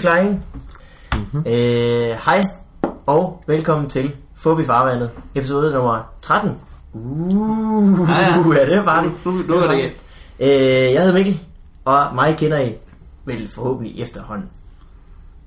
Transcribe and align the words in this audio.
Flying. 0.00 0.44
Mm-hmm. 1.14 1.42
Øh, 1.46 2.16
hej 2.24 2.42
og 3.06 3.44
velkommen 3.46 3.90
til 3.90 4.12
Fubi 4.36 4.64
Farvandet, 4.64 5.10
episode 5.34 5.72
nummer 5.72 6.12
13. 6.22 6.50
Uh, 6.92 8.08
Ja, 8.08 8.20
ja. 8.20 8.60
ja, 8.60 8.76
det 8.76 8.86
var 8.86 9.02
det. 9.02 9.12
Nu, 9.24 9.32
nu 9.32 9.54
er 9.54 9.70
det 9.70 9.78
igen. 9.78 9.90
Øh, 10.40 10.92
jeg 10.92 11.02
hedder 11.02 11.12
Mikkel, 11.12 11.40
og 11.84 12.14
mig 12.14 12.36
kender 12.38 12.58
I 12.58 12.74
vel 13.24 13.50
forhåbentlig 13.54 14.02
efterhånden. 14.02 14.48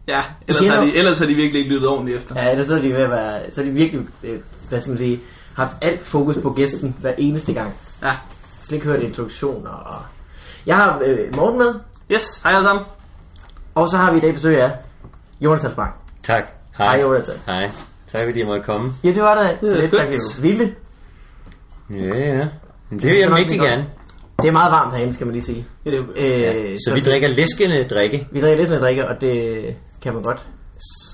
Ja, 0.07 0.23
ellers 0.47 0.67
har, 0.67 0.85
de, 0.85 0.95
ellers 0.95 1.19
har 1.19 1.25
de 1.25 1.33
virkelig 1.33 1.59
ikke 1.59 1.73
lyttet 1.73 1.89
ordentligt 1.89 2.17
efter. 2.17 2.43
Ja, 2.43 2.51
ellers 2.51 2.67
så 2.67 2.75
er 2.75 2.81
de 2.81 2.89
ved 2.89 3.01
at 3.01 3.09
være, 3.09 3.39
så 3.51 3.61
er 3.61 3.65
de 3.65 3.71
virkelig, 3.71 4.05
øh, 4.23 4.39
hvad 4.69 4.81
skal 4.81 4.91
man 4.91 4.97
sige, 4.97 5.19
haft 5.53 5.71
alt 5.81 6.05
fokus 6.05 6.37
på 6.37 6.49
gæsten 6.53 6.95
hver 6.99 7.13
eneste 7.17 7.53
gang. 7.53 7.73
Ja. 8.03 8.11
Slet 8.61 8.75
ikke 8.75 8.87
hørt 8.87 9.01
introduktioner. 9.01 9.69
Og... 9.69 10.01
Jeg 10.65 10.75
har 10.75 11.01
øh, 11.05 11.35
Morten 11.35 11.57
med, 11.57 11.73
Yes, 12.11 12.41
hej 12.43 12.51
alle 12.53 12.63
sammen. 12.63 12.85
Og 13.75 13.89
så 13.89 13.97
har 13.97 14.11
vi 14.11 14.17
i 14.17 14.21
dag 14.21 14.33
besøg 14.33 14.61
af 14.61 14.71
Jonathan 15.41 15.71
Spang. 15.71 15.91
Tak. 16.23 16.43
Hej, 16.77 16.99
Jonathan. 17.03 17.35
Hej. 17.45 17.69
Tak 18.07 18.25
fordi 18.25 18.39
jeg 18.39 18.47
måtte 18.47 18.63
komme. 18.63 18.93
Ja, 19.03 19.09
det 19.09 19.21
var 19.21 19.35
da. 19.35 19.67
Så 19.69 19.77
er 19.77 19.81
lidt 19.81 19.91
tak, 19.93 20.43
ville. 20.43 20.75
Ja, 21.89 21.97
ja. 22.37 22.47
Men 22.89 22.99
det 22.99 23.09
vil 23.09 23.17
jeg 23.19 23.29
Så 23.29 23.35
rigtig 23.35 23.59
gerne. 23.59 23.85
Det 24.41 24.47
er 24.47 24.51
meget 24.51 24.71
varmt 24.71 24.93
herinde, 24.95 25.13
skal 25.13 25.27
man 25.27 25.33
lige 25.33 25.43
sige. 25.43 25.65
Ja, 25.85 25.91
det, 25.91 26.05
Øh, 26.15 26.41
Ja. 26.41 26.53
Så 26.77 26.91
vi 26.93 26.99
drikker 26.99 27.27
læskende 27.27 27.83
drikke. 27.83 28.27
vi 28.31 28.41
drikker 28.41 28.65
sådan 28.65 28.81
drikke, 28.81 29.07
og 29.07 29.21
det 29.21 29.75
kan 30.01 30.13
man 30.13 30.23
godt 30.23 30.41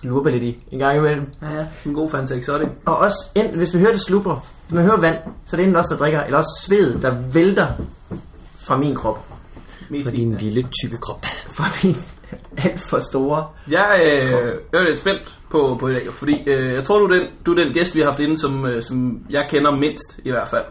slurpe 0.01 0.31
lidt 0.31 0.43
i 0.43 0.63
en 0.71 0.79
gang 0.79 0.97
imellem. 0.97 1.25
ja, 1.41 1.47
ja, 1.57 1.65
en 1.85 1.93
god 1.93 2.09
Fanta 2.09 2.35
Exotic. 2.35 2.67
Og 2.85 2.97
også, 2.97 3.15
enten, 3.35 3.57
hvis 3.57 3.73
vi 3.73 3.79
hører 3.79 3.91
det 3.91 4.01
slubrer, 4.01 4.45
hvis 4.67 4.75
man 4.75 4.83
hører 4.83 4.97
vand, 4.99 5.17
så 5.45 5.55
er 5.55 5.57
det 5.57 5.63
enten 5.63 5.75
os, 5.79 5.87
der 5.87 5.97
drikker, 5.97 6.23
eller 6.23 6.37
også 6.37 6.63
sved, 6.67 6.99
der 7.01 7.15
vælter 7.33 7.67
fra 8.57 8.77
min 8.77 8.95
krop. 8.95 9.25
Mest 9.89 10.03
For 10.05 10.11
i. 10.13 10.15
din 10.15 10.35
lille 10.37 10.67
tykke 10.83 10.97
krop. 10.97 11.25
Fra 11.47 11.65
min 11.83 11.95
alt 12.65 12.79
for 12.79 12.99
store. 12.99 13.45
Jeg, 13.71 14.01
øh, 14.03 14.31
jeg 14.73 14.81
er 14.81 14.83
lidt 14.83 14.97
spændt 14.97 15.21
på, 15.51 15.77
på 15.79 15.87
i 15.87 15.93
dag, 15.93 16.01
fordi 16.17 16.43
øh, 16.47 16.73
jeg 16.73 16.83
tror, 16.83 16.99
du 16.99 17.05
er, 17.05 17.13
den, 17.13 17.23
du 17.45 17.51
er 17.51 17.63
den 17.63 17.73
gæst, 17.73 17.95
vi 17.95 17.99
har 17.99 18.07
haft 18.07 18.19
inde, 18.19 18.37
som, 18.37 18.65
øh, 18.65 18.81
som 18.83 19.19
jeg 19.29 19.45
kender 19.49 19.71
mindst 19.71 20.19
i 20.25 20.29
hvert 20.31 20.47
fald. 20.47 20.63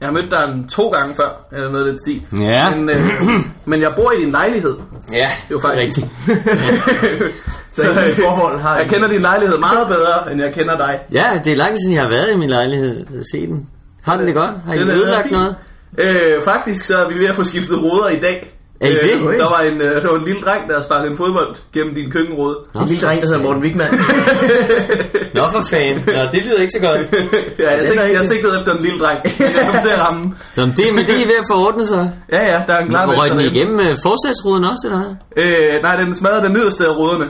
Jeg 0.00 0.08
har 0.08 0.12
mødt 0.12 0.30
dig 0.30 0.44
en 0.54 0.68
to 0.68 0.88
gange 0.88 1.14
før, 1.14 1.46
eller 1.52 1.70
noget 1.70 1.84
af 1.84 1.90
den 1.90 1.98
stil. 1.98 2.22
Ja. 2.38 2.74
Men, 2.74 2.90
øh, 2.90 2.96
men 3.70 3.80
jeg 3.80 3.92
bor 3.96 4.12
i 4.12 4.20
din 4.20 4.30
lejlighed. 4.30 4.76
Ja, 5.12 5.16
Det 5.16 5.24
er 5.24 5.28
jo 5.50 5.58
faktisk 5.58 5.98
rigtigt. 5.98 6.06
Så 7.72 7.90
i 7.90 8.08
mit 8.08 8.16
forhold 8.24 8.60
har 8.60 8.78
jeg 8.78 8.88
kender 8.88 9.08
din 9.08 9.20
lejlighed 9.20 9.58
meget 9.58 9.88
bedre, 9.88 10.32
end 10.32 10.42
jeg 10.42 10.54
kender 10.54 10.76
dig. 10.76 11.00
Ja, 11.12 11.40
det 11.44 11.52
er 11.52 11.56
lang 11.56 11.70
tid 11.70 11.78
siden, 11.78 11.94
jeg 11.94 12.02
har 12.02 12.08
været 12.08 12.32
i 12.34 12.36
min 12.36 12.50
lejlighed 12.50 13.06
og 13.06 13.24
se 13.32 13.46
den. 13.46 13.66
Har 14.02 14.16
den 14.16 14.26
det 14.26 14.34
godt? 14.34 14.50
Har 14.66 14.74
I 14.74 14.78
ødelagt 14.78 15.30
noget? 15.30 15.56
Øh, 15.98 16.44
faktisk 16.44 16.84
så 16.86 16.98
er 16.98 17.08
vi 17.08 17.18
ved 17.18 17.26
at 17.26 17.34
få 17.34 17.44
skiftet 17.44 17.82
ruder 17.82 18.08
i 18.08 18.20
dag. 18.20 18.57
Er 18.80 18.88
I 18.88 18.92
det? 18.92 19.28
Øh, 19.28 19.38
der, 19.38 19.48
var 19.48 19.60
en, 19.60 19.80
øh, 19.80 20.02
der 20.02 20.10
var 20.10 20.18
en 20.18 20.24
lille 20.24 20.40
dreng, 20.40 20.68
der 20.68 20.82
sparkede 20.82 21.10
en 21.10 21.16
fodbold 21.16 21.56
gennem 21.72 21.94
din 21.94 22.10
køkkenrude. 22.10 22.58
Nå, 22.74 22.80
En 22.80 22.88
lille 22.88 23.06
dreng, 23.06 23.20
der 23.20 23.26
hedder 23.26 23.42
Morten 23.42 23.62
Wigman. 23.62 23.86
Nå 25.34 25.42
for 25.52 25.62
fan. 25.70 25.96
Nå, 26.06 26.12
det 26.32 26.42
lyder 26.44 26.60
ikke 26.60 26.72
så 26.72 26.80
godt. 26.80 27.00
Ja, 27.58 27.70
jeg, 27.70 27.86
er 27.96 28.04
jeg 28.04 28.24
sigtede 28.26 28.58
efter 28.58 28.74
en 28.74 28.82
lille 28.82 28.98
dreng. 28.98 29.18
Jeg 29.24 29.68
kom 29.72 29.82
til 29.82 29.88
at 29.88 30.00
ramme. 30.00 30.22
Nå, 30.56 30.66
men 30.66 30.74
det, 30.76 30.94
men 30.94 31.06
det 31.06 31.14
er 31.14 31.24
I 31.24 31.28
ved 31.28 31.38
at 31.38 31.44
få 31.50 31.66
ordnet 31.66 31.88
sig. 31.88 32.12
Ja, 32.32 32.52
ja, 32.52 32.62
der 32.66 32.74
er 32.74 32.78
en 32.78 32.88
klar 32.88 33.06
Røg 33.06 33.30
den 33.30 33.40
igennem 33.40 33.80
øh, 33.80 33.98
forsatsruden 34.02 34.64
også, 34.64 34.82
eller 34.84 34.98
hvad? 34.98 35.44
Øh, 35.76 35.82
nej, 35.82 35.96
den 35.96 36.14
smadrede 36.14 36.42
den 36.42 36.52
nederste 36.52 36.86
af 36.86 36.96
ruderne. 36.96 37.28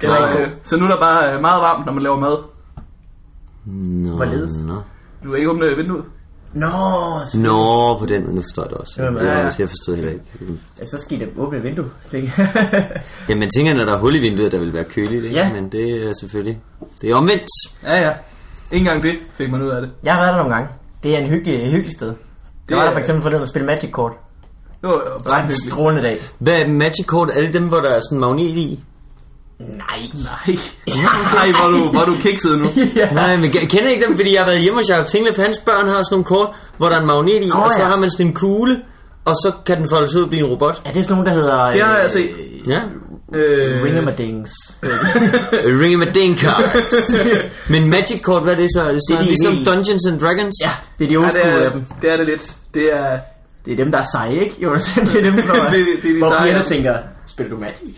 Så, 0.00 0.12
er 0.12 0.28
ikke 0.28 0.42
øh, 0.42 0.48
så 0.62 0.76
nu 0.76 0.84
er 0.84 0.88
der 0.88 1.00
bare 1.00 1.34
øh, 1.34 1.40
meget 1.40 1.62
varmt, 1.62 1.86
når 1.86 1.92
man 1.92 2.02
laver 2.02 2.18
mad. 2.18 2.36
Nå, 3.66 4.16
Hvorledes? 4.16 4.52
Nå. 4.66 4.74
Du 5.24 5.30
kan 5.30 5.38
ikke 5.38 5.50
åbne 5.50 5.76
vinduet. 5.76 6.04
Nå, 6.56 7.20
så, 7.26 7.38
Nå, 7.38 7.98
på 7.98 8.06
den 8.06 8.22
måde, 8.22 8.34
nu 8.34 8.42
forstår 8.42 8.62
jeg 8.62 8.70
det 8.70 8.78
også. 8.78 9.02
Jamen, 9.02 9.22
Ja, 9.22 9.28
ja, 9.28 9.38
ja. 9.38 9.44
ja. 9.44 9.50
Jeg 9.58 9.68
forstod 9.68 9.96
heller 9.96 10.12
ikke. 10.12 10.24
ja, 10.80 10.86
så 10.86 10.98
skal 10.98 11.20
da 11.20 11.26
åbne 11.36 11.62
vindue. 11.62 11.84
tænker 12.10 12.30
jeg. 12.38 13.02
Jamen, 13.28 13.40
man 13.40 13.50
tænker, 13.56 13.74
når 13.74 13.84
der 13.84 13.92
er 13.94 13.98
hul 13.98 14.14
i 14.14 14.18
vinduet, 14.18 14.52
der 14.52 14.58
vil 14.58 14.72
være 14.72 14.84
køligt, 14.84 15.24
ikke? 15.24 15.36
Ja. 15.36 15.52
Men 15.52 15.68
det 15.68 16.08
er 16.08 16.12
selvfølgelig... 16.20 16.58
Det 17.00 17.10
er 17.10 17.14
omvendt. 17.14 17.46
Ja, 17.82 18.00
ja. 18.06 18.12
Ikke 18.72 18.84
engang 18.84 19.02
det 19.02 19.14
fik 19.34 19.50
man 19.50 19.62
ud 19.62 19.68
af 19.68 19.80
det. 19.82 19.90
jeg 20.04 20.14
har 20.14 20.20
været 20.20 20.32
der 20.32 20.38
nogle 20.38 20.54
gange. 20.54 20.68
Det 21.02 21.14
er 21.14 21.18
en 21.18 21.26
hyggelig, 21.28 21.70
hyggelig 21.70 21.92
sted. 21.96 22.12
Jeg 22.68 22.76
var 22.76 22.82
der 22.82 22.88
er- 22.90 22.92
for 22.94 23.00
eksempel 23.00 23.22
for 23.22 23.30
den 23.30 23.42
at 23.42 23.48
spille 23.48 23.66
Magic 23.66 23.90
Kort. 23.90 24.12
Det 24.80 24.88
var 24.88 24.94
jo 24.94 25.00
Det 25.18 25.30
var 25.30 25.42
en 25.42 25.52
strålende 25.52 26.02
dag. 26.02 26.18
Hvad 26.38 26.60
er 26.62 26.68
Magic 26.68 27.06
Kort? 27.06 27.30
Er 27.34 27.40
det 27.40 27.54
dem, 27.54 27.68
hvor 27.68 27.80
der 27.80 27.88
er 27.90 28.00
sådan 28.00 28.16
en 28.16 28.20
magnet 28.20 28.40
i? 28.56 28.84
Nej. 29.60 29.98
Nej. 30.14 30.56
Nej, 31.34 31.50
hvor 31.50 31.64
er 31.66 31.70
du, 31.70 31.90
hvor 31.90 32.04
du 32.04 32.14
kikset 32.22 32.58
nu. 32.58 32.66
ja. 32.96 33.10
Nej, 33.12 33.36
men 33.36 33.44
jeg 33.44 33.68
kender 33.68 33.88
ikke 33.88 34.04
dem, 34.06 34.16
fordi 34.16 34.32
jeg 34.34 34.40
har 34.40 34.46
været 34.46 34.60
hjemme 34.60 34.78
hos 34.80 34.88
Jacob 34.88 35.06
Tinglef. 35.06 35.36
Hans 35.36 35.58
børn 35.58 35.86
har 35.88 35.94
sådan 36.02 36.06
nogle 36.10 36.24
kort, 36.24 36.48
hvor 36.76 36.88
der 36.88 36.96
er 36.96 37.00
en 37.00 37.06
magnet 37.06 37.42
i, 37.42 37.50
Åh, 37.50 37.62
og 37.62 37.70
så 37.76 37.80
ja. 37.82 37.86
har 37.88 37.96
man 37.96 38.10
sådan 38.10 38.26
en 38.26 38.32
kugle, 38.32 38.80
og 39.24 39.34
så 39.34 39.52
kan 39.66 39.80
den 39.80 39.88
foldes 39.88 40.14
ud 40.14 40.22
og 40.22 40.28
blive 40.28 40.44
en 40.44 40.50
robot. 40.50 40.82
Er 40.84 40.92
det 40.92 41.04
sådan 41.04 41.14
nogen, 41.14 41.26
der 41.26 41.32
hedder... 41.42 41.70
Det 41.72 41.82
har 41.82 41.96
jeg 41.98 42.10
set. 42.10 42.30
Ja. 42.68 42.80
Øh, 43.34 43.84
Ringamadings. 43.84 44.50
Ring 44.82 46.02
of 46.02 46.08
a 46.08 46.10
ding 46.20 46.38
cards. 46.38 47.20
men 47.70 47.90
Magic 47.90 48.22
Kort, 48.22 48.42
hvad 48.42 48.52
er 48.52 48.56
det 48.56 48.68
så? 48.74 48.82
Er 48.82 48.92
det, 48.92 49.00
sådan 49.10 49.24
Det 49.26 49.32
er 49.32 49.36
de 49.46 49.52
ligesom 49.52 49.64
Dungeons 49.74 50.06
and 50.06 50.20
Dragons? 50.20 50.54
ja, 50.62 50.70
det 50.98 51.04
er 51.04 51.08
de 51.08 51.14
ja, 51.14 51.18
old 51.20 51.26
det, 51.26 51.34
school 51.40 51.62
af 51.62 51.66
er, 51.66 51.70
dem. 51.72 51.84
det 52.02 52.12
er 52.12 52.16
det 52.16 52.26
lidt. 52.26 52.54
Det 52.74 52.92
er... 52.96 53.18
Det 53.64 53.72
er 53.72 53.76
dem, 53.76 53.90
der 53.92 53.98
er 53.98 54.04
seje, 54.12 54.34
ikke? 54.34 54.56
Jo, 54.62 54.74
det 54.74 55.16
er 55.16 55.20
dem, 55.22 55.34
hvor, 55.34 55.54
Det- 55.54 55.72
det 55.72 56.10
er 56.10 56.12
de 56.12 56.18
hvor 56.18 56.28
seje. 56.28 56.62
tænker, 56.66 56.94
spiller 57.26 57.54
du 57.54 57.60
Magic? 57.60 57.94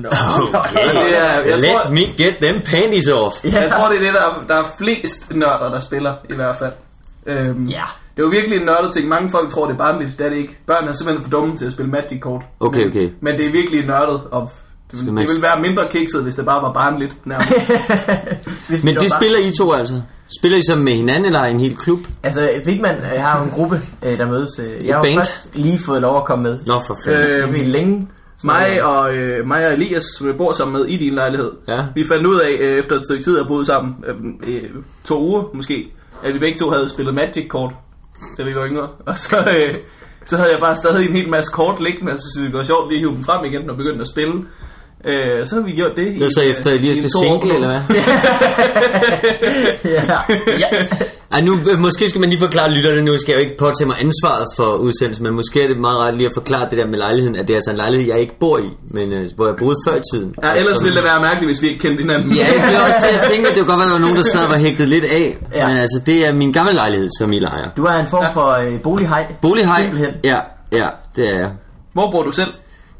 Nå, 0.00 0.08
Okay. 0.54 0.86
Er, 0.86 1.40
jeg, 1.40 1.56
Let 1.60 1.64
tror, 1.64 1.90
me 1.90 2.00
get 2.00 2.34
them 2.42 2.60
panties 2.60 3.08
off. 3.08 3.34
jeg 3.44 3.72
tror, 3.76 3.88
det 3.88 3.96
er 3.96 4.02
det, 4.02 4.12
der, 4.14 4.44
der 4.54 4.60
er 4.60 4.64
flest 4.78 5.34
nørder, 5.34 5.70
der 5.70 5.80
spiller, 5.80 6.14
i 6.30 6.34
hvert 6.34 6.56
fald. 6.58 6.72
Øhm, 7.26 7.66
Ja. 7.66 7.82
Det 8.16 8.20
er 8.22 8.24
jo 8.26 8.30
virkelig 8.30 8.58
en 8.58 8.66
nørdet 8.66 8.92
ting. 8.94 9.08
Mange 9.08 9.30
folk 9.30 9.50
tror, 9.50 9.66
det 9.66 9.72
er 9.72 9.78
barnligt. 9.78 10.18
Det 10.18 10.26
er 10.26 10.30
det 10.30 10.36
ikke. 10.36 10.58
Børn 10.66 10.88
er 10.88 10.92
simpelthen 10.92 11.24
for 11.24 11.30
dumme 11.30 11.56
til 11.56 11.64
at 11.66 11.72
spille 11.72 11.90
Magic-kort. 11.90 12.42
Okay, 12.60 12.78
men, 12.80 12.88
okay. 12.88 13.08
Men 13.20 13.36
det 13.38 13.46
er 13.46 13.50
virkelig 13.52 13.86
nørdet. 13.86 14.20
Og 14.30 14.50
det, 14.90 15.04
vil, 15.04 15.12
man- 15.12 15.22
det 15.22 15.30
ville 15.30 15.42
være 15.42 15.60
mindre 15.60 15.82
kikset, 15.90 16.22
hvis 16.22 16.34
det 16.34 16.44
bare 16.46 16.62
var 16.62 16.72
barnligt. 16.72 17.12
Nærmest. 17.26 17.50
Hvis 18.68 18.84
Men 18.84 18.94
det 18.94 19.12
spiller 19.18 19.38
I 19.38 19.50
to 19.58 19.72
altså? 19.72 20.00
Spiller 20.38 20.58
I 20.58 20.62
så 20.68 20.76
med 20.76 20.92
hinanden, 20.92 21.24
eller 21.24 21.40
er 21.40 21.44
en 21.46 21.60
hel 21.60 21.76
klub? 21.76 21.98
Altså, 22.22 22.50
Vigman 22.64 22.94
øh, 23.14 23.20
har 23.22 23.38
jo 23.38 23.44
en 23.44 23.50
gruppe, 23.50 23.80
øh, 24.02 24.18
der 24.18 24.26
mødes. 24.26 24.50
øh, 24.58 24.86
Jeg 24.86 24.96
har 24.96 25.02
først 25.18 25.48
lige 25.54 25.78
fået 25.78 26.00
lov 26.02 26.16
at 26.16 26.24
komme 26.24 26.42
med. 26.42 26.58
Nå, 26.66 26.80
for 26.86 26.98
fanden. 27.04 27.54
Øh, 27.54 27.66
længe. 27.66 28.08
Så, 28.36 28.46
mig, 28.46 28.84
og, 28.84 29.16
øh, 29.16 29.46
mig 29.46 29.66
og 29.66 29.72
Elias, 29.72 30.04
som 30.18 30.26
jeg 30.26 30.36
bor 30.36 30.52
sammen 30.52 30.80
med 30.80 30.88
i 30.88 30.96
din 30.96 31.14
lejlighed. 31.14 31.52
Ja. 31.68 31.86
Vi 31.94 32.04
fandt 32.04 32.26
ud 32.26 32.40
af, 32.40 32.56
øh, 32.60 32.78
efter 32.78 32.96
et 32.96 33.04
stykke 33.04 33.24
tid 33.24 33.38
at 33.38 33.46
boet 33.46 33.66
sammen, 33.66 33.94
øh, 34.06 34.54
øh, 34.54 34.70
to 35.04 35.20
uger 35.20 35.42
måske, 35.54 35.92
at 36.22 36.34
vi 36.34 36.38
begge 36.38 36.58
to 36.58 36.70
havde 36.70 36.88
spillet 36.88 37.14
Magic-kort, 37.14 37.72
da 38.38 38.42
vi 38.42 38.54
var 38.54 38.66
yngre. 38.66 38.88
Og 39.06 39.18
så, 39.18 39.36
øh, 39.38 39.74
så 40.24 40.36
havde 40.36 40.50
jeg 40.50 40.60
bare 40.60 40.76
stadig 40.76 41.08
en 41.08 41.16
hel 41.16 41.28
masse 41.28 41.52
kort 41.52 41.80
liggende, 41.80 42.12
og 42.12 42.18
så 42.18 42.24
synes 42.34 42.44
jeg, 42.44 42.52
det 42.52 42.58
var 42.58 42.64
sjovt 42.64 42.88
lige 42.88 42.96
at 42.96 43.00
hive 43.00 43.14
dem 43.14 43.24
frem 43.24 43.44
igen 43.44 43.70
og 43.70 43.76
begynde 43.76 44.00
at 44.00 44.08
spille. 44.08 44.44
Øh, 45.06 45.46
så 45.46 45.54
har 45.54 45.62
vi 45.62 45.72
gjort 45.72 45.96
det. 45.96 46.06
Det 46.18 46.22
er 46.22 46.28
så 46.34 46.40
i, 46.40 46.50
efter 46.50 46.70
øh, 46.72 46.76
Elias 46.78 46.96
blev 46.98 47.10
single, 47.24 47.54
eller 47.54 47.68
hvad? 47.68 47.80
ja. 49.94 50.02
ja. 50.58 50.86
Ej, 51.32 51.40
nu, 51.40 51.58
øh, 51.72 51.78
måske 51.78 52.08
skal 52.08 52.20
man 52.20 52.30
lige 52.30 52.40
forklare 52.40 52.70
lytterne 52.70 53.02
nu, 53.02 53.18
skal 53.18 53.32
jeg 53.32 53.38
jo 53.40 53.44
ikke 53.44 53.56
påtage 53.56 53.86
mig 53.86 53.96
ansvaret 54.00 54.46
for 54.56 54.64
udsendelsen, 54.74 55.24
men 55.24 55.32
måske 55.34 55.62
er 55.62 55.66
det 55.68 55.76
meget 55.78 55.98
ret 55.98 56.14
lige 56.14 56.26
at 56.26 56.34
forklare 56.34 56.66
det 56.70 56.78
der 56.78 56.86
med 56.86 56.98
lejligheden, 56.98 57.36
at 57.36 57.48
det 57.48 57.54
er 57.54 57.56
altså 57.56 57.70
en 57.70 57.76
lejlighed, 57.76 58.06
jeg 58.08 58.20
ikke 58.20 58.38
bor 58.40 58.58
i, 58.58 58.68
men 58.90 59.12
øh, 59.12 59.28
hvor 59.36 59.46
jeg 59.46 59.54
boede 59.58 59.76
før 59.88 59.96
i 59.96 60.00
tiden. 60.12 60.34
Ja, 60.42 60.50
ellers 60.54 60.76
som- 60.76 60.84
ville 60.84 60.96
det 60.96 61.04
være 61.04 61.20
mærkeligt, 61.20 61.48
hvis 61.48 61.62
vi 61.62 61.68
ikke 61.68 61.80
kendte 61.80 62.00
hinanden. 62.00 62.30
Ja, 62.32 62.46
det 62.68 62.76
er 62.76 62.80
også 62.80 62.98
det, 63.06 63.12
jeg 63.16 63.24
tænker. 63.32 63.48
Det 63.48 63.58
kunne 63.58 63.68
godt 63.68 63.78
være, 63.78 63.86
der 63.88 63.92
var 63.94 64.00
nogen, 64.00 64.16
der 64.16 64.22
sad 64.22 64.44
og 64.44 64.50
var 64.50 64.56
hægtet 64.56 64.88
lidt 64.88 65.04
af. 65.04 65.36
Ja. 65.52 65.58
Ja. 65.60 65.68
Men 65.68 65.76
altså, 65.76 66.00
det 66.06 66.26
er 66.26 66.32
min 66.32 66.52
gamle 66.52 66.72
lejlighed, 66.72 67.08
som 67.18 67.32
I 67.32 67.38
lejer. 67.38 67.68
Du 67.76 67.84
er 67.84 67.92
en 68.00 68.06
form 68.10 68.24
for 68.32 68.50
øh, 68.66 68.80
bolighej. 68.80 69.26
Bolighej. 69.42 69.82
Simpelthen. 69.82 70.14
Ja, 70.24 70.38
ja, 70.72 70.86
det 71.16 71.34
er 71.34 71.38
jeg. 71.38 71.50
Hvor 71.92 72.10
bor 72.10 72.22
du 72.22 72.32
selv? 72.32 72.48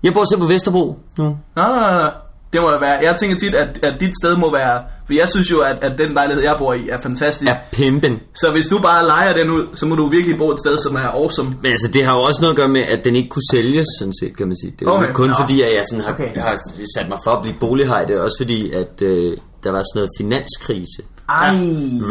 Jeg 0.05 0.13
bor 0.15 0.25
selv 0.25 0.41
på 0.41 0.47
Vesterbro 0.47 0.99
nu. 1.19 1.25
Nej, 1.25 1.69
nej, 1.69 1.79
nej. 2.03 2.11
Det 2.53 2.63
må 2.63 2.71
da 2.71 2.79
være. 2.79 2.99
Jeg 3.03 3.17
tænker 3.21 3.37
tit, 3.37 3.55
at, 3.55 3.79
at 3.83 4.01
dit 4.01 4.13
sted 4.23 4.37
må 4.37 4.53
være... 4.53 4.83
For 5.07 5.13
jeg 5.13 5.29
synes 5.29 5.51
jo, 5.51 5.61
at, 5.61 5.77
at 5.81 5.99
den 5.99 6.13
lejlighed, 6.15 6.43
jeg 6.43 6.55
bor 6.59 6.73
i, 6.73 6.89
er 6.89 7.01
fantastisk. 7.01 7.51
Er 7.51 7.55
pimpen. 7.73 8.21
Så 8.35 8.51
hvis 8.51 8.67
du 8.67 8.79
bare 8.79 9.07
leger 9.07 9.33
den 9.33 9.51
ud, 9.51 9.67
så 9.75 9.87
må 9.87 9.95
du 9.95 10.09
virkelig 10.09 10.39
bo 10.39 10.51
et 10.51 10.61
sted, 10.61 10.79
som 10.79 10.97
er 10.97 11.01
awesome. 11.01 11.57
Men 11.63 11.71
altså, 11.71 11.89
det 11.93 12.05
har 12.05 12.15
jo 12.17 12.21
også 12.23 12.41
noget 12.41 12.53
at 12.53 12.57
gøre 12.57 12.69
med, 12.69 12.81
at 12.81 13.05
den 13.05 13.17
ikke 13.17 13.29
kunne 13.29 13.43
sælges, 13.51 13.87
sådan 13.99 14.15
set, 14.21 14.37
kan 14.37 14.47
man 14.49 14.57
sige. 14.63 14.73
Det 14.79 14.87
er 14.87 14.91
Okay. 14.91 15.13
kun 15.13 15.29
Nå. 15.29 15.35
fordi, 15.41 15.63
at 15.63 15.69
jeg 15.77 15.83
sådan 15.91 16.05
har, 16.05 16.13
okay. 16.13 16.35
har 16.37 16.59
sat 16.99 17.09
mig 17.09 17.19
for 17.25 17.31
at 17.31 17.43
blive 17.43 17.57
bolighej. 17.61 18.05
Det 18.05 18.17
er 18.17 18.21
også 18.21 18.37
fordi, 18.41 18.73
at 18.73 19.03
øh, 19.03 19.37
der 19.65 19.71
var 19.71 19.83
sådan 19.83 19.95
noget 19.95 20.11
finanskrise. 20.19 21.03
Ej. 21.29 21.55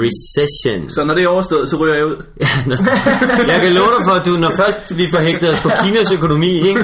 Recession. 0.04 0.90
Så 0.90 1.04
når 1.06 1.14
det 1.14 1.24
er 1.24 1.28
overstået, 1.28 1.70
så 1.70 1.76
ryger 1.76 1.96
jeg 1.96 2.06
ud. 2.06 2.16
Ja, 2.42 2.48
når, 2.66 2.78
jeg 3.52 3.62
kan 3.62 3.74
love 3.74 3.88
dig 3.98 4.02
for, 4.08 4.14
at 4.20 4.26
du, 4.26 4.32
når 4.32 4.52
først 4.58 4.98
vi 4.98 5.08
får 5.12 5.20
hægtet 5.20 5.50
os 5.52 5.60
på 5.60 5.70
Kinas 5.84 6.12
økonomi, 6.12 6.54
ikke, 6.70 6.84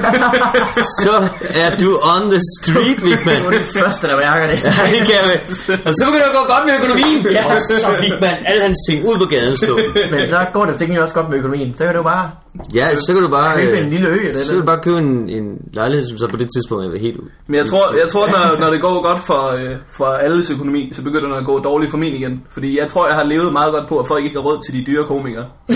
så 1.04 1.28
er 1.54 1.76
du 1.76 1.98
on 2.02 2.30
the 2.30 2.40
street, 2.56 3.00
Du 3.00 3.04
er 3.06 3.16
Vigman. 3.16 3.52
den 3.52 3.66
første, 3.76 4.06
der 4.08 4.16
mærker 4.16 4.46
det. 4.46 4.64
Ja, 4.64 4.82
det 4.98 5.06
kan 5.08 5.16
jeg. 5.30 5.40
Og 5.84 5.92
så 5.94 6.04
begynder 6.06 6.26
det 6.26 6.32
at 6.32 6.36
gå 6.40 6.44
godt 6.54 6.64
med 6.66 6.74
økonomien. 6.80 7.26
Ja. 7.32 7.52
Og 7.52 7.58
så 7.58 7.88
Vigman, 8.00 8.36
alle 8.46 8.62
hans 8.62 8.78
ting 8.88 9.04
ud 9.08 9.18
på 9.18 9.24
gaden 9.24 9.56
stå. 9.56 9.78
Men 10.10 10.28
så 10.28 10.46
går 10.52 10.64
det 10.66 10.72
jo 10.72 10.78
teknisk 10.78 11.00
også 11.00 11.14
godt 11.14 11.28
med 11.30 11.38
økonomien. 11.38 11.74
Så 11.78 11.84
kan 11.84 11.94
du 11.94 12.02
bare 12.02 12.30
Ja, 12.74 12.96
så 12.96 13.12
kan 13.12 13.22
du 13.22 13.28
bare... 13.28 13.56
købe 13.56 13.72
øh, 13.72 13.84
en 13.84 13.90
lille 13.90 14.08
ø. 14.08 14.28
Eller 14.28 14.44
Så 14.44 14.52
kan 14.52 14.60
du 14.60 14.66
bare 14.66 14.80
købe 14.82 14.98
en, 14.98 15.28
en 15.28 15.58
lejlighed, 15.72 16.08
som 16.08 16.18
så 16.18 16.28
på 16.28 16.36
det 16.36 16.48
tidspunkt 16.56 16.94
er 16.94 16.98
helt 16.98 17.16
ud. 17.16 17.28
Men 17.46 17.56
jeg 17.56 17.66
tror, 17.66 17.94
jeg 17.94 18.08
tror 18.08 18.26
når, 18.26 18.60
når 18.60 18.70
det 18.70 18.80
går 18.80 19.02
godt 19.02 19.20
for, 19.24 19.48
øh, 19.48 19.76
for 19.90 20.04
alles 20.04 20.50
økonomi, 20.50 20.90
så 20.92 21.02
begynder 21.02 21.28
det 21.28 21.36
at 21.36 21.44
gå 21.44 21.58
dårligt 21.58 21.90
for 21.90 21.98
min 21.98 22.14
igen. 22.14 22.42
Fordi 22.50 22.78
jeg 22.78 22.88
tror, 22.88 23.06
jeg 23.06 23.16
har 23.16 23.24
levet 23.24 23.52
meget 23.52 23.72
godt 23.72 23.86
på, 23.88 23.98
at 23.98 24.06
folk 24.06 24.24
ikke 24.24 24.36
har 24.36 24.42
råd 24.42 24.58
til 24.66 24.74
de 24.78 24.84
dyre 24.86 25.06
komikere. 25.06 25.46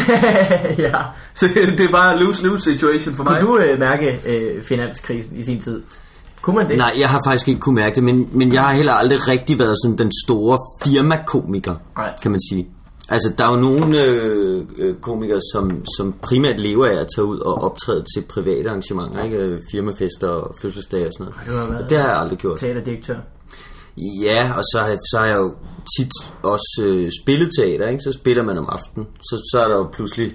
ja. 0.78 0.94
Så 1.34 1.48
det 1.54 1.80
er 1.80 1.88
bare 1.88 2.14
en 2.14 2.20
lose-lose 2.20 2.72
situation 2.72 3.14
for 3.16 3.24
mig. 3.24 3.40
Kunne 3.40 3.62
du 3.62 3.70
øh, 3.70 3.78
mærke 3.78 4.20
øh, 4.26 4.62
finanskrisen 4.62 5.36
i 5.36 5.42
sin 5.42 5.60
tid? 5.60 5.82
Kunne 6.42 6.56
man 6.56 6.68
det? 6.68 6.76
Nej, 6.76 6.92
jeg 6.98 7.08
har 7.08 7.20
faktisk 7.24 7.48
ikke 7.48 7.60
kunne 7.60 7.74
mærke 7.74 7.94
det, 7.94 8.04
men, 8.04 8.28
men 8.32 8.52
jeg 8.52 8.62
har 8.62 8.72
heller 8.72 8.92
aldrig 8.92 9.28
rigtig 9.28 9.58
været 9.58 9.76
sådan 9.84 9.98
den 9.98 10.10
store 10.26 10.58
firmakomiker, 10.84 11.74
Nej. 11.96 12.12
kan 12.22 12.30
man 12.30 12.40
sige. 12.50 12.66
Altså, 13.08 13.32
der 13.38 13.44
er 13.44 13.50
jo 13.54 13.60
nogle 13.60 14.04
øh, 14.04 14.64
øh, 14.78 14.94
komikere, 14.96 15.40
som, 15.52 15.84
som 15.96 16.14
primært 16.22 16.60
lever 16.60 16.86
af 16.86 16.92
at 16.94 17.06
tage 17.16 17.24
ud 17.24 17.38
og 17.38 17.54
optræde 17.62 18.04
til 18.14 18.22
private 18.28 18.68
arrangementer, 18.68 19.22
ikke? 19.24 19.36
Øh, 19.38 19.60
Firmafester 19.70 20.28
og 20.28 20.54
fødselsdage 20.62 21.06
og 21.06 21.12
sådan 21.18 21.32
noget. 21.46 21.70
været- 21.70 21.82
Og 21.84 21.90
det 21.90 21.98
har 21.98 22.08
jeg 22.08 22.18
aldrig 22.18 22.38
gjort. 22.38 22.58
Teaterdirektør. 22.58 23.16
Ja, 24.22 24.52
og 24.56 24.62
så, 24.64 24.78
har- 24.78 24.98
så 25.12 25.18
har 25.18 25.26
jeg 25.26 25.36
jo 25.38 25.54
tit 25.98 26.10
også 26.42 26.82
øh, 26.84 27.10
spillet 27.22 27.50
teater, 27.58 27.88
ikke? 27.88 28.00
Så 28.02 28.12
spiller 28.12 28.42
man 28.42 28.58
om 28.58 28.66
aftenen. 28.68 29.06
Så, 29.20 29.48
så 29.52 29.60
er 29.64 29.68
der 29.68 29.76
jo 29.76 29.88
pludselig 29.92 30.32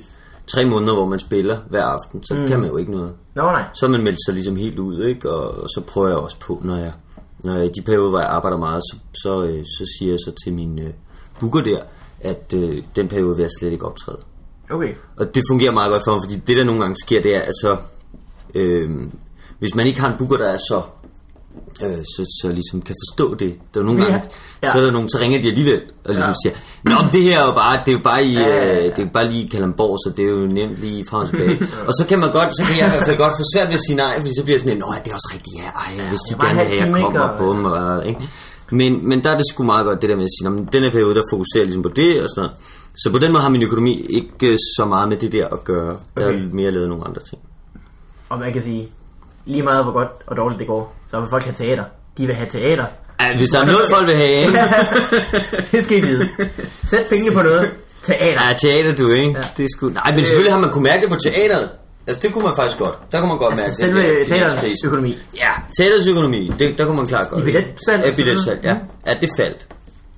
tre 0.47 0.65
måneder, 0.65 0.93
hvor 0.93 1.05
man 1.05 1.19
spiller 1.19 1.57
hver 1.69 1.83
aften. 1.83 2.23
Så 2.23 2.33
mm. 2.33 2.47
kan 2.47 2.59
man 2.59 2.69
jo 2.69 2.77
ikke 2.77 2.91
noget. 2.91 3.11
Nå 3.35 3.41
nej. 3.43 3.63
Så 3.73 3.87
man 3.87 4.03
meldt 4.03 4.19
sig 4.25 4.33
ligesom 4.33 4.55
helt 4.55 4.79
ud, 4.79 5.03
ikke? 5.03 5.31
Og, 5.31 5.63
og 5.63 5.69
så 5.69 5.81
prøver 5.87 6.07
jeg 6.07 6.17
også 6.17 6.37
på, 6.39 6.61
når 6.63 6.75
jeg, 6.75 6.91
når 7.43 7.53
jeg 7.55 7.65
i 7.65 7.69
de 7.77 7.81
perioder, 7.81 8.09
hvor 8.09 8.19
jeg 8.19 8.27
arbejder 8.29 8.57
meget, 8.57 8.81
så, 8.83 8.95
så, 9.23 9.43
øh, 9.43 9.63
så 9.65 9.93
siger 9.99 10.11
jeg 10.11 10.19
så 10.25 10.31
til 10.43 10.53
min 10.53 10.79
øh, 10.79 10.89
booker 11.39 11.61
der, 11.61 11.79
at 12.21 12.53
øh, 12.55 12.83
den 12.95 13.07
periode 13.07 13.35
vil 13.35 13.43
jeg 13.43 13.51
slet 13.59 13.71
ikke 13.71 13.85
optræde. 13.85 14.17
Okay. 14.71 14.93
Og 15.19 15.35
det 15.35 15.43
fungerer 15.51 15.71
meget 15.71 15.91
godt 15.91 16.03
for 16.03 16.11
mig, 16.11 16.21
fordi 16.23 16.35
det 16.47 16.57
der 16.57 16.63
nogle 16.63 16.81
gange 16.81 16.95
sker, 17.05 17.21
det 17.21 17.35
er, 17.35 17.39
altså, 17.39 17.77
øh, 18.55 18.89
hvis 19.59 19.75
man 19.75 19.87
ikke 19.87 19.99
har 19.99 20.07
en 20.11 20.17
booker, 20.17 20.37
der 20.37 20.49
er 20.49 20.57
så, 20.57 20.81
øh, 21.83 21.97
så, 22.03 22.39
så 22.41 22.51
ligesom 22.53 22.81
kan 22.81 22.95
forstå 23.07 23.35
det, 23.35 23.57
der 23.73 23.79
er 23.79 23.83
nogle 23.83 24.01
gange, 24.01 24.15
Ja. 24.17 24.21
Ja. 24.67 24.71
så 24.71 24.77
er 24.79 24.83
der 24.83 24.91
nogen, 24.91 25.09
så 25.09 25.17
ringer 25.21 25.41
de 25.41 25.47
alligevel, 25.47 25.81
og 26.05 26.13
ligesom 26.13 26.33
siger, 26.43 26.55
Nå, 26.83 26.95
men 27.03 27.13
det 27.13 27.21
her 27.23 27.39
er 27.41 27.45
jo 27.45 27.53
bare, 27.53 27.79
det 27.85 27.91
er 27.91 27.97
jo 27.97 28.03
bare 28.03 28.23
i, 28.23 28.33
Ja, 28.33 28.47
ja, 28.47 28.65
ja. 28.65 28.77
øh, 28.85 28.95
det 28.95 28.99
er 28.99 29.09
bare 29.09 29.27
lige 29.29 29.45
i 29.45 29.47
Kalamborg, 29.47 29.97
så 30.03 30.13
det 30.17 30.25
er 30.25 30.29
jo 30.29 30.47
nemt 30.47 30.77
lige 30.77 31.05
frem 31.09 31.21
og 31.21 31.29
tilbage. 31.29 31.59
og 31.87 31.93
så 31.93 32.05
kan 32.09 32.19
man 32.19 32.31
godt, 32.31 32.49
så 32.57 32.63
kan 32.67 32.77
jeg 32.79 32.87
i 32.87 32.89
hvert 32.89 33.05
fald 33.07 33.17
godt 33.17 33.33
få 33.39 33.43
svært 33.55 33.67
ved 33.67 33.73
at 33.73 33.79
sige 33.87 33.95
nej, 33.95 34.19
fordi 34.21 34.33
så 34.37 34.43
bliver 34.43 34.55
jeg 34.55 34.59
sådan, 34.59 34.77
Nå, 34.77 34.93
det 35.03 35.11
er 35.11 35.15
også 35.15 35.29
rigtigt, 35.33 35.55
ja, 35.57 35.67
ej, 36.03 36.07
hvis 36.09 36.19
de 36.29 36.33
er 36.33 36.39
gerne 36.45 36.59
vil 36.59 36.67
have, 36.67 36.95
jeg 36.95 37.03
kommer 37.03 37.37
på 37.37 37.53
dem, 37.53 37.65
og, 37.65 38.07
ikke? 38.07 38.29
Men, 38.71 39.09
men 39.09 39.23
der 39.23 39.29
er 39.31 39.37
det 39.37 39.45
sgu 39.49 39.63
meget 39.63 39.85
godt, 39.85 40.01
det 40.01 40.09
der 40.09 40.15
med 40.15 40.23
at 40.23 40.29
sige, 40.39 40.49
"Nå, 40.49 40.55
men 40.55 40.69
den 40.73 40.83
her 40.83 40.89
periode, 40.91 41.15
der 41.15 41.21
fokuserer 41.31 41.59
jeg 41.61 41.65
ligesom 41.65 41.83
på 41.83 41.89
det, 41.89 42.21
og 42.23 42.29
sådan 42.29 42.41
noget. 42.41 42.51
Så 42.97 43.11
på 43.11 43.17
den 43.19 43.31
måde 43.31 43.41
har 43.41 43.49
min 43.49 43.61
økonomi 43.63 44.01
ikke 44.09 44.51
øh, 44.51 44.57
så 44.77 44.85
meget 44.85 45.09
med 45.09 45.17
det 45.17 45.31
der 45.31 45.47
at 45.47 45.63
gøre. 45.63 45.97
Jeg 46.15 46.25
Okay. 46.25 46.39
har 46.41 46.49
mere 46.53 46.71
lavet 46.71 46.89
nogle 46.89 47.05
andre 47.07 47.21
ting. 47.29 47.41
Og 48.29 48.39
man 48.39 48.53
kan 48.53 48.61
sige, 48.63 48.89
lige 49.45 49.63
meget 49.63 49.83
hvor 49.83 49.93
godt 49.93 50.07
og 50.27 50.37
dårligt 50.37 50.59
det 50.59 50.67
går, 50.67 50.95
så 51.11 51.19
vil 51.19 51.29
folk 51.29 51.43
have 51.43 51.55
teater. 51.55 51.83
De 52.17 52.25
vil 52.25 52.35
have 52.35 52.49
teater. 52.49 52.85
Ja, 53.21 53.37
hvis 53.37 53.49
der 53.49 53.59
er 53.61 53.65
noget, 53.65 53.81
folk 53.91 54.07
vil 54.07 54.15
have, 54.15 54.45
det 55.71 55.83
skal 55.83 55.97
I 55.97 56.01
vide. 56.01 56.29
Sæt 56.85 57.05
pengene 57.09 57.35
på 57.35 57.41
noget. 57.43 57.69
Teater. 58.03 58.41
Ja, 58.47 58.53
teater 58.61 58.95
du, 58.95 59.11
ikke? 59.11 59.31
Ja. 59.31 59.41
Det 59.57 59.63
er 59.63 59.67
sgu... 59.77 59.89
Nej, 59.89 60.11
men 60.15 60.25
selvfølgelig 60.25 60.53
har 60.53 60.59
man 60.59 60.71
kunne 60.71 60.83
mærke 60.83 61.01
det 61.01 61.09
på 61.09 61.15
teateret. 61.15 61.69
Altså, 62.09 62.19
det 62.21 62.33
kunne 62.33 62.43
man 62.43 62.55
faktisk 62.55 62.77
godt. 62.77 63.11
Der 63.11 63.19
kunne 63.19 63.27
man 63.27 63.37
godt 63.37 63.53
Altså 63.53 63.65
mærke 63.65 63.75
selve 64.03 64.19
den 64.19 64.25
finanskrise. 64.25 64.87
økonomi. 64.87 65.17
Ja, 65.37 65.49
teaterets 65.77 66.07
økonomi, 66.07 66.51
det, 66.59 66.77
der 66.77 66.85
kunne 66.85 66.97
man 66.97 67.07
klart 67.07 67.29
godt. 67.29 67.41
I 67.41 67.45
billetsalg 67.45 68.05
Ja, 68.05 68.11
billetsalg, 68.15 68.59
ja. 68.63 68.77
Ja, 69.05 69.13
det 69.21 69.29
faldt. 69.37 69.67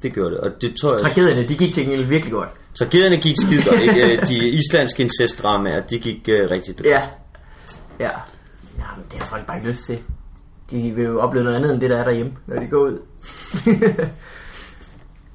Det 0.04 0.14
gjorde 0.14 0.32
det, 0.32 0.40
og 0.40 0.52
det 0.62 0.76
tror 0.82 0.92
jeg... 0.94 1.02
Tragedierne, 1.02 1.48
de 1.48 1.56
gik 1.56 1.74
til 1.74 1.84
gengæld 1.84 2.04
virkelig 2.06 2.34
godt. 2.34 2.50
Tragedierne 2.78 3.18
gik 3.18 3.36
skide 3.42 3.64
godt, 3.70 3.82
ikke? 3.82 4.14
Øh, 4.18 4.28
De 4.28 4.50
islandske 4.50 5.04
incestdramaer, 5.04 5.80
de 5.82 6.00
gik 6.00 6.18
uh, 6.28 6.52
rigtig 6.52 6.80
dårligt. 6.80 6.94
Ja. 6.96 7.02
Ja. 8.00 8.10
Jamen, 8.78 9.06
det 9.12 9.20
har 9.20 9.26
folk 9.28 9.46
bare 9.48 9.58
ikke 9.58 9.70
lyst 9.70 9.86
til. 9.86 9.98
De 10.72 10.92
vil 10.96 11.04
jo 11.04 11.20
opleve 11.20 11.44
noget 11.44 11.58
andet 11.58 11.74
end 11.74 11.82
det, 11.82 11.90
der 11.90 11.98
er 11.98 12.04
derhjemme, 12.04 12.32
når 12.48 12.60
de 12.60 12.68
går 12.68 12.78
ud. 12.78 12.98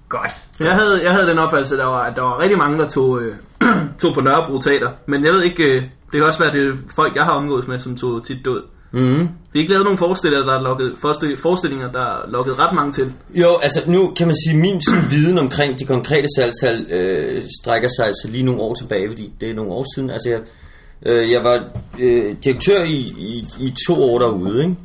godt. 0.09 0.33
Jeg 0.61 0.73
havde, 0.73 1.01
jeg 1.05 1.13
havde 1.13 1.27
den 1.27 1.39
opfattelse, 1.39 1.77
der 1.77 1.85
var, 1.85 2.03
at 2.03 2.17
der 2.17 2.23
var 2.23 2.39
rigtig 2.41 2.59
mange, 2.59 2.79
der 2.79 2.89
tog, 2.89 3.21
øh, 3.23 3.35
tog 4.01 4.15
på 4.15 4.21
Nørrebro 4.21 4.61
Teater. 4.61 4.91
Men 5.07 5.25
jeg 5.25 5.33
ved 5.33 5.43
ikke, 5.43 5.65
øh, 5.65 5.83
det 5.83 6.13
kan 6.13 6.23
også 6.23 6.39
være, 6.39 6.53
det 6.53 6.69
er 6.69 6.73
folk, 6.95 7.17
jeg 7.17 7.25
har 7.25 7.33
omgået 7.33 7.69
med, 7.69 7.79
som 7.79 7.97
tog 7.97 8.27
tit 8.27 8.45
død. 8.45 8.63
Mm-hmm. 8.93 9.29
Vi 9.53 9.61
ikke 9.61 9.73
lavet 9.73 9.85
nogle 9.85 9.99
forestillinger, 9.99 10.47
der 10.47 10.59
er 10.59 10.63
lukket, 10.63 10.95
forestillinger, 11.43 11.93
der 11.93 12.01
er 12.01 12.31
lukket 12.31 12.59
ret 12.59 12.75
mange 12.75 12.93
til. 12.93 13.13
Jo, 13.35 13.49
altså 13.63 13.91
nu 13.91 14.13
kan 14.17 14.27
man 14.27 14.37
sige, 14.47 14.57
min 14.57 14.81
viden 15.11 15.39
omkring 15.39 15.79
de 15.79 15.85
konkrete 15.85 16.27
salgstal 16.37 16.87
øh, 16.91 17.43
strækker 17.63 17.89
sig 17.99 18.07
altså 18.07 18.29
lige 18.31 18.43
nogle 18.43 18.61
år 18.61 18.75
tilbage, 18.75 19.09
fordi 19.09 19.33
det 19.41 19.51
er 19.51 19.55
nogle 19.55 19.71
år 19.71 19.87
siden. 19.95 20.11
Altså 20.11 20.29
jeg, 20.29 20.41
øh, 21.07 21.31
jeg 21.31 21.45
var 21.45 21.61
øh, 21.99 22.35
direktør 22.45 22.83
i, 22.83 22.97
i, 23.19 23.45
i 23.61 23.75
to 23.87 24.03
år 24.03 24.19
derude, 24.19 24.63
ikke? 24.63 24.77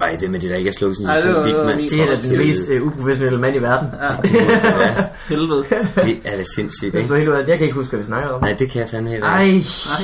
Ej, 0.00 0.16
det 0.20 0.30
med 0.30 0.40
det 0.40 0.50
der 0.50 0.56
ikke 0.56 0.68
er 0.68 0.72
slukket 0.72 0.96
sådan 0.96 1.10
Ej, 1.10 1.20
det 1.20 1.28
en 1.28 1.34
konflikt, 1.34 1.56
det 1.90 1.98
mand. 1.98 2.10
er 2.10 2.16
da 2.16 2.28
den 2.28 2.38
mest 2.38 2.68
øh, 2.70 2.86
uprofessionelle 2.86 3.38
mand 3.40 3.56
i 3.56 3.58
verden. 3.58 3.88
Ja. 4.00 5.04
Helvede. 5.34 5.64
Det 5.94 6.20
er 6.24 6.36
da 6.36 6.44
sindssygt, 6.54 6.92
Det 6.92 6.98
ikke? 6.98 7.14
er 7.14 7.18
helt 7.18 7.48
Jeg 7.48 7.58
kan 7.58 7.60
ikke 7.66 7.74
huske, 7.74 7.90
hvad 7.90 8.00
vi 8.00 8.06
snakker 8.06 8.28
om. 8.28 8.40
Nej, 8.40 8.52
det 8.52 8.70
kan 8.70 8.80
jeg 8.80 8.90
fandme 8.90 9.10
heller 9.10 9.26
Ej. 9.26 9.42
ikke. 9.42 9.66
Nej. 9.86 10.02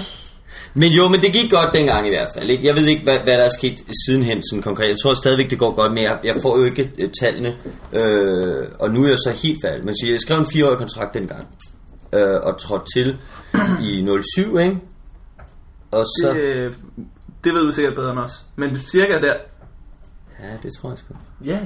Men 0.75 0.93
jo, 0.93 1.09
men 1.09 1.21
det 1.23 1.33
gik 1.33 1.51
godt 1.51 1.73
dengang 1.73 2.07
i 2.07 2.11
hvert 2.11 2.29
fald. 2.35 2.51
Ikke? 2.51 2.67
Jeg 2.67 2.77
ved 2.77 2.87
ikke, 2.87 3.03
hvad, 3.03 3.19
hvad 3.25 3.39
der 3.39 3.45
er 3.45 3.49
sket 3.49 3.79
sidenhen 4.07 4.43
sådan 4.51 4.63
konkret. 4.63 4.89
Jeg 4.89 4.97
tror 5.03 5.15
stadigvæk, 5.15 5.51
det 5.51 5.59
går 5.59 5.75
godt, 5.75 5.93
men 5.93 6.03
jeg, 6.05 6.19
jeg 6.25 6.37
får 6.43 6.59
jo 6.59 6.65
ikke 6.65 6.91
uh, 7.05 7.11
tallene. 7.21 7.55
Øh, 7.93 8.67
og 8.79 8.91
nu 8.91 9.05
er 9.05 9.09
jeg 9.09 9.19
så 9.19 9.33
helt 9.43 9.59
færdig. 9.65 9.85
Man 9.85 9.95
siger, 10.03 10.13
jeg 10.13 10.21
skrev 10.21 10.39
en 10.39 10.47
fireårig 10.47 10.79
kontrakt 10.79 11.15
dengang. 11.15 11.47
Øh, 12.15 12.41
og 12.43 12.59
trådte 12.61 12.85
til 12.97 13.17
i 13.83 14.07
07, 14.37 14.59
ikke? 14.59 14.77
Og 15.91 16.05
så... 16.07 16.33
Det, 16.35 16.41
øh, 16.41 16.73
det 17.45 17.55
ved 17.55 17.67
du 17.67 17.73
sikkert 17.73 17.95
bedre 17.95 18.11
end 18.11 18.19
os. 18.19 18.33
Men 18.57 18.79
cirka 18.79 19.21
der. 19.21 19.35
Ja, 20.43 20.57
det 20.63 20.73
tror 20.73 20.89
jeg 20.89 20.99
sgu. 20.99 21.15
Ja. 21.45 21.59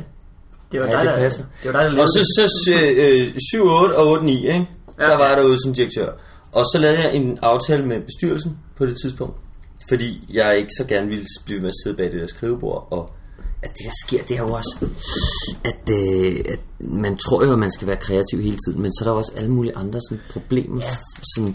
Det 0.72 0.80
var 0.80 0.86
Ja, 0.86 0.92
dig, 0.92 1.00
det 1.00 1.10
der, 1.10 1.16
passer. 1.18 1.44
det 1.62 1.72
var 1.72 1.82
dig, 1.82 1.92
der 1.96 2.02
Og 2.02 2.08
så, 2.08 2.20
så 2.38 2.74
øh, 2.96 3.34
7, 3.52 3.66
8 3.66 3.96
og 3.96 4.06
8, 4.06 4.24
9, 4.24 4.36
ikke? 4.36 4.66
Ja. 4.98 5.04
Der 5.06 5.16
var 5.16 5.28
jeg 5.28 5.36
derude 5.36 5.58
som 5.64 5.74
direktør. 5.74 6.12
Og 6.52 6.64
så 6.64 6.78
lavede 6.78 6.98
jeg 7.02 7.14
en 7.14 7.38
aftale 7.42 7.86
med 7.86 8.00
bestyrelsen 8.00 8.58
på 8.76 8.86
det 8.86 8.96
tidspunkt. 9.02 9.36
Fordi 9.88 10.24
jeg 10.32 10.58
ikke 10.58 10.70
så 10.78 10.84
gerne 10.84 11.08
ville 11.08 11.24
blive 11.44 11.60
med 11.60 11.68
at 11.68 11.74
sidde 11.84 11.96
bag 11.96 12.12
det 12.12 12.20
der 12.20 12.26
skrivebord. 12.26 12.88
Og 12.90 13.10
at 13.62 13.68
det 13.70 13.80
der 13.84 13.92
sker, 14.06 14.22
det 14.28 14.36
er 14.36 14.40
jo 14.42 14.52
også, 14.52 14.88
at, 15.64 15.90
øh, 15.90 16.40
at 16.52 16.58
man 16.80 17.16
tror 17.16 17.44
jo, 17.46 17.52
at 17.52 17.58
man 17.58 17.70
skal 17.70 17.88
være 17.88 17.96
kreativ 17.96 18.42
hele 18.42 18.56
tiden. 18.66 18.82
Men 18.82 18.92
så 18.92 19.04
er 19.04 19.08
der 19.08 19.16
også 19.16 19.32
alle 19.36 19.50
mulige 19.50 19.76
andre 19.76 20.00
sådan, 20.00 20.20
problemer. 20.30 20.82
Ja. 20.84 20.96
Sådan, 21.36 21.54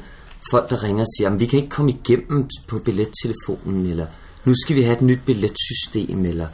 folk, 0.52 0.70
der 0.70 0.84
ringer 0.84 1.02
og 1.02 1.08
siger, 1.18 1.36
vi 1.38 1.46
kan 1.46 1.58
ikke 1.60 1.70
komme 1.70 1.92
igennem 1.92 2.50
på 2.68 2.80
billettelefonen, 2.80 3.86
eller 3.86 4.06
nu 4.46 4.54
skal 4.66 4.76
vi 4.76 4.82
have 4.82 4.96
et 4.96 5.02
nyt 5.02 5.20
billetsystem, 5.26 6.26
eller 6.26 6.48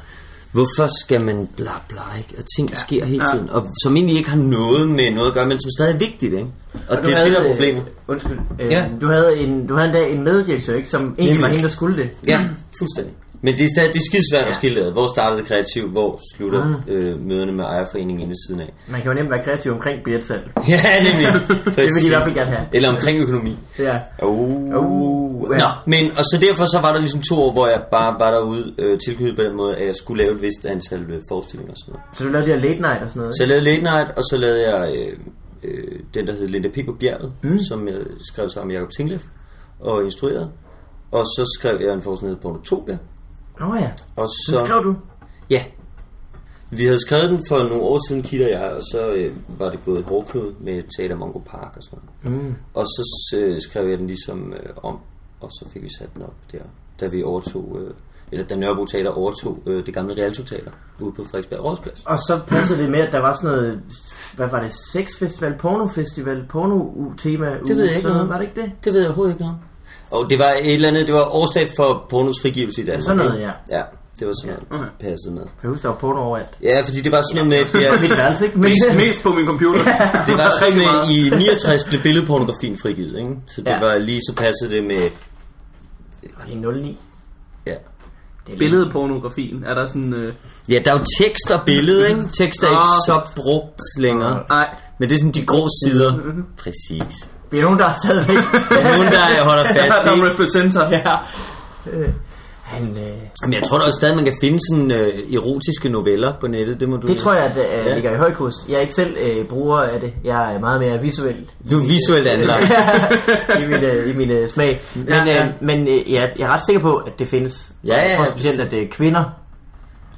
hvorfor 0.55 0.87
skal 1.03 1.21
man 1.21 1.47
bla 1.57 1.71
bla, 1.87 2.01
ikke? 2.17 2.33
Og 2.37 2.43
ting 2.57 2.69
ja. 2.69 2.75
sker 2.75 3.05
hele 3.05 3.23
Ja. 3.23 3.31
tiden, 3.35 3.49
og 3.49 3.67
som 3.83 3.95
egentlig 3.95 4.17
ikke 4.17 4.29
har 4.29 4.37
noget 4.37 4.89
med 4.89 5.11
noget 5.11 5.27
at 5.27 5.33
gøre, 5.33 5.45
men 5.45 5.59
som 5.59 5.71
stadig 5.77 5.93
er 5.95 5.99
vigtigt, 5.99 6.33
ikke? 6.33 6.47
Og, 6.89 6.97
du 6.97 7.05
det 7.05 7.17
er 7.19 7.23
det, 7.23 7.31
der 7.33 7.39
er 7.39 7.47
problemet. 7.51 7.81
Øh, 7.81 7.87
undskyld. 8.07 8.39
Øh, 8.59 8.71
Ja. 8.71 8.85
du, 9.01 9.07
havde 9.07 9.37
en, 9.37 9.67
du 9.67 9.73
havde 9.75 9.87
endda 9.87 10.07
en 10.07 10.23
meddirektør, 10.23 10.75
ikke, 10.75 10.89
som 10.89 11.01
egentlig 11.01 11.25
Nemlig. 11.25 11.41
var 11.41 11.47
hende, 11.47 11.63
der 11.63 11.69
skulle 11.69 11.97
det. 11.97 12.09
Ja, 12.27 12.41
fuldstændig. 12.79 13.13
Men 13.41 13.53
det 13.53 13.63
er 13.63 13.69
stadig 13.75 13.93
det 13.93 13.99
er 13.99 14.03
skidesvært 14.11 14.47
at 14.47 14.55
skille 14.55 14.81
ad. 14.81 14.91
Hvor 14.91 15.07
startede 15.15 15.39
det 15.39 15.47
kreativt? 15.47 15.91
Hvor 15.91 16.19
slutter 16.35 16.65
Mm. 16.65 16.93
øh, 16.93 17.25
møderne 17.27 17.51
med 17.51 17.63
ejerforeningen 17.65 18.23
inde 18.23 18.35
siden 18.47 18.61
af? 18.61 18.73
Man 18.87 19.01
kan 19.01 19.11
jo 19.11 19.15
nemt 19.15 19.29
være 19.29 19.43
kreativ 19.43 19.71
omkring 19.71 20.03
billetsalg. 20.03 20.51
Ja, 20.67 20.79
nemlig. 21.03 21.27
Det 21.65 21.77
vil 21.77 22.01
de 22.01 22.05
i 22.05 22.09
hvert 22.09 22.23
fald 22.23 22.35
gerne 22.35 22.51
have. 22.51 22.65
Eller 22.73 22.89
omkring 22.89 23.19
økonomi. 23.19 23.57
Ja. 23.79 23.99
Oh. 24.21 24.39
Oh, 24.39 24.69
ja. 24.69 24.75
Nå, 25.49 25.69
men 25.85 26.11
og 26.17 26.23
så 26.23 26.37
derfor 26.41 26.65
så 26.65 26.79
var 26.81 26.91
der 26.93 26.99
ligesom 26.99 27.21
to 27.21 27.35
år, 27.35 27.51
hvor 27.51 27.67
jeg 27.67 27.83
bare 27.91 28.15
var 28.19 28.31
derude 28.31 28.73
øh, 28.77 28.99
tilknyttet 28.99 29.35
på 29.35 29.43
den 29.43 29.55
måde, 29.55 29.75
at 29.75 29.87
jeg 29.87 29.95
skulle 29.95 30.23
lave 30.23 30.35
et 30.35 30.41
vist 30.41 30.65
antal 30.65 31.01
øh, 31.11 31.21
forestillinger 31.29 31.71
og 31.71 31.77
sådan 31.77 31.93
noget. 31.93 32.17
Så 32.17 32.23
du 32.23 32.29
lavede 32.29 32.47
de 32.47 32.53
her 32.53 32.61
late 32.61 32.81
night 32.81 33.01
og 33.03 33.09
sådan 33.09 33.19
noget, 33.19 33.35
Så 33.37 33.43
jeg 33.43 33.47
lavede 33.47 33.65
Late 33.65 33.81
Night, 33.81 34.17
og 34.17 34.23
så 34.23 34.37
lavede 34.37 34.71
jeg 34.71 34.95
øh, 34.95 35.17
øh, 35.63 35.99
den, 36.13 36.27
der 36.27 36.33
hed 36.33 36.47
Linda 36.47 36.69
P. 36.69 36.85
på 36.85 36.93
bjerget, 36.99 37.33
mm. 37.41 37.59
som 37.59 37.87
jeg 37.87 37.97
skrev 38.33 38.49
sammen 38.49 38.67
med 38.67 38.75
Jacob 38.75 38.91
Tingleff 38.91 39.23
og 39.79 40.03
instruerede. 40.03 40.51
Og 41.11 41.25
så 41.25 41.57
skrev 41.59 41.81
jeg 41.81 41.93
en 41.93 42.01
forestilling, 42.01 42.41
der 42.43 42.49
hed 42.49 42.53
Pornotopia. 42.53 42.97
Nå 43.59 43.75
ja. 43.75 43.91
Og 44.15 44.29
Så 44.29 44.51
så, 44.57 44.65
skrev 44.65 44.83
du? 44.83 44.95
Ja. 45.49 45.63
Vi 46.69 46.85
havde 46.85 46.99
skrevet 46.99 47.29
den 47.29 47.45
for 47.49 47.57
nogle 47.57 47.83
år 47.83 48.07
siden, 48.07 48.21
Kit 48.21 48.41
og 48.41 48.49
jeg, 48.49 48.71
og 48.71 48.81
så 48.81 49.11
øh, 49.13 49.31
var 49.59 49.69
det 49.69 49.79
gået 49.85 50.03
hårdknud 50.03 50.53
med 50.59 50.83
Teater 50.97 51.15
Mongo 51.15 51.39
Park 51.39 51.73
og 51.75 51.83
sådan 51.83 51.99
noget. 52.23 52.43
Mm. 52.43 52.55
Og 52.73 52.85
så 52.85 53.35
øh, 53.37 53.61
skrev 53.61 53.89
jeg 53.89 53.97
den 53.97 54.07
ligesom 54.07 54.53
øh, 54.53 54.69
om, 54.83 54.99
og 55.41 55.51
så 55.51 55.65
fik 55.73 55.83
vi 55.83 55.89
sat 55.99 56.13
den 56.13 56.21
op 56.21 56.33
der, 56.51 56.59
da 56.99 57.07
vi 57.07 57.23
overtog, 57.23 57.77
øh, 57.81 57.93
eller 58.31 58.45
da 58.45 58.55
Nørrebro 58.55 58.85
Teater 58.85 59.09
overtog 59.09 59.59
øh, 59.65 59.85
det 59.85 59.93
gamle 59.93 60.13
Realto 60.13 60.43
Teater 60.43 60.71
ude 60.99 61.11
på 61.11 61.23
Frederiksberg 61.23 61.63
Rådsplads. 61.63 62.03
Og 62.05 62.17
så 62.19 62.39
passede 62.47 62.81
det 62.81 62.91
med, 62.91 62.99
at 62.99 63.11
der 63.11 63.19
var 63.19 63.33
sådan 63.33 63.49
noget, 63.49 63.81
hvad 64.35 64.47
var 64.47 64.61
det, 64.61 64.71
sexfestival, 64.93 65.53
pornofestival, 65.59 66.45
porno-tema 66.49 67.57
Det 67.67 67.77
ved 67.77 67.85
jeg 67.85 67.95
ikke 67.95 68.09
noget. 68.09 68.29
Var 68.29 68.37
det 68.37 68.43
ikke 68.43 68.61
det? 68.61 68.71
Det 68.83 68.93
ved 68.93 68.99
jeg 68.99 69.09
overhovedet 69.09 69.33
ikke 69.33 69.43
noget. 69.43 69.57
Og 70.11 70.29
det 70.29 70.39
var 70.39 70.51
et 70.61 70.73
eller 70.73 70.87
andet, 70.87 71.07
det 71.07 71.15
var 71.15 71.35
årsdag 71.35 71.71
for 71.75 72.05
pornos 72.09 72.35
frigivelse 72.41 72.81
i 72.81 72.85
Danmark. 72.85 73.03
Sådan 73.03 73.17
noget, 73.17 73.41
ja. 73.41 73.51
Ja, 73.69 73.83
det 74.19 74.27
var 74.27 74.33
sådan 74.43 74.55
noget, 74.55 74.63
Okay. 74.71 74.83
det 74.99 75.07
passede 75.09 75.33
med. 75.33 75.41
Jeg 75.41 75.49
kan 75.61 75.69
huske, 75.69 75.83
der 75.83 75.89
var 75.89 75.95
porno 75.95 76.19
overalt. 76.21 76.47
Ja, 76.63 76.81
fordi 76.85 77.01
det 77.01 77.11
var 77.11 77.21
sådan 77.21 77.47
noget 77.47 77.65
med, 77.73 77.81
Ja. 77.81 77.93
ja, 77.93 78.01
Mit 78.01 78.09
værelse, 78.17 78.45
ikke? 78.45 78.57
Men, 78.59 78.63
Mest, 78.69 78.97
mest 78.97 79.23
på 79.23 79.29
min 79.33 79.45
computer. 79.45 79.83
det 80.27 80.37
var 80.37 80.49
sådan 80.59 80.77
med, 80.77 81.09
i 81.15 81.29
69 81.29 81.83
blev 81.83 82.01
billedpornografien 82.01 82.77
frigivet, 82.81 83.17
ikke? 83.19 83.31
Så 83.47 83.61
det 83.61 83.67
Ja. 83.71 83.79
var 83.79 83.97
lige 83.97 84.21
så 84.29 84.35
passede 84.35 84.75
det 84.75 84.83
med, 84.83 85.09
var 86.37 86.45
det 86.45 86.75
09? 86.75 86.97
ja. 87.67 87.73
Det 88.47 88.53
er 88.53 88.57
Billedpornografien. 88.57 89.63
Er 89.67 89.73
der 89.73 89.87
sådan... 89.87 90.13
Øh... 90.13 90.33
Ja, 90.69 90.79
der 90.85 90.91
er 90.93 90.99
jo 90.99 91.05
tekst 91.23 91.51
og 91.51 91.61
billede, 91.65 92.09
ikke? 92.09 92.21
Tekst 92.21 92.63
er 92.63 92.67
ikke 92.67 92.77
Ah. 92.77 92.99
så 93.05 93.21
brugt 93.35 93.81
længere. 93.99 94.43
Nej. 94.49 94.67
Men 94.99 95.09
det 95.09 95.15
er 95.15 95.19
sådan 95.19 95.31
de 95.31 95.45
grå 95.45 95.67
sider. 95.83 96.13
Præcis. 96.57 97.29
Vi 97.51 97.59
er 97.59 97.63
nogen, 97.63 97.79
der 97.79 97.85
er 97.85 97.93
stadigvæk... 98.03 98.35
Der 98.69 98.77
er 98.77 98.97
nogen, 98.97 99.11
der 99.13 99.43
holder 99.43 99.63
fast 99.79 99.95
Der 100.05 100.15
i. 100.15 100.19
er 100.19 100.29
representer. 100.31 100.89
ja. 100.89 101.15
Han, 102.65 102.97
øh, 102.97 103.13
Men 103.43 103.53
jeg 103.53 103.63
tror 103.63 103.77
da 103.77 103.83
også 103.83 103.97
stadig, 104.01 104.15
man 104.15 104.25
kan 104.25 104.33
finde 104.41 104.59
sådan 104.71 104.91
øh, 104.91 105.33
erotiske 105.33 105.89
noveller 105.89 106.33
på 106.41 106.47
nettet. 106.47 106.79
Det 106.79 106.89
må 106.89 106.97
du 106.97 107.07
det 107.07 107.17
tror 107.17 107.33
jeg, 107.33 107.43
at 107.43 107.57
øh, 107.57 107.87
Ja. 107.87 107.93
ligger 107.93 108.11
i 108.11 108.15
høj 108.17 108.33
kurs. 108.33 108.53
Jeg 108.69 108.75
er 108.75 108.79
ikke 108.79 108.93
selv 108.93 109.17
øh, 109.21 109.45
bruger 109.45 109.77
af 109.79 109.99
det. 109.99 110.13
Jeg 110.23 110.55
er 110.55 110.59
meget 110.59 110.81
mere 110.81 111.01
visuel. 111.01 111.45
Du 111.71 111.79
er 111.83 111.87
visuelt 111.87 112.27
anlagt. 112.27 112.63
I 113.63 113.65
min, 113.67 113.83
øh, 113.83 114.09
i 114.09 114.13
min 114.13 114.31
øh, 114.31 114.49
smag. 114.49 114.79
Men, 114.95 115.07
Ja, 115.07 115.23
ja. 115.25 115.45
øh, 115.45 115.51
men 115.61 115.87
øh, 115.87 116.13
jeg, 116.13 116.31
jeg 116.39 116.45
er 116.49 116.53
ret 116.53 116.65
sikker 116.65 116.81
på, 116.81 116.93
at 116.95 117.19
det 117.19 117.27
findes. 117.27 117.71
Ja, 117.87 117.95
ja, 117.95 118.07
Jeg 118.09 118.17
tror 118.17 118.25
specielt, 118.31 118.59
at 118.61 118.73
øh, 118.73 118.89
kvinder, 118.89 119.23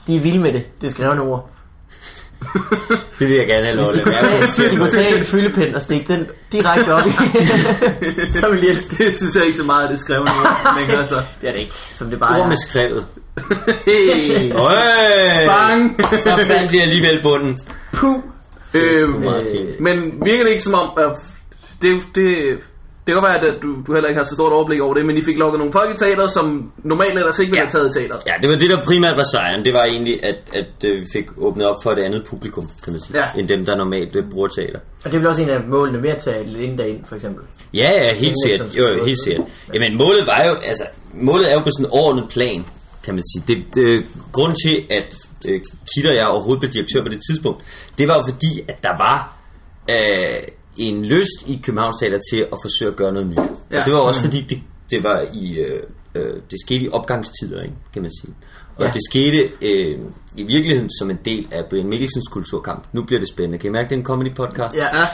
de 0.07 0.15
er 0.15 0.19
vilde 0.19 0.39
med 0.39 0.53
det. 0.53 0.63
Det 0.81 0.87
er 0.87 0.91
skrevne 0.91 1.21
ord. 1.21 1.49
Det 3.19 3.29
vil 3.29 3.37
jeg 3.37 3.47
gerne 3.47 3.65
have 3.65 3.77
lov 3.77 3.85
Hvis 3.85 3.95
til. 3.95 4.03
kunne 4.03 4.15
tage, 4.19 4.71
de 4.71 4.77
kunne 4.77 4.91
tage 4.91 5.17
en 5.17 5.23
fyldepind 5.25 5.75
og 5.75 5.81
stikke 5.81 6.13
den 6.13 6.27
direkte 6.51 6.93
op 6.93 7.07
i, 7.07 7.11
så 8.39 8.57
de 8.61 8.69
elske 8.69 8.95
det. 8.97 9.17
Synes 9.17 9.35
jeg 9.35 9.45
ikke 9.45 9.57
så 9.57 9.63
meget, 9.63 9.89
det 9.89 9.99
skrev 9.99 10.19
nu. 10.19 10.31
længere, 10.79 11.05
så. 11.07 11.15
Det 11.41 11.47
er 11.49 11.51
det 11.53 11.59
ikke, 11.59 11.71
som 11.97 12.09
det 12.09 12.19
bare 12.19 12.35
Ord 12.37 12.43
er. 12.45 12.47
med 12.49 12.57
skrevet. 12.69 13.05
Hey. 13.85 14.51
Øj! 14.53 14.73
Bang! 15.45 15.99
Så 16.09 16.43
fandt 16.47 16.71
vi 16.71 16.77
alligevel 16.79 17.19
bunden. 17.23 17.59
Puh. 17.93 18.15
Er 18.73 18.79
Øhm, 19.03 19.23
fint. 19.51 19.79
men 19.79 20.13
virker 20.25 20.43
det 20.43 20.51
ikke 20.51 20.63
som 20.63 20.73
om, 20.73 20.89
at 20.97 21.11
det, 21.81 22.01
det, 22.15 22.57
det 23.07 23.13
kan 23.13 23.21
godt 23.21 23.41
være, 23.43 23.55
at 23.55 23.61
du, 23.61 23.75
du 23.87 23.93
heller 23.93 24.09
ikke 24.09 24.17
har 24.17 24.25
så 24.25 24.33
stort 24.33 24.53
overblik 24.53 24.81
over 24.81 24.93
det, 24.93 25.05
men 25.05 25.17
I 25.17 25.21
fik 25.21 25.37
lukket 25.37 25.59
nogle 25.59 25.73
folk 25.73 25.95
i 25.95 25.97
teateret, 25.97 26.31
som 26.31 26.71
normalt 26.83 27.13
ellers 27.19 27.39
ikke 27.39 27.51
ville 27.51 27.61
have 27.61 27.69
taget 27.69 27.89
i 27.89 27.99
teateret. 27.99 28.21
Ja, 28.27 28.33
det 28.41 28.49
var 28.49 28.55
det, 28.55 28.69
der 28.69 28.83
primært 28.83 29.17
var 29.17 29.23
sejren. 29.23 29.65
Det 29.65 29.73
var 29.73 29.83
egentlig, 29.83 30.25
at, 30.25 30.35
at 30.53 30.83
øh, 30.85 31.01
vi 31.01 31.05
fik 31.13 31.25
åbnet 31.37 31.67
op 31.67 31.75
for 31.83 31.91
et 31.91 31.99
andet 31.99 32.23
publikum, 32.25 32.69
kan 32.83 32.93
man 32.93 33.01
sige. 33.01 33.17
Ja. 33.19 33.39
End 33.39 33.47
dem, 33.47 33.65
der 33.65 33.75
normalt 33.75 34.15
øh, 34.15 34.23
bruger 34.31 34.47
teater. 34.47 34.79
Og 35.05 35.11
det 35.11 35.19
vel 35.19 35.27
også 35.27 35.41
en 35.41 35.49
af 35.49 35.63
målene 35.67 36.03
ved 36.03 36.09
at 36.09 36.17
tage 36.17 36.45
Linda 36.45 36.83
ind, 36.83 37.05
for 37.05 37.15
eksempel. 37.15 37.43
Ja, 37.73 37.91
ja, 37.91 38.13
helt 38.13 38.35
sikkert. 38.45 38.77
Jo, 38.77 39.05
helt 39.05 39.23
sikkert. 39.23 39.47
Jamen, 39.73 39.97
målet 39.97 40.27
var 40.27 40.45
jo, 40.45 40.53
altså, 40.53 40.83
målet 41.13 41.51
er 41.51 41.53
jo 41.53 41.59
på 41.59 41.69
sådan 41.69 41.85
en 41.85 41.91
ordnet 41.91 42.25
plan, 42.29 42.65
kan 43.03 43.13
man 43.13 43.23
sige. 43.33 43.55
Det, 43.55 43.75
det, 43.75 44.05
grund 44.31 44.55
til, 44.65 44.85
at 44.89 45.15
øh, 45.47 45.61
Kit 45.95 46.05
og 46.05 46.15
jeg 46.15 46.27
overhovedet 46.27 46.59
blev 46.59 46.71
direktør 46.71 47.01
på 47.01 47.09
det 47.09 47.19
tidspunkt, 47.29 47.63
det 47.97 48.07
var 48.07 48.15
jo 48.17 48.23
fordi, 48.29 48.61
at 48.67 48.83
der 48.83 48.97
var 48.97 49.35
øh, 49.89 50.39
en 50.77 51.05
lyst 51.05 51.47
i 51.47 51.59
Københavns 51.63 51.95
Teater 52.01 52.19
til 52.31 52.37
at 52.37 52.57
forsøge 52.63 52.91
at 52.91 52.95
gøre 52.97 53.11
noget 53.13 53.27
nyt. 53.27 53.37
Ja. 53.71 53.79
Og 53.79 53.85
det 53.85 53.93
var 53.93 53.99
også 53.99 54.21
fordi, 54.21 54.41
det, 54.41 54.61
det 54.91 55.03
var 55.03 55.23
i, 55.33 55.53
øh, 55.59 55.79
øh, 56.15 56.33
det 56.51 56.59
skete 56.65 56.85
i 56.85 56.89
opgangstider, 56.89 57.61
ikke, 57.61 57.75
kan 57.93 58.01
man 58.01 58.11
sige. 58.21 58.33
Og 58.75 58.85
Ja. 58.85 58.91
det 58.91 59.01
skete 59.09 59.49
øh, 59.61 59.97
i 60.35 60.43
virkeligheden 60.43 60.89
som 60.99 61.09
en 61.09 61.19
del 61.25 61.47
af 61.51 61.65
Brian 61.65 61.87
Mikkelsens 61.87 62.27
kulturkamp. 62.27 62.83
Nu 62.93 63.03
bliver 63.03 63.19
det 63.19 63.29
spændende. 63.29 63.57
Kan 63.57 63.69
I 63.69 63.71
mærke, 63.71 63.89
det 63.89 63.95
er 63.95 63.99
en 63.99 64.05
comedy 64.05 64.35
podcast? 64.35 64.75
Ja. 64.75 65.07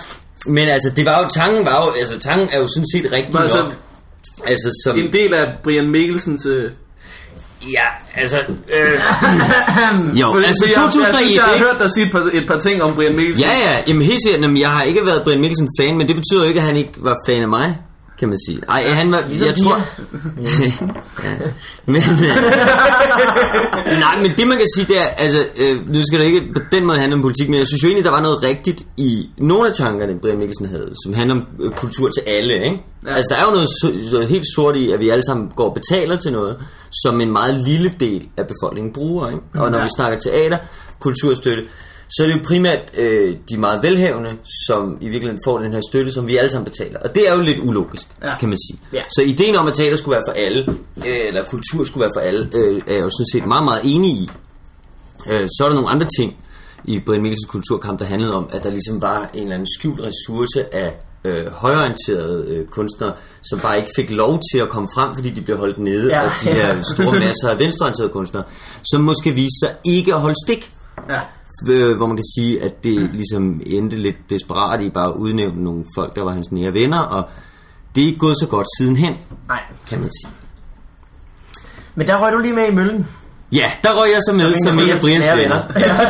Men 0.48 0.68
altså, 0.68 0.90
det 0.96 1.06
var 1.06 1.24
jo, 1.24 1.30
tanken 1.30 1.66
var 1.66 1.86
jo, 1.86 1.92
altså, 2.00 2.20
tanken 2.20 2.50
er 2.52 2.60
jo 2.60 2.68
sådan 2.68 2.88
set 2.94 3.12
rigtig 3.12 3.34
Men 3.34 3.42
nok. 3.42 3.44
altså, 3.44 3.66
Altså, 4.46 4.70
som, 4.84 5.00
En 5.00 5.14
del 5.14 5.34
af 5.34 5.54
Brian 5.64 5.90
Mikkelsens... 5.90 6.46
Øh, 6.46 6.72
ja, 7.72 8.22
altså, 8.22 8.38
øh, 8.78 9.00
jo, 10.22 10.34
fordi 10.34 10.46
altså 10.46 10.66
jeg, 10.66 10.76
jeg, 10.76 10.84
2001, 10.84 11.16
synes, 11.16 11.36
jeg 11.36 11.44
har 11.44 11.58
hørt 11.58 11.76
dig 11.80 11.92
sige 11.92 12.06
et 12.06 12.12
par, 12.12 12.30
et 12.34 12.48
par 12.48 12.60
ting 12.60 12.84
om 12.84 12.96
Brian 12.96 13.16
Mikkelsen. 13.16 13.46
Ja, 13.46 13.72
ja, 13.72 13.82
jamen 13.88 14.02
helt 14.02 14.22
sikkert, 14.24 14.42
jamen, 14.42 14.58
jeg 14.58 14.70
har 14.70 14.84
ikke 14.84 15.06
været 15.06 15.24
Brian 15.24 15.40
Mikkelsen 15.40 15.70
fan, 15.80 15.98
men 15.98 16.08
det 16.08 16.16
betyder 16.16 16.42
jo 16.44 16.48
ikke, 16.48 16.60
at 16.60 16.66
han 16.66 16.78
ikke 16.78 16.92
var 16.98 17.18
fan 17.28 17.42
af 17.42 17.48
mig, 17.48 17.78
kan 18.24 18.30
man 18.30 18.38
sige. 18.48 18.60
Ej, 18.70 18.84
han 18.88 19.12
var, 19.12 19.24
Ligesom 19.28 19.48
jeg 19.48 19.56
tror... 19.56 19.76
ja. 21.24 21.32
Men, 21.86 21.96
øh, 21.96 22.36
nej, 24.00 24.22
men 24.22 24.32
det 24.38 24.48
man 24.48 24.58
kan 24.58 24.68
sige, 24.76 24.86
det 24.88 24.98
er, 25.02 25.06
altså, 25.06 25.46
øh, 25.58 25.90
nu 25.94 26.02
skal 26.08 26.20
det 26.20 26.26
ikke 26.26 26.54
på 26.54 26.60
den 26.72 26.86
måde 26.86 26.98
handle 26.98 27.16
om 27.16 27.22
politik, 27.22 27.50
men 27.50 27.60
jeg 27.60 27.68
synes 27.68 27.84
jo 27.84 27.88
egentlig, 27.88 28.06
der 28.06 28.12
var 28.12 28.22
noget 28.22 28.44
rigtigt 28.44 28.86
i 28.98 29.30
nogle 29.38 29.68
af 29.70 29.74
tankerne, 29.76 30.20
Brian 30.20 30.38
Mikkelsen 30.38 30.66
havde, 30.66 30.92
som 31.04 31.14
handler 31.14 31.36
om 31.36 31.44
øh, 31.60 31.72
kultur 31.72 32.10
til 32.10 32.22
alle, 32.28 32.54
ikke? 32.54 32.82
Ja. 33.08 33.14
Altså, 33.16 33.30
der 33.34 33.42
er 33.42 33.46
jo 33.46 33.52
noget 33.52 33.70
så, 33.70 34.10
så 34.10 34.22
helt 34.22 34.46
sort 34.56 34.76
i, 34.76 34.92
at 34.92 35.00
vi 35.00 35.10
alle 35.10 35.24
sammen 35.26 35.48
går 35.56 35.70
og 35.70 35.74
betaler 35.74 36.16
til 36.16 36.32
noget, 36.32 36.58
som 37.04 37.22
en 37.22 37.32
meget 37.32 37.60
lille 37.60 37.94
del 38.00 38.28
af 38.38 38.44
befolkningen 38.48 38.94
bruger, 38.94 39.28
ikke? 39.28 39.42
Og 39.54 39.72
når 39.72 39.78
Ja. 39.78 39.84
vi 39.84 39.90
snakker 39.98 40.20
teater, 40.20 40.58
kulturstøtte, 41.00 41.64
så 42.10 42.24
er 42.24 42.28
det 42.28 42.34
jo 42.34 42.40
primært 42.46 42.80
øh, 42.98 43.36
de 43.50 43.58
meget 43.58 43.84
velhavende, 43.84 44.32
som 44.68 44.98
i 45.02 45.08
virkeligheden 45.08 45.40
får 45.46 45.60
den 45.60 45.74
her 45.74 45.82
støtte, 45.90 46.12
som 46.12 46.28
vi 46.28 46.38
alle 46.38 46.50
sammen 46.52 46.72
betaler. 46.72 47.00
Og 47.00 47.16
det 47.16 47.30
er 47.30 47.36
jo 47.36 47.42
lidt 47.42 47.60
ulogisk, 47.60 48.08
Ja. 48.24 48.38
kan 48.40 48.50
man 48.50 48.58
sige. 48.70 48.80
Ja. 48.94 49.02
Så 49.16 49.22
ideen 49.22 49.56
om, 49.56 49.68
at 49.68 49.74
teater 49.74 49.96
skulle 49.98 50.16
være 50.16 50.24
for 50.28 50.34
alle, 50.34 50.66
øh, 50.98 51.28
eller 51.28 51.46
kultur 51.46 51.84
skulle 51.84 52.02
være 52.02 52.12
for 52.16 52.20
alle, 52.22 52.50
øh, 52.54 52.82
er 52.88 52.94
jeg 52.94 53.02
jo 53.04 53.10
sådan 53.10 53.26
set 53.34 53.46
meget, 53.46 53.64
meget 53.64 53.82
enig 53.84 54.12
i. 54.12 54.30
Øh, 55.28 55.48
så 55.58 55.64
er 55.64 55.68
der 55.68 55.76
nogle 55.76 55.90
andre 55.90 56.08
ting 56.20 56.36
i 56.86 57.00
Brian 57.00 57.22
Mikkelsens 57.22 57.50
kulturkamp, 57.52 58.00
der 58.00 58.06
handlede 58.06 58.36
om, 58.36 58.50
at 58.52 58.64
der 58.64 58.70
ligesom 58.70 59.02
var 59.02 59.30
en 59.34 59.42
eller 59.44 59.56
anden 59.56 59.68
skjult 59.80 60.00
ressource 60.02 60.76
af 60.76 60.96
øh, 61.26 61.48
højorienterede 61.52 62.46
øh, 62.50 62.66
kunstnere, 62.68 63.14
som 63.44 63.60
bare 63.60 63.78
ikke 63.78 63.90
fik 63.96 64.10
lov 64.12 64.40
til 64.54 64.60
at 64.60 64.70
komme 64.70 64.90
frem, 64.94 65.16
fordi 65.16 65.30
de 65.30 65.42
blev 65.42 65.58
holdt 65.58 65.78
nede 65.80 66.08
Ja, 66.16 66.22
af 66.24 66.32
de 66.44 66.50
her 66.50 66.82
store 66.96 67.20
masser 67.20 67.50
af 67.50 67.60
venstreorienterede 67.60 68.10
kunstnere, 68.12 68.44
som 68.84 69.02
måske 69.02 69.32
viste 69.32 69.60
sig 69.64 69.76
ikke 69.86 70.14
at 70.14 70.22
holde 70.22 70.36
stik 70.48 70.72
Ja. 71.10 71.20
Øh, 71.70 71.98
hvor 71.98 72.08
man 72.08 72.18
kan 72.18 72.26
sige, 72.38 72.64
at 72.64 72.84
det 72.84 73.10
ligesom 73.14 73.62
endte 73.66 73.98
lidt 73.98 74.30
desperat 74.30 74.82
i 74.82 74.90
bare 74.90 75.08
at 75.10 75.14
udnævne 75.16 75.64
nogle 75.64 75.86
folk, 75.96 76.16
der 76.16 76.24
var 76.24 76.32
hans 76.32 76.52
nære 76.52 76.74
venner, 76.74 77.00
og 77.00 77.30
det 77.96 78.04
er 78.04 78.08
ikke 78.08 78.20
gået 78.20 78.36
så 78.40 78.48
godt 78.48 78.68
sidenhen, 78.78 79.18
Nej. 79.48 79.60
kan 79.90 80.00
man 80.00 80.10
sige. 80.22 80.32
Men 81.96 82.08
der 82.08 82.18
røg 82.26 82.34
du 82.34 82.38
lige 82.38 82.54
med 82.54 82.68
i 82.68 82.76
møllen. 82.76 83.08
Ja, 83.52 83.72
der 83.84 83.90
røg 83.94 84.10
jeg 84.14 84.22
så 84.28 84.34
med 84.34 84.54
som 84.66 84.80
en 84.80 84.90
af 84.90 85.00
Brians 85.02 85.28
venner. 85.38 85.62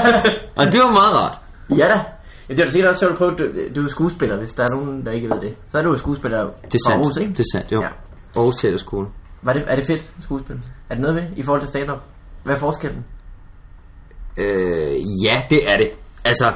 Og 0.59 0.65
det 0.65 0.79
var 0.79 0.91
meget 0.91 1.13
rart. 1.15 1.37
Ja 1.69 1.87
da. 1.87 2.01
Ja, 2.49 2.53
det 2.53 2.59
er 2.59 2.65
da 2.65 2.71
sikkert 2.71 2.89
også 2.89 2.99
sjovt 2.99 3.11
at 3.11 3.17
prøve, 3.17 3.31
du, 3.31 3.47
du 3.75 3.85
er 3.85 3.89
skuespiller, 3.89 4.37
hvis 4.37 4.53
der 4.53 4.63
er 4.63 4.69
nogen, 4.69 5.05
der 5.05 5.11
ikke 5.11 5.29
ved 5.29 5.41
det. 5.41 5.53
Så 5.71 5.77
er 5.77 5.81
du 5.83 5.91
jo 5.91 5.97
skuespiller 5.97 6.39
Det 6.41 6.75
er 6.75 6.89
sandt. 6.89 7.05
Aarhus, 7.05 7.17
ikke? 7.17 7.31
Det 7.31 7.39
er 7.39 7.57
sandt, 7.57 7.71
jo. 7.71 7.81
Ja. 7.81 7.85
Ja. 7.85 7.91
Aarhus 8.35 8.55
Teaterskole. 8.55 9.07
Var 9.41 9.53
det, 9.53 9.63
er 9.67 9.75
det 9.75 9.85
fedt, 9.85 10.11
skuespil? 10.19 10.55
Er 10.89 10.95
det 10.95 11.01
noget 11.01 11.15
ved, 11.15 11.23
i 11.35 11.43
forhold 11.43 11.61
til 11.61 11.67
stand-up? 11.69 11.99
Hvad 12.43 12.55
er 12.55 12.59
forskellen? 12.59 13.05
Øh, 14.37 15.23
ja, 15.23 15.41
det 15.49 15.69
er 15.69 15.77
det. 15.77 15.89
Altså, 16.23 16.51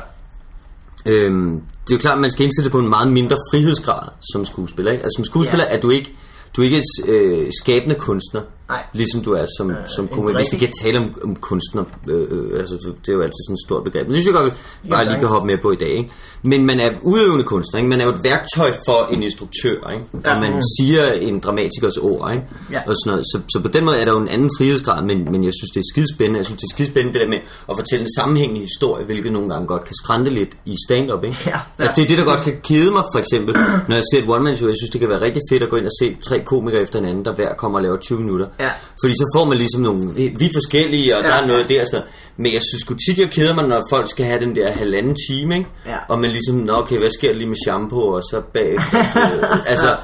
øhm, 1.06 1.52
det 1.88 1.92
er 1.92 1.96
jo 1.96 1.98
klart, 2.00 2.14
at 2.16 2.22
man 2.22 2.32
skal 2.32 2.44
indstille 2.44 2.70
på 2.72 2.80
en 2.80 2.90
meget 2.90 3.12
mindre 3.12 3.38
frihedsgrad 3.52 4.10
som 4.32 4.46
skuespiller. 4.46 4.92
Ikke? 4.92 5.04
Altså, 5.04 5.16
som 5.18 5.26
skuespiller 5.26 5.66
Ja. 5.70 5.78
er 5.78 5.82
du 5.82 5.90
ikke, 5.90 6.14
du 6.56 6.62
er 6.62 6.66
ikke 6.66 6.82
øh, 7.08 7.52
skabende 7.62 7.96
kunstner, 7.96 8.42
Nej. 8.70 8.84
ligesom 8.94 9.22
du 9.22 9.32
er 9.32 9.46
som, 9.58 9.72
øh, 9.72 9.78
som 9.96 10.08
komiker. 10.08 10.36
Hvis 10.36 10.52
vi 10.52 10.58
kan 10.58 10.72
tale 10.84 10.98
om, 10.98 11.14
om 11.24 11.36
kunstner, 11.36 11.84
øh, 12.08 12.28
øh, 12.30 12.60
altså, 12.60 12.94
det 13.02 13.10
er 13.10 13.14
jo 13.14 13.22
altid 13.22 13.44
sådan 13.48 13.54
et 13.54 13.60
stort 13.68 13.84
begreb. 13.84 14.08
Men 14.08 14.14
det 14.14 14.22
synes 14.22 14.34
jeg 14.34 14.42
godt, 14.42 14.54
vi 14.84 14.90
bare 14.90 15.06
lige 15.06 15.20
kan 15.20 15.28
hoppe 15.28 15.48
med 15.48 15.58
på 15.58 15.72
i 15.72 15.76
dag. 15.76 15.90
Ikke? 15.90 16.10
Men 16.42 16.66
man 16.66 16.80
er 16.80 16.92
udøvende 17.02 17.44
kunstner, 17.44 17.78
ikke? 17.78 17.90
man 17.90 18.02
er 18.02 18.06
jo 18.06 18.12
et 18.12 18.24
værktøj 18.24 18.74
for 18.86 19.08
en 19.14 19.24
instruktør, 19.24 19.90
ikke? 19.94 20.06
Ja. 20.26 20.34
og 20.34 20.42
man 20.42 20.64
siger 20.78 21.12
en 21.12 21.40
dramatikers 21.40 21.98
ord, 21.98 22.32
ikke? 22.34 22.46
Ja. 22.72 22.82
og 22.88 22.96
sådan 22.96 23.12
noget. 23.12 23.26
Så, 23.26 23.40
så 23.54 23.60
på 23.62 23.68
den 23.68 23.86
måde 23.86 23.98
er 23.98 24.06
der 24.06 24.12
jo 24.12 24.20
en 24.20 24.28
anden 24.28 24.50
frihedsgrad, 24.58 25.04
men, 25.04 25.32
men 25.32 25.44
jeg 25.44 25.54
synes, 25.60 25.72
det 25.74 25.80
er 25.80 25.88
skidespændende. 25.94 26.38
Jeg 26.38 26.46
synes, 26.46 26.62
det 26.62 26.68
er 26.72 26.76
skidespændende 26.76 27.14
det 27.20 27.22
der 27.22 27.30
med 27.30 27.40
at 27.70 27.76
fortælle 27.80 28.02
en 28.02 28.14
sammenhængende 28.18 28.62
historie, 28.62 29.06
hvilket 29.06 29.32
nogle 29.32 29.50
gange 29.50 29.68
godt 29.68 29.84
kan 29.84 29.96
skrænte 30.04 30.32
lidt 30.32 30.58
i 30.66 30.76
stand-up. 30.88 31.24
Ikke? 31.24 31.38
Ja. 31.46 31.60
Altså, 31.80 31.94
det 31.96 32.04
er 32.04 32.08
det, 32.08 32.18
der 32.18 32.26
godt 32.26 32.42
kan 32.42 32.56
kede 32.64 32.92
mig, 32.92 33.04
for 33.14 33.20
eksempel, 33.20 33.54
når 33.90 33.96
jeg 33.96 34.04
ser 34.14 34.20
et 34.24 34.30
one-man-show. 34.30 34.70
Jeg 34.70 34.78
synes, 34.78 34.90
det 34.90 35.00
kan 35.00 35.10
være 35.10 35.22
rigtig 35.22 35.42
fedt 35.52 35.64
at 35.64 35.70
gå 35.70 35.76
ind 35.76 35.86
og 35.86 35.96
se 36.02 36.18
tre 36.30 36.40
komikere 36.40 36.82
efter 36.82 37.00
hinanden, 37.00 37.26
der 37.26 37.34
hver 37.34 37.54
kommer 37.54 37.80
og 37.80 37.84
laver 37.84 37.98
20 37.98 38.20
minutter. 38.20 38.48
Ja. 38.60 38.70
Fordi 39.04 39.14
så 39.14 39.32
får 39.36 39.46
man 39.46 39.58
ligesom 39.58 39.82
nogle 39.82 40.14
vidt 40.14 40.54
forskellige, 40.56 41.18
og 41.18 41.24
Ja. 41.24 41.28
der 41.30 41.34
er 41.36 41.48
noget 41.48 41.70
der 41.70 41.86
sådan. 41.86 42.06
Men 42.38 42.54
jeg 42.54 42.62
synes 42.62 42.82
sgu 42.82 42.94
tit, 42.94 43.20
jeg 43.20 43.30
keder 43.32 43.56
mig, 43.56 43.68
når 43.68 43.84
folk 43.90 44.10
skal 44.10 44.26
have 44.26 44.40
den 44.40 44.56
der 44.56 44.72
halvanden 44.72 45.16
time, 45.30 45.58
ikke? 45.58 45.70
Ja. 45.86 45.98
Og 46.08 46.20
man 46.20 46.30
ligesom, 46.30 46.56
nå 46.56 46.74
okay, 46.74 46.98
hvad 46.98 47.10
sker 47.10 47.28
der 47.28 47.36
lige 47.38 47.48
med 47.48 47.58
shampoo, 47.68 48.00
og 48.08 48.22
så 48.22 48.42
bagefter, 48.54 48.98
altså, 49.72 49.96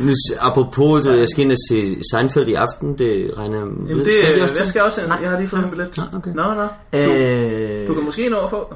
nu, 0.00 0.12
apropos, 0.40 1.02
du, 1.02 1.10
jeg 1.10 1.28
skal 1.28 1.44
ind 1.44 1.52
og 1.52 1.58
se 1.70 1.96
Seinfeld 2.12 2.48
i 2.48 2.54
aften, 2.54 2.98
det 2.98 3.30
regner 3.38 3.58
jeg 3.58 3.66
med. 3.66 3.88
Jamen, 3.88 4.04
det, 4.04 4.14
skal 4.14 4.34
øh, 4.36 4.42
også 4.42 4.54
jeg 4.54 4.62
til? 4.64 4.68
skal 4.70 4.82
også 4.82 5.00
ind. 5.02 5.12
Jeg 5.22 5.30
har 5.30 5.38
lige 5.38 5.48
fået 5.48 5.62
en 5.64 5.70
billet. 5.70 5.96
Nå, 5.96 6.18
okay. 6.18 6.30
Nå, 6.34 6.42
nå. 6.54 6.62
Du, 6.92 6.98
Øh, 6.98 7.88
du 7.88 7.94
kan 7.94 8.04
måske 8.04 8.28
nå 8.28 8.38
at 8.40 8.50
få. 8.50 8.74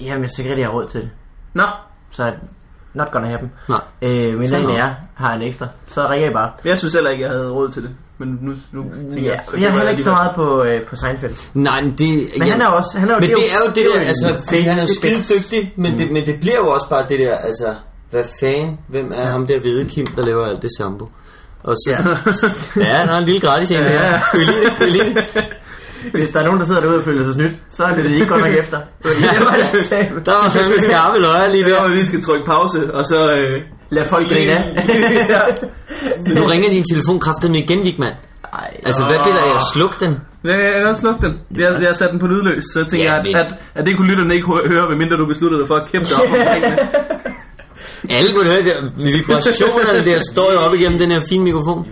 Jamen, 0.00 0.22
jeg 0.22 0.30
synes 0.30 0.38
ikke 0.38 0.50
rigtig, 0.50 0.60
jeg 0.62 0.68
har 0.70 0.74
råd 0.74 0.88
til 0.88 1.00
det. 1.00 1.10
Nå, 1.54 1.62
Så 2.10 2.32
not 2.94 3.10
gonna 3.12 3.28
happen. 3.28 3.52
Nej. 3.68 3.80
Øh, 4.02 4.38
men 4.38 4.54
af 4.54 4.62
nok. 4.62 4.74
jer 4.74 4.94
har 5.14 5.34
en 5.34 5.42
ekstra. 5.42 5.66
Så 5.88 6.08
ringer 6.10 6.30
I 6.30 6.32
bare. 6.32 6.50
jeg 6.64 6.78
synes 6.78 6.94
heller 6.94 7.10
ikke, 7.10 7.22
jeg 7.24 7.30
havde 7.30 7.50
råd 7.50 7.70
til 7.70 7.82
det. 7.82 7.90
Men 8.22 8.38
nu, 8.42 8.52
nu 8.72 8.84
tænker 9.12 9.30
Ja, 9.30 9.34
jeg... 9.36 9.40
så 9.50 9.56
jeg 9.56 9.64
er 9.64 9.68
kan 9.68 9.76
heller 9.78 9.90
ikke 9.90 10.02
så 10.02 10.10
meget 10.10 10.30
på, 10.34 10.62
øh, 10.62 10.82
på 10.82 10.96
Seinfeld. 10.96 11.34
Nej, 11.54 11.80
men 11.82 11.94
det... 11.98 12.28
Men 12.38 12.48
han 12.48 12.60
er 12.62 12.66
også... 12.66 12.98
Han 12.98 13.08
er 13.10 13.14
jo, 13.14 13.20
Men 13.20 13.28
det 13.28 13.36
er 13.52 13.58
jo 13.64 13.70
det 13.74 13.84
der, 13.94 14.00
altså, 14.00 14.34
fordi 14.48 14.60
han 14.60 14.78
er 14.78 14.82
jo 14.82 14.88
skide 14.94 15.38
dygtig, 15.38 15.72
men, 15.76 15.98
det, 15.98 16.10
men 16.12 16.26
det 16.26 16.40
bliver 16.40 16.56
jo 16.56 16.68
også 16.68 16.86
bare 16.90 17.04
det 17.08 17.18
der, 17.18 17.36
altså, 17.36 17.74
hvad 18.10 18.24
fanden, 18.40 18.78
hvem 18.88 19.12
er 19.14 19.24
ham 19.30 19.46
der 19.46 19.60
hvide 19.60 19.84
Kim, 19.84 20.06
der 20.06 20.24
laver 20.26 20.46
alt 20.46 20.62
det 20.62 20.70
shampoo? 20.78 21.08
Og 21.62 21.76
så, 21.76 21.90
ja, 22.76 22.82
der 22.82 23.12
er 23.12 23.18
en 23.18 23.24
lille 23.24 23.40
gratis 23.40 23.70
en 23.70 23.76
Ja, 23.76 23.84
der. 23.84 23.90
ja. 24.12 24.20
Kan 24.30 24.40
vi 24.40 24.44
lide 24.44 24.64
det? 24.64 24.72
Kan 24.78 24.88
lide 24.88 25.14
det? 25.14 25.44
Hvis 26.12 26.30
der 26.30 26.40
er 26.40 26.44
nogen, 26.44 26.60
der 26.60 26.66
sidder 26.66 26.80
derude 26.80 26.98
og 26.98 27.04
føler 27.04 27.24
sig 27.24 27.32
snydt, 27.34 27.52
så 27.70 27.84
er 27.84 27.94
det 27.94 28.04
det 28.04 28.10
ikke 28.10 28.26
godt 28.26 28.40
nok 28.40 28.54
efter. 28.54 28.78
Det 29.02 29.10
var 29.10 29.20
lige 29.20 29.30
det, 29.38 29.46
var, 29.46 29.54
jeg 29.54 29.84
sagde. 29.88 30.08
Der 30.26 30.32
var 30.32 30.48
fandme 30.48 30.80
skarpe 30.80 31.18
løjer 31.18 31.48
lige 31.48 31.64
Det 31.64 31.70
er, 31.70 31.74
der. 31.74 31.80
hvor 31.80 31.88
vi 31.88 31.94
lige 31.94 32.06
skal 32.06 32.22
trykke 32.22 32.44
pause, 32.46 32.94
og 32.94 33.06
så... 33.06 33.36
Øh, 33.36 33.62
Lad 33.92 34.04
folk 34.04 34.28
grine 34.28 34.50
af. 34.58 34.64
Nu 36.36 36.44
ringer 36.44 36.70
din 36.70 36.84
telefon 36.92 37.20
kraftedeme 37.20 37.58
igen, 37.58 37.84
Vigman. 37.84 38.12
Ej, 38.52 38.70
Altså, 38.86 39.04
hvad 39.04 39.18
bliver 39.18 39.34
der 39.36 39.42
af 39.42 39.54
at 39.54 39.60
slukke 39.74 39.96
den? 40.00 40.16
Jeg, 40.44 40.60
jeg 40.64 40.72
kan 40.76 40.86
også 40.86 41.00
slukke 41.00 41.26
den. 41.26 41.40
Jeg, 41.56 41.76
jeg 41.80 41.88
har 41.88 41.94
sat 41.94 42.10
den 42.10 42.18
på 42.18 42.26
lydløs, 42.26 42.64
så 42.72 42.78
jeg 42.78 42.86
tænker, 42.88 43.06
Ja, 43.14 43.18
at, 43.20 43.26
at, 43.46 43.54
at 43.74 43.86
det 43.86 43.96
kunne 43.96 44.08
lytterne 44.10 44.34
ikke 44.34 44.46
hø- 44.46 44.68
høre, 44.68 44.88
medmindre 44.88 45.16
du 45.16 45.26
besluttede 45.26 45.60
dig 45.60 45.68
for 45.68 45.76
at 45.76 45.92
kæmpe 45.92 46.06
op 46.14 46.20
omkring 46.30 46.64
det. 46.64 46.78
Alle 48.10 48.32
kunne 48.32 48.50
høre 48.50 48.62
det. 48.62 48.92
Vibrationerne 48.96 50.04
der 50.04 50.20
står 50.32 50.52
jo 50.52 50.58
op 50.60 50.74
igennem 50.74 50.98
den 50.98 51.10
her 51.10 51.20
fine 51.28 51.44
mikrofon. 51.44 51.86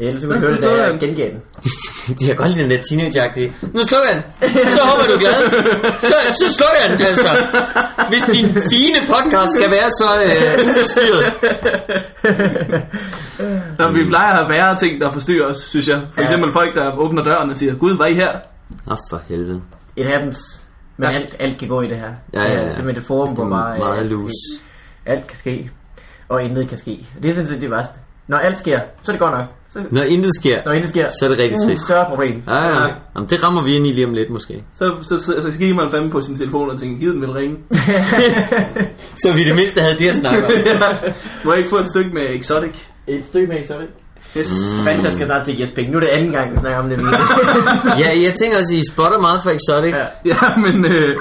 Ellers 0.00 0.20
så 0.22 0.26
kunne 0.26 0.36
du 0.40 0.46
høre 0.46 0.52
det, 0.52 0.62
da 0.62 0.82
jeg 0.86 0.98
gengav 1.00 1.26
den. 1.30 1.42
Det 2.20 2.30
er 2.30 2.34
godt 2.34 2.50
lide 2.50 2.62
den 2.62 2.70
der 2.70 2.82
teenage 2.90 3.52
Nu 3.74 3.80
slukker 3.86 4.08
jeg 4.12 4.22
den. 4.40 4.52
Så 4.70 4.80
håber 4.84 5.02
jeg, 5.04 5.10
du 5.10 5.14
er 5.14 5.18
glad. 5.18 5.38
Så, 6.00 6.14
så 6.40 6.46
slukker 6.56 6.78
jeg 6.82 6.98
den, 6.98 7.06
altså. 7.06 7.30
Hvis 8.08 8.24
din 8.24 8.46
fine 8.70 8.98
podcast 9.06 9.52
skal 9.58 9.70
være 9.70 9.90
så 9.90 10.08
øh, 10.26 10.66
uforstyrret. 10.70 11.32
Nå, 13.78 13.90
vi 13.90 14.04
plejer 14.08 14.32
at 14.32 14.36
have 14.36 14.48
værre 14.48 14.76
ting, 14.76 15.00
der 15.00 15.12
forstyrrer 15.12 15.46
os, 15.46 15.56
synes 15.58 15.88
jeg. 15.88 16.00
For 16.12 16.20
Ja. 16.20 16.26
eksempel 16.26 16.52
folk, 16.52 16.74
der 16.74 16.96
åbner 16.98 17.24
døren 17.24 17.50
og 17.50 17.56
siger, 17.56 17.74
Gud, 17.74 17.96
hvad 17.96 18.06
er 18.06 18.10
I 18.10 18.14
her? 18.14 18.30
Åh, 18.90 18.96
for 19.10 19.20
helvede. 19.28 19.62
It 19.96 20.06
happens. 20.06 20.38
Men 20.96 21.10
Ja. 21.10 21.16
alt, 21.16 21.36
alt 21.38 21.58
kan 21.58 21.68
gå 21.68 21.80
i 21.82 21.88
det 21.88 21.96
her. 21.96 22.10
Ja, 22.34 22.42
ja, 22.42 22.48
ja. 22.52 22.60
Det 22.60 22.68
er 22.68 22.72
simpelthen 22.74 22.96
et 23.02 23.06
forum, 23.06 23.28
Det 23.28 23.38
hvor 23.38 23.44
er 23.46 23.50
bare... 23.62 23.78
meget 23.78 23.98
alt 23.98 24.08
kan 24.08 24.18
loose. 24.18 24.34
Alt 25.06 25.26
kan 25.26 25.38
ske. 25.38 25.70
Og 26.28 26.42
intet 26.42 26.68
kan 26.68 26.78
ske. 26.78 27.06
Det 27.22 27.30
er 27.30 27.34
sådan 27.34 27.48
set 27.48 27.60
det 27.60 27.70
værste. 27.70 27.94
Når 28.28 28.38
alt 28.38 28.58
sker, 28.58 28.80
så 29.02 29.10
er 29.10 29.12
det 29.12 29.20
godt 29.20 29.32
nok. 29.34 29.44
Så, 29.72 29.78
Når 29.90 30.02
intet 30.02 30.32
sker, 30.40 30.58
når 30.66 30.72
intet 30.72 30.90
sker, 30.90 31.08
så 31.20 31.24
er 31.24 31.28
det 31.28 31.38
rigtig 31.38 31.56
uh, 31.56 31.68
trist. 31.68 31.84
større 31.84 32.06
problem. 32.08 32.42
Ja, 32.46 32.66
ja. 32.66 32.86
Jamen, 33.16 33.30
det 33.30 33.42
rammer 33.42 33.62
vi 33.62 33.76
ind 33.76 33.86
i 33.86 33.92
lige 33.92 34.06
om 34.06 34.14
lidt, 34.14 34.30
måske. 34.30 34.64
Så, 34.78 34.92
så, 35.02 35.18
så, 35.18 35.42
så 35.42 35.52
skriver 35.54 35.74
man 35.74 35.90
fandme 35.90 36.10
på 36.10 36.20
sin 36.20 36.38
telefon 36.38 36.70
og 36.70 36.80
tænker, 36.80 36.98
giv 36.98 37.12
den 37.12 37.20
vil 37.20 37.30
ringe. 37.32 37.56
Så 39.22 39.32
vi 39.32 39.44
det 39.44 39.56
mindste 39.56 39.80
havde 39.80 39.98
det 39.98 40.08
at 40.08 40.14
snakke 40.14 40.46
om. 40.46 40.52
Må 41.44 41.52
jeg 41.52 41.58
ikke 41.58 41.70
få 41.70 41.76
et 41.76 41.88
stykke 41.88 42.10
med 42.10 42.22
Exotic? 42.34 42.72
Et 43.06 43.24
stykke 43.24 43.46
med, 43.46 43.66
sorry. 43.66 43.84
Yes. 44.40 44.80
Mm. 44.80 44.86
Jeg 45.04 45.12
skal 45.12 45.26
snart 45.26 45.44
til 45.44 45.58
Jes 45.58 45.70
Penge. 45.70 45.90
Nu 45.92 45.96
er 45.96 46.00
det 46.00 46.08
anden 46.08 46.32
gang, 46.32 46.52
vi 46.52 46.58
snakker 46.60 46.78
om 46.78 46.88
det. 46.88 46.98
Ja, 48.02 48.08
jeg 48.24 48.34
tænker 48.40 48.58
også, 48.58 48.74
I 48.74 48.82
spotter 48.92 49.18
meget 49.18 49.42
for 49.42 49.50
Exotic. 49.50 49.94
Ja, 49.94 50.06
ja 50.24 50.56
men 50.56 50.84
øh, 50.84 51.16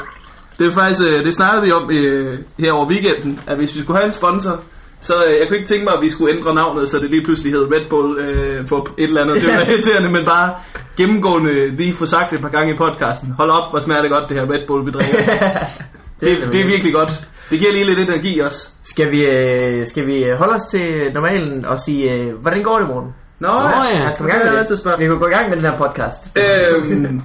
det 0.59 0.67
er 0.67 0.71
faktisk, 0.71 1.01
øh, 1.09 1.25
det 1.25 1.35
snakkede 1.35 1.63
vi 1.65 1.71
om 1.71 1.91
øh, 1.91 2.39
her 2.59 2.71
over 2.71 2.85
weekenden, 2.85 3.39
at 3.47 3.57
hvis 3.57 3.75
vi 3.75 3.81
skulle 3.81 3.97
have 3.97 4.07
en 4.07 4.13
sponsor, 4.13 4.61
så 5.05 5.13
øh, 5.27 5.39
jeg 5.39 5.47
kunne 5.47 5.57
ikke 5.57 5.69
tænke 5.69 5.83
mig, 5.83 5.93
at 5.93 6.01
vi 6.01 6.09
skulle 6.09 6.35
ændre 6.37 6.55
navnet, 6.55 6.89
så 6.89 6.99
det 6.99 7.09
lige 7.09 7.23
pludselig 7.23 7.53
hed 7.53 7.71
Red 7.71 7.85
Bull 7.89 8.19
øh, 8.19 8.67
for 8.67 8.89
et 8.97 9.03
eller 9.03 9.21
andet. 9.21 9.35
Det 9.35 9.47
var 9.47 9.61
irriterende, 9.71 10.09
men 10.09 10.25
bare 10.25 10.53
gennemgående 10.97 11.67
lige 11.67 11.93
få 11.93 12.05
sagt 12.05 12.33
et 12.33 12.41
par 12.41 12.49
gange 12.49 12.73
i 12.73 12.77
podcasten. 12.77 13.33
Hold 13.37 13.49
op, 13.49 13.71
hvor 13.71 13.79
smager 13.79 14.01
det 14.01 14.11
godt, 14.11 14.29
det 14.29 14.37
her 14.37 14.51
Red 14.53 14.67
Bull, 14.67 14.85
vi 14.85 14.91
drikker. 14.91 15.17
det, 16.19 16.49
det 16.51 16.61
er 16.61 16.65
virkelig 16.65 16.93
godt. 16.93 17.27
Det 17.49 17.59
giver 17.59 17.71
lige 17.71 17.85
lidt 17.85 17.99
energi 17.99 18.39
også. 18.39 18.69
Skal 18.83 19.11
vi, 19.11 19.25
øh, 19.25 19.87
skal 19.87 20.07
vi 20.07 20.25
holde 20.37 20.53
os 20.53 20.63
til 20.63 21.11
normalen 21.13 21.65
og 21.65 21.79
sige, 21.79 22.13
øh, 22.13 22.33
hvordan 22.33 22.63
går 22.63 22.79
det, 22.79 22.87
morgen? 22.87 23.13
Nå, 23.39 23.47
Nå, 23.47 23.53
ja. 23.53 24.03
Ja, 24.03 24.11
skal 24.11 24.25
vi 24.25 24.31
gang 24.31 24.45
med 24.45 24.65
det? 24.65 24.99
Vi 24.99 25.05
kan 25.05 25.19
gå 25.19 25.27
i 25.27 25.29
gang 25.29 25.49
med 25.49 25.57
den 25.57 25.65
her 25.65 25.77
podcast. 25.77 26.17
øhm, 26.35 27.21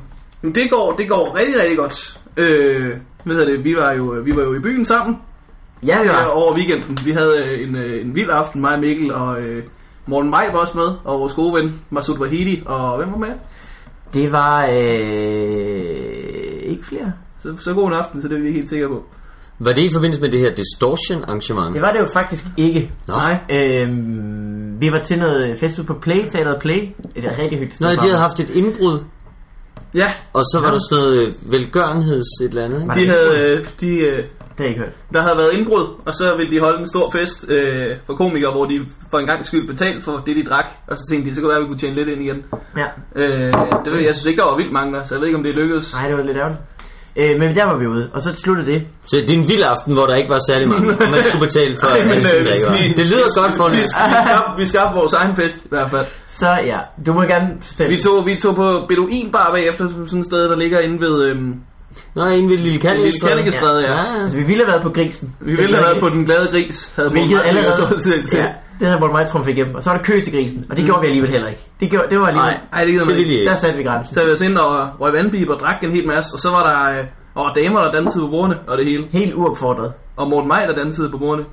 det 0.55 0.71
går, 0.71 0.95
det 0.99 1.09
går 1.09 1.37
rigtig, 1.39 1.55
rigtig 1.61 1.79
godt. 1.79 2.19
Øh, 2.37 2.91
hvad 3.25 3.37
hedder 3.37 3.51
det? 3.51 3.65
Vi 3.65 3.77
var 3.77 3.93
jo, 3.93 4.05
vi 4.25 4.37
var 4.37 4.43
jo 4.43 4.55
i 4.55 4.59
byen 4.59 4.85
sammen. 4.85 5.19
Ja, 5.87 5.99
Ja. 6.03 6.13
var. 6.13 6.25
over 6.27 6.55
weekenden. 6.55 6.99
Vi 7.05 7.11
havde 7.11 7.35
øh, 7.45 7.69
en, 7.69 7.77
øh, 7.77 8.01
en 8.01 8.15
vild 8.15 8.31
aften, 8.31 8.61
mig 8.61 8.75
og 8.75 8.81
Mikkel, 8.81 9.13
og 9.15 9.43
øh, 9.43 9.63
Morten 10.07 10.31
Maj 10.31 10.49
var 10.53 10.59
også 10.59 10.79
med, 10.79 10.89
og 11.05 11.21
vores 11.21 11.35
gode 11.35 11.55
ven, 11.55 11.81
Masud 11.91 12.19
Wahidi, 12.19 12.63
og 12.67 12.97
hvem 12.97 13.11
var 13.13 13.19
med? 13.19 13.29
Det 14.15 14.33
var 14.33 14.65
øh, 14.65 14.73
ikke 16.63 16.87
flere. 16.87 17.13
Så, 17.43 17.55
så 17.61 17.75
god 17.75 17.87
en 17.89 17.93
aften, 17.93 18.23
så 18.23 18.29
det 18.29 18.37
er 18.37 18.43
vi 18.43 18.53
helt 18.53 18.69
sikre 18.69 18.89
på. 18.89 19.03
Var 19.59 19.73
det 19.73 19.83
i 19.83 19.93
forbindelse 19.93 20.21
med 20.21 20.31
det 20.31 20.41
her 20.41 20.55
Distortion 20.55 21.25
arrangement? 21.25 21.75
Det 21.75 21.83
var 21.83 21.93
det 21.93 22.01
jo 22.01 22.07
faktisk 22.07 22.45
ikke. 22.57 22.91
Nej. 23.09 23.37
Øhm, 23.51 24.81
vi 24.81 24.93
var 24.93 24.99
til 24.99 25.19
noget 25.19 25.59
festival 25.59 25.87
på 25.87 25.95
Play, 25.95 26.17
teateret 26.31 26.59
Play. 26.61 26.79
Et 27.15 27.25
rigtig 27.25 27.59
hyggeligt 27.59 27.75
sted 27.75 27.97
de 27.97 28.01
havde 28.01 28.17
haft 28.19 28.41
et 28.41 28.51
indbrud, 28.51 28.99
Ja, 29.95 30.13
og 30.33 30.45
så 30.45 30.61
var 30.63 30.71
der 30.71 30.79
sådan 30.91 31.05
noget 31.05 31.27
øh, 31.27 31.53
velgørenheds 31.53 32.41
et 32.43 32.49
eller 32.49 32.65
andet. 32.65 32.87
Nej. 32.87 32.95
de 32.95 33.07
havde, 33.07 33.57
øh, 33.57 33.67
de, 33.81 33.99
øh, 33.99 34.25
Det 34.61 34.69
har 34.69 34.71
jeg 34.71 34.71
ikke 34.71 34.81
hørt. 34.81 34.93
der 35.13 35.23
havde 35.23 35.37
været 35.37 35.53
indbrud, 35.53 35.87
og 36.05 36.15
så 36.15 36.35
ville 36.37 36.55
de 36.55 36.61
holde 36.61 36.79
en 36.81 36.87
stor 36.89 37.11
fest 37.11 37.45
øh, 37.49 37.87
for 38.07 38.15
komikere, 38.15 38.51
hvor 38.51 38.65
de 38.65 38.81
for 39.11 39.19
en 39.19 39.27
gang 39.27 39.47
skyld 39.47 39.67
betalte 39.69 40.03
for 40.03 40.23
det, 40.27 40.37
de 40.37 40.45
drak. 40.45 40.65
Og 40.87 40.97
så 40.97 41.03
tænkte 41.11 41.31
de, 41.31 41.35
så 41.35 41.41
kunne 41.41 41.49
det 41.51 41.55
være, 41.55 41.59
at 41.59 41.63
vi 41.63 41.69
kunne 41.69 41.79
tjene 41.79 41.95
lidt 41.95 42.09
ind 42.09 42.23
igen. 42.23 42.43
Ja. 42.77 42.85
Øh, 43.17 43.53
det, 43.85 43.93
ved- 43.93 44.01
jeg 44.01 44.15
synes 44.15 44.27
ikke, 44.27 44.41
der 44.41 44.49
var 44.49 44.57
vildt 44.57 44.73
mange 44.73 44.95
der, 44.99 45.05
så 45.05 45.15
jeg 45.15 45.21
ved 45.21 45.29
ikke, 45.29 45.39
om 45.39 45.45
det 45.45 45.55
lykkedes. 45.55 45.95
Nej, 45.95 46.09
det 46.09 46.17
var 46.19 46.25
lidt 46.25 46.37
ærgerligt. 46.37 46.61
Øh, 47.17 47.39
men 47.39 47.55
der 47.55 47.65
var 47.65 47.77
vi 47.77 47.87
ude, 47.87 48.11
og 48.13 48.23
så 48.23 48.37
sluttede 48.37 48.67
det. 48.73 48.83
Så 49.07 49.17
det 49.17 49.31
er 49.31 49.35
en 49.39 49.49
vild 49.49 49.63
aften, 49.63 49.93
hvor 49.93 50.07
der 50.07 50.15
ikke 50.15 50.31
var 50.31 50.41
særlig 50.49 50.69
mange, 50.69 50.91
og 50.93 51.11
man 51.15 51.25
skulle 51.25 51.47
betale 51.47 51.77
for 51.81 51.89
Men, 52.05 52.11
at 52.11 52.35
øh, 52.39 52.47
vi- 52.47 52.93
Det 52.97 53.07
lyder 53.07 53.41
godt 53.43 53.53
for 53.53 53.69
Vi, 53.69 53.77
vi, 53.77 53.83
skabte, 53.85 54.51
vi 54.57 54.67
skabte 54.67 54.95
vores 54.95 55.13
egen 55.13 55.37
fest, 55.37 55.65
i 55.65 55.69
hvert 55.69 55.91
fald. 55.91 56.07
Så 56.27 56.49
ja, 56.51 56.79
du 57.07 57.13
må 57.13 57.23
gerne 57.23 57.49
fortælle. 57.63 57.97
Vi 57.97 58.03
tog, 58.03 58.27
vi 58.27 58.35
tog 58.37 58.55
på 58.55 58.81
Beduin 58.89 59.31
Bar 59.33 59.51
bagefter, 59.53 59.89
sådan 60.07 60.21
et 60.21 60.27
sted, 60.27 60.49
der 60.49 60.57
ligger 60.57 60.81
inde 60.81 61.01
ved... 61.01 61.25
Øhm, 61.25 61.55
Nå, 62.15 62.25
en 62.25 62.49
ved 62.49 62.57
Lille 62.57 62.63
Lille 62.63 62.79
Kallikestræde. 62.79 63.83
Ja. 63.83 63.93
ja. 63.93 64.23
Altså, 64.23 64.37
vi 64.37 64.43
ville 64.43 64.65
have 64.65 64.73
været 64.73 64.83
på 64.83 64.91
grisen. 64.91 65.35
Vi 65.41 65.55
ville 65.57 65.75
have 65.75 65.87
været 65.87 66.01
på 66.01 66.09
den 66.09 66.25
glade 66.25 66.49
gris, 66.51 66.93
havde 66.97 67.11
Hvilket 67.11 67.41
allerede... 67.45 67.75
så 67.75 68.01
til, 68.01 68.27
til. 68.27 68.39
Ja, 68.39 68.49
det 68.79 68.87
havde 68.87 69.01
Morten 69.01 69.13
Maj 69.13 69.27
trumfet 69.27 69.53
igennem. 69.53 69.75
Og 69.75 69.83
så 69.83 69.91
var 69.91 69.97
der 69.97 70.05
kø 70.05 70.21
til 70.21 70.33
grisen, 70.33 70.67
og 70.71 70.77
det 70.77 70.85
gjorde 70.85 71.01
vi 71.01 71.07
alligevel 71.07 71.31
heller 71.31 71.49
ikke. 71.49 71.67
Det, 71.81 71.91
gjorde, 71.91 72.11
det 72.11 72.21
var 72.21 72.27
alligevel... 72.27 72.51
Nej, 72.51 72.61
Ej, 72.73 72.85
det 72.85 72.93
gider 72.93 73.05
man 73.05 73.17
ikke. 73.17 73.43
I 73.43 73.45
Der 73.45 73.57
satte 73.57 73.77
vi 73.77 73.83
grænsen. 73.83 74.15
Så 74.15 74.25
vi 74.25 74.31
os 74.31 74.41
ind 74.41 74.59
og 74.59 74.89
røg 75.01 75.13
vandpiber 75.13 75.55
og 75.55 75.61
drak 75.61 75.85
en 75.85 75.91
hel 75.91 76.07
masse, 76.07 76.35
og 76.35 76.41
så 76.41 76.51
var 76.51 76.63
der 76.71 76.99
øh, 76.99 77.07
og 77.35 77.45
var 77.45 77.53
damer, 77.55 77.81
der 77.81 77.93
dansede 77.93 78.25
på 78.25 78.31
bordene, 78.31 78.59
og 78.67 78.79
det 78.79 78.87
hele. 78.87 79.07
Helt 79.11 79.35
uopfordret. 79.35 79.93
Og 80.17 80.29
Morten 80.29 80.49
Maj, 80.49 80.67
der 80.67 80.75
dansede 80.75 81.11
på 81.11 81.19
bordene. 81.19 81.47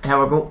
Han 0.00 0.18
var 0.18 0.28
god. 0.28 0.44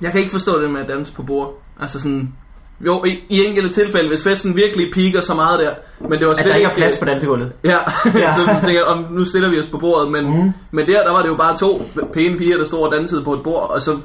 Jeg 0.00 0.10
kan 0.12 0.20
ikke 0.20 0.32
forstå 0.32 0.62
det 0.62 0.70
med 0.70 0.80
at 0.80 0.88
danse 0.88 1.12
på 1.12 1.22
bord. 1.22 1.62
Altså 1.80 2.00
sådan... 2.00 2.32
Jo, 2.80 3.04
i, 3.04 3.18
i 3.28 3.44
enkelte 3.44 3.68
tilfælde, 3.68 4.08
hvis 4.08 4.24
festen 4.24 4.56
virkelig 4.56 4.90
piker 4.90 5.20
så 5.20 5.34
meget 5.34 5.60
der. 5.60 5.70
Men 6.00 6.18
det 6.18 6.26
var 6.26 6.32
At 6.32 6.38
slet 6.38 6.50
der 6.50 6.54
ikke 6.54 6.70
er 6.70 6.74
plads 6.74 6.96
på 6.96 7.04
dansegulvet. 7.04 7.52
Ja, 7.64 7.70
Ja. 8.14 8.18
ja. 8.18 8.34
så 8.34 8.46
tænker 8.64 8.80
jeg, 8.80 8.84
om 8.84 9.06
nu 9.10 9.24
stiller 9.24 9.48
vi 9.48 9.58
os 9.60 9.66
på 9.66 9.78
bordet, 9.78 10.10
men, 10.12 10.26
mm. 10.26 10.52
men 10.70 10.86
der, 10.86 11.02
der 11.04 11.12
var 11.12 11.22
det 11.22 11.28
jo 11.28 11.34
bare 11.34 11.56
to 11.56 11.82
pæne 12.12 12.36
piger, 12.38 12.58
der 12.58 12.64
stod 12.64 12.86
og 12.86 12.92
dansede 12.92 13.22
på 13.22 13.34
et 13.34 13.42
bord, 13.42 13.70
og 13.70 13.82
så 13.82 13.98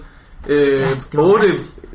øh, 0.50 0.80
Ja, 0.80 0.80
ja, 0.80 0.88
det 1.12 1.20
otte 1.20 1.52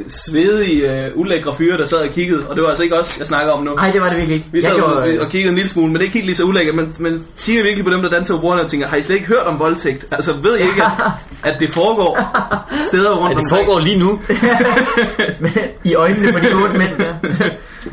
svedige, 0.09 1.05
øh, 1.07 1.11
ulækre 1.15 1.55
fyre, 1.59 1.79
der 1.79 1.87
sad 1.87 1.99
og 1.99 2.09
kiggede, 2.09 2.47
og 2.49 2.55
det 2.55 2.63
var 2.63 2.69
altså 2.69 2.83
ikke 2.83 2.99
os, 2.99 3.19
jeg 3.19 3.27
snakker 3.27 3.53
om 3.53 3.63
nu. 3.65 3.75
Nej, 3.75 3.91
det 3.91 4.01
var 4.01 4.09
det 4.09 4.17
virkelig 4.17 4.35
ikke. 4.35 4.49
Vi 4.53 4.63
sad 4.63 4.77
gjorde, 4.77 4.95
og, 4.95 5.09
og 5.21 5.29
kiggede 5.31 5.49
en 5.49 5.55
lille 5.55 5.71
smule, 5.71 5.87
men 5.87 5.95
det 5.95 6.01
er 6.01 6.05
ikke 6.05 6.15
helt 6.15 6.27
lige 6.27 6.37
så 6.37 6.45
ulækkert, 6.45 6.75
men, 6.75 6.95
men 6.99 7.27
kigger 7.39 7.63
virkelig 7.63 7.85
på 7.85 7.91
dem, 7.91 8.03
der 8.03 8.09
danser 8.09 8.35
på 8.35 8.41
bordene 8.41 8.63
og 8.63 8.71
tænker, 8.71 8.87
har 8.87 8.97
I 8.97 9.03
slet 9.03 9.15
ikke 9.15 9.27
hørt 9.29 9.47
om 9.47 9.59
voldtægt? 9.59 10.07
Altså, 10.11 10.33
ved 10.43 10.59
I 10.59 10.63
ikke, 10.63 10.83
at, 10.85 10.91
at 11.53 11.61
det 11.61 11.71
foregår 11.71 12.19
steder 12.89 13.11
rundt 13.11 13.31
At 13.31 13.37
det 13.37 13.45
omkring? 13.45 13.67
foregår 13.67 13.81
lige 13.81 13.99
nu. 13.99 14.21
I 15.91 15.95
øjnene 15.95 16.33
på 16.33 16.39
de 16.39 16.53
otte 16.63 16.79
mænd 16.79 16.99
der. 16.99 17.15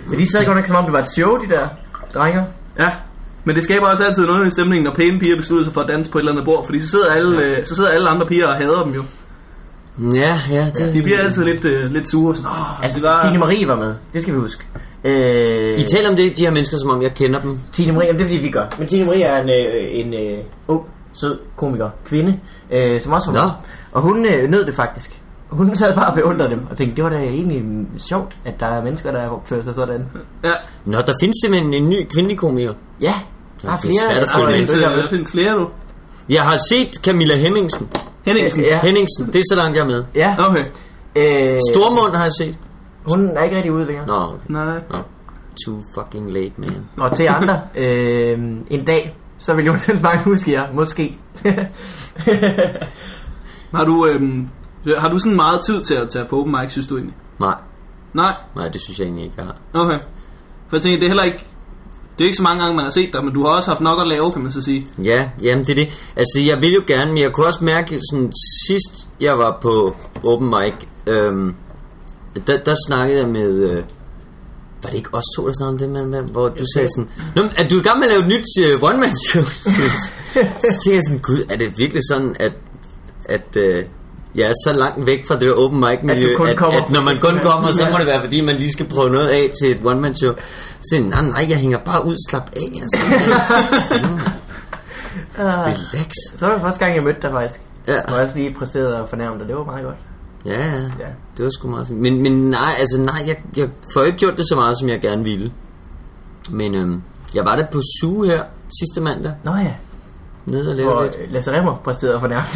Men 0.07 0.19
de 0.19 0.31
sad 0.31 0.45
godt 0.45 0.57
nok 0.57 0.67
som 0.67 0.75
om 0.75 0.83
det 0.83 0.93
var 0.93 0.99
et 0.99 1.09
show, 1.09 1.37
de 1.43 1.49
der 1.49 1.67
drenger. 2.13 2.43
Ja, 2.79 2.89
men 3.43 3.55
det 3.55 3.63
skaber 3.63 3.87
også 3.87 4.03
altid 4.05 4.25
noget 4.25 4.47
i 4.47 4.49
stemningen, 4.49 4.83
når 4.83 4.93
pæne 4.93 5.19
piger 5.19 5.35
beslutter 5.35 5.63
sig 5.65 5.73
for 5.73 5.81
at 5.81 5.87
danse 5.87 6.11
på 6.11 6.17
et 6.17 6.21
eller 6.21 6.31
andet 6.31 6.45
bord, 6.45 6.65
fordi 6.65 6.79
så 6.79 6.87
sidder 6.87 7.13
alle, 7.13 7.39
ja. 7.41 7.59
øh, 7.59 7.65
så 7.65 7.75
sidder 7.75 7.89
alle 7.89 8.09
andre 8.09 8.25
piger 8.25 8.47
og 8.47 8.53
hader 8.55 8.83
dem 8.83 8.93
jo. 8.93 9.03
Ja, 10.13 10.39
ja, 10.51 10.65
det... 10.65 10.93
De 10.93 11.01
bliver 11.03 11.19
altid 11.19 11.45
lidt, 11.45 11.65
øh, 11.65 11.91
lidt 11.91 12.09
sure. 12.09 12.35
Sådan, 12.35 12.51
oh, 12.51 12.83
Altså, 12.83 12.95
det 12.95 13.03
var... 13.03 13.21
Tine 13.25 13.37
Marie 13.39 13.67
var 13.67 13.75
med. 13.75 13.93
Det 14.13 14.21
skal 14.21 14.33
vi 14.33 14.39
huske. 14.39 14.63
Øh, 15.03 15.79
I 15.79 15.83
taler 15.83 16.09
om 16.09 16.15
det, 16.15 16.37
de 16.37 16.43
her 16.45 16.51
mennesker, 16.51 16.77
som 16.77 16.89
om 16.89 17.01
jeg 17.01 17.13
kender 17.13 17.39
dem. 17.41 17.59
Tine 17.73 17.91
Marie, 17.93 18.07
jamen, 18.07 18.19
det 18.19 18.25
er 18.25 18.29
fordi 18.29 18.41
vi 18.43 18.49
gør. 18.49 18.65
Men 18.79 18.87
Tine 18.87 19.05
Marie 19.05 19.23
er 19.23 19.41
en, 19.43 19.49
øh, 19.49 19.99
en 19.99 20.13
øh, 20.13 20.37
ung, 20.67 20.81
sød 21.13 21.39
komiker, 21.55 21.89
kvinde, 22.05 22.39
øh, 22.71 23.01
som 23.01 23.13
også 23.13 23.31
var 23.31 23.33
med. 23.41 23.41
Nå. 23.41 23.49
Og 23.91 24.01
hun 24.01 24.25
øh, 24.25 24.49
nød 24.49 24.65
det 24.65 24.75
faktisk. 24.75 25.17
Hun 25.49 25.75
sad 25.75 25.95
bare 25.95 26.07
og 26.07 26.15
beundrede 26.15 26.49
dem 26.49 26.61
og 26.69 26.77
tænkte, 26.77 26.95
det 26.95 27.03
var 27.03 27.09
da 27.09 27.17
egentlig 27.17 27.63
mm, 27.63 27.87
sjovt, 28.09 28.37
at 28.45 28.59
der 28.59 28.65
er 28.65 28.83
mennesker, 28.83 29.11
der 29.11 29.27
opfører 29.29 29.63
sig 29.63 29.75
sådan. 29.75 30.05
Ja, 30.43 30.51
Nå, 30.85 30.97
der 31.07 31.13
findes 31.19 31.35
simpelthen 31.43 31.73
en 31.73 31.89
ny 31.89 32.07
kvindelig 32.13 32.37
komiker. 32.37 32.73
Ja, 33.01 33.13
der 33.61 33.71
er 33.71 33.75
det 33.75 33.85
er 33.85 33.89
flere. 33.89 33.93
svært 34.11 34.23
at 34.23 34.27
der 34.27 34.33
følge 34.33 34.83
er 34.85 34.89
med. 34.89 34.97
øh, 34.97 35.03
der 35.03 35.09
findes 35.09 35.31
flere 35.31 35.55
nu. 35.59 35.67
Jeg 36.29 36.41
har 36.41 36.57
set 36.69 36.95
Camilla 37.03 37.35
Hemmingsen. 37.35 37.89
Henningsen. 38.25 38.63
Ja. 38.63 38.79
Henningsen, 38.83 39.25
det 39.27 39.35
er 39.35 39.43
så 39.51 39.55
langt 39.55 39.77
jeg 39.77 39.83
er 39.83 39.87
med. 39.87 40.03
Ja, 40.15 40.35
Okay. 40.39 40.65
øh, 41.15 41.59
Stormund 41.73 42.15
har 42.15 42.23
jeg 42.23 42.31
set. 42.39 42.57
hun 43.09 43.27
er 43.29 43.43
ikke 43.43 43.55
rigtig 43.55 43.71
ude 43.71 43.85
længere. 43.85 44.07
Nå, 44.07 44.13
okay. 44.13 44.37
Nej. 44.47 44.79
Nå. 44.91 44.97
Too 45.65 45.81
fucking 45.93 46.33
late, 46.33 46.51
man. 46.57 46.69
Og 46.97 47.15
til 47.17 47.23
andre, 47.27 47.61
øh, 47.75 48.39
en 48.69 48.85
dag, 48.85 49.17
så 49.37 49.53
vil 49.53 49.65
Jonas 49.65 49.89
Bank 50.03 50.19
huske 50.21 50.51
jer, 50.51 50.67
måske. 50.73 51.17
Har 53.75 53.85
du, 53.85 54.05
øhm, 54.07 54.47
har 54.97 55.09
du 55.09 55.19
sådan 55.19 55.35
meget 55.35 55.59
tid 55.65 55.83
til 55.83 55.93
at 55.93 56.09
tage 56.09 56.25
på 56.25 56.39
open 56.39 56.55
mic, 56.61 56.71
synes 56.71 56.87
du 56.87 56.95
egentlig? 56.95 57.15
Nej, 57.39 57.55
Nej? 58.13 58.33
nej, 58.55 58.67
det 58.69 58.81
synes 58.81 58.99
jeg 58.99 59.05
egentlig 59.05 59.23
ikke, 59.23 59.35
jeg 59.37 59.45
har. 59.45 59.55
Okay. 59.73 59.99
For 60.69 60.75
jeg 60.75 60.81
tænker, 60.81 60.99
det 60.99 61.05
er 61.05 61.09
heller 61.09 61.23
ikke... 61.23 61.45
Det 62.17 62.23
er 62.23 62.25
ikke 62.25 62.37
så 62.37 62.43
mange 62.43 62.61
gange, 62.61 62.75
man 62.75 62.85
har 62.85 62.91
set 62.91 63.13
dig, 63.13 63.25
men 63.25 63.33
du 63.33 63.43
har 63.45 63.55
også 63.55 63.69
haft 63.69 63.81
nok 63.81 64.01
at 64.01 64.07
lave, 64.07 64.31
kan 64.31 64.41
man 64.41 64.51
så 64.51 64.61
sige. 64.61 64.87
Ja, 65.03 65.29
jamen 65.41 65.65
det 65.65 65.71
er 65.71 65.75
det. 65.75 65.89
Altså, 66.15 66.39
jeg 66.45 66.61
vil 66.61 66.73
jo 66.73 66.83
gerne, 66.87 67.13
men 67.13 67.21
jeg 67.23 67.31
kunne 67.31 67.45
også 67.45 67.63
mærke, 67.63 67.99
sådan 68.11 68.33
sidst 68.67 69.07
jeg 69.21 69.37
var 69.37 69.57
på 69.61 69.95
open 70.23 70.49
mic, 70.49 70.73
øhm, 71.07 71.55
der, 72.47 72.57
der 72.57 72.75
snakkede 72.87 73.19
jeg 73.19 73.27
med... 73.27 73.69
Øh, 73.69 73.83
var 74.83 74.89
det 74.89 74.97
ikke 74.97 75.09
os 75.13 75.23
to, 75.35 75.47
der 75.47 75.53
snakkede 75.53 75.71
om 75.71 75.77
det, 75.77 76.07
med, 76.07 76.21
hvor 76.21 76.49
du 76.49 76.63
sagde 76.75 76.87
sådan, 76.95 77.09
Nå, 77.35 77.41
er 77.57 77.67
du 77.67 77.79
i 77.79 77.81
gang 77.81 77.99
med 77.99 78.07
at 78.07 78.11
lave 78.11 78.21
et 78.21 78.27
nyt 78.27 78.75
uh, 78.75 78.89
one-man-show? 78.89 79.43
så, 79.43 79.69
så 80.65 80.79
tænkte 80.83 80.95
jeg 80.95 81.01
sådan, 81.07 81.21
gud, 81.21 81.45
er 81.49 81.57
det 81.57 81.77
virkelig 81.77 82.01
sådan, 82.09 82.35
at, 82.39 82.53
at 83.25 83.57
øh, 83.57 83.85
jeg 84.35 84.49
er 84.49 84.53
så 84.65 84.73
langt 84.73 85.05
væk 85.05 85.27
fra 85.27 85.35
det 85.35 85.41
der 85.41 85.53
open 85.53 85.79
mic 85.79 85.99
miljø, 86.03 86.35
At 86.35 86.49
at, 86.49 86.73
at, 86.73 86.89
når 86.89 87.01
man 87.01 87.17
kun 87.17 87.39
kommer, 87.43 87.71
så 87.71 87.87
må 87.91 87.97
det 87.97 88.07
være, 88.07 88.21
fordi 88.21 88.41
man 88.41 88.55
lige 88.55 88.71
skal 88.71 88.85
prøve 88.85 89.09
noget 89.09 89.27
af 89.27 89.51
til 89.61 89.71
et 89.71 89.79
one-man-show. 89.83 90.33
Så 90.89 90.95
jeg, 90.95 91.03
nej, 91.05 91.21
nej, 91.21 91.45
jeg 91.49 91.57
hænger 91.57 91.77
bare 91.77 92.05
ud, 92.05 92.15
slap 92.29 92.49
af. 92.55 92.81
Altså, 92.81 92.97
Relax. 95.39 96.11
Så 96.39 96.45
var 96.45 96.53
det 96.53 96.61
første 96.61 96.79
gang, 96.85 96.95
jeg 96.95 97.03
mødte 97.03 97.21
dig 97.21 97.31
faktisk. 97.31 97.61
Ja. 97.87 97.93
Jeg 97.93 98.03
har 98.07 98.21
også 98.21 98.37
lige 98.37 98.53
præsteret 98.53 98.93
at 99.03 99.09
fornærme 99.09 99.39
dig, 99.39 99.47
det 99.47 99.55
var 99.55 99.63
meget 99.63 99.83
godt. 99.85 99.95
Ja, 100.45 100.65
ja, 100.65 100.81
Ja. 100.81 101.07
det 101.37 101.45
var 101.45 101.49
sgu 101.51 101.67
meget 101.67 101.87
fint. 101.87 101.99
Men, 101.99 102.21
men 102.21 102.49
nej, 102.49 102.73
altså 102.79 103.01
nej, 103.01 103.23
jeg, 103.27 103.35
jeg 103.57 103.69
får 103.93 104.01
ikke 104.03 104.17
gjort 104.17 104.37
det 104.37 104.45
så 104.49 104.55
meget, 104.55 104.79
som 104.79 104.89
jeg 104.89 105.01
gerne 105.01 105.23
ville. 105.23 105.51
Men 106.49 106.75
øhm, 106.75 107.01
jeg 107.35 107.45
var 107.45 107.55
der 107.55 107.65
på 107.65 107.81
suge 108.01 108.27
her 108.27 108.43
sidste 108.79 109.01
mandag, 109.01 109.33
Nå 109.43 109.55
ja, 109.55 109.73
nede 110.45 110.69
og 110.69 110.75
lave 110.75 111.03
lidt. 111.03 111.33
Lasse 111.33 111.51
Remmer 111.57 111.75
præsterede 111.83 112.19
for 112.19 112.27
nærmest. 112.27 112.55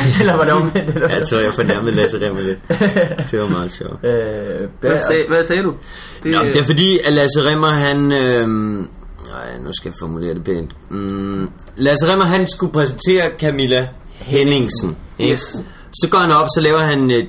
Eller 0.20 0.36
var 0.36 0.44
det 0.44 0.52
omvendt? 0.52 0.94
Eller? 0.94 1.08
Jeg 1.08 1.28
tror, 1.28 1.38
jeg 1.38 1.54
fornærmede 1.54 1.96
Lasse 1.96 2.26
Remmer 2.26 2.40
lidt. 2.40 2.58
Det 3.30 3.40
var 3.40 3.48
meget 3.48 3.72
sjovt. 3.72 4.04
Øh, 4.04 4.68
Hvad, 4.80 4.98
sag, 4.98 5.24
hvad 5.28 5.44
sagde 5.44 5.62
du? 5.62 5.74
Det, 6.22 6.32
Nå, 6.32 6.38
det 6.44 6.56
er 6.56 6.66
fordi, 6.66 6.98
at 7.04 7.12
Lasse 7.12 7.50
Remmer, 7.50 7.68
han... 7.68 7.96
Nej, 7.98 9.58
nu 9.64 9.70
skal 9.72 9.88
jeg 9.88 9.94
formulere 9.98 10.34
det 10.34 10.44
pænt. 10.44 10.70
Mm, 10.90 11.50
Lasse 11.76 12.12
Remmer, 12.12 12.24
han 12.24 12.48
skulle 12.48 12.72
præsentere 12.72 13.30
Camilla 13.38 13.88
Henningsen. 14.18 14.96
ikke? 15.18 15.32
Yes. 15.32 15.56
Så 16.00 16.08
går 16.10 16.18
han 16.18 16.30
op, 16.32 16.46
så 16.54 16.60
laver 16.60 16.78
han 16.78 17.10
øh, 17.10 17.24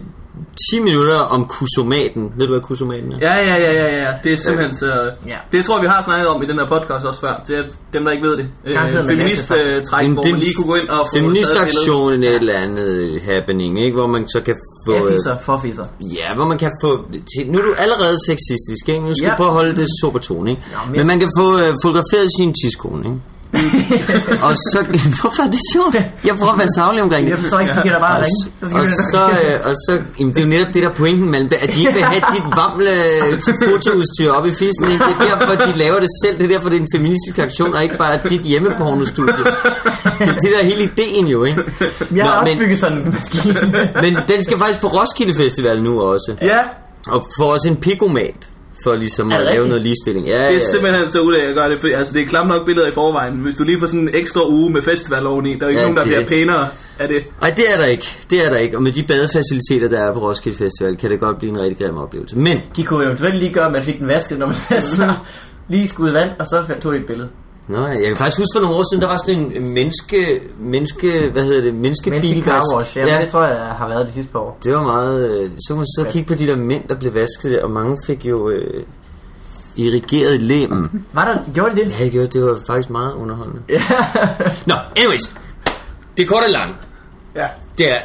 10 0.71 0.79
minutter 0.79 1.15
om 1.15 1.45
kusomaten. 1.45 2.31
Ved 2.37 2.47
du, 2.47 2.53
hvad 2.53 2.61
kusomaten 2.61 3.11
er? 3.11 3.17
Ja, 3.21 3.35
ja, 3.35 3.55
ja, 3.55 3.73
ja, 3.73 4.03
ja. 4.03 4.13
Det 4.23 4.33
er 4.33 4.37
simpelthen 4.37 4.75
så... 4.75 5.11
Ja. 5.27 5.35
Det 5.51 5.65
tror 5.65 5.75
jeg, 5.75 5.81
vi 5.83 5.87
har 5.87 6.01
snakket 6.03 6.27
om 6.27 6.43
i 6.43 6.45
den 6.45 6.59
her 6.59 6.65
podcast 6.67 7.05
også 7.05 7.19
før. 7.19 7.41
Til 7.45 7.63
dem, 7.93 8.03
der 8.03 8.11
ikke 8.11 8.23
ved 8.27 8.37
det. 8.37 8.47
Øh, 8.65 8.75
feminist 9.07 9.47
træk, 9.47 10.05
Det- 10.05 10.13
hvor 10.13 10.31
man 10.31 10.39
lige 10.39 10.53
kunne 10.53 10.67
gå 10.67 10.75
ind 10.75 10.89
og 10.89 10.97
få 10.97 11.03
taget 11.13 11.23
et 11.23 11.27
Feministaktion 11.27 12.13
en 12.13 12.23
et 12.23 12.35
eller 12.35 12.53
andet 12.53 13.21
happening, 13.21 13.79
ikke? 13.81 13.95
Hvor 13.97 14.07
man 14.07 14.27
så 14.27 14.41
kan 14.41 14.55
få... 14.87 14.93
Ja, 14.93 15.01
øh, 15.03 15.11
fisser, 15.11 15.37
for 15.41 15.57
fisser. 15.63 15.85
Ja, 16.01 16.35
hvor 16.35 16.45
man 16.45 16.57
kan 16.57 16.71
få... 16.83 17.05
til- 17.11 17.51
Nu 17.51 17.57
er 17.59 17.63
du 17.63 17.73
allerede 17.77 18.17
sexistisk, 18.27 18.89
ikke? 18.89 19.01
Nu 19.01 19.13
skal 19.13 19.25
Ja. 19.25 19.31
du 19.31 19.35
prøve 19.37 19.49
at 19.49 19.53
holde 19.55 19.75
det 19.75 19.87
super 20.01 20.19
tone, 20.19 20.49
ikke? 20.49 20.61
Ja, 20.71 20.77
men- 20.89 20.97
Men 20.97 21.07
man 21.07 21.19
kan 21.19 21.29
få 21.39 21.57
øh, 21.57 21.73
fotograferet 21.83 22.27
sin 22.39 22.53
tidskone, 22.63 23.03
ikke? 23.05 23.17
og 24.47 24.53
så... 24.55 24.79
Hvorfor 25.21 25.43
er 25.43 25.51
det 25.51 25.59
sjovt? 25.73 25.95
Jeg 26.25 26.35
prøver 26.39 26.53
at 26.53 26.59
være 26.59 26.67
savlig 26.75 27.01
omkring 27.03 27.23
det. 27.25 27.31
Jeg 27.31 27.39
forstår 27.39 27.59
ikke, 27.59 27.73
de 27.73 27.81
kan 27.81 27.91
da 27.91 27.99
bare 27.99 28.17
Og, 28.19 28.23
ringe. 28.25 28.41
Så 28.71 28.77
og, 28.77 28.85
så, 29.11 29.21
øh, 29.29 29.69
og 29.69 29.73
så, 29.85 29.91
jamen 30.19 30.33
det 30.33 30.39
er 30.39 30.43
jo 30.43 30.49
netop 30.49 30.73
det 30.73 30.83
der 30.83 30.89
pointen, 30.89 31.31
man, 31.31 31.45
at 31.61 31.73
de 31.73 31.79
ikke 31.79 31.93
vil 31.93 32.03
have 32.03 32.23
dit 32.35 32.43
vamle 32.59 32.93
fotoudstyr 33.71 34.31
op 34.31 34.45
i 34.45 34.51
fissen. 34.51 34.85
Ikke? 34.91 35.03
Det 35.19 35.27
er 35.31 35.37
derfor, 35.37 35.55
de 35.65 35.77
laver 35.77 35.99
det 35.99 36.09
selv. 36.25 36.37
Det 36.37 36.43
er 36.45 36.53
derfor, 36.55 36.69
det 36.69 36.77
er 36.77 36.81
en 36.81 36.87
feministisk 36.95 37.37
aktion, 37.39 37.73
og 37.73 37.83
ikke 37.83 37.97
bare 37.97 38.19
dit 38.29 38.41
hjemmepornostudie. 38.41 39.33
Det, 40.19 40.35
det 40.41 40.49
der 40.53 40.59
er 40.61 40.65
hele 40.65 40.83
ideen 40.83 41.27
jo, 41.27 41.43
ikke? 41.43 41.61
Jeg 42.15 42.25
har 42.25 42.33
Nå, 42.33 42.39
også 42.41 42.51
men- 42.51 42.57
bygget 42.57 42.79
sådan 42.79 42.97
en 42.97 43.13
maskine. 43.13 43.91
Men 44.01 44.17
den 44.27 44.43
skal 44.43 44.59
faktisk 44.59 44.79
på 44.81 44.87
Roskilde 44.87 45.35
Festival 45.35 45.81
nu 45.83 46.01
også. 46.01 46.35
Ja, 46.41 46.59
Og 47.07 47.27
får 47.39 47.53
også 47.53 47.67
en 47.69 47.75
pikomat 47.75 48.49
for 48.83 48.95
ligesom 48.95 49.31
at 49.31 49.43
lave 49.43 49.67
noget 49.67 49.81
ligestilling. 49.81 50.27
Ja, 50.27 50.33
det 50.39 50.47
er 50.47 50.51
ja. 50.51 50.59
simpelthen 50.59 51.11
så 51.11 51.21
ulækkert 51.21 51.49
at 51.49 51.55
gøre 51.55 51.69
det. 51.71 51.79
For, 51.79 51.87
altså, 51.97 52.13
det 52.13 52.21
er 52.21 52.25
klamt 52.25 52.49
nok 52.49 52.65
billeder 52.65 52.87
i 52.87 52.91
forvejen. 52.91 53.33
Hvis 53.33 53.55
du 53.55 53.63
lige 53.63 53.79
får 53.79 53.85
sådan 53.87 53.99
en 54.01 54.09
ekstra 54.13 54.47
uge 54.49 54.69
med 54.69 54.81
festival 54.81 55.27
oveni, 55.27 55.49
der 55.53 55.59
er 55.59 55.61
jo 55.61 55.67
ikke 55.69 55.81
Ja, 55.81 55.85
nogen, 55.87 55.97
der 55.97 56.03
det- 56.03 56.11
bliver 56.11 56.25
pænere 56.27 56.67
af 56.99 57.07
det. 57.07 57.23
Ej, 57.41 57.49
det 57.49 57.73
er 57.73 57.77
der 57.77 57.85
ikke. 57.85 58.17
Det 58.29 58.45
er 58.45 58.49
der 58.49 58.57
ikke. 58.57 58.77
Og 58.77 58.83
med 58.83 58.91
de 58.91 59.03
badefaciliteter, 59.03 59.89
der 59.89 59.99
er 59.99 60.13
på 60.13 60.19
Roskilde 60.19 60.57
Festival, 60.57 60.95
kan 60.97 61.11
det 61.11 61.19
godt 61.19 61.37
blive 61.39 61.51
en 61.53 61.59
rigtig 61.59 61.77
grim 61.77 61.97
oplevelse. 61.97 62.37
Men 62.37 62.61
De 62.75 62.83
kunne 62.83 63.05
eventuelt 63.05 63.35
lige 63.35 63.53
gøre, 63.53 63.65
at 63.65 63.71
man 63.71 63.83
fik 63.83 63.99
den 63.99 64.07
vasket, 64.07 64.39
når 64.39 64.45
man 64.47 64.55
så 64.81 65.13
lige 65.69 65.87
skulle 65.87 66.07
ud 66.11 66.11
i 66.11 66.19
vand, 66.19 66.29
og 66.39 66.45
så 66.47 66.63
tog 66.81 66.93
de 66.93 66.97
et 66.97 67.05
billede. 67.05 67.29
Nå, 67.67 67.87
jeg 67.87 68.07
kan 68.07 68.17
faktisk 68.17 68.37
huske 68.37 68.49
for 68.55 68.61
nogle 68.61 68.75
år 68.77 68.83
siden, 68.91 69.01
der 69.01 69.07
var 69.07 69.17
sådan 69.17 69.51
en 69.55 69.69
menneske, 69.73 70.41
menneske, 70.59 71.29
hvad 71.29 71.43
hedder 71.43 71.61
det, 71.61 71.73
Menneske 71.75 72.09
menneskebilvask. 72.09 72.75
wash, 72.75 72.97
ja, 72.97 73.05
ja. 73.15 73.21
det 73.21 73.29
tror 73.31 73.43
jeg 73.43 73.57
har 73.57 73.87
været 73.87 74.07
de 74.07 74.11
sidste 74.11 74.31
par 74.31 74.39
år. 74.39 74.57
det 74.63 74.73
var 74.73 74.83
meget, 74.83 75.41
øh, 75.43 75.49
så 75.49 75.67
kan 75.67 75.75
man 75.77 75.85
så 75.85 76.05
kigge 76.11 76.27
på 76.27 76.33
de 76.39 76.47
der 76.47 76.55
mænd, 76.55 76.83
der 76.89 76.95
blev 76.95 77.13
vasket 77.13 77.51
der, 77.51 77.63
og 77.63 77.71
mange 77.71 77.97
fik 78.07 78.25
jo 78.25 78.49
øh, 78.49 78.83
irrigeret 79.75 80.41
lem. 80.41 81.01
Var 81.13 81.25
der, 81.25 81.53
gjorde 81.53 81.75
de 81.75 81.81
det? 81.85 81.99
Ja, 81.99 82.03
det 82.05 82.11
gjorde 82.11 82.27
det. 82.27 82.45
var 82.45 82.59
faktisk 82.67 82.89
meget 82.89 83.13
underholdende. 83.13 83.61
Nå, 84.65 84.73
anyways. 84.95 85.35
Det 86.17 86.27
korte 86.27 86.43
og 86.45 86.51
lange. 86.51 86.73
Ja. 87.35 87.47
Det 87.77 87.91
er, 87.91 87.97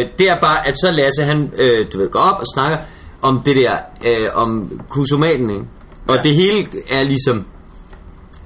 øh, 0.00 0.06
det 0.18 0.30
er 0.30 0.40
bare, 0.40 0.66
at 0.66 0.74
så 0.78 0.90
Lasse, 0.90 1.22
han, 1.22 1.52
øh, 1.56 1.86
du 1.92 1.98
ved, 1.98 2.08
går 2.10 2.20
op 2.20 2.38
og 2.40 2.44
snakker 2.54 2.78
om 3.22 3.42
det 3.46 3.56
der, 3.56 3.76
øh, 4.06 4.28
om 4.34 4.80
kusomaten, 4.88 5.50
ikke? 5.50 5.62
Og 6.08 6.16
Ja. 6.16 6.22
det 6.22 6.34
hele 6.34 6.66
er 6.90 7.02
ligesom, 7.02 7.44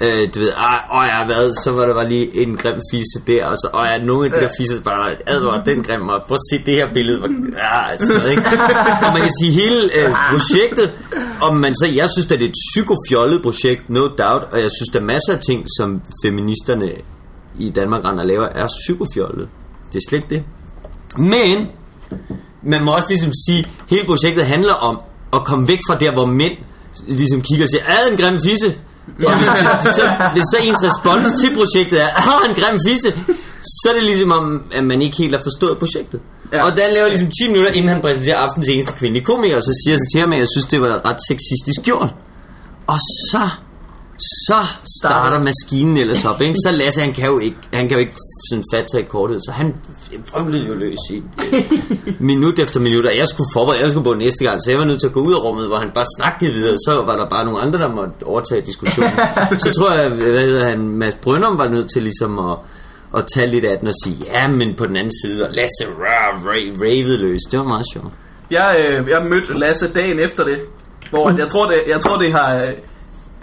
øh, 0.02 0.28
du 0.34 0.40
ved, 0.40 0.48
åh, 0.48 0.98
åh 0.98 1.04
ja, 1.06 1.24
hvad, 1.26 1.52
så 1.64 1.72
var 1.72 1.86
der 1.86 1.94
bare 1.94 2.08
lige 2.08 2.42
en 2.42 2.56
grim 2.56 2.80
fisse 2.92 3.18
der, 3.26 3.46
og 3.46 3.56
så, 3.56 3.68
åh 3.74 3.86
ja, 3.86 4.04
nogle 4.04 4.26
af 4.26 4.32
de 4.32 4.40
der 4.40 4.48
fisser 4.58 4.80
bare, 4.80 5.16
advar, 5.26 5.62
den 5.64 5.82
grim, 5.82 6.08
og 6.08 6.22
prøv 6.28 6.34
at 6.34 6.40
se 6.52 6.64
det 6.66 6.74
her 6.74 6.92
billede, 6.94 7.18
hvor, 7.18 7.28
ja, 7.28 7.96
sådan 7.96 8.16
noget, 8.16 8.30
ikke? 8.30 8.42
Og 9.06 9.12
man 9.12 9.22
kan 9.22 9.32
sige, 9.40 9.52
hele 9.52 9.82
øh, 9.98 10.14
projektet, 10.30 10.92
om 11.40 11.56
man 11.56 11.74
så, 11.74 11.86
jeg 11.86 12.08
synes, 12.16 12.32
at 12.32 12.40
det 12.40 12.44
er 12.44 12.48
et 12.48 12.54
psykofjollet 12.70 13.42
projekt, 13.42 13.90
no 13.90 14.00
doubt, 14.00 14.44
og 14.52 14.58
jeg 14.60 14.70
synes, 14.76 14.88
der 14.92 15.00
er 15.00 15.04
masser 15.04 15.32
af 15.32 15.40
ting, 15.48 15.66
som 15.78 16.00
feministerne 16.24 16.90
i 17.58 17.70
Danmark 17.70 18.04
render 18.04 18.22
og 18.22 18.26
laver, 18.26 18.46
er 18.54 18.68
psykofjollet. 18.84 19.48
Det 19.92 19.96
er 19.96 20.02
slet 20.08 20.18
ikke 20.18 20.34
det. 20.34 20.42
Men 21.18 21.68
man 22.62 22.84
må 22.84 22.94
også 22.94 23.08
ligesom 23.08 23.32
sige, 23.46 23.66
hele 23.90 24.06
projektet 24.06 24.44
handler 24.44 24.72
om 24.72 24.98
at 25.32 25.44
komme 25.44 25.68
væk 25.68 25.78
fra 25.88 25.98
der, 25.98 26.12
hvor 26.12 26.26
mænd 26.26 26.52
ligesom 27.08 27.42
kigger 27.42 27.64
og 27.64 27.68
siger, 27.68 27.82
er 27.82 28.10
en 28.12 28.16
grim 28.16 28.40
fisse? 28.42 28.74
Og 29.26 29.36
hvis, 29.38 29.48
hvis, 29.48 29.94
så, 29.94 30.04
hvis 30.34 30.44
så 30.52 30.56
ens 30.62 30.80
respons 30.88 31.26
til 31.40 31.50
projektet 31.54 32.02
er, 32.02 32.08
ah, 32.30 32.50
en 32.50 32.54
grim 32.60 32.80
fisse, 32.88 33.10
så 33.62 33.84
er 33.90 33.94
det 33.94 34.02
ligesom 34.02 34.32
om, 34.32 34.62
at 34.72 34.84
man 34.84 35.02
ikke 35.02 35.16
helt 35.16 35.34
har 35.36 35.42
forstået 35.42 35.78
projektet. 35.78 36.20
Ja. 36.52 36.64
Og 36.64 36.76
der 36.76 36.94
laver 36.94 37.08
ligesom 37.08 37.30
10 37.40 37.48
minutter, 37.48 37.70
inden 37.70 37.88
han 37.88 38.00
præsenterer 38.00 38.38
aftens 38.38 38.68
eneste 38.68 38.92
kvindelige 38.92 39.24
komiker, 39.24 39.56
og 39.56 39.62
så 39.62 39.72
siger 39.84 39.96
så 39.96 40.06
til 40.12 40.20
ham, 40.20 40.32
at 40.32 40.38
jeg 40.38 40.46
synes, 40.54 40.66
det 40.66 40.80
var 40.80 40.94
ret 41.08 41.20
sexistisk 41.28 41.80
gjort. 41.82 42.14
Og 42.86 42.98
så, 43.30 43.44
så 44.46 44.60
starter 45.00 45.38
maskinen 45.38 45.96
ellers 45.96 46.24
op, 46.24 46.40
ikke? 46.40 46.54
Så 46.64 46.70
Lasse, 46.70 47.00
han 47.00 47.12
kan 47.12 47.26
jo 47.26 47.38
ikke, 47.38 47.56
han 47.72 47.88
kan 47.88 47.96
jo 47.96 48.00
ikke 48.00 48.16
sådan 48.50 48.64
fatte 48.74 48.88
sig 48.90 49.00
i 49.00 49.04
kortet, 49.04 49.40
så 49.46 49.52
han 49.52 49.74
prøvede 50.32 50.58
jo 50.58 50.74
løs 50.74 50.98
i 51.10 51.16
øh, 51.16 52.14
minut 52.18 52.58
efter 52.58 52.80
minut, 52.80 53.06
og 53.06 53.16
jeg 53.16 53.28
skulle 53.28 53.48
forberede, 53.52 53.82
jeg 53.82 53.90
skulle 53.90 54.04
på 54.04 54.14
næste 54.14 54.44
gang, 54.44 54.58
så 54.62 54.70
jeg 54.70 54.78
var 54.78 54.84
nødt 54.84 55.00
til 55.00 55.06
at 55.06 55.12
gå 55.12 55.20
ud 55.20 55.32
af 55.32 55.38
rummet, 55.44 55.66
hvor 55.66 55.76
han 55.76 55.90
bare 55.94 56.04
snakkede 56.18 56.52
videre, 56.52 56.76
så 56.78 57.02
var 57.06 57.16
der 57.16 57.28
bare 57.28 57.44
nogle 57.44 57.60
andre, 57.60 57.78
der 57.78 57.88
måtte 57.88 58.12
overtage 58.24 58.60
diskussionen. 58.60 59.10
så 59.58 59.72
tror 59.78 59.92
jeg, 59.92 60.10
hvad 60.10 60.40
hedder 60.40 60.64
han, 60.64 60.78
Mads 60.88 61.14
Brøndum 61.14 61.58
var 61.58 61.68
nødt 61.68 61.90
til 61.92 62.02
ligesom 62.02 62.38
at, 62.38 62.56
at 63.16 63.24
tage 63.34 63.46
lidt 63.46 63.64
af 63.64 63.78
den 63.78 63.88
og 63.88 63.94
sige, 64.04 64.16
ja, 64.32 64.48
men 64.48 64.74
på 64.74 64.86
den 64.86 64.96
anden 64.96 65.12
side, 65.24 65.46
og 65.46 65.50
Lasse 65.52 65.84
rah, 66.00 66.42
ra- 66.42 66.82
ravede 66.82 67.16
løs. 67.16 67.40
Det 67.50 67.58
var 67.58 67.64
meget 67.64 67.84
sjovt. 67.92 68.12
Jeg, 68.50 68.86
øh, 68.88 69.08
jeg 69.08 69.26
mødte 69.30 69.58
Lasse 69.58 69.92
dagen 69.92 70.18
efter 70.20 70.44
det, 70.44 70.60
hvor 71.10 71.30
jeg 71.38 71.48
tror, 71.48 71.66
det, 71.66 71.82
jeg 71.88 72.00
tror, 72.00 72.16
det 72.18 72.32
har... 72.32 72.56
Øh, 72.56 72.72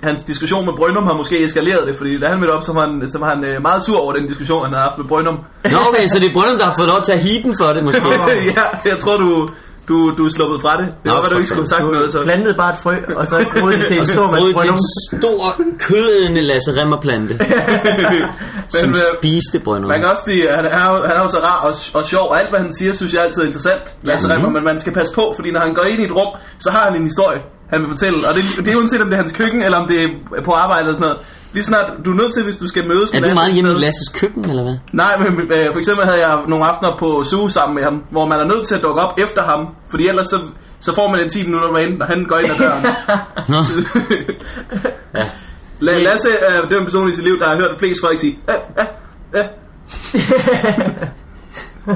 Hans 0.03 0.21
diskussion 0.27 0.65
med 0.65 0.73
Brøndum 0.73 1.03
har 1.07 1.13
måske 1.13 1.43
eskaleret 1.45 1.87
det, 1.87 1.95
fordi 1.97 2.19
da 2.19 2.27
han 2.27 2.39
mødte 2.39 2.51
op, 2.51 2.63
så 2.63 2.73
var 2.73 2.81
han, 2.87 3.09
så 3.11 3.17
var 3.19 3.29
han 3.29 3.43
øh, 3.43 3.61
meget 3.61 3.83
sur 3.83 3.99
over 3.99 4.13
den 4.13 4.27
diskussion, 4.27 4.63
han 4.63 4.73
havde 4.73 4.83
haft 4.83 4.97
med 4.97 5.05
Brøndum. 5.05 5.39
Nå 5.71 5.77
okay, 5.89 6.07
så 6.07 6.19
det 6.19 6.29
er 6.29 6.33
Brøndum, 6.33 6.57
der 6.57 6.65
har 6.65 6.75
fået 6.77 6.87
lov 6.87 7.01
til 7.03 7.11
at 7.11 7.19
heaten 7.19 7.55
for 7.59 7.65
det, 7.65 7.83
måske. 7.83 8.01
ja, 8.57 8.89
jeg 8.89 8.97
tror, 8.97 9.17
du, 9.17 9.49
du, 9.87 10.13
du 10.17 10.25
er 10.25 10.29
sluppet 10.29 10.61
fra 10.61 10.77
det. 10.77 10.85
Det 10.85 10.95
Nå, 11.03 11.11
var, 11.11 11.21
at 11.21 11.31
du 11.31 11.37
ikke 11.37 11.49
skulle 11.49 11.61
have 11.61 11.67
sagt 11.67 11.81
Du 11.81 11.91
noget, 11.91 12.11
så... 12.11 12.23
plantede 12.23 12.53
bare 12.53 12.71
et 12.73 12.77
frø, 12.79 12.95
og 13.15 13.27
så 13.27 13.45
groede 13.59 13.77
det 13.77 13.87
til 13.87 13.99
en 13.99 14.05
stor 14.05 14.27
brød 14.27 14.53
til 14.63 14.71
masse 14.71 14.85
en 15.13 15.21
stor, 15.21 15.55
kødende 15.79 16.41
Lasse 16.41 16.81
Remmerplante, 16.81 17.39
som 18.79 18.89
øh, 18.89 18.95
spiste 19.17 19.59
Brøndum. 19.59 19.89
Man 19.89 19.99
kan 19.99 20.09
også 20.09 20.23
blive, 20.23 20.47
han, 20.49 20.65
han, 20.65 20.73
er, 20.73 21.07
han 21.07 21.17
er 21.17 21.21
jo 21.21 21.27
så 21.29 21.37
rar 21.43 21.61
og, 21.67 21.73
og 21.93 22.05
sjov, 22.05 22.27
og 22.29 22.39
alt 22.39 22.49
hvad 22.49 22.59
han 22.59 22.73
siger, 22.73 22.93
synes 22.93 23.13
jeg 23.13 23.23
altid 23.23 23.41
er 23.41 23.45
interessant, 23.45 23.81
Lasse 24.01 24.27
Mhm. 24.27 24.31
ja. 24.31 24.37
Remmer, 24.37 24.49
men 24.49 24.63
man 24.63 24.79
skal 24.79 24.93
passe 24.93 25.15
på, 25.15 25.33
fordi 25.35 25.51
når 25.51 25.59
han 25.59 25.73
går 25.73 25.83
ind 25.83 25.99
i 26.01 26.05
et 26.05 26.11
rum, 26.15 26.27
så 26.59 26.71
har 26.71 26.79
han 26.79 26.95
en 26.95 27.03
historie, 27.03 27.41
han 27.69 27.81
vil 27.81 27.89
fortælle, 27.89 28.17
og 28.17 28.35
det, 28.35 28.65
det 28.65 28.73
er 28.73 28.77
uanset 28.77 29.01
om 29.01 29.07
det 29.07 29.13
er 29.17 29.21
hans 29.21 29.31
køkken, 29.33 29.61
eller 29.61 29.77
om 29.77 29.87
det 29.87 30.03
er 30.03 30.41
på 30.41 30.51
arbejde 30.51 30.81
eller 30.81 30.93
sådan 30.93 31.01
noget. 31.07 31.17
Lige 31.53 31.63
snart, 31.63 31.91
du 32.05 32.11
er 32.11 32.15
nødt 32.15 32.33
til, 32.33 32.43
hvis 32.43 32.57
du 32.57 32.67
skal 32.67 32.87
mødes 32.87 33.11
Er 33.11 33.19
med 33.19 33.29
du 33.29 33.35
meget 33.35 33.47
et 33.49 33.53
hjemme 33.53 33.71
i 33.71 33.73
Lasses 33.73 34.09
køkken, 34.13 34.49
eller 34.49 34.63
hvad? 34.63 34.75
Nej, 34.93 35.17
men 35.17 35.39
øh, 35.51 35.71
for 35.71 35.79
eksempel 35.79 36.05
havde 36.05 36.27
jeg 36.27 36.39
nogle 36.47 36.65
aftener 36.65 36.95
på 36.97 37.23
Zoo 37.23 37.49
sammen 37.49 37.75
med 37.75 37.83
ham, 37.83 38.03
hvor 38.09 38.25
man 38.25 38.39
er 38.39 38.43
nødt 38.45 38.67
til 38.67 38.75
at 38.75 38.81
dukke 38.81 39.01
op 39.01 39.19
efter 39.19 39.43
ham, 39.43 39.67
fordi 39.89 40.07
ellers 40.07 40.27
så, 40.27 40.39
så 40.79 40.95
får 40.95 41.07
man 41.07 41.19
en 41.19 41.29
10 41.29 41.45
minutter 41.45 41.67
rant, 41.75 41.97
når 41.97 42.05
han 42.05 42.25
går 42.25 42.37
ind 42.37 42.51
ad 42.51 42.57
døren. 42.57 42.85
Nå. 43.49 43.63
La- 45.81 46.03
Lasse 46.03 46.29
er 46.41 46.67
den 46.69 46.83
person 46.83 47.09
i 47.09 47.13
sit 47.13 47.23
liv, 47.23 47.39
der 47.39 47.47
har 47.49 47.55
hørt 47.55 47.71
flest 47.79 47.99
folk 48.03 48.19
sige, 48.19 48.39
øh, 48.49 48.55
øh, 49.35 49.39
øh. 49.39 49.45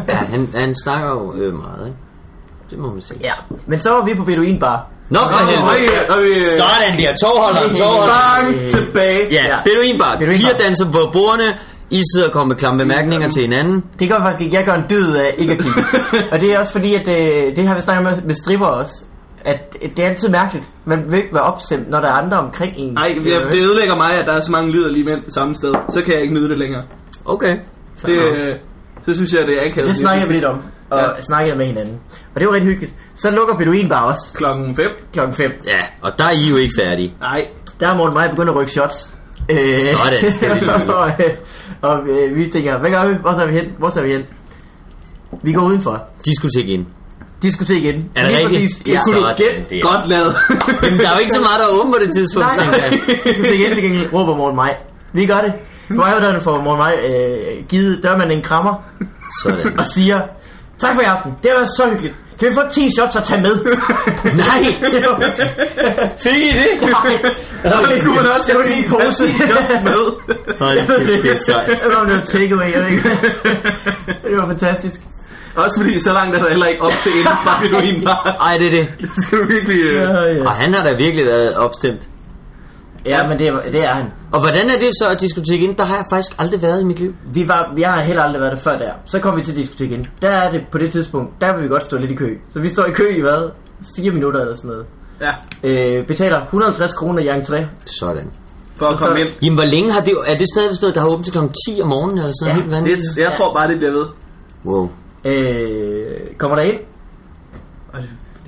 Ja, 0.08 0.16
han, 0.16 0.50
han 0.56 0.76
snakker 0.84 1.10
jo 1.10 1.34
øh, 1.36 1.54
meget, 1.54 1.86
ikke? 1.88 1.98
Det 2.70 2.78
må 2.80 2.94
man 2.94 3.02
sige. 3.02 3.20
Ja, 3.22 3.34
men 3.68 3.80
så 3.80 3.92
var 3.94 4.06
vi 4.06 4.14
på 4.14 4.24
Beduin 4.24 4.60
Bar. 4.60 4.88
Nå, 5.14 5.20
for 5.20 5.28
Og 5.28 5.48
helvede. 5.48 6.36
vi- 6.36 6.44
Sådan 6.44 7.00
der, 7.00 7.16
togholderen, 7.24 7.76
togholderen. 7.76 8.54
Bang, 8.56 8.70
tilbage. 8.72 9.20
Ja, 9.32 9.46
Ja. 9.48 9.58
Beduinbar. 9.64 10.16
Beduinbar. 10.16 10.36
Piger 10.36 10.58
danser 10.66 10.92
på 10.92 11.10
bordene. 11.14 11.58
I 11.90 12.02
sidder 12.14 12.28
og 12.28 12.34
kommer 12.34 12.48
med 12.48 12.56
klamme 12.56 12.78
bemærkninger 12.80 13.30
til 13.30 13.42
hinanden. 13.42 13.84
Det 14.00 14.10
gør 14.10 14.18
faktisk 14.20 14.42
ikke. 14.42 14.56
Jeg 14.58 14.66
gør 14.66 14.74
en 14.74 14.84
død 14.90 15.16
af 15.16 15.36
ikke 15.38 15.52
at 15.54 15.58
kigge. 15.60 15.84
og 16.32 16.40
det 16.42 16.54
er 16.54 16.60
også 16.60 16.72
fordi, 16.72 16.94
at 16.96 17.08
øh, 17.08 17.56
det 17.56 17.68
har 17.68 17.76
vi 17.76 17.82
snakket 17.82 18.04
med, 18.04 18.22
med 18.26 18.36
stripper 18.36 18.66
også. 18.66 19.04
At 19.46 19.74
det 19.96 20.06
er 20.06 20.10
altid 20.10 20.30
mærkeligt. 20.30 20.66
Man 20.86 21.04
vil 21.08 21.18
ikke 21.18 21.34
være 21.34 21.44
opstemt, 21.44 21.90
når 21.90 22.00
der 22.02 22.08
er 22.08 22.12
andre 22.12 22.38
omkring 22.40 22.74
en. 22.78 22.94
Nej, 22.94 23.16
jeg, 23.26 23.42
det 23.52 23.60
ødelægger 23.64 23.96
mig, 23.96 24.14
at 24.20 24.26
der 24.26 24.32
er 24.34 24.42
så 24.42 24.52
mange 24.52 24.72
liderlige 24.72 25.06
mænd 25.06 25.22
det 25.26 25.34
samme 25.34 25.56
sted. 25.56 25.74
Så 25.90 26.02
kan 26.02 26.14
jeg 26.14 26.22
ikke 26.22 26.34
nyde 26.34 26.50
det 26.50 26.58
længere. 26.58 26.82
Okay. 27.26 27.58
Det, 28.06 28.10
øh, 28.12 28.56
så 29.06 29.14
synes 29.16 29.34
jeg, 29.34 29.48
det 29.48 29.58
er 29.64 29.70
akavet. 29.70 29.88
det 29.90 29.98
snakker 29.98 30.26
vi 30.26 30.34
lidt 30.34 30.46
om. 30.46 30.62
Og 30.94 31.00
Ja. 31.16 31.22
snakkede 31.22 31.58
med 31.58 31.66
hinanden. 31.66 32.00
Og 32.36 32.40
det 32.40 32.48
var 32.48 32.54
rigtig 32.54 32.70
hyggeligt. 32.70 32.94
Så 33.16 33.32
lukker 33.32 33.56
Beduin 33.56 33.90
Bar 33.90 34.02
også 34.02 34.32
Klokken 34.36 34.76
5. 34.76 34.90
klokken 35.14 35.36
5. 35.36 35.52
Ja, 35.66 35.80
og 36.02 36.12
der 36.18 36.24
er 36.24 36.32
I 36.32 36.50
jo 36.50 36.56
ikke 36.58 36.74
færdige. 36.80 37.14
Nej. 37.20 37.46
Der 37.80 37.88
er 37.88 37.98
Morten 37.98 38.14
Maj 38.14 38.30
begyndt 38.30 38.50
at 38.50 38.56
rykke 38.56 38.72
shots. 38.72 39.14
Øh, 39.50 39.74
Sådan 39.74 40.32
skal 40.32 40.62
vi 40.62 40.68
og, 40.70 41.12
og 41.82 42.08
øh, 42.08 42.36
vi 42.36 42.50
tænker, 42.54 42.78
hvad 42.78 42.92
gør 42.92 43.06
vi? 43.06 43.14
Hvor 43.22 43.32
tager 43.34 43.46
vi 43.48 43.54
hen? 43.54 43.72
Hvor 43.78 43.90
tager 43.90 44.06
vi 44.08 44.12
hen? 44.14 44.26
Vi 45.44 45.54
går 45.54 45.62
udenfor. 45.62 46.04
Diskotek 46.26 46.70
ind. 46.70 46.86
diskotek 47.42 47.84
igen. 47.84 48.10
Er 48.16 48.22
det 48.24 48.32
Lige 48.32 48.44
rigtigt? 48.48 48.72
Præcis. 48.84 48.94
Ja. 48.94 49.00
Kunne 49.06 49.16
du 49.16 49.22
Sådan 49.22 49.36
gætte 49.38 49.76
der. 49.76 49.82
godt 49.82 50.08
lavet. 50.10 50.36
Jamen, 50.84 51.00
der 51.00 51.10
er 51.10 51.14
jo 51.14 51.20
ikke 51.20 51.32
så 51.32 51.40
meget, 51.40 51.60
der 51.60 51.66
er 51.66 51.80
åben 51.80 51.94
på 51.94 52.00
det 52.06 52.14
tidspunkt, 52.16 52.48
Nej, 52.48 52.56
tænker 52.56 52.84
jeg. 52.84 52.92
diskotek 53.26 53.60
igen 53.60 53.74
til 53.74 53.84
gengæld 53.84 54.14
råber 54.14 54.36
Morten 54.36 54.56
Maj. 54.56 54.76
Vi 55.14 55.26
gør 55.26 55.42
det. 55.42 55.54
Vejudøren 55.90 56.42
får 56.42 56.62
Morten 56.62 56.78
Maj 56.78 56.96
øh, 57.10 57.64
givet 57.70 58.04
dørmanden 58.04 58.38
en 58.38 58.44
krammer 58.44 58.74
Sådan. 59.44 59.80
og 59.80 59.86
siger, 59.86 60.22
tak 60.80 60.96
for 60.96 61.02
i 61.02 61.06
aften. 61.06 61.32
Det 61.44 61.52
været 61.56 61.70
så 61.70 61.90
hyggeligt. 61.90 62.16
Kan 62.40 62.50
vi 62.50 62.56
få 62.56 62.62
10 62.72 62.90
shots 62.98 63.16
og 63.16 63.24
tage 63.24 63.42
med? 63.42 63.56
Nej! 64.44 64.62
Fik 66.20 66.36
I 66.36 66.48
det? 66.48 66.90
Nej. 66.92 67.92
Det 67.92 68.00
skulle 68.00 68.16
man 68.22 68.32
også 68.32 68.54
var 68.54 68.64
have 68.64 68.64
lige 68.64 68.82
10 68.82 68.86
en 68.86 68.92
pose. 68.92 69.38
shots 69.38 69.84
med. 69.88 70.02
Hold 70.60 70.88
kæft, 70.88 71.24
det 71.24 71.32
er 71.32 71.36
sejt. 71.38 71.68
Det 71.68 71.80
var 71.86 72.22
takeaway, 72.26 72.74
jeg 72.74 72.82
ved 72.82 72.88
ikke. 72.92 73.10
Det 74.28 74.38
var 74.38 74.48
fantastisk. 74.48 74.96
Også 75.56 75.80
fordi 75.82 76.00
så 76.00 76.14
langt 76.14 76.36
er 76.36 76.42
der 76.42 76.50
heller 76.50 76.66
ikke 76.66 76.82
op 76.82 76.92
til 77.04 77.12
inden 77.12 77.38
fra 77.44 77.60
heroin 77.64 78.04
bare. 78.04 78.36
Ej, 78.52 78.58
det 78.58 78.68
er 78.68 78.72
det. 78.72 78.88
Det 79.02 79.10
skal 79.18 79.38
du 79.40 79.44
virkelig... 79.46 79.80
Øh... 79.82 80.38
ja. 80.38 80.42
Og 80.46 80.52
han 80.52 80.74
har 80.74 80.84
da 80.84 80.94
virkelig 80.94 81.26
været 81.26 81.56
opstemt. 81.56 82.08
Ja, 83.06 83.28
men 83.28 83.40
det, 83.40 83.48
er- 83.48 83.62
det 83.72 83.84
er 83.86 83.88
han. 83.94 84.06
Og 84.32 84.40
hvordan 84.40 84.70
er 84.70 84.80
det 84.80 84.90
så 85.02 85.10
at 85.10 85.22
diskotek 85.22 85.62
ind? 85.62 85.76
Der 85.76 85.84
har 85.84 85.96
jeg 85.96 86.06
faktisk 86.10 86.32
aldrig 86.40 86.62
været 86.62 86.82
i 86.82 86.84
mit 86.84 87.00
liv. 87.00 87.16
Vi 87.34 87.48
var, 87.48 87.74
jeg 87.78 87.94
har 87.94 88.02
heller 88.02 88.24
aldrig 88.24 88.42
været 88.42 88.52
der 88.54 88.60
før 88.60 88.78
der. 88.78 88.92
Så 89.06 89.20
kom 89.20 89.38
vi 89.38 89.42
til 89.44 89.56
diskotek 89.56 89.92
igen. 89.92 90.08
Der 90.22 90.30
er 90.30 90.52
det 90.52 90.66
på 90.72 90.78
det 90.78 90.92
tidspunkt, 90.92 91.42
der 91.42 91.54
vil 91.54 91.64
vi 91.64 91.68
godt 91.68 91.84
stå 91.84 91.98
lidt 91.98 92.12
i 92.12 92.16
kø. 92.16 92.38
Så 92.54 92.60
vi 92.60 92.70
står 92.70 92.86
i 92.86 92.92
kø 92.92 93.16
i 93.18 93.22
hvad? 93.22 93.50
4 93.96 94.12
minutter 94.12 94.42
eller 94.42 94.56
sådan 94.56 94.70
noget. 94.70 94.86
Ja, 95.22 95.98
Øh, 96.00 96.06
betaler 96.08 96.42
150 96.42 96.94
kroner 96.94 97.20
i 97.20 97.28
entré. 97.40 97.62
Sådan. 97.86 98.32
for 98.76 98.86
at 98.86 98.98
komme 99.00 99.20
ind. 99.22 99.30
Jamen, 99.42 99.58
hvor 99.58 99.66
længe 99.66 99.92
har 99.92 100.02
det... 100.02 100.14
Er 100.28 100.38
det 100.38 100.48
stadig 100.56 100.76
stået, 100.76 100.96
der 100.96 101.02
har 101.02 101.08
åbent 101.08 101.26
til 101.26 101.34
kl. 101.34 101.40
10 101.76 101.82
om 101.82 101.88
morgenen, 101.88 102.18
eller 102.18 102.32
sådan 102.42 102.48
Ja, 102.48 102.54
noget 102.54 102.64
helt 102.64 102.72
vanvittigt? 102.72 103.16
Det, 103.16 103.22
jeg 103.22 103.32
tror 103.32 103.54
bare, 103.54 103.68
det 103.68 103.78
bliver 103.78 103.92
ved. 103.92 104.06
Wow. 104.66 104.90
Øh, 105.26 106.36
kommer 106.38 106.58
der 106.58 106.64
ind, 106.64 106.78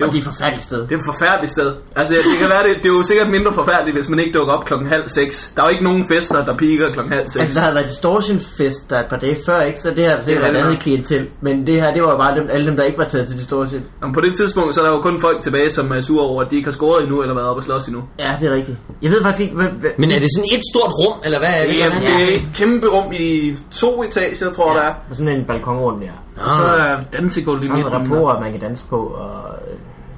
det- 0.00 0.08
og 0.08 0.14
er, 0.14 0.18
et 0.18 0.24
forfærdeligt 0.24 0.64
sted. 0.64 0.80
det 0.82 0.92
er 0.92 0.98
et 0.98 1.04
forfærdeligt 1.04 1.52
sted. 1.52 1.74
Altså, 1.96 2.14
det 2.14 2.38
kan 2.40 2.48
være, 2.48 2.68
det, 2.68 2.76
det 2.76 2.84
er 2.86 2.92
jo 2.92 3.02
sikkert 3.02 3.30
mindre 3.30 3.52
forfærdeligt, 3.52 3.96
hvis 3.96 4.08
man 4.08 4.18
ikke 4.18 4.38
dukker 4.38 4.52
op 4.54 4.64
klokken 4.64 4.88
halv 4.88 5.08
seks. 5.08 5.52
Der 5.56 5.62
er 5.62 5.66
jo 5.66 5.70
ikke 5.72 5.84
nogen 5.84 6.08
fester, 6.08 6.44
der 6.44 6.56
piker 6.56 6.90
klokken 6.92 7.12
halv 7.14 7.28
seks. 7.28 7.36
Altså, 7.42 7.54
der 7.54 7.60
havde 7.64 7.74
været 7.74 7.88
distortion-fest 7.88 8.90
der 8.90 9.00
et 9.00 9.06
par 9.10 9.16
dage 9.16 9.36
før, 9.46 9.60
ikke? 9.62 9.80
Så 9.80 9.90
det 9.90 10.04
har 10.04 10.22
sikkert 10.24 10.46
Ja, 10.46 10.50
været 10.52 10.64
andet 10.64 10.78
klientel. 10.80 11.26
Men 11.40 11.66
det 11.66 11.80
her, 11.82 11.92
det 11.94 12.02
var 12.02 12.10
jo 12.10 12.16
bare 12.16 12.36
dem, 12.38 12.48
alle 12.52 12.66
dem, 12.66 12.76
der 12.76 12.84
ikke 12.84 12.98
var 12.98 13.04
taget 13.04 13.28
til 13.28 13.38
distortion. 13.38 13.82
Jamen, 14.02 14.14
på 14.14 14.20
det 14.20 14.34
tidspunkt, 14.36 14.74
så 14.74 14.80
er 14.80 14.84
der 14.86 14.92
jo 14.92 15.00
kun 15.00 15.20
folk 15.20 15.40
tilbage, 15.40 15.70
som 15.70 15.90
er 15.92 16.00
sure 16.00 16.26
over, 16.26 16.42
at 16.42 16.50
de 16.50 16.56
ikke 16.56 16.66
har 16.66 16.72
scoret 16.72 17.02
endnu, 17.02 17.22
eller 17.22 17.34
været 17.34 17.48
oppe 17.48 17.60
og 17.60 17.64
slås 17.64 17.86
endnu. 17.86 18.02
Ja, 18.18 18.36
det 18.40 18.48
er 18.48 18.54
rigtigt. 18.54 18.78
Jeg 19.02 19.10
ved 19.10 19.22
faktisk 19.22 19.40
ikke, 19.42 19.54
hvad... 19.54 19.66
hvad 19.66 19.90
Men 19.98 20.10
er 20.10 20.18
det 20.18 20.28
sådan 20.36 20.48
et 20.58 20.62
stort 20.74 20.92
rum, 20.92 21.18
eller 21.24 21.38
hvad 21.38 21.48
er 21.48 21.66
det? 21.66 21.78
Jamen, 21.78 22.00
det 22.02 22.08
er 22.22 22.36
et 22.36 22.42
kæmpe 22.54 22.86
rum 22.88 23.12
i 23.12 23.54
to 23.72 24.02
etager, 24.02 24.52
tror 24.52 24.72
jeg, 24.72 24.82
der 24.82 24.88
er. 24.88 24.94
Med 25.08 25.16
sådan 25.16 25.36
en 25.36 25.44
balkonrund 25.44 26.00
der. 26.00 26.06
Og 26.46 26.52
så 26.56 26.62
er 26.64 26.96
dansegulv 27.12 27.62
i 27.64 27.68
Og 27.68 27.74
midten. 27.76 27.92
nogle 27.92 28.04
rapporter, 28.04 28.40
man 28.40 28.50
kan 28.52 28.60
danse 28.60 28.84
på, 28.90 28.96
og... 28.96 29.30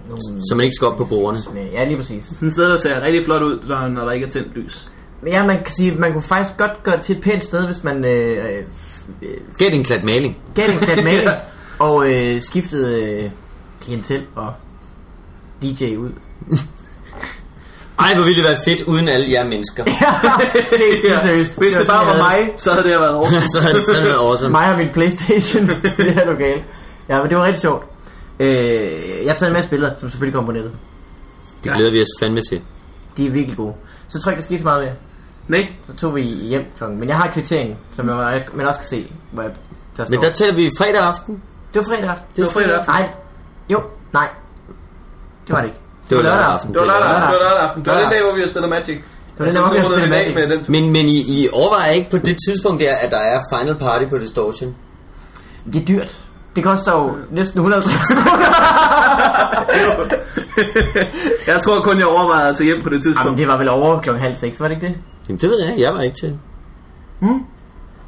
Nogle... 0.08 0.42
Så 0.50 0.54
man 0.54 0.64
ikke 0.64 0.74
skal 0.74 0.86
op 0.86 0.96
på 0.96 1.04
bordene. 1.04 1.42
Ja, 1.72 1.84
lige 1.84 1.96
præcis. 1.96 2.24
Sådan 2.24 2.48
et 2.48 2.52
sted, 2.52 2.70
der 2.70 2.76
ser 2.76 3.02
rigtig 3.02 3.24
flot 3.24 3.42
ud, 3.42 3.88
når 3.88 4.04
der 4.04 4.12
ikke 4.12 4.26
er 4.26 4.30
tændt 4.30 4.56
lys. 4.56 4.90
Men 5.22 5.32
ja, 5.32 5.46
man 5.46 5.62
kan 5.64 5.74
sige, 5.74 5.94
man 5.94 6.12
kunne 6.12 6.22
faktisk 6.22 6.56
godt 6.58 6.82
gøre 6.82 6.96
det 6.96 7.04
til 7.04 7.16
et 7.16 7.22
pænt 7.22 7.44
sted, 7.44 7.66
hvis 7.66 7.84
man 7.84 8.04
øh, 8.04 8.64
øh, 9.22 9.28
Gæt 9.58 9.74
en 9.74 9.84
klat 9.84 10.04
maling. 10.04 10.36
gav 10.54 10.66
det 10.66 10.74
en 10.74 10.80
klat 10.80 11.04
maling, 11.04 11.28
og 11.78 12.12
øh, 12.12 12.42
skiftede 12.42 13.02
øh, 13.02 13.30
klientel 13.80 14.22
og 14.34 14.52
DJ 15.62 15.96
ud. 15.96 16.10
Ej, 17.98 18.14
hvor 18.14 18.24
ville 18.24 18.42
det 18.42 18.48
være 18.50 18.58
fedt 18.64 18.80
uden 18.80 19.08
alle 19.08 19.30
jer 19.30 19.44
mennesker. 19.44 19.84
det 19.84 19.92
er 19.92 21.14
ja, 21.14 21.22
seriøst. 21.22 21.58
Hvis 21.58 21.74
det 21.74 21.86
bare 21.86 22.06
var 22.06 22.16
mig, 22.16 22.52
så 22.56 22.72
havde 22.72 22.88
det 22.88 23.00
været 23.00 23.14
over. 23.14 23.26
så 23.26 23.60
havde 23.60 23.74
det 23.74 23.84
fandme 23.88 24.08
været 24.08 24.18
awesome. 24.18 24.50
Mig 24.50 24.72
og 24.72 24.78
min 24.78 24.88
Playstation 24.88 25.70
i 25.98 26.02
det 26.02 26.14
her 26.14 26.26
lokale. 26.26 26.62
Ja, 27.08 27.20
men 27.20 27.28
det 27.28 27.36
var 27.36 27.44
rigtig 27.44 27.60
sjovt. 27.60 27.84
Øh, 28.40 29.24
jeg 29.24 29.32
har 29.32 29.36
taget 29.36 29.50
en 29.50 29.52
masse 29.52 29.70
billeder, 29.70 29.92
som 29.96 30.10
selvfølgelig 30.10 30.34
kommer 30.34 30.52
på 30.52 30.56
nettet. 30.56 30.72
Det 31.64 31.72
glæder 31.72 31.90
vi 31.90 32.02
os 32.02 32.08
fandme 32.20 32.40
til. 32.50 32.60
De 33.16 33.26
er 33.26 33.30
virkelig 33.30 33.56
gode. 33.56 33.74
Så 34.08 34.20
tror 34.20 34.30
jeg 34.30 34.38
ikke, 34.38 34.42
der 34.42 34.46
skete 34.46 34.58
så 34.58 34.64
meget 34.64 34.82
mere. 34.84 34.94
Nej, 35.48 35.68
Så 35.86 35.94
tog 35.96 36.14
vi 36.14 36.22
hjem 36.22 36.64
klokken. 36.76 36.98
Men 37.00 37.08
jeg 37.08 37.16
har 37.16 37.30
kvitteringen, 37.30 37.76
som 37.96 38.08
jeg, 38.08 38.44
man 38.54 38.66
også 38.66 38.80
kan 38.80 38.88
se, 38.88 39.06
hvor 39.32 39.42
jeg, 39.42 39.50
der 39.96 40.04
står. 40.04 40.14
Men 40.14 40.22
der 40.22 40.32
tæller 40.32 40.54
vi 40.54 40.70
fredag 40.78 41.00
aften. 41.02 41.42
Det 41.74 41.78
var 41.78 41.82
fredag 41.82 42.10
aften. 42.10 42.26
Det 42.36 42.44
var 42.44 42.50
fredag 42.50 42.74
aften. 42.74 42.94
Nej. 42.94 43.08
Jo, 43.70 43.80
nej. 44.12 44.28
Det 45.46 45.52
var 45.54 45.60
det 45.60 45.66
ikke. 45.68 45.78
Det 46.10 46.16
var 46.16 46.22
lørdag 46.22 46.44
aften. 46.44 46.72
det 46.72 46.80
var 46.80 46.86
lørdag 46.86 47.06
aften. 47.08 47.22
Det 47.32 47.38
var 47.38 47.44
lørdag 47.44 47.62
aften. 47.68 47.84
Det 47.84 47.92
var 47.92 48.00
den 48.00 48.10
dag, 48.10 48.22
hvor 48.22 48.34
vi 48.34 48.40
har 48.40 48.48
spillet 48.48 48.70
Magic. 48.70 48.96
Det 48.96 49.04
var 49.38 49.44
den, 49.44 49.54
der 49.54 49.60
var, 49.60 49.72
vi 49.72 49.78
har 49.78 49.84
spillet 49.84 50.10
Magic. 50.10 50.34
Med 50.34 50.48
den. 50.48 50.64
Men, 50.68 50.92
men 50.92 51.06
I, 51.08 51.42
I 51.42 51.48
overvejer 51.52 51.90
ikke 51.90 52.10
på 52.10 52.18
det 52.18 52.36
tidspunkt 52.48 52.80
der, 52.80 52.94
at 52.96 53.10
der 53.10 53.18
er 53.18 53.40
final 53.54 53.74
party 53.74 54.04
på 54.10 54.18
Distortion? 54.18 54.76
Det 55.72 55.82
er 55.82 55.86
dyrt. 55.86 56.24
Det 56.56 56.64
koster 56.64 56.92
jo 56.92 57.16
næsten 57.30 57.58
150 57.58 58.10
Jeg 61.46 61.60
tror 61.62 61.80
kun, 61.80 61.98
jeg 61.98 62.06
overvejede 62.06 62.48
at 62.50 62.56
tage 62.56 62.66
hjem 62.66 62.82
på 62.82 62.88
det 62.88 62.92
Jamen, 62.94 63.02
tidspunkt. 63.02 63.38
det 63.38 63.48
var 63.48 63.56
vel 63.56 63.68
over 63.68 64.00
klokken 64.00 64.22
halv 64.22 64.36
seks, 64.36 64.60
var 64.60 64.68
det 64.68 64.74
ikke 64.74 64.86
det? 64.86 64.94
Jamen 65.28 65.40
det 65.40 65.50
ved 65.50 65.60
jeg 65.60 65.70
ikke, 65.70 65.82
jeg 65.82 65.94
var 65.94 66.00
ikke 66.00 66.16
til. 66.16 66.38
Hmm? 67.18 67.44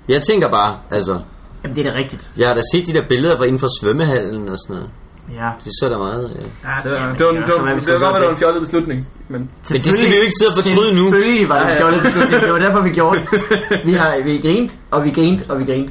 Jeg 0.08 0.22
tænker 0.22 0.48
bare, 0.48 0.76
altså, 0.90 1.18
Jamen, 1.64 1.76
det 1.76 1.86
er 1.86 1.90
da 1.92 1.98
rigtigt. 1.98 2.30
jeg 2.38 2.48
har 2.48 2.54
da 2.54 2.60
set 2.74 2.86
de 2.86 2.92
der 2.92 3.02
billeder 3.02 3.36
fra 3.36 3.44
inden 3.44 3.58
for 3.58 3.68
svømmehallen 3.80 4.48
og 4.48 4.56
sådan 4.66 4.76
noget. 4.76 4.90
Ja. 5.34 5.50
Det 5.64 5.72
så 5.80 5.88
der 5.88 5.98
meget... 5.98 6.30
Ja, 6.64 6.68
det 6.82 6.90
var, 6.92 6.98
Jamen, 6.98 7.18
det 7.18 7.26
var, 7.26 7.32
det 7.32 7.42
det 7.46 7.54
var, 7.54 7.60
det 7.80 8.00
var 8.00 8.00
godt, 8.00 8.14
at 8.16 8.20
det 8.20 8.26
var 8.26 8.30
en 8.32 8.36
fjollet 8.36 8.62
beslutning. 8.62 9.08
Men 9.28 9.50
Men 9.70 9.80
det 9.82 9.92
skal 9.92 10.06
vi 10.08 10.16
jo 10.16 10.22
ikke 10.22 10.34
sidde 10.40 10.50
og 10.50 10.54
fortryde 10.62 10.94
nu. 10.96 11.02
Selvfølgelig 11.10 11.48
var 11.48 11.58
det 11.58 11.70
en 11.72 11.76
fjollet 11.78 12.02
beslutning. 12.02 12.42
Det 12.42 12.52
var 12.52 12.58
derfor, 12.58 12.80
vi 12.80 12.90
gjorde 12.90 13.20
det. 13.20 13.40
Vi 13.88 13.92
har 13.92 14.16
vi 14.24 14.38
grint, 14.38 14.72
og 14.90 15.04
vi 15.04 15.10
grint, 15.10 15.50
og 15.50 15.58
vi 15.58 15.64
grint. 15.64 15.90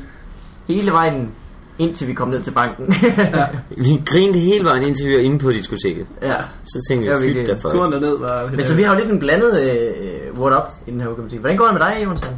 Hele 0.67 0.91
vejen 0.91 1.31
indtil 1.79 2.07
vi 2.07 2.13
kom 2.13 2.27
ned 2.29 2.43
til 2.43 2.51
banken. 2.51 2.95
ja. 3.17 3.45
Vi 3.77 4.01
grinede 4.05 4.39
hele 4.39 4.65
vejen 4.65 4.83
indtil 4.83 5.07
vi 5.07 5.13
var 5.13 5.19
inde 5.21 5.39
på 5.39 5.51
diskoteket. 5.51 6.07
ja. 6.21 6.33
Så 6.63 6.85
tænkte 6.89 7.19
vi, 7.21 7.33
kan- 7.33 7.45
derfor. 7.45 7.69
turen 7.69 7.91
derned 7.91 8.17
var... 8.19 8.49
Men 8.55 8.65
så 8.65 8.73
vi 8.75 8.83
har 8.83 8.93
jo 8.95 8.99
lidt 9.01 9.11
en 9.11 9.19
blandet 9.19 9.59
øh, 9.61 10.39
what 10.41 10.53
up 10.57 10.69
i 10.87 10.91
den 10.91 11.01
her 11.01 11.07
uge. 11.07 11.39
Hvordan 11.39 11.57
går 11.57 11.65
det 11.65 11.73
med 11.73 11.81
dig, 11.81 11.97
Jonsson? 12.03 12.29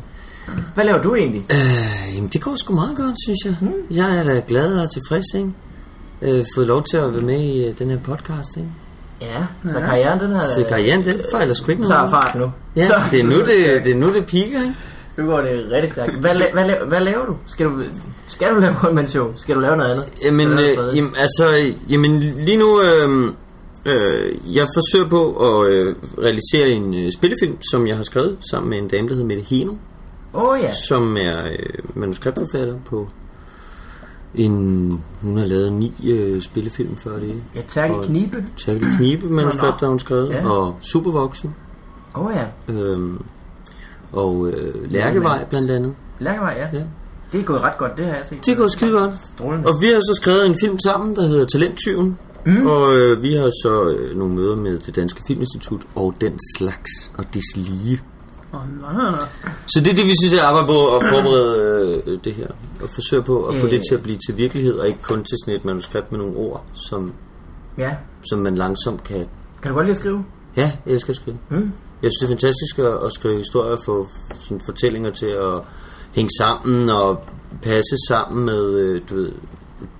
Hvad 0.75 0.85
laver 0.85 1.01
du 1.01 1.15
egentlig? 1.15 1.45
Øh, 1.51 2.15
jamen 2.15 2.29
det 2.33 2.41
går 2.41 2.55
sgu 2.55 2.73
meget 2.75 2.97
godt, 2.97 3.15
synes 3.25 3.39
jeg. 3.45 3.55
Hmm. 3.61 3.97
Jeg 3.97 4.17
er 4.17 4.23
da 4.23 4.41
glad 4.47 4.73
og 4.79 4.89
tilfreds, 4.91 5.25
ikke? 5.35 5.49
Øh, 6.21 6.45
fået 6.55 6.67
lov 6.67 6.83
til 6.83 6.97
at 6.97 7.13
være 7.13 7.21
med 7.21 7.39
i 7.39 7.67
øh, 7.67 7.73
den 7.79 7.89
her 7.89 7.97
podcast, 7.97 8.57
ikke? 8.57 8.69
Ja, 9.21 9.69
så 9.71 9.79
karrieren 9.79 10.19
den 10.19 10.31
her... 10.31 10.45
Så 10.45 10.65
karrieren, 10.69 11.05
den 11.05 11.13
fejler 11.31 11.53
sgu 11.53 11.71
ikke 11.71 11.81
noget. 11.83 12.09
fart 12.09 12.35
nu. 12.35 12.51
Ja, 12.75 12.87
Så, 12.87 12.95
det 13.11 13.19
er 13.19 13.23
nu 13.23 13.39
det, 13.39 13.47
det, 13.85 13.87
er 13.91 13.95
nu 13.95 14.13
det 14.13 14.25
piker, 14.25 14.61
ikke? 14.61 14.75
Nu 15.17 15.25
går 15.25 15.41
det 15.41 15.67
rigtig 15.71 15.91
stærkt. 15.91 16.13
Hvad, 16.19 16.31
la- 16.31 16.53
hvad, 16.53 16.65
la- 16.69 16.85
hvad 16.85 17.01
laver 17.01 17.25
du? 17.25 17.35
Skal 17.45 17.65
du, 17.65 17.81
skal 18.27 18.55
du 18.55 18.59
lave 18.59 18.75
one 18.89 19.07
show? 19.07 19.31
Skal 19.35 19.55
du 19.55 19.59
lave 19.59 19.77
noget 19.77 19.91
andet? 19.91 20.05
Jamen, 20.25 20.49
øh, 20.49 20.95
jamen, 20.97 21.11
altså, 21.17 21.73
jamen 21.89 22.19
lige 22.19 22.57
nu, 22.57 22.81
øh, 22.81 23.33
øh, 23.85 24.55
jeg 24.55 24.67
forsøger 24.75 25.09
på 25.09 25.31
at 25.35 25.71
øh, 25.71 25.95
realisere 26.17 26.69
en 26.69 26.93
øh, 26.93 27.11
spillefilm, 27.11 27.57
som 27.71 27.87
jeg 27.87 27.95
har 27.97 28.03
skrevet 28.03 28.37
sammen 28.51 28.69
med 28.69 28.77
en 28.77 28.87
dame, 28.87 29.07
der 29.07 29.13
hedder 29.13 29.27
Mette 29.27 29.43
Heno, 29.43 29.73
Åh 30.33 30.43
oh, 30.43 30.59
ja. 30.61 30.71
som 30.87 31.17
er 31.17 31.37
øh, 31.45 31.79
manuskriptforfatter 31.95 32.75
på 32.89 33.07
en, 34.35 34.53
hun 35.21 35.37
har 35.37 35.45
lavet 35.45 35.73
ni 35.73 35.93
øh, 36.11 36.41
spillefilm 36.41 36.97
før 36.97 37.19
det. 37.19 37.35
Ja, 37.55 37.61
Terkel 37.67 37.95
Og- 37.95 38.05
Knibe. 38.05 38.45
Terkel 38.57 38.87
Knibe 38.97 39.25
manuskripter 39.27 39.79
har 39.79 39.87
hun 39.87 39.99
skrevet, 39.99 40.29
Ja. 40.29 40.49
og 40.49 40.77
Supervoksen, 40.81 41.55
Åh 42.15 42.25
oh, 42.25 42.33
ja. 42.35 42.73
øh, 42.73 42.99
og 44.13 44.47
øh, 44.47 44.91
Lærkevej 44.91 45.45
blandt 45.49 45.71
andet. 45.71 45.93
Lærkevej, 46.19 46.53
ja. 46.57 46.77
Ja. 46.79 46.83
Det 47.31 47.39
er 47.39 47.43
gået 47.43 47.61
ret 47.61 47.77
godt, 47.77 47.97
det 47.97 48.05
har 48.05 48.15
jeg 48.15 48.25
set. 48.27 48.45
Det 48.45 48.57
går 48.57 48.67
skide 48.67 48.91
godt. 48.91 49.13
Strålende. 49.35 49.67
Og 49.67 49.81
vi 49.81 49.87
har 49.87 49.99
så 49.99 50.19
skrevet 50.21 50.45
en 50.45 50.55
film 50.61 50.79
sammen, 50.79 51.15
der 51.15 51.21
hedder 51.21 51.45
Talenttyven. 51.45 52.17
Mm. 52.45 52.67
Og 52.67 52.95
øh, 52.97 53.23
vi 53.23 53.33
har 53.33 53.49
så 53.63 53.89
øh, 53.89 54.17
nogle 54.17 54.33
møder 54.35 54.55
med 54.55 54.79
det 54.79 54.95
Danske 54.95 55.21
Filminstitut 55.27 55.81
og 55.95 56.13
den 56.21 56.39
slags 56.57 57.11
og 57.17 57.25
deslige. 57.33 58.01
Så 59.67 59.79
det 59.79 59.87
er 59.91 59.95
det, 59.95 60.05
vi 60.05 60.13
synes, 60.21 60.33
jeg 60.33 60.43
arbejder 60.43 60.67
på 60.67 60.95
at 60.95 61.03
forberede 61.09 62.01
øh, 62.07 62.17
det 62.23 62.33
her. 62.33 62.47
Og 62.83 62.89
forsøge 62.89 63.23
på 63.23 63.43
at 63.45 63.55
få 63.55 63.65
Øh. 63.65 63.71
det 63.71 63.81
til 63.89 63.95
at 63.95 64.03
blive 64.03 64.17
til 64.27 64.37
virkelighed, 64.37 64.73
og 64.73 64.87
ikke 64.87 65.01
kun 65.01 65.23
til 65.23 65.37
sådan 65.45 65.55
et 65.59 65.65
manuskript 65.65 66.11
med 66.11 66.19
nogle 66.19 66.35
ord, 66.37 66.63
som, 66.73 67.13
Ja. 67.77 67.91
som 68.29 68.39
man 68.39 68.55
langsomt 68.55 69.03
kan... 69.03 69.25
Kan 69.61 69.69
du 69.71 69.75
godt 69.75 69.85
lide 69.85 69.91
at 69.91 69.97
skrive? 69.97 70.25
Ja, 70.57 70.71
jeg 70.85 70.93
elsker 70.93 71.09
at 71.09 71.15
skrive. 71.15 71.37
Mm. 71.49 71.71
Jeg 72.03 72.11
synes, 72.11 72.17
det 72.19 72.25
er 72.25 72.29
fantastisk 72.29 72.79
at, 72.79 73.05
at 73.05 73.13
skrive 73.13 73.37
historier, 73.37 73.77
få 73.85 74.07
sådan 74.39 74.61
fortællinger 74.65 75.11
til 75.11 75.25
at 75.25 75.61
hænge 76.11 76.29
sammen 76.37 76.89
og 76.89 77.23
passe 77.61 77.95
sammen 78.07 78.45
med, 78.45 78.79
øh, 78.79 79.01
du 79.09 79.15
ved, 79.15 79.31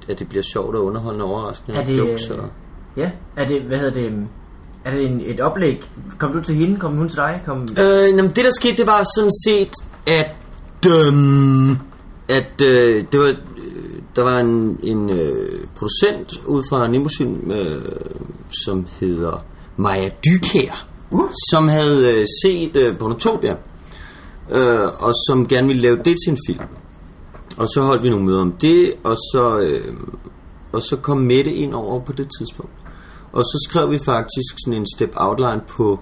at 0.08 0.20
det 0.20 0.30
bliver 0.30 0.44
sjovt 0.44 0.76
og 0.76 0.86
underholdende 0.86 1.26
og 1.26 1.32
overraskende. 1.32 1.78
Er 1.78 1.82
og 1.82 1.88
det, 1.88 1.98
jokes 1.98 2.30
og... 2.30 2.50
Ja. 2.98 3.12
Er 3.36 3.48
det, 3.48 3.62
hvad 3.62 3.78
hedder 3.78 3.94
det... 3.94 4.28
Er 4.86 4.92
det 4.92 5.06
en, 5.06 5.22
et 5.26 5.40
oplæg? 5.40 5.84
Kom 6.18 6.34
du 6.34 6.42
til 6.42 6.56
hende? 6.56 6.80
Kom 6.80 6.96
hun 6.96 7.10
til 7.10 7.18
dig? 7.18 7.42
Kom... 7.46 7.62
Øh, 7.62 8.18
jamen, 8.18 8.32
det 8.32 8.46
der 8.46 8.52
skete, 8.52 8.78
det 8.78 8.88
var 8.88 9.04
sådan 9.18 9.32
set, 9.48 9.74
at, 10.08 10.36
øhm, 10.88 11.72
at 12.30 12.62
øh, 12.64 13.04
det 13.12 13.20
var, 13.20 13.28
øh, 13.28 13.36
der 14.16 14.24
var 14.24 14.40
en, 14.40 14.80
en 14.84 15.10
øh, 15.10 15.68
producent 15.76 16.42
ud 16.46 16.64
fra 16.70 16.88
Nimbusfilm, 16.88 17.52
øh, 17.52 17.82
som 18.66 18.88
hedder 19.00 19.46
Maja 19.78 20.10
Dykær, 20.26 20.88
Uh. 21.12 21.30
som 21.50 21.68
havde 21.68 22.20
øh, 22.20 22.26
set 22.44 22.78
øh, 22.78 22.98
Pornotopia, 22.98 23.56
øh, 24.52 24.88
og 25.00 25.14
som 25.28 25.48
gerne 25.48 25.68
ville 25.68 25.82
lave 25.82 25.98
det 25.98 26.18
til 26.26 26.32
en 26.32 26.38
film. 26.48 26.68
Og 27.58 27.68
så 27.68 27.82
holdt 27.82 28.04
vi 28.04 28.10
nogle 28.10 28.26
møder 28.26 28.42
om 28.42 28.52
det, 28.52 28.94
og 29.04 29.16
så, 29.16 29.60
øh, 29.60 29.94
og 30.72 30.82
så 30.82 30.96
kom 30.96 31.18
Mette 31.18 31.54
ind 31.54 31.74
over 31.74 32.00
på 32.00 32.12
det 32.12 32.28
tidspunkt. 32.40 32.72
Og 33.34 33.44
så 33.44 33.68
skrev 33.70 33.92
vi 33.92 33.98
faktisk 33.98 34.56
sådan 34.66 34.80
en 34.80 34.86
step 34.96 35.14
outline 35.16 35.62
på, 35.68 36.00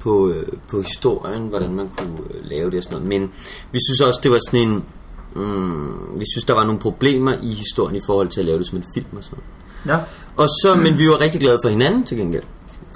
på, 0.00 0.28
øh, 0.28 0.46
på 0.68 0.80
historien, 0.80 1.46
hvordan 1.46 1.74
man 1.74 1.88
kunne 1.98 2.18
øh, 2.34 2.40
lave 2.44 2.70
det 2.70 2.76
og 2.76 2.82
sådan 2.82 2.94
noget. 2.96 3.08
Men 3.08 3.30
vi 3.72 3.78
synes 3.88 4.00
også, 4.00 4.20
det 4.22 4.30
var 4.30 4.40
sådan 4.46 4.68
en... 4.68 4.84
Mm, 5.36 6.18
vi 6.18 6.24
synes, 6.32 6.44
der 6.44 6.54
var 6.54 6.64
nogle 6.64 6.80
problemer 6.80 7.34
i 7.42 7.54
historien 7.54 7.96
i 7.96 8.00
forhold 8.06 8.28
til 8.28 8.40
at 8.40 8.46
lave 8.46 8.58
det 8.58 8.66
som 8.66 8.78
en 8.78 8.84
film 8.94 9.16
og 9.16 9.24
sådan 9.24 9.38
noget. 9.38 9.98
Ja. 9.98 10.04
Og 10.36 10.48
så, 10.48 10.74
men 10.74 10.98
vi 10.98 11.08
var 11.08 11.20
rigtig 11.20 11.40
glade 11.40 11.58
for 11.62 11.68
hinanden 11.68 12.04
til 12.04 12.16
gengæld. 12.16 12.42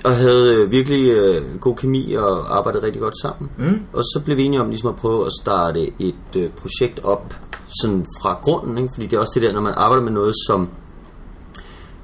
Og 0.04 0.16
havde 0.16 0.54
øh, 0.54 0.70
virkelig 0.70 1.10
øh, 1.10 1.58
god 1.60 1.76
kemi 1.76 2.12
og 2.12 2.56
arbejdede 2.56 2.82
rigtig 2.86 3.00
godt 3.00 3.20
sammen. 3.22 3.50
Mm. 3.58 3.82
Og 3.92 4.02
så 4.04 4.20
blev 4.24 4.36
vi 4.36 4.44
enige 4.44 4.60
om 4.60 4.68
ligesom 4.68 4.88
at 4.88 4.96
prøve 4.96 5.26
at 5.26 5.32
starte 5.42 5.92
et 5.98 6.36
øh, 6.36 6.50
projekt 6.50 7.04
op 7.04 7.34
sådan 7.82 8.06
fra 8.22 8.38
grunden. 8.42 8.78
Ikke? 8.78 8.90
Fordi 8.94 9.06
det 9.06 9.16
er 9.16 9.20
også 9.20 9.32
det 9.34 9.42
der, 9.42 9.52
når 9.52 9.60
man 9.60 9.74
arbejder 9.76 10.02
med 10.02 10.12
noget, 10.12 10.34
som, 10.46 10.68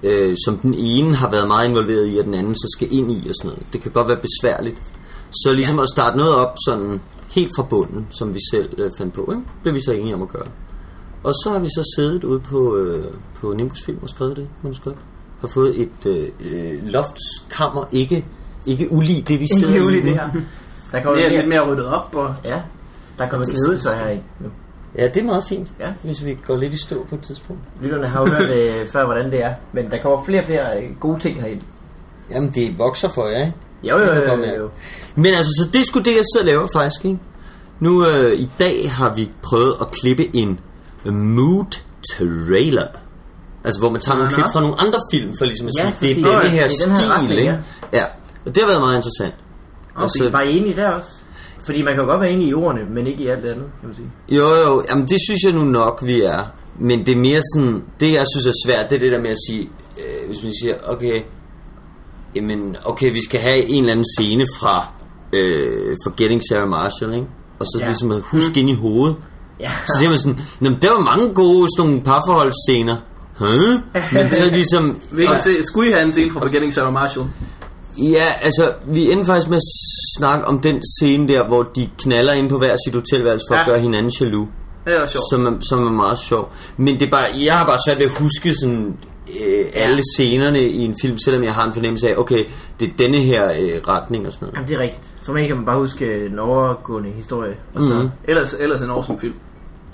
øh, 0.02 0.36
som 0.44 0.58
den 0.58 0.74
ene 0.74 1.14
har 1.14 1.30
været 1.30 1.46
meget 1.46 1.68
involveret 1.68 2.14
i, 2.14 2.18
og 2.18 2.24
den 2.24 2.34
anden 2.34 2.54
så 2.54 2.68
skal 2.76 2.92
ind 2.92 3.12
i 3.12 3.28
og 3.28 3.34
sådan 3.34 3.48
noget. 3.48 3.72
Det 3.72 3.80
kan 3.80 3.90
godt 3.90 4.08
være 4.08 4.16
besværligt. 4.16 4.82
Så 5.30 5.52
ligesom 5.52 5.76
ja. 5.76 5.82
at 5.82 5.88
starte 5.88 6.16
noget 6.16 6.34
op 6.34 6.54
sådan 6.66 7.00
helt 7.28 7.50
fra 7.56 7.62
bunden, 7.62 8.06
som 8.10 8.34
vi 8.34 8.40
selv 8.50 8.80
øh, 8.80 8.90
fandt 8.98 9.14
på, 9.14 9.32
ikke? 9.32 9.42
blev 9.62 9.74
vi 9.74 9.80
så 9.80 9.92
enige 9.92 10.14
om 10.14 10.22
at 10.22 10.28
gøre. 10.28 10.46
Og 11.22 11.34
så 11.34 11.50
har 11.50 11.58
vi 11.58 11.68
så 11.68 11.92
siddet 11.96 12.24
ude 12.24 12.40
på, 12.40 12.76
øh, 12.76 13.04
på 13.34 13.52
Nimbus 13.52 13.82
Film 13.82 13.98
og 14.02 14.08
skrevet 14.08 14.36
det 14.36 14.48
manuskript. 14.62 14.98
Har 15.40 15.48
fået 15.48 15.80
et 15.80 16.06
øh, 16.06 16.28
øh, 16.40 16.84
loftskammer, 16.86 17.84
ikke, 17.92 18.24
ikke 18.66 18.92
ulig 18.92 19.28
det 19.28 19.40
vi 19.40 19.46
sidder 19.58 19.74
Ikke 19.74 19.98
i 19.98 20.00
nu. 20.02 20.06
det 20.08 20.14
her. 20.14 20.28
Der 20.92 21.02
kommer 21.02 21.20
er 21.22 21.28
mere, 21.28 21.36
lidt 21.38 21.48
mere 21.48 21.60
ryddet 21.70 21.86
op, 21.86 22.14
og 22.14 22.34
Ja, 22.44 22.60
der 23.18 23.28
kommer 23.28 23.44
Det 23.44 23.52
er 23.52 23.56
klædetøj 23.66 23.72
sindssygt. 23.92 23.94
her 24.04 24.08
i 24.10 24.20
nu. 24.40 24.48
Ja, 24.98 25.08
det 25.08 25.16
er 25.16 25.24
meget 25.24 25.44
fint, 25.48 25.72
Ja. 25.80 25.88
hvis 26.02 26.24
vi 26.24 26.38
går 26.46 26.56
lidt 26.56 26.72
i 26.72 26.78
stå 26.78 27.06
på 27.08 27.14
et 27.14 27.20
tidspunkt. 27.20 27.62
Lytterne 27.82 28.06
har 28.06 28.20
jo 28.20 28.26
hørt 28.26 28.50
øh, 28.50 28.88
før, 28.92 29.04
hvordan 29.04 29.30
det 29.30 29.42
er. 29.44 29.54
Men 29.72 29.90
der 29.90 29.98
kommer 30.02 30.24
flere 30.24 30.40
og 30.40 30.46
flere 30.46 30.82
øh, 30.82 30.90
gode 31.00 31.20
ting 31.20 31.40
herind. 31.40 31.60
Jamen, 32.30 32.50
det 32.54 32.78
vokser 32.78 33.08
for 33.08 33.26
jer, 33.28 33.38
ikke? 33.46 33.52
Jo, 33.82 33.98
jo, 33.98 34.14
jo, 34.14 34.36
jo, 34.36 34.54
jo. 34.62 34.68
Men 35.14 35.26
altså, 35.34 35.50
så 35.62 35.70
det 35.72 35.86
skulle 35.86 36.04
det, 36.04 36.10
jeg 36.10 36.24
sidder 36.34 36.44
og 36.44 36.46
laver 36.46 36.68
faktisk, 36.72 37.04
ikke? 37.04 37.18
Nu 37.80 38.06
øh, 38.06 38.32
i 38.40 38.50
dag 38.60 38.90
har 38.92 39.14
vi 39.14 39.30
prøvet 39.42 39.74
at 39.80 39.86
klippe 39.90 40.36
en 40.36 40.60
mood 41.14 41.64
trailer. 42.14 42.86
Altså, 43.66 43.80
hvor 43.80 43.90
man 43.90 44.00
tager 44.00 44.16
nogle 44.16 44.30
klip 44.30 44.44
fra 44.52 44.60
nogle 44.60 44.80
andre 44.80 44.98
film, 45.12 45.30
for 45.38 45.44
ligesom 45.44 45.66
at 45.66 45.72
Ja, 45.78 45.82
sige, 45.82 45.94
det 46.00 46.10
er 46.10 46.14
denne 46.14 46.50
her 46.50 46.64
er 46.64 46.68
den 46.84 46.90
her 46.90 46.96
stil, 46.96 47.08
retning, 47.08 47.40
ikke? 47.40 47.58
Ja, 47.92 48.04
og 48.46 48.54
det 48.54 48.58
har 48.58 48.66
været 48.66 48.80
meget 48.80 48.96
interessant. 48.96 49.34
Og 49.94 50.10
så 50.10 50.30
var 50.30 50.40
I 50.40 50.58
enige 50.58 50.76
der 50.76 50.90
også? 50.90 51.10
Fordi 51.64 51.82
man 51.82 51.94
kan 51.94 52.02
jo 52.02 52.08
godt 52.10 52.20
være 52.20 52.30
enig 52.30 52.48
i 52.48 52.54
ordene, 52.54 52.84
men 52.90 53.06
ikke 53.06 53.22
i 53.22 53.26
alt 53.26 53.42
det 53.42 53.48
andet, 53.48 53.66
kan 53.80 53.88
man 53.88 53.96
sige. 53.96 54.10
Jo, 54.28 54.54
jo, 54.54 54.84
jamen 54.88 55.06
det 55.08 55.18
synes 55.28 55.40
jeg 55.44 55.52
nu 55.52 55.64
nok, 55.64 56.02
vi 56.04 56.22
er. 56.22 56.44
Men 56.80 57.06
det 57.06 57.12
er 57.12 57.16
mere 57.16 57.40
sådan, 57.54 57.82
det 58.00 58.12
jeg 58.12 58.24
synes 58.34 58.46
er 58.46 58.52
svært, 58.66 58.90
det 58.90 58.96
er 58.96 59.00
det 59.00 59.12
der 59.12 59.20
med 59.20 59.30
at 59.30 59.36
sige, 59.48 59.70
øh, 59.98 60.26
hvis 60.26 60.42
man 60.42 60.52
siger, 60.62 60.74
okay, 60.86 61.22
jamen, 62.36 62.76
okay, 62.84 63.12
vi 63.12 63.24
skal 63.24 63.40
have 63.40 63.68
en 63.68 63.78
eller 63.78 63.92
anden 63.92 64.06
scene 64.16 64.46
fra 64.58 64.88
øh, 65.32 65.96
Forgetting 66.06 66.42
Sarah 66.50 66.68
Marshall, 66.68 67.14
ikke? 67.14 67.26
Og 67.58 67.66
så 67.66 67.78
ja. 67.80 67.86
ligesom 67.86 68.10
at 68.10 68.20
huske 68.20 68.50
mm. 68.50 68.58
ind 68.58 68.70
i 68.70 68.74
hovedet. 68.74 69.16
Ja. 69.60 69.70
Så 69.86 69.94
siger 69.98 70.10
man 70.10 70.18
sådan, 70.18 70.40
jamen, 70.62 70.78
der 70.82 70.92
var 70.92 71.00
mange 71.00 71.34
gode 71.34 71.68
sådan 71.76 71.90
nogle 71.90 72.04
parforholdsscener. 72.04 72.96
Huh? 73.38 73.80
Men 74.12 74.30
så 74.30 74.50
ligesom... 74.52 75.00
hvilken 75.12 75.38
se, 75.38 75.64
skulle 75.64 75.90
I 75.90 75.92
have 75.92 76.04
en 76.04 76.12
scene 76.12 76.32
fra 76.32 76.40
Forgetting 76.40 76.72
Sarah 76.72 76.92
Marshall? 76.92 77.26
Ja, 77.98 78.32
altså, 78.42 78.72
vi 78.86 79.12
endte 79.12 79.24
faktisk 79.24 79.48
med 79.48 79.56
at 79.56 79.62
snakke 80.18 80.44
om 80.46 80.60
den 80.60 80.82
scene 80.98 81.28
der, 81.28 81.46
hvor 81.46 81.62
de 81.62 81.88
knaller 81.98 82.32
ind 82.32 82.48
på 82.48 82.58
hver 82.58 82.76
sit 82.86 82.94
hotelværelse 82.94 83.44
for 83.50 83.54
ja. 83.54 83.60
at 83.60 83.66
gøre 83.66 83.78
hinanden 83.78 84.12
jaloux. 84.20 84.48
Det 84.84 85.02
er 85.02 85.06
sjovt. 85.06 85.24
som 85.30 85.46
er, 85.46 85.52
som 85.60 85.86
er 85.86 85.90
meget 85.90 86.18
sjov. 86.18 86.52
Men 86.76 87.00
det 87.00 87.06
er 87.06 87.10
bare, 87.10 87.26
jeg 87.44 87.58
har 87.58 87.66
bare 87.66 87.78
svært 87.86 87.98
ved 87.98 88.06
at 88.06 88.12
huske 88.12 88.54
sådan, 88.54 88.96
øh, 89.28 89.64
alle 89.74 90.02
scenerne 90.14 90.62
i 90.62 90.84
en 90.84 90.96
film, 91.00 91.18
selvom 91.18 91.44
jeg 91.44 91.54
har 91.54 91.66
en 91.66 91.72
fornemmelse 91.72 92.08
af, 92.08 92.16
okay, 92.16 92.44
det 92.80 92.88
er 92.88 92.92
denne 92.98 93.16
her 93.16 93.44
øh, 93.50 93.80
retning 93.88 94.26
og 94.26 94.32
sådan 94.32 94.46
noget. 94.46 94.54
Jamen, 94.54 94.68
det 94.68 94.76
er 94.76 94.80
rigtigt. 94.80 95.04
Så 95.20 95.32
man 95.32 95.46
kan 95.46 95.56
man 95.56 95.64
bare 95.64 95.78
huske 95.78 96.28
den 96.28 96.38
overgående 96.38 97.10
historie. 97.10 97.56
Og 97.74 97.82
så... 97.82 97.94
Mhm. 97.94 98.08
Ellers, 98.24 98.54
ellers 98.54 98.82
en 98.82 98.90
awesome 98.90 99.18
film. 99.18 99.34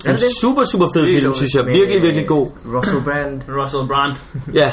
Er 0.05 0.09
En 0.09 0.15
det 0.15 0.23
super, 0.41 0.63
super 0.63 0.87
fed 0.93 1.05
Det 1.05 1.13
film, 1.15 1.33
synes 1.33 1.53
jeg. 1.53 1.65
Virkelig, 1.65 1.97
øh, 1.97 2.03
virkelig 2.03 2.27
god. 2.27 2.47
Russell 2.75 3.01
Brand. 3.01 3.41
Russell 3.61 3.87
Brand. 3.87 4.13
Ja, 4.53 4.71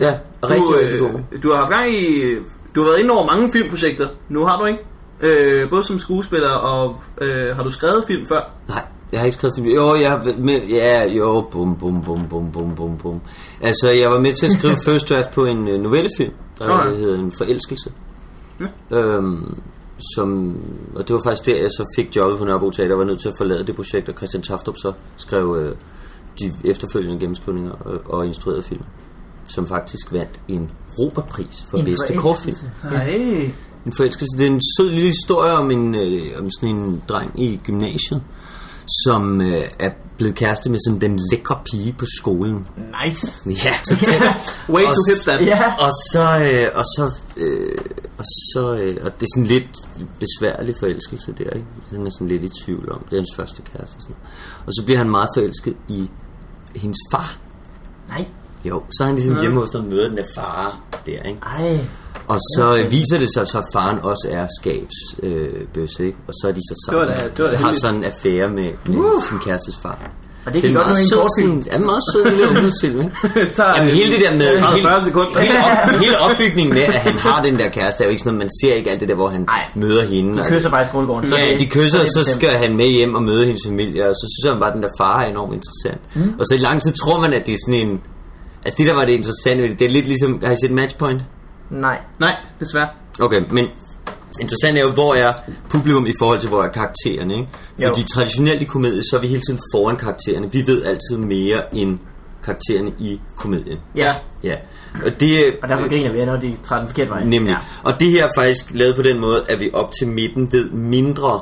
ja, 0.00 0.14
rigtig, 0.44 0.60
du, 0.60 0.76
rigtig 0.82 0.98
god. 0.98 1.10
øh, 1.32 1.42
du 1.42 1.50
har 1.50 1.56
haft 1.56 1.70
gang 1.70 1.90
i... 1.90 2.34
Du 2.74 2.82
har 2.82 2.88
været 2.90 3.00
inde 3.00 3.10
over 3.14 3.26
mange 3.26 3.52
filmprojekter. 3.52 4.08
Nu 4.28 4.44
har 4.44 4.60
du 4.60 4.64
ikke? 4.66 4.80
Øh, 5.20 5.70
både 5.70 5.84
som 5.84 5.98
skuespiller 5.98 6.50
og... 6.50 6.96
Øh, 7.20 7.56
har 7.56 7.62
du 7.62 7.70
skrevet 7.70 8.04
film 8.06 8.26
før? 8.26 8.50
Nej, 8.68 8.84
jeg 9.12 9.20
har 9.20 9.24
ikke 9.26 9.36
skrevet 9.36 9.54
film. 9.58 9.68
Jo, 9.68 9.94
jeg 9.94 10.10
har 10.10 10.24
været 10.24 10.38
med, 10.38 10.60
ja, 10.68 11.12
jo, 11.12 11.40
bum, 11.50 11.76
bum, 11.76 12.02
bum, 12.04 12.28
bum, 12.28 12.50
bum, 12.52 12.74
bum, 12.74 12.96
bum. 12.98 13.20
Altså, 13.60 13.90
jeg 13.90 14.10
var 14.10 14.18
med 14.18 14.32
til 14.32 14.46
at 14.46 14.52
skrive 14.52 14.76
first 14.86 15.08
draft 15.08 15.30
på 15.30 15.44
en 15.44 15.68
øh, 15.68 15.80
novellefilm, 15.80 16.32
der 16.58 16.88
ja. 16.88 16.96
hedder 16.96 17.18
En 17.18 17.32
Forelskelse. 17.32 17.90
Ja. 18.60 18.96
Øhm, 18.96 19.54
som, 20.14 20.56
og 20.94 21.08
det 21.08 21.14
var 21.14 21.20
faktisk 21.24 21.46
der, 21.46 21.56
jeg 21.56 21.70
så 21.70 21.92
fik 21.96 22.16
jobbet 22.16 22.38
på 22.38 22.44
Nørrebro 22.44 22.70
Teater, 22.70 22.94
og 22.94 22.98
var 22.98 23.04
nødt 23.04 23.20
til 23.20 23.28
at 23.28 23.34
forlade 23.38 23.66
det 23.66 23.76
projekt, 23.76 24.08
og 24.08 24.16
Christian 24.16 24.42
Taftrup 24.42 24.76
så 24.76 24.92
skrev 25.16 25.56
øh, 25.60 25.76
de 26.38 26.52
efterfølgende 26.64 27.20
gennemskrivninger 27.20 27.72
og, 27.72 28.00
og 28.04 28.26
instruerede 28.26 28.62
film, 28.62 28.82
som 29.48 29.66
faktisk 29.66 30.12
vandt 30.12 30.40
en 30.48 30.70
Robertpris 30.98 31.64
for 31.68 31.78
En 31.78 31.84
bedste 31.84 32.16
kortfilm. 32.16 32.56
Nej. 32.92 33.50
En 33.86 33.92
forelskelse. 33.92 34.38
Det 34.38 34.46
er 34.46 34.50
en 34.50 34.60
sød 34.78 34.90
lille 34.90 35.06
historie 35.06 35.52
om, 35.52 35.70
en, 35.70 35.94
øh, 35.94 36.40
om 36.40 36.50
sådan 36.50 36.68
en 36.68 37.02
dreng 37.08 37.40
i 37.40 37.60
gymnasiet, 37.64 38.22
som 39.04 39.40
øh, 39.40 39.62
er 39.78 39.90
blevet 40.18 40.34
kæreste 40.34 40.70
med 40.70 40.78
sådan 40.86 41.00
den 41.00 41.20
lækre 41.32 41.58
pige 41.70 41.94
på 41.98 42.06
skolen. 42.20 42.66
Nice. 43.04 43.50
Ja, 43.64 43.72
totalt. 43.88 44.22
Way 44.74 44.84
Og 44.84 44.94
to 44.94 45.00
hit 45.08 45.22
that. 45.26 45.46
Ja. 45.46 45.72
Og 45.78 45.90
så, 46.12 46.22
øh, 46.22 46.68
og 46.74 46.84
så, 46.84 47.14
øh, 47.36 47.78
og 48.18 48.24
så, 48.24 48.74
øh, 48.82 48.96
og 49.04 49.20
det 49.20 49.22
er 49.22 49.30
sådan 49.34 49.46
lidt 49.46 49.68
besværlig 50.20 50.74
forelskelse 50.80 51.32
der, 51.32 51.50
ikke? 51.50 51.66
Han 51.90 52.06
er 52.06 52.10
sådan 52.10 52.28
lidt 52.28 52.44
i 52.44 52.48
tvivl 52.64 52.92
om, 52.92 52.98
det 53.04 53.12
er 53.12 53.16
hans 53.16 53.34
første 53.36 53.62
kæreste 53.62 53.96
og 53.96 54.02
sådan. 54.02 54.16
Og 54.66 54.72
så 54.72 54.82
bliver 54.84 54.98
han 54.98 55.10
meget 55.10 55.28
forelsket 55.36 55.76
i 55.88 56.10
hendes 56.76 56.98
far. 57.10 57.36
Nej. 58.08 58.26
Jo, 58.64 58.82
så 58.90 59.02
er 59.02 59.06
han 59.06 59.16
ligesom 59.16 59.40
hjemme 59.40 59.60
hos 59.60 59.74
og 59.74 59.84
møder 59.84 60.08
den 60.08 60.16
der 60.16 60.24
far 60.34 60.80
der, 61.06 61.22
ikke? 61.22 61.40
Ej. 61.42 61.86
Og 62.28 62.38
så 62.56 62.76
øh, 62.76 62.90
viser 62.90 63.18
det 63.18 63.34
sig 63.34 63.46
så, 63.46 63.58
at 63.58 63.64
faren 63.72 63.98
også 63.98 64.28
er 64.30 64.46
skabs 64.60 64.94
øh, 65.22 65.60
ikke? 66.00 66.16
Og 66.26 66.32
så 66.34 66.48
er 66.48 66.52
de 66.52 66.60
så 66.60 66.86
sammen. 66.86 67.08
Det 67.08 67.16
var 67.16 67.22
da- 67.22 67.28
det 67.36 67.44
var 67.44 67.50
da 67.50 67.56
har 67.56 67.72
sådan 67.72 67.94
en 67.94 68.04
affære 68.04 68.48
med, 68.48 68.72
med 68.86 68.96
Uh. 68.98 69.22
sin 69.28 69.38
kærestes 69.38 69.76
far. 69.76 70.10
Og 70.46 70.54
det 70.54 70.62
Det 70.62 70.70
kan 70.70 70.70
er 70.70 70.84
godt 70.84 70.88
være 70.88 71.00
en 71.02 71.08
sød, 71.08 71.28
sådan, 71.38 71.62
er 71.70 71.76
en 71.78 71.84
meget 71.84 72.02
sød 72.12 72.24
lille 72.30 72.48
ungdomsfilm, 72.48 73.00
ikke? 73.00 73.12
Det 73.34 73.52
tager 73.58 73.74
Jamen 73.76 73.88
hele 73.98 74.12
det 74.12 74.20
der 74.20 74.34
med 74.34 74.48
30-40 74.58 74.76
hele, 74.76 75.02
sekunder. 75.02 75.40
hele, 75.40 75.58
op, 75.58 75.90
hele 76.04 76.18
opbygningen 76.18 76.74
med 76.74 76.82
At 76.82 76.92
han 76.94 77.12
har 77.12 77.42
den 77.42 77.58
der 77.58 77.68
kæreste 77.68 78.02
Er 78.02 78.06
jo 78.06 78.10
ikke 78.10 78.20
sådan 78.20 78.34
noget 78.34 78.38
Man 78.44 78.50
ser 78.62 78.74
ikke 78.74 78.90
alt 78.90 79.00
det 79.00 79.08
der 79.08 79.14
Hvor 79.14 79.28
han 79.28 79.44
Ej. 79.48 79.64
møder 79.74 80.02
hende 80.04 80.42
De 80.42 80.48
kysser 80.50 80.70
bare 80.70 80.82
i 80.82 80.86
skolegården. 80.88 81.28
så 81.28 81.36
Ja, 81.36 81.50
det- 81.50 81.60
de 81.60 81.66
kysser, 81.66 82.00
og 82.00 82.06
så 82.06 82.24
skal 82.36 82.48
han 82.50 82.76
med 82.76 82.86
hjem 82.88 83.14
og 83.14 83.22
møde 83.22 83.44
hendes 83.46 83.60
familie, 83.66 84.08
og 84.08 84.14
så 84.14 84.26
synes 84.40 84.52
han 84.52 84.60
bare, 84.60 84.70
at 84.70 84.74
den 84.74 84.82
der 84.82 84.88
far 84.98 85.22
er 85.22 85.26
enormt 85.26 85.54
interessant. 85.54 86.00
Mm. 86.14 86.34
Og 86.38 86.46
så 86.46 86.54
i 86.54 86.58
lang 86.58 86.82
tid 86.82 86.92
tror 86.92 87.20
man, 87.20 87.32
at 87.32 87.46
det 87.46 87.52
er 87.52 87.58
sådan 87.66 87.80
en... 87.88 88.00
Altså 88.64 88.74
det 88.78 88.86
der 88.86 88.94
var 88.94 89.04
det 89.04 89.12
interessante 89.12 89.62
ved 89.62 89.70
det, 89.70 89.78
det 89.78 89.84
er 89.84 89.88
lidt 89.90 90.06
ligesom... 90.06 90.40
Har 90.44 90.52
I 90.52 90.56
set 90.64 90.70
Matchpoint? 90.70 91.22
Nej. 91.70 91.98
Nej, 92.20 92.34
desværre. 92.60 92.88
Okay, 93.20 93.42
men 93.50 93.66
interessant 94.40 94.78
er 94.78 94.82
jo, 94.82 94.90
hvor 94.90 95.14
er 95.14 95.32
publikum 95.70 96.06
i 96.06 96.12
forhold 96.18 96.38
til, 96.38 96.48
hvor 96.48 96.62
er 96.64 96.68
karaktererne, 96.68 97.34
ikke? 97.34 97.48
Fordi 97.82 98.00
Jo. 98.00 98.06
traditionelt 98.14 98.62
i 98.62 98.64
komedie, 98.64 99.02
så 99.02 99.16
er 99.16 99.20
vi 99.20 99.26
hele 99.26 99.40
tiden 99.40 99.60
foran 99.74 99.96
karaktererne. 99.96 100.52
Vi 100.52 100.62
ved 100.66 100.84
altid 100.84 101.16
mere 101.16 101.74
end 101.76 101.98
karaktererne 102.44 102.92
i 102.98 103.20
komedien. 103.36 103.78
Ja. 103.96 104.14
Ja. 104.42 104.56
Og 105.04 105.20
det, 105.20 105.56
Og 105.62 105.68
derfor 105.68 105.88
griner 105.88 106.12
vi, 106.12 106.24
når 106.24 106.36
de 106.36 106.56
træder 106.64 106.80
den 106.82 106.88
forkerte 106.88 107.10
vej. 107.10 107.24
Nemlig. 107.24 107.50
Ja. 107.50 107.56
Ja. 107.84 107.90
Og 107.92 108.00
det 108.00 108.10
her 108.10 108.24
er 108.24 108.30
faktisk 108.36 108.64
lavet 108.74 108.96
på 108.96 109.02
den 109.02 109.18
måde, 109.20 109.44
at 109.48 109.60
vi 109.60 109.70
op 109.72 109.92
til 109.98 110.08
midten 110.08 110.52
ved 110.52 110.70
mindre, 110.70 111.40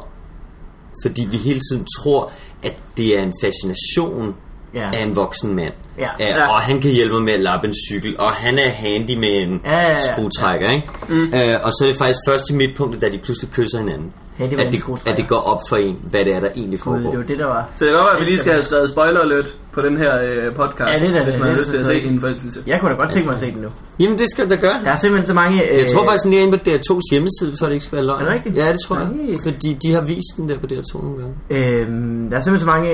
fordi 1.05 1.27
vi 1.31 1.37
hele 1.37 1.61
tiden 1.71 1.87
tror, 2.03 2.33
at 2.63 2.77
det 2.97 3.19
er 3.19 3.23
en 3.23 3.33
fascination 3.45 4.35
Ja. 4.75 4.91
af 4.95 5.03
en 5.03 5.17
voksen 5.17 5.55
mand. 5.55 5.73
Ja. 5.99 6.09
Ja, 6.21 6.27
Ja. 6.39 6.49
og 6.55 6.61
han 6.61 6.81
kan 6.81 6.91
hjælpe 6.91 7.15
mig 7.15 7.23
med 7.23 7.33
at 7.33 7.41
lappe 7.41 7.69
en 7.69 7.75
cykel, 7.91 8.17
og 8.19 8.29
han 8.31 8.59
er 8.59 8.69
handy 8.69 9.17
med 9.19 9.29
en 9.43 9.61
Ja, 9.65 9.73
ja, 9.81 9.89
ja. 9.89 9.95
skruetrækker, 10.13 10.71
ikke? 10.71 10.89
Mm. 11.09 11.25
Øh, 11.25 11.57
og 11.63 11.73
så 11.73 11.79
er 11.85 11.89
det 11.89 11.99
faktisk 11.99 12.19
først 12.29 12.45
i 12.51 12.53
midtpunktet, 12.55 13.03
da 13.03 13.09
de 13.09 13.19
pludselig 13.19 13.51
kysser 13.51 13.79
hinanden, 13.79 14.13
Handy 14.37 14.53
med 14.55 14.61
at 14.61 14.67
en 14.67 14.73
det, 14.73 15.07
at 15.07 15.17
det 15.17 15.29
går 15.29 15.37
op 15.37 15.61
for 15.69 15.77
en, 15.77 15.97
hvad 16.11 16.25
det 16.25 16.35
er, 16.35 16.41
der 16.41 16.49
egentlig 16.57 16.81
foregår. 16.81 17.11
det 17.11 17.19
var 17.19 17.25
det, 17.25 17.39
der 17.39 17.47
var. 17.47 17.69
Så 17.75 17.85
det 17.85 17.91
kan 17.93 17.97
godt 18.01 18.07
være, 18.07 18.15
at 18.15 18.21
vi 18.21 18.25
lige 18.27 18.39
skal 18.39 18.53
have 18.53 18.63
skrevet 18.63 18.91
spoiler 18.91 19.21
alert 19.21 19.47
på 19.73 19.83
den 19.83 19.97
her 19.97 20.13
øh, 20.25 20.55
podcast, 20.55 21.01
Ja, 21.03 21.07
det 21.07 21.15
er 21.15 21.19
da- 21.19 21.25
hvis 21.25 21.35
man 21.39 21.43
det 21.49 21.51
har 21.55 21.59
lyst 21.61 21.71
til 21.71 21.77
at 21.79 21.87
se 21.87 22.03
en 22.03 22.21
forelskelse. 22.21 22.61
Jeg 22.67 22.81
kunne 22.81 22.91
da 22.91 22.97
godt 22.97 23.11
tænke 23.11 23.29
mig 23.29 23.35
at 23.35 23.41
se 23.41 23.47
den 23.53 23.61
nu. 23.63 23.69
Jamen, 23.99 24.19
det 24.19 24.31
skal 24.31 24.45
du 24.45 24.51
da 24.51 24.57
gøre. 24.57 24.81
Der 24.85 24.91
er 24.91 24.97
simpelthen 24.97 25.27
så 25.27 25.35
mange... 25.35 25.71
Øh, 25.73 25.79
Jeg 25.79 25.87
tror 25.87 26.05
faktisk 26.05 26.25
lige 26.25 26.43
inde 26.43 26.59
på 26.59 26.65
DR2's 26.71 27.01
hjemmeside, 27.13 27.57
så 27.59 27.67
det 27.67 27.73
ikke 27.73 27.85
skal 27.85 27.97
være 27.97 28.07
løgn. 28.07 28.21
Er 28.21 28.25
det 28.25 28.35
rigtigt? 28.35 28.57
Ja, 28.57 28.73
det 28.73 28.81
tror 28.87 28.99
jeg. 28.99 29.09
Fordi 29.43 29.73
de 29.83 29.95
har 29.95 30.03
vist 30.03 30.37
den 30.37 30.49
der 30.49 30.59
på 30.59 30.67
DR2 30.73 31.03
nogle 31.03 31.19
gange. 31.19 31.35
Øhm, 31.51 32.31
der 32.31 32.37
er 32.39 32.43
simpelthen 32.43 32.61
så 32.61 32.67
mange 32.67 32.89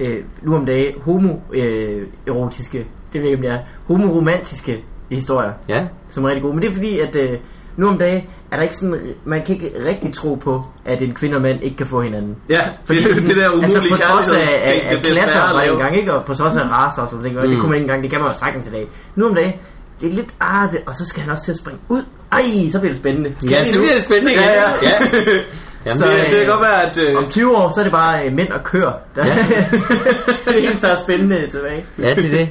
øh, 0.00 0.16
nu 0.42 0.56
om 0.56 0.66
dagen 0.66 0.94
homo-erotiske, 1.04 2.78
det 3.12 3.20
ved 3.20 3.20
jeg 3.20 3.30
ikke 3.30 3.36
om 3.36 3.42
det 3.42 3.50
er, 3.50 3.58
homoromantiske 3.86 4.84
historier, 5.10 5.52
Ja, 5.68 5.86
som 6.10 6.24
er 6.24 6.28
rigtig 6.28 6.42
gode. 6.42 6.54
Men 6.54 6.62
det 6.62 6.70
er 6.70 6.74
fordi, 6.74 6.98
at 6.98 7.16
øh, 7.16 7.38
nu 7.76 7.88
om 7.88 7.98
dagen 7.98 8.22
er 8.50 8.56
der 8.56 8.62
ikke 8.62 8.76
sådan, 8.76 9.14
man 9.24 9.42
kan 9.46 9.54
ikke 9.54 9.72
rigtig 9.86 10.14
tro 10.14 10.34
på, 10.34 10.64
at 10.84 11.02
en 11.02 11.14
kvinde 11.14 11.36
og 11.36 11.42
mand 11.42 11.62
ikke 11.62 11.76
kan 11.76 11.86
få 11.86 12.00
hinanden. 12.02 12.36
Ja, 12.48 12.60
fordi 12.84 13.04
det, 13.04 13.16
det 13.16 13.36
der 13.36 13.48
umulige 13.50 13.76
altså 13.76 13.80
på 13.90 13.96
trods 13.96 14.30
af, 14.30 14.62
af, 14.64 14.80
ting, 14.80 14.84
af 14.84 15.02
klasser 15.02 15.40
var 15.40 15.62
engang, 15.62 15.96
ikke? 15.96 16.14
Og 16.14 16.24
på 16.24 16.34
trods 16.34 16.56
af 16.56 16.62
racer 16.70 17.02
og 17.02 17.08
sådan 17.08 17.32
noget, 17.32 17.48
mm. 17.48 17.50
det 17.50 17.60
kunne 17.60 17.70
man 17.70 17.76
ikke 17.76 17.84
engang, 17.84 18.02
det 18.02 18.10
kan 18.10 18.20
man 18.20 18.28
jo 18.28 18.38
sagtens 18.38 18.66
i 18.66 18.70
dag. 18.70 18.88
Nu 19.16 19.28
om 19.28 19.34
dagen, 19.34 19.52
det 20.00 20.08
er 20.10 20.14
lidt, 20.14 20.28
ah, 20.40 20.72
det, 20.72 20.80
og 20.86 20.94
så 20.94 21.06
skal 21.06 21.22
han 21.22 21.32
også 21.32 21.44
til 21.44 21.52
at 21.52 21.58
springe 21.58 21.80
ud. 21.88 22.02
Ej, 22.32 22.70
så 22.72 22.78
bliver 22.78 22.92
det 22.92 23.00
spændende. 23.00 23.34
Kan 23.40 23.48
Ja, 23.48 23.64
så 23.64 23.78
bliver 23.78 23.92
det 23.92 24.02
spændende. 24.02 24.32
Ja, 24.32 24.50
ja. 24.52 24.70
ja. 24.82 24.98
Jamen, 25.86 25.98
Så, 25.98 26.06
det, 26.06 26.16
Det, 26.16 26.30
det 26.30 26.38
kan 26.38 26.46
godt 26.48 26.60
være, 26.60 26.82
at... 26.90 26.96
Øh, 26.98 27.16
Om 27.18 27.28
20 27.30 27.56
år, 27.56 27.70
så 27.70 27.80
er 27.80 27.84
det 27.84 27.92
bare 27.92 28.26
øh, 28.26 28.32
mænd 28.32 28.48
og 28.48 28.64
køer. 28.64 28.92
Der, 29.14 29.26
Ja. 29.26 29.34
det 30.52 30.64
eneste, 30.64 30.86
der 30.86 30.92
er 30.92 30.96
spændende 31.02 31.46
tilbage. 31.50 31.84
ja, 31.98 32.14
det 32.14 32.24
er 32.24 32.30
det. 32.38 32.48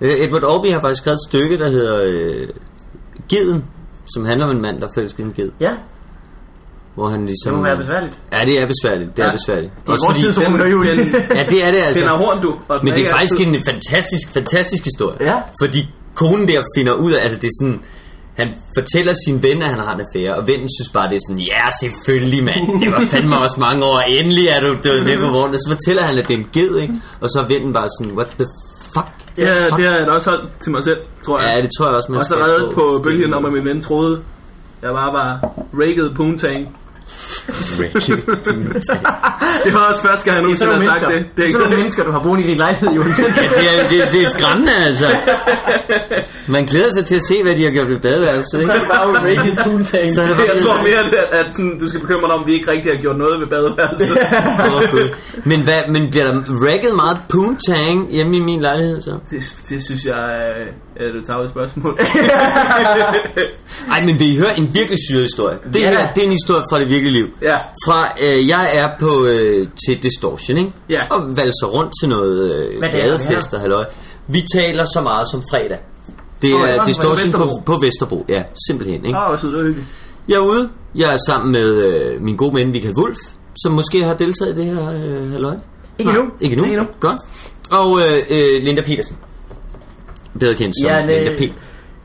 Øh, 0.00 0.10
Edward 0.10 0.44
Albee 0.54 0.72
har 0.72 0.80
faktisk 0.80 1.02
skrevet 1.02 1.16
et 1.16 1.28
stykke, 1.28 1.58
der 1.58 1.68
hedder 1.68 2.00
øh, 2.04 2.48
Geden, 3.28 3.64
som 4.14 4.24
handler 4.24 4.46
om 4.46 4.56
en 4.56 4.62
mand, 4.62 4.80
der 4.80 4.88
forelsker 4.94 5.24
en 5.24 5.32
ged. 5.36 5.50
Ja, 5.60 5.70
Hvor 6.94 7.06
han 7.08 7.20
det 7.20 7.28
ligesom... 7.28 7.54
må 7.54 7.62
være 7.62 7.76
besværligt. 7.76 8.12
Ja, 8.32 8.44
det 8.46 8.62
er 8.62 8.66
besværligt. 8.66 9.16
Det 9.16 9.22
er 9.22 9.26
Ja. 9.26 9.32
besværligt. 9.32 9.72
Det 9.86 9.92
er 9.92 10.06
vores 10.06 10.18
tid, 10.20 10.32
så 10.32 10.40
rummer 10.44 10.66
jul. 10.66 10.86
den, 10.86 10.98
Ja, 11.34 11.44
det 11.50 11.66
er 11.66 11.70
det 11.70 11.78
altså. 11.86 12.00
den 12.00 12.08
har 12.08 12.16
horn, 12.16 12.42
du. 12.42 12.54
Og 12.68 12.78
den 12.80 12.88
Men 12.88 12.94
det 12.94 13.06
er 13.06 13.10
faktisk 13.10 13.32
altid- 13.40 13.54
en 13.54 13.62
fantastisk, 13.64 14.28
fantastisk 14.34 14.84
historie. 14.84 15.16
Ja. 15.20 15.34
Fordi 15.62 15.90
konen 16.14 16.48
der 16.48 16.62
finder 16.76 16.92
ud 16.92 17.12
af, 17.12 17.22
altså 17.22 17.38
det 17.38 17.46
er 17.46 17.50
sådan, 17.62 17.80
han 18.36 18.48
fortæller 18.76 19.14
sin 19.26 19.42
ven, 19.42 19.62
at 19.62 19.68
han 19.68 19.78
har 19.78 19.94
en 19.94 20.00
affære, 20.00 20.34
og 20.34 20.46
vennen 20.48 20.68
synes 20.78 20.88
bare, 20.94 21.08
det 21.08 21.16
er 21.16 21.20
sådan, 21.28 21.40
ja, 21.40 21.62
selvfølgelig 21.80 22.44
mand, 22.44 22.80
det 22.80 22.92
var 22.92 23.04
fandme 23.10 23.38
også 23.38 23.56
mange 23.58 23.84
år, 23.84 24.00
endelig 24.00 24.46
er 24.46 24.60
du 24.60 24.76
død 24.84 25.04
med 25.04 25.16
på 25.18 25.26
vognen. 25.26 25.54
Og 25.54 25.60
så 25.60 25.70
fortæller 25.70 26.02
han, 26.02 26.18
at 26.18 26.28
det 26.28 26.34
er 26.34 26.38
en 26.38 26.46
ged, 26.52 26.76
ikke? 26.78 26.94
Og 27.20 27.28
så 27.28 27.40
er 27.40 27.46
vennen 27.54 27.72
bare 27.72 27.88
sådan, 27.98 28.12
what 28.12 28.28
the 28.38 28.46
fuck? 28.94 29.06
Ja, 29.38 29.66
fuck? 29.68 29.76
det 29.76 29.84
har 29.86 29.96
jeg 29.96 30.06
da 30.06 30.12
også 30.12 30.30
holdt 30.30 30.48
til 30.60 30.72
mig 30.72 30.84
selv, 30.84 30.98
tror 31.24 31.40
jeg. 31.40 31.52
Ja, 31.56 31.62
det 31.62 31.70
tror 31.78 31.86
jeg 31.86 31.94
også, 31.96 32.06
man 32.12 32.18
og 32.18 32.24
så 32.24 32.34
reddet 32.34 32.74
på 32.74 32.98
Stil. 33.02 33.10
bølgen 33.10 33.34
om, 33.34 33.44
at 33.44 33.52
min 33.52 33.64
ven 33.64 33.82
troede, 33.82 34.20
jeg 34.82 34.92
bare 34.92 35.12
var 35.12 35.48
ragged 35.80 36.10
poontang. 36.14 36.76
Det 39.64 39.74
var 39.74 39.80
også 39.80 40.02
første 40.02 40.30
gang, 40.30 40.48
jeg 40.48 40.56
Det 40.56 40.62
er 40.62 40.66
nogensinde 40.66 40.72
har 40.72 40.80
sagt 40.80 41.02
mennesker, 41.02 41.08
det. 41.08 41.26
det 41.36 41.46
er 41.46 41.50
sådan 41.50 41.60
nogle 41.62 41.76
mennesker, 41.76 42.04
du 42.04 42.10
har 42.10 42.18
boet 42.18 42.40
i 42.40 42.42
din 42.42 42.56
lejlighed, 42.56 42.90
Jon. 42.90 43.06
Ja, 43.08 43.22
det 43.22 43.80
er, 43.80 43.88
det, 43.88 44.08
det 44.12 44.22
er 44.22 44.28
skræmmende, 44.28 44.72
altså. 44.76 45.06
Man 46.46 46.64
glæder 46.64 46.88
sig 46.96 47.04
til 47.04 47.14
at 47.14 47.22
se, 47.28 47.42
hvad 47.42 47.56
de 47.56 47.64
har 47.64 47.70
gjort 47.70 47.88
ved 47.88 47.98
badeværelset, 47.98 48.50
Så 48.50 48.58
ikke? 48.58 48.72
er 48.72 48.78
det 48.78 48.88
bare 48.88 49.06
rated 49.06 49.56
poontang. 49.64 50.14
Så 50.14 50.22
er 50.22 50.26
det 50.26 50.36
bare 50.36 50.46
Jeg 50.54 50.62
tror 50.62 50.82
mere, 50.82 50.98
at, 50.98 51.14
at 51.40 51.46
sådan, 51.52 51.78
du 51.80 51.88
skal 51.88 52.00
bekymre 52.00 52.20
dig 52.26 52.30
om, 52.34 52.40
at 52.40 52.46
vi 52.46 52.52
ikke 52.52 52.70
rigtig 52.70 52.92
har 52.92 53.00
gjort 53.00 53.18
noget 53.18 53.40
ved 53.40 53.46
badeværelset. 53.46 54.08
Gud. 54.90 55.08
Men, 55.44 55.60
hvad, 55.60 55.80
men 55.88 56.10
bliver 56.10 56.24
der 56.32 56.42
rækket 56.48 56.94
meget 56.96 57.18
poontang 57.28 58.10
hjemme 58.12 58.36
i 58.36 58.40
min 58.40 58.60
lejlighed, 58.60 59.00
så? 59.02 59.10
det, 59.30 59.54
det 59.68 59.84
synes 59.84 60.04
jeg 60.04 60.18
er, 60.48 60.52
er 60.96 61.12
det 61.12 61.26
tager 61.26 61.48
spørgsmål. 61.50 61.98
Ej, 63.92 64.04
men 64.04 64.18
vil 64.18 64.34
I 64.34 64.38
høre 64.38 64.58
en 64.58 64.70
virkelig 64.74 64.98
syret 65.10 65.22
historie? 65.22 65.58
Det 65.74 65.80
Ja. 65.80 65.90
her, 65.90 66.12
det 66.14 66.22
er 66.22 66.26
en 66.26 66.32
historie 66.32 66.62
fra 66.70 66.80
det 66.80 66.88
virkelige 66.88 67.12
liv. 67.12 67.26
Ja. 67.42 67.56
Fra, 67.86 68.08
øh, 68.22 68.48
jeg 68.48 68.70
er 68.72 68.88
på 69.00 69.24
øh, 69.26 69.66
til 69.86 70.02
Distortion, 70.02 70.58
ikke? 70.58 70.72
Ja. 70.90 71.00
Og 71.10 71.36
valser 71.36 71.66
rundt 71.66 71.92
til 72.00 72.08
noget 72.08 72.52
øh, 72.54 72.80
gadefest 72.92 73.54
og 73.54 73.60
halløj. 73.60 73.84
Vi 74.28 74.42
taler 74.54 74.84
så 74.84 75.00
meget 75.02 75.26
som 75.30 75.42
fredag. 75.50 75.78
Det 76.42 76.52
er 76.52 76.66
ja, 76.66 76.80
på 76.80 76.86
Distortion 76.86 77.30
på, 77.32 77.38
Vesterbro. 77.38 77.60
på 77.66 77.78
Vesterbro, 77.80 78.24
ja, 78.28 78.42
simpelthen, 78.68 79.04
ikke? 79.04 79.18
Åh, 79.18 79.38
sødt 79.40 79.54
og 79.54 79.60
hyggeligt. 79.62 79.88
Jeg 80.28 80.34
er 80.34 80.38
ude. 80.40 80.68
Jeg 80.94 81.12
er 81.12 81.18
sammen 81.26 81.52
med 81.52 81.74
øh, 81.84 82.20
min 82.22 82.36
gode 82.36 82.54
ven 82.54 82.70
Michael 82.70 82.94
Wulf, 82.96 83.16
som 83.62 83.72
måske 83.72 84.04
har 84.04 84.14
deltaget 84.14 84.58
i 84.58 84.60
det 84.60 84.64
her 84.74 84.90
øh, 84.90 85.30
halløj. 85.32 85.54
Ikke 85.98 86.12
nu. 86.12 86.24
Ikke 86.40 86.56
nu. 86.56 86.64
Ikke. 86.64 86.86
Godt. 87.00 87.20
Og 87.70 88.00
øh, 88.00 88.22
øh, 88.30 88.62
Linda 88.62 88.82
Petersen. 88.82 89.16
Bedre 90.40 90.54
kendt 90.54 90.74
som 90.80 90.88
Ja, 90.90 91.00
Linda 91.00 91.30
det- 91.36 91.38
P. 91.38 91.52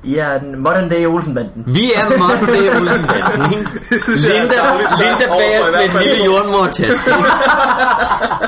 Ja, 0.08 0.28
modern 0.64 0.90
day 0.90 1.06
Olsenbanden. 1.06 1.64
Vi 1.66 1.92
er 1.96 2.18
Modern 2.18 2.46
Day 2.46 2.76
Olsen-banden, 2.80 3.52
ikke? 3.52 3.70
Linda, 4.28 4.58
Linda 5.02 5.28
bagerst 5.30 5.70
med 5.72 5.84
en 5.84 6.08
lille 6.08 6.26
jordmortaske. 6.26 7.12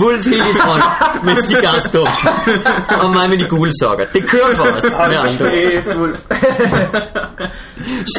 Wulf 0.00 0.26
helt 0.26 0.42
i 0.42 0.54
front 0.54 0.84
med 1.24 1.36
cigarstum. 1.42 2.08
Og 3.02 3.10
mig 3.10 3.30
med 3.30 3.38
de 3.38 3.44
gule 3.44 3.72
sokker. 3.80 4.04
Det 4.12 4.28
kører 4.30 4.54
for 4.54 4.64
os 4.64 4.84
med 5.08 5.16
andre. 5.16 5.50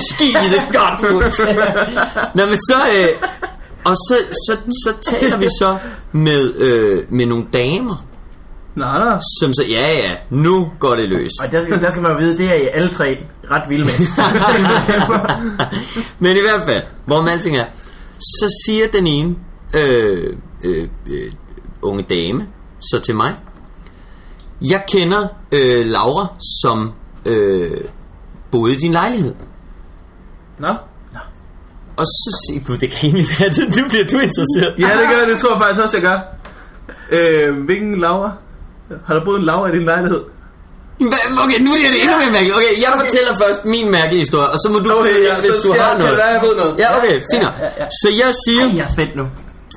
Skide 0.09 0.61
godt, 0.73 1.13
Wulf. 1.13 1.39
Nå, 2.35 2.45
men 2.45 2.55
så... 2.55 2.81
Øh, 2.97 3.29
og 3.85 3.95
så, 3.95 4.17
så, 4.31 4.57
så 4.85 5.11
taler 5.11 5.37
vi 5.37 5.47
så 5.59 5.77
med, 6.11 6.55
øh, 6.55 7.03
med 7.09 7.25
nogle 7.25 7.45
damer, 7.53 8.05
Nå, 8.75 8.85
nå. 8.85 9.19
som 9.41 9.53
så, 9.53 9.63
ja 9.69 9.87
ja, 9.93 10.11
nu 10.29 10.71
går 10.79 10.95
det 10.95 11.09
løs. 11.09 11.31
Og 11.45 11.51
der 11.51 11.63
skal, 11.63 11.81
der 11.81 11.89
skal 11.89 12.01
man 12.03 12.11
jo 12.11 12.17
vide, 12.17 12.37
det 12.37 12.49
er 12.49 12.53
I 12.53 12.67
alle 12.73 12.89
tre 12.89 13.17
ret 13.51 13.63
vilde 13.69 13.85
med. 13.85 13.93
Men 16.19 16.37
i 16.37 16.39
hvert 16.39 16.61
fald, 16.67 16.83
hvor 17.05 17.21
man 17.21 17.33
alting 17.33 17.57
er, 17.57 17.65
så 18.19 18.61
siger 18.65 18.87
den 18.87 19.07
ene 19.07 19.35
øh, 19.75 20.33
øh, 20.63 20.87
øh, 21.09 21.31
unge 21.81 22.03
dame 22.03 22.47
så 22.91 22.99
til 23.05 23.15
mig, 23.15 23.35
jeg 24.61 24.83
kender 24.91 25.27
øh, 25.51 25.85
Laura, 25.85 26.27
som 26.63 26.91
øh, 27.25 27.71
boede 28.51 28.73
i 28.73 28.77
din 28.77 28.91
lejlighed. 28.91 29.33
Nå. 30.59 30.73
Og 31.97 32.05
så 32.05 32.45
siger 32.47 32.61
gud, 32.67 32.77
det 32.77 32.89
kan 32.91 32.99
egentlig 33.09 33.27
være, 33.39 33.49
det 33.49 33.77
nu 33.77 33.83
bliver 33.89 34.03
du 34.11 34.17
interesseret. 34.19 34.75
Ja, 34.79 34.89
det 34.99 35.09
gør 35.09 35.17
jeg. 35.19 35.27
Det 35.27 35.37
tror 35.37 35.49
jeg 35.51 35.59
faktisk 35.61 35.81
også, 35.83 35.97
jeg 35.97 36.05
gør. 36.09 36.19
Øh, 37.17 37.63
hvilken 37.65 37.99
Laura? 37.99 38.31
Har 39.05 39.13
der 39.13 39.23
boet 39.25 39.39
en 39.39 39.45
Laura 39.45 39.67
i 39.67 39.71
din 39.71 39.85
lejlighed? 39.85 40.21
Okay, 41.43 41.59
nu 41.65 41.71
bliver 41.75 41.91
det 41.93 41.99
endnu 42.03 42.15
mere 42.21 42.31
mærkeligt. 42.31 42.55
Okay, 42.55 42.73
jeg 42.85 42.91
fortæller 43.01 43.33
først 43.43 43.65
min 43.65 43.91
mærkelige 43.91 44.19
historie, 44.19 44.49
og 44.49 44.57
så 44.63 44.69
må 44.73 44.79
du 44.79 44.91
Okay, 44.99 45.23
ja, 45.23 45.35
hvis 45.35 45.45
så 45.45 45.61
du 45.63 45.71
har 45.71 45.89
jeg, 45.89 45.97
noget. 45.97 45.99
kan 45.99 46.09
det 46.09 46.17
være, 46.17 46.33
jeg 46.37 46.41
ved 46.41 46.55
noget. 46.61 46.73
Ja, 46.83 46.97
okay, 46.97 47.15
fint. 47.31 47.43
nok. 47.43 47.53
Så 48.01 48.07
jeg 48.21 48.29
siger... 48.45 48.63
Ej, 48.65 48.77
jeg 48.77 48.85
er 48.89 48.93
spændt 48.97 49.15
nu. 49.15 49.25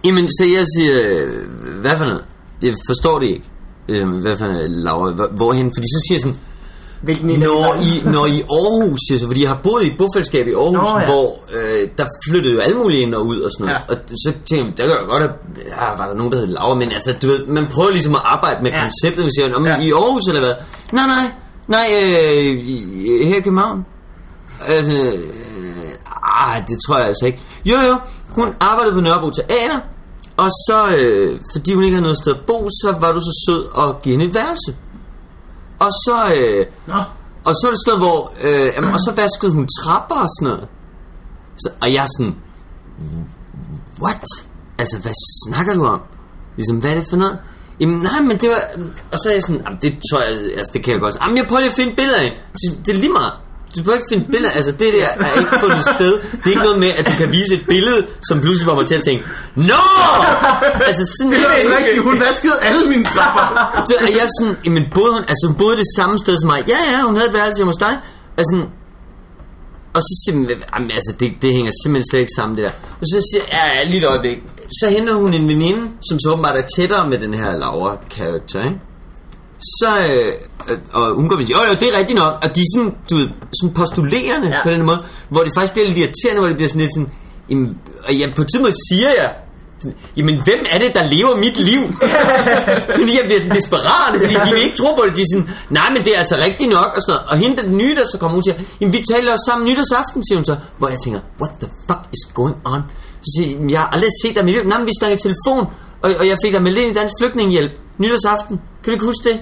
Jamen, 0.04 0.28
så 0.28 0.44
jeg 0.44 0.66
siger, 0.76 1.00
øh, 1.04 1.48
hvad 1.80 1.96
for 1.96 2.04
noget? 2.04 2.24
Jeg 2.62 2.74
forstår 2.88 3.18
det 3.18 3.26
ikke. 3.26 3.44
Øh, 3.88 4.08
hvad 4.08 4.36
for 4.36 4.46
noget, 4.46 4.70
Laura? 4.70 5.10
Hvor- 5.12 5.28
Hvorhen? 5.36 5.72
Fordi 5.76 5.86
så 5.86 6.04
siger 6.08 6.16
jeg 6.16 6.20
sådan, 6.20 6.36
Hvilken 7.02 7.26
når 7.40 7.74
I, 7.74 8.02
når 8.10 8.26
I 8.26 8.40
Aarhus, 8.50 8.98
siger 9.08 9.18
så, 9.18 9.26
fordi 9.26 9.40
jeg 9.42 9.48
har 9.50 9.56
boet 9.62 9.82
i 9.82 9.86
et 9.86 9.98
bofællesskab 9.98 10.46
i 10.46 10.52
Aarhus, 10.52 10.88
Nå, 10.92 10.98
ja. 11.00 11.04
hvor 11.06 11.38
øh, 11.54 11.88
der 11.98 12.04
flyttede 12.28 12.54
jo 12.54 12.60
alle 12.60 12.76
mulige 12.76 13.02
ind 13.02 13.14
og 13.14 13.26
ud 13.26 13.40
og 13.40 13.50
sådan 13.52 13.66
noget. 13.66 13.80
Ja. 13.88 13.94
Og 13.94 14.16
så 14.16 14.32
tænkte 14.50 14.82
jeg, 14.82 14.88
der 14.90 14.96
kan 14.98 15.06
godt 15.08 15.22
have, 15.22 15.32
ja, 15.66 15.96
var 15.98 16.06
der 16.08 16.14
nogen, 16.14 16.32
der 16.32 16.38
hed 16.38 16.46
Laura, 16.46 16.74
men 16.74 16.92
altså, 16.92 17.14
du 17.22 17.26
ved, 17.26 17.46
man 17.46 17.66
prøver 17.66 17.90
ligesom 17.90 18.14
at 18.14 18.20
arbejde 18.24 18.62
med 18.62 18.70
Ja. 18.70 18.80
konceptet, 18.80 19.24
og 19.24 19.30
siger, 19.38 19.54
om 19.54 19.66
Ja. 19.66 19.80
i 19.80 19.90
Aarhus 19.92 20.22
eller 20.28 20.40
hvad? 20.40 20.54
Nej, 20.92 21.06
nej, 21.06 21.26
nej, 21.68 21.86
øh, 22.02 22.56
her 23.28 23.36
i 23.36 23.40
København. 23.40 23.84
Altså, 24.66 24.92
øh, 24.92 25.18
ah, 26.22 26.62
det 26.68 26.76
tror 26.86 26.98
jeg 26.98 27.06
altså 27.06 27.26
ikke. 27.26 27.38
Jo, 27.64 27.74
jo, 27.88 27.96
hun 28.28 28.48
arbejdede 28.60 28.94
på 28.94 29.00
Nørrebro 29.00 29.30
Teater, 29.30 29.78
og 30.36 30.50
så, 30.50 30.96
øh, 30.98 31.40
fordi 31.52 31.74
hun 31.74 31.84
ikke 31.84 31.94
havde 31.94 32.02
noget 32.02 32.18
sted 32.22 32.34
at 32.34 32.40
bo, 32.46 32.68
så 32.68 32.96
var 33.00 33.12
du 33.12 33.20
så 33.20 33.44
sød 33.46 33.62
at 33.78 34.02
give 34.02 34.12
hende 34.12 34.24
et 34.24 34.34
værelse. 34.34 34.76
Og 35.80 35.90
så, 36.04 36.16
øh, 36.38 36.66
Nå, 36.86 37.02
og 37.44 37.54
så 37.54 37.66
er 37.66 37.70
det 37.70 37.80
sådan 37.86 37.98
noget, 37.98 38.12
hvor... 38.12 38.32
Øh, 38.44 38.72
jamen, 38.76 38.90
og 38.90 39.00
så 39.00 39.12
vaskede 39.16 39.52
hun 39.52 39.68
trapper 39.78 40.14
og 40.14 40.28
sådan 40.34 40.48
noget. 40.52 40.68
Så, 41.56 41.68
og 41.80 41.92
jeg 41.92 42.02
er 42.02 42.10
sådan... 42.18 42.34
What? 44.02 44.24
Altså, 44.78 44.98
hvad 45.02 45.12
snakker 45.46 45.74
du 45.74 45.86
om? 45.86 46.00
Ligesom, 46.56 46.76
hvad 46.76 46.90
er 46.90 46.94
det 46.94 47.06
for 47.10 47.16
noget? 47.16 47.38
Jamen, 47.80 48.00
nej, 48.00 48.20
men 48.20 48.36
det 48.38 48.48
var... 48.50 48.62
Og 49.12 49.18
så 49.18 49.28
er 49.28 49.32
jeg 49.32 49.42
sådan, 49.42 49.62
jamen, 49.64 49.78
det 49.82 49.98
tror 50.10 50.20
jeg... 50.20 50.58
Altså, 50.58 50.70
det 50.74 50.84
kan 50.84 50.92
jeg 50.92 51.00
godt... 51.00 51.16
Jamen, 51.22 51.36
jeg 51.36 51.46
prøver 51.46 51.60
lige 51.60 51.70
at 51.70 51.76
finde 51.76 51.96
billeder 51.96 52.20
ind. 52.20 52.34
Så, 52.54 52.76
det 52.86 52.94
er 52.94 53.00
lige 53.00 53.12
meget. 53.12 53.32
Du 53.76 53.82
behøver 53.82 53.96
ikke 53.96 54.10
finde 54.12 54.24
billeder. 54.32 54.52
Altså, 54.58 54.72
det 54.72 54.88
der 54.92 55.06
er 55.26 55.38
ikke 55.38 55.50
på 55.60 55.66
et 55.66 55.82
sted. 55.96 56.12
Det 56.40 56.46
er 56.46 56.50
ikke 56.50 56.62
noget 56.62 56.78
med, 56.78 56.90
at 56.98 57.06
du 57.06 57.12
kan 57.18 57.32
vise 57.32 57.54
et 57.54 57.64
billede, 57.68 58.06
som 58.28 58.40
pludselig 58.40 58.66
får 58.68 58.74
mig 58.74 58.86
til 58.86 58.94
at 58.94 59.04
tænke, 59.08 59.24
Nå! 59.56 59.84
Altså, 60.88 61.04
sådan 61.16 61.32
Det 61.32 61.40
er 61.40 61.48
altså 61.48 61.72
rigtigt. 61.78 62.02
Hun 62.02 62.20
vaskede 62.20 62.56
alle 62.62 62.82
mine 62.92 63.04
trapper. 63.04 63.44
så 63.88 63.94
er 64.00 64.12
jeg 64.20 64.28
sådan, 64.40 64.56
jamen 64.64 64.84
boede 64.94 65.12
hun, 65.12 65.22
altså 65.30 65.44
hun 65.48 65.56
boede 65.56 65.76
det 65.76 65.86
samme 65.96 66.18
sted 66.18 66.34
som 66.40 66.46
mig. 66.52 66.64
Ja, 66.68 66.78
ja, 66.92 67.02
hun 67.06 67.14
havde 67.16 67.28
et 67.28 67.34
værelse 67.34 67.58
hjemme 67.58 67.72
hos 67.72 67.80
dig. 67.86 67.94
Altså, 68.38 68.56
og 69.94 70.02
så 70.02 70.12
siger 70.22 70.36
man, 70.38 70.48
jamen, 70.74 70.90
altså 70.90 71.12
det, 71.20 71.32
det 71.42 71.52
hænger 71.52 71.72
simpelthen 71.82 72.10
slet 72.10 72.20
ikke 72.20 72.32
sammen 72.36 72.56
det 72.56 72.64
der. 72.64 72.74
Og 73.00 73.06
så 73.06 73.28
siger 73.32 73.42
jeg, 73.48 73.60
ja, 73.74 73.78
ja, 73.78 73.84
lige 73.84 73.98
et 73.98 74.04
øjeblik. 74.04 74.38
Så 74.80 74.86
henter 74.88 75.14
hun 75.14 75.34
en 75.34 75.48
veninde, 75.48 75.82
som 76.08 76.18
så 76.18 76.30
åbenbart 76.32 76.56
er 76.56 76.62
tættere 76.76 77.08
med 77.08 77.18
den 77.18 77.34
her 77.34 77.52
Laura-karakter, 77.58 78.64
ikke? 78.64 78.80
Så, 79.78 79.90
øh, 80.10 80.32
og 80.92 81.28
går 81.28 81.36
og 81.36 81.42
siger, 81.46 81.58
jo 81.58 81.64
jo, 81.70 81.74
det 81.80 81.94
er 81.94 81.98
rigtigt 81.98 82.18
nok. 82.18 82.32
Og 82.44 82.56
de 82.56 82.60
er 82.60 82.68
sådan, 82.76 82.94
du 83.10 83.16
ved, 83.16 83.28
sådan 83.60 83.74
postulerende 83.74 84.48
Ja. 84.48 84.54
ja. 84.56 84.62
på 84.62 84.70
den 84.70 84.82
måde, 84.82 85.00
hvor 85.28 85.42
det 85.44 85.52
faktisk 85.56 85.72
bliver 85.72 85.88
lidt 85.88 85.98
irriterende, 85.98 86.38
hvor 86.40 86.48
det 86.48 86.56
bliver 86.56 86.68
sådan 86.68 86.80
lidt 86.80 86.94
sådan, 86.96 87.10
jamen, 87.50 87.78
og 88.06 88.12
jeg, 88.20 88.26
på 88.36 88.42
et 88.42 88.48
tidspunkt 88.48 88.76
siger 88.90 89.10
jeg, 89.20 89.30
sådan, 89.78 89.96
jamen 90.16 90.34
hvem 90.46 90.60
er 90.74 90.78
det, 90.78 90.90
der 90.94 91.04
lever 91.14 91.34
mit 91.36 91.56
liv? 91.70 91.82
fordi 92.98 93.12
jeg 93.18 93.24
bliver 93.28 93.40
sådan 93.42 93.56
desperat, 93.60 94.12
fordi 94.22 94.34
de 94.46 94.50
vil 94.54 94.62
ikke 94.66 94.76
tro 94.76 94.88
på 94.98 95.02
det. 95.06 95.16
De 95.16 95.22
er 95.26 95.30
sådan, 95.32 95.48
nej, 95.78 95.88
men 95.94 96.00
det 96.04 96.10
er 96.14 96.18
altså 96.18 96.36
rigtigt 96.46 96.70
nok, 96.78 96.88
og 96.96 97.00
sådan 97.02 97.12
noget. 97.14 97.24
Og 97.30 97.36
hende, 97.42 97.54
den 97.62 97.70
nye, 97.80 97.94
der 97.98 98.04
så 98.12 98.16
kommer, 98.20 98.34
hun 98.38 98.44
siger, 98.46 98.56
jamen 98.80 98.92
vi 98.96 99.00
taler 99.12 99.28
også 99.34 99.46
sammen 99.50 99.64
nytårsaften, 99.70 100.18
siger 100.26 100.36
hun 100.40 100.44
så. 100.50 100.56
Hvor 100.78 100.88
jeg 100.94 100.98
tænker, 101.04 101.20
what 101.40 101.52
the 101.62 101.68
fuck 101.88 102.02
is 102.16 102.22
going 102.38 102.56
on? 102.72 102.80
Så 103.24 103.28
siger 103.34 103.46
jeg, 103.48 103.54
"Jamen, 103.56 103.70
jeg 103.70 103.80
har 103.80 103.88
aldrig 103.94 104.10
set 104.22 104.34
dig 104.36 104.44
med 104.44 104.54
Nej, 104.64 104.78
men 104.78 104.86
vi 104.90 104.92
snakker 105.00 105.16
i 105.18 105.22
telefon, 105.28 105.64
og, 106.04 106.08
og 106.20 106.24
jeg 106.30 106.36
fik 106.44 106.52
dig 106.56 106.62
meldt 106.62 106.78
ind 106.78 106.90
i 106.90 106.94
Dansk 107.00 107.14
Flygtningehjælp 107.20 107.72
nytårsaften. 107.98 108.54
Kan 108.82 108.86
du 108.90 108.90
ikke 108.90 109.04
huske 109.04 109.24
det? 109.30 109.36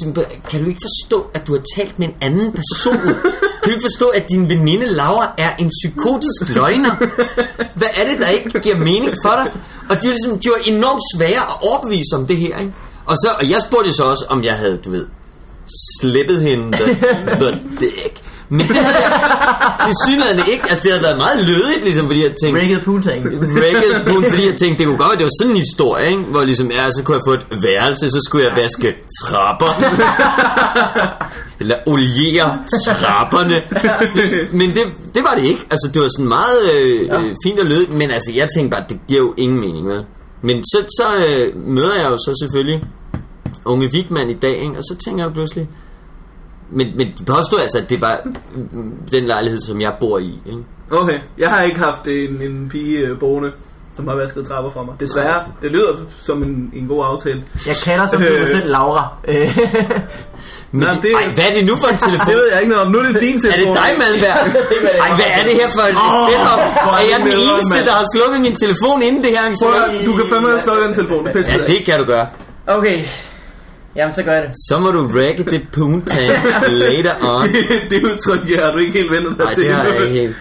Sådan, 0.00 0.24
kan 0.50 0.62
du 0.62 0.68
ikke 0.68 0.80
forstå, 0.82 1.26
at 1.34 1.46
du 1.46 1.52
har 1.52 1.62
talt 1.76 1.98
med 1.98 2.08
en 2.08 2.14
anden 2.20 2.52
person? 2.52 2.96
Kan 3.62 3.64
du 3.64 3.70
ikke 3.70 3.82
forstå, 3.90 4.08
at 4.08 4.28
din 4.30 4.48
veninde 4.48 4.86
Laura 4.86 5.34
er 5.38 5.56
en 5.58 5.70
psykotisk 5.80 6.48
løgner? 6.48 6.94
Hvad 7.78 7.88
er 8.00 8.10
det, 8.10 8.18
der 8.18 8.28
ikke 8.28 8.60
giver 8.60 8.76
mening 8.76 9.14
for 9.22 9.30
dig? 9.30 9.52
Og 9.90 10.02
de 10.02 10.08
var, 10.08 10.14
ligesom, 10.14 10.38
de 10.38 10.48
var 10.48 10.74
enormt 10.74 11.02
svære 11.16 11.42
at 11.42 11.56
overbevise 11.60 12.16
om 12.16 12.26
det 12.26 12.36
her, 12.36 12.58
ikke? 12.58 12.72
Og, 13.06 13.16
så, 13.16 13.28
og 13.38 13.50
jeg 13.50 13.62
spurgte 13.68 13.92
så 13.92 14.04
også, 14.04 14.24
om 14.28 14.44
jeg 14.44 14.56
havde, 14.56 14.76
du 14.76 14.90
ved, 14.90 15.06
slippet 16.00 16.42
hende 16.42 16.76
the, 16.76 16.94
the 17.40 17.60
dick. 17.80 18.21
Men 18.56 18.66
det 18.68 18.76
havde 18.76 18.96
jeg 19.04 19.12
til 19.84 19.94
synligheden 20.06 20.40
ikke. 20.52 20.64
Altså, 20.70 20.82
det 20.84 20.90
havde 20.92 21.04
været 21.08 21.18
meget 21.24 21.38
lødigt, 21.50 21.82
ligesom, 21.84 22.06
fordi 22.06 22.22
jeg 22.22 22.32
tænkte... 22.42 22.60
Breaket 22.60 22.82
poontang. 22.84 23.20
Rækket 23.64 23.94
på, 24.08 24.14
fordi 24.30 24.46
jeg 24.50 24.56
tænkte, 24.62 24.78
det 24.78 24.86
kunne 24.86 24.98
godt 24.98 25.10
være, 25.10 25.18
det 25.18 25.24
var 25.30 25.36
sådan 25.40 25.52
en 25.52 25.62
historie, 25.66 26.06
ikke? 26.10 26.22
hvor 26.22 26.42
ligesom, 26.44 26.70
ja, 26.70 26.90
så 26.90 27.02
kunne 27.04 27.16
jeg 27.16 27.24
få 27.28 27.32
et 27.32 27.62
værelse, 27.62 28.10
så 28.10 28.20
skulle 28.26 28.44
jeg 28.48 28.56
vaske 28.56 28.88
trapper. 29.20 29.72
Eller 31.60 31.76
oliere 31.86 32.58
trapperne. 32.84 33.62
Men 34.60 34.68
det, 34.70 34.82
det 35.14 35.22
var 35.24 35.34
det 35.34 35.44
ikke. 35.44 35.66
Altså, 35.70 35.90
det 35.94 36.02
var 36.02 36.08
sådan 36.16 36.28
meget 36.28 36.60
øh, 36.74 37.00
øh, 37.00 37.34
fint 37.44 37.60
og 37.60 37.66
lødigt, 37.66 37.92
men 37.94 38.10
altså, 38.10 38.32
jeg 38.34 38.48
tænkte 38.56 38.76
bare, 38.76 38.84
det 38.88 38.98
giver 39.08 39.20
jo 39.20 39.34
ingen 39.36 39.60
mening, 39.60 39.88
vel? 39.88 40.04
Men 40.42 40.64
så, 40.64 40.78
så 40.98 41.06
øh, 41.26 41.66
møder 41.66 41.94
jeg 41.94 42.10
jo 42.10 42.16
så 42.16 42.38
selvfølgelig 42.42 42.84
unge 43.64 43.92
Vigman 43.92 44.30
i 44.30 44.34
dag, 44.34 44.56
ikke? 44.56 44.76
og 44.78 44.82
så 44.82 44.96
tænker 45.04 45.24
jeg 45.24 45.32
pludselig, 45.32 45.68
men, 46.72 46.86
men 46.96 47.06
det 47.18 47.26
påstod 47.26 47.60
altså, 47.60 47.78
at 47.78 47.90
det 47.90 48.00
var 48.00 48.20
den 49.12 49.24
lejlighed, 49.24 49.60
som 49.60 49.80
jeg 49.80 49.92
bor 50.00 50.18
i. 50.18 50.38
Ikke? 50.46 50.58
Okay, 50.90 51.18
jeg 51.38 51.50
har 51.50 51.62
ikke 51.62 51.78
haft 51.78 52.06
en, 52.06 52.42
en 52.42 52.68
pige 52.72 52.98
øh, 52.98 53.18
boende, 53.18 53.50
som 53.96 54.08
har 54.08 54.14
vasket 54.14 54.46
trapper 54.48 54.70
for 54.70 54.82
mig. 54.82 54.94
Desværre, 55.00 55.44
det 55.62 55.70
lyder 55.70 55.92
som 56.22 56.42
en, 56.42 56.70
en 56.74 56.86
god 56.88 57.04
aftale. 57.12 57.42
Jeg 57.66 57.74
kalder 57.84 58.06
som 58.06 58.22
Øh. 58.22 58.48
selv 58.48 58.70
Laura. 58.70 59.08
Øh, 59.28 59.58
Men 60.74 60.80
Nå, 60.80 60.94
det, 60.94 61.02
det- 61.02 61.12
ej, 61.14 61.28
hvad 61.34 61.44
er 61.50 61.54
det 61.58 61.64
nu 61.66 61.74
for 61.76 61.88
en 61.88 61.98
telefon? 62.06 62.26
Det 62.28 62.36
ved 62.36 62.48
jeg 62.52 62.60
ikke 62.60 62.72
noget 62.72 62.86
om. 62.86 62.92
Nu 62.92 62.98
er 62.98 63.02
det 63.02 63.20
din 63.20 63.36
Er 63.36 63.40
telefon. 63.40 63.74
det 63.74 63.82
dig, 63.82 63.90
Malmberg? 64.02 64.38
Ej, 65.04 65.10
hvad 65.18 65.30
er 65.38 65.42
det 65.48 65.54
her 65.60 65.68
for 65.76 65.84
et 65.90 65.96
Åh, 66.06 66.28
setup? 66.28 66.58
er 66.58 66.92
Er 67.02 67.04
jeg 67.12 67.18
den 67.26 67.32
eneste, 67.48 67.76
der 67.88 67.92
har 68.00 68.06
slukket 68.14 68.38
min 68.46 68.54
telefon 68.64 69.02
inden 69.02 69.20
det 69.24 69.30
her 69.36 69.42
Prøv 69.62 69.70
arrangement? 69.72 70.00
at- 70.00 70.06
Du 70.08 70.12
kan 70.18 70.24
fandme 70.32 70.60
slukke 70.66 70.82
den 70.86 70.94
telefon. 70.94 71.20
Det 71.26 71.48
er 71.48 71.58
Ja, 71.58 71.66
det 71.72 71.78
kan 71.86 71.94
du 72.00 72.04
gøre. 72.14 72.26
okay. 72.66 72.96
Jamen, 73.96 74.14
så 74.14 74.22
gør 74.22 74.32
jeg 74.32 74.42
det. 74.42 74.52
Så 74.68 74.78
må 74.78 74.90
du 74.90 75.10
række 75.18 75.42
det 75.44 75.62
poontang 75.72 76.28
later 76.68 77.14
on. 77.22 77.48
det 77.90 78.04
udtryk, 78.04 78.50
jeg 78.50 78.64
har 78.64 78.72
du 78.72 78.78
ikke 78.78 78.92
helt 78.92 79.10
ventet 79.10 79.36
dig 79.36 79.44
Nej, 79.44 79.54
til. 79.54 79.64
det 79.64 79.72
har 79.72 79.84
jeg 79.84 80.02
ikke 80.02 80.20
helt. 80.20 80.36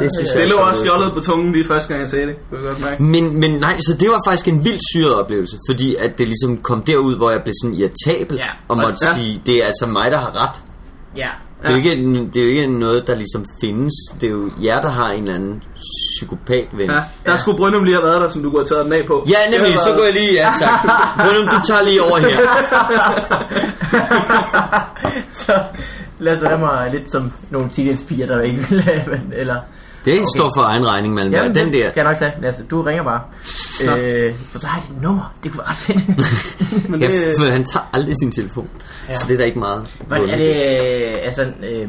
Det 0.00 0.10
synes 0.18 0.30
jeg 0.34 0.40
Det 0.42 0.48
lå 0.50 0.56
også 0.56 0.82
fjollet 0.84 1.12
på 1.12 1.20
tungen 1.20 1.52
lige 1.52 1.64
første 1.64 1.88
gang, 1.88 2.00
jeg 2.00 2.10
sagde 2.10 2.26
det. 2.26 2.36
Det 2.50 2.58
godt 2.60 2.80
mærke. 2.80 3.02
Men, 3.02 3.40
men 3.40 3.50
nej, 3.50 3.78
så 3.78 3.96
det 4.00 4.08
var 4.08 4.20
faktisk 4.26 4.48
en 4.48 4.64
vildt 4.64 4.80
syret 4.92 5.14
oplevelse, 5.14 5.56
fordi 5.68 5.96
at 5.96 6.18
det 6.18 6.28
ligesom 6.28 6.58
kom 6.58 6.82
derud, 6.82 7.16
hvor 7.16 7.30
jeg 7.30 7.42
blev 7.42 7.54
sådan 7.62 7.74
irritabel, 7.74 8.36
Ja. 8.36 8.46
og 8.68 8.76
måtte 8.76 8.96
Ja. 9.02 9.14
sige, 9.14 9.42
det 9.46 9.62
er 9.62 9.66
altså 9.66 9.86
mig, 9.86 10.10
der 10.10 10.18
har 10.18 10.42
ret. 10.42 10.60
Ja. 11.16 11.28
Det 11.62 11.70
er, 11.70 11.72
jo 11.72 11.76
ikke, 11.76 12.26
det 12.34 12.36
er 12.36 12.44
jo 12.44 12.50
ikke 12.50 12.66
noget, 12.66 13.06
der 13.06 13.14
ligesom 13.14 13.44
findes. 13.60 13.92
Det 14.20 14.26
er 14.26 14.30
jo 14.30 14.50
jer, 14.62 14.80
der 14.80 14.88
har 14.88 15.10
en 15.10 15.22
eller 15.22 15.34
anden 15.34 15.62
psykopatven. 16.16 16.90
Ja, 16.90 17.02
der 17.26 17.36
skulle 17.36 17.58
Brynum 17.58 17.84
lige 17.84 17.94
have 17.94 18.04
været 18.04 18.20
der, 18.20 18.28
som 18.28 18.42
du 18.42 18.50
kunne 18.50 18.60
have 18.60 18.68
taget 18.68 18.84
den 18.84 18.92
af 18.92 19.04
på. 19.06 19.26
Ja, 19.28 19.58
nemlig, 19.58 19.78
så 19.78 19.94
går 19.96 20.04
jeg 20.04 20.12
lige, 20.12 20.32
ja, 20.32 20.52
sagt. 20.58 20.86
Brynum, 21.16 21.48
du 21.48 21.60
tager 21.66 21.82
lige 21.82 22.02
over 22.02 22.18
her. 22.18 22.38
så 25.46 25.62
lad 26.18 26.52
os 26.52 26.60
mig 26.60 26.90
lidt 26.92 27.12
som 27.12 27.32
nogle 27.50 27.70
teenage-piger, 27.70 28.26
der 28.26 28.40
ikke 28.40 28.66
vil 28.70 28.80
have, 28.80 29.20
eller... 29.32 29.56
Det 30.04 30.12
okay. 30.12 30.26
står 30.36 30.50
for 30.56 30.62
egen 30.62 30.88
regning, 30.88 31.14
Malmberg. 31.14 31.42
Jamen, 31.42 31.54
Den 31.54 31.72
der. 31.72 31.90
skal 31.90 32.00
jeg 32.00 32.04
nok 32.04 32.18
tage. 32.18 32.32
Lasse, 32.40 32.64
du 32.64 32.82
ringer 32.82 33.02
bare. 33.04 33.20
øh, 33.98 34.34
for 34.50 34.58
så 34.58 34.66
har 34.66 34.80
jeg 34.80 34.88
dit 34.88 35.02
nummer. 35.02 35.32
Det 35.42 35.50
kunne 35.52 35.58
være 35.58 35.68
ret 35.68 35.76
fedt. 35.76 36.88
Men 36.90 37.00
Ja, 37.00 37.06
det, 37.10 37.34
for 37.38 37.50
han 37.50 37.64
tager 37.64 37.84
aldrig 37.92 38.14
sin 38.22 38.32
telefon. 38.32 38.68
Ja. 39.08 39.16
Så 39.16 39.24
det 39.26 39.34
er 39.34 39.38
der 39.38 39.44
ikke 39.44 39.58
meget. 39.58 39.86
Hvordan 40.06 40.28
er 40.28 40.36
det, 40.36 40.50
øh, 41.14 41.18
altså, 41.22 41.42
øh, 41.70 41.88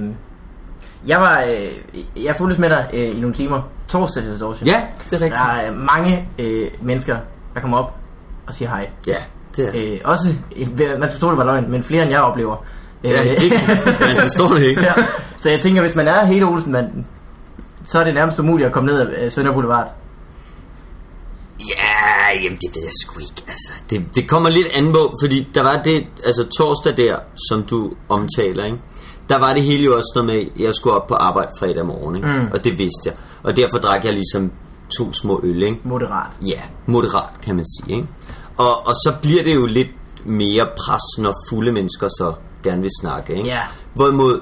jeg 1.08 1.22
var, 1.22 1.42
øh, 1.42 2.24
jeg 2.26 2.36
fulgtes 2.38 2.60
med 2.60 2.70
dig 2.70 2.88
øh, 2.94 3.18
i 3.18 3.20
nogle 3.20 3.36
timer 3.36 3.62
torsdag 3.90 4.24
til 4.24 4.40
torsdag. 4.40 4.68
Ja, 4.68 4.82
det 5.06 5.14
er 5.14 5.22
rigtigt. 5.22 5.36
Der 5.40 5.54
er 5.54 5.72
mange 5.72 6.28
øh, 6.40 6.68
mennesker, 6.82 7.18
der 7.56 7.62
kommer 7.62 7.78
op 7.78 7.96
og 8.48 8.54
siger 8.54 8.70
hej. 8.70 8.90
Ja, 9.08 9.16
det 9.56 9.68
er. 9.68 9.94
Øh, 9.94 10.00
også, 10.04 10.28
øh, 10.58 11.00
man 11.00 11.10
forstår 11.12 11.30
det 11.30 11.38
var 11.38 11.44
løgn, 11.46 11.72
men 11.72 11.84
flere 11.84 12.04
end 12.04 12.12
jeg 12.12 12.22
oplever. 12.22 12.66
Øh, 13.04 13.12
Ja, 13.12 13.24
det 13.36 13.52
man 14.00 14.22
forstår 14.30 14.54
det 14.54 14.64
ikke. 14.64 14.82
ja. 14.82 14.94
Så 15.40 15.50
jeg 15.50 15.60
tænker, 15.60 15.82
hvis 15.82 15.96
man 15.96 16.08
er 16.08 16.26
hele 16.26 16.46
Olsen-manden, 16.46 17.06
så 17.88 18.00
er 18.00 18.04
det 18.04 18.14
nærmest 18.14 18.40
umuligt 18.40 18.68
at 18.68 18.74
komme 18.74 18.92
ned 18.92 19.00
af 19.00 19.32
Sønder 19.32 19.52
Boulevard. 19.52 19.88
Ja, 21.60 22.44
jamen 22.44 22.58
det 22.58 22.76
ved 22.76 22.84
jeg 22.84 22.92
sgu 23.02 23.20
ikke. 23.20 23.44
Altså, 23.48 23.72
det, 23.90 24.16
det 24.16 24.30
kommer 24.30 24.50
lidt 24.50 24.68
an 24.76 24.94
på, 24.94 25.16
fordi 25.24 25.48
der 25.56 25.64
var 25.64 25.82
det, 25.84 26.08
altså 26.26 26.48
torsdag 26.58 26.98
der, 26.98 27.18
som 27.50 27.64
du 27.64 27.94
omtaler, 28.10 28.66
ikke? 28.66 28.78
Der 29.30 29.40
var 29.40 29.54
det 29.54 29.64
hele 29.64 29.84
jo 29.84 29.98
også 29.98 30.12
noget 30.16 30.26
med, 30.26 30.36
at 30.36 30.62
jeg 30.62 30.76
skulle 30.76 30.96
op 30.96 31.08
på 31.08 31.14
arbejde 31.14 31.52
fredag 31.60 31.86
morgen, 31.86 32.16
ikke? 32.16 32.28
Mm. 32.28 32.48
og 32.54 32.64
det 32.64 32.78
vidste 32.78 33.02
jeg. 33.06 33.14
Og 33.44 33.58
derfor 33.58 33.78
drak 33.78 34.06
jeg 34.06 34.14
ligesom 34.14 34.52
to 34.98 35.14
små 35.14 35.40
øl, 35.44 35.64
ikke? 35.64 35.80
Moderat. 35.84 36.32
Ja, 36.46 36.62
moderat 36.86 37.42
kan 37.42 37.56
man 37.56 37.66
sige, 37.66 37.96
ikke? 37.96 38.08
Og, 38.58 38.88
og 38.88 38.94
så 38.94 39.14
bliver 39.22 39.44
det 39.44 39.56
jo 39.56 39.66
lidt 39.66 39.90
mere 40.26 40.66
pres, 40.66 41.18
når 41.20 41.34
fulde 41.50 41.72
mennesker 41.72 42.08
så 42.08 42.34
gerne 42.64 42.82
vil 42.82 42.92
snakke, 43.02 43.36
ikke? 43.36 43.50
Ja. 43.50 43.62
Hvorimod, 43.94 44.42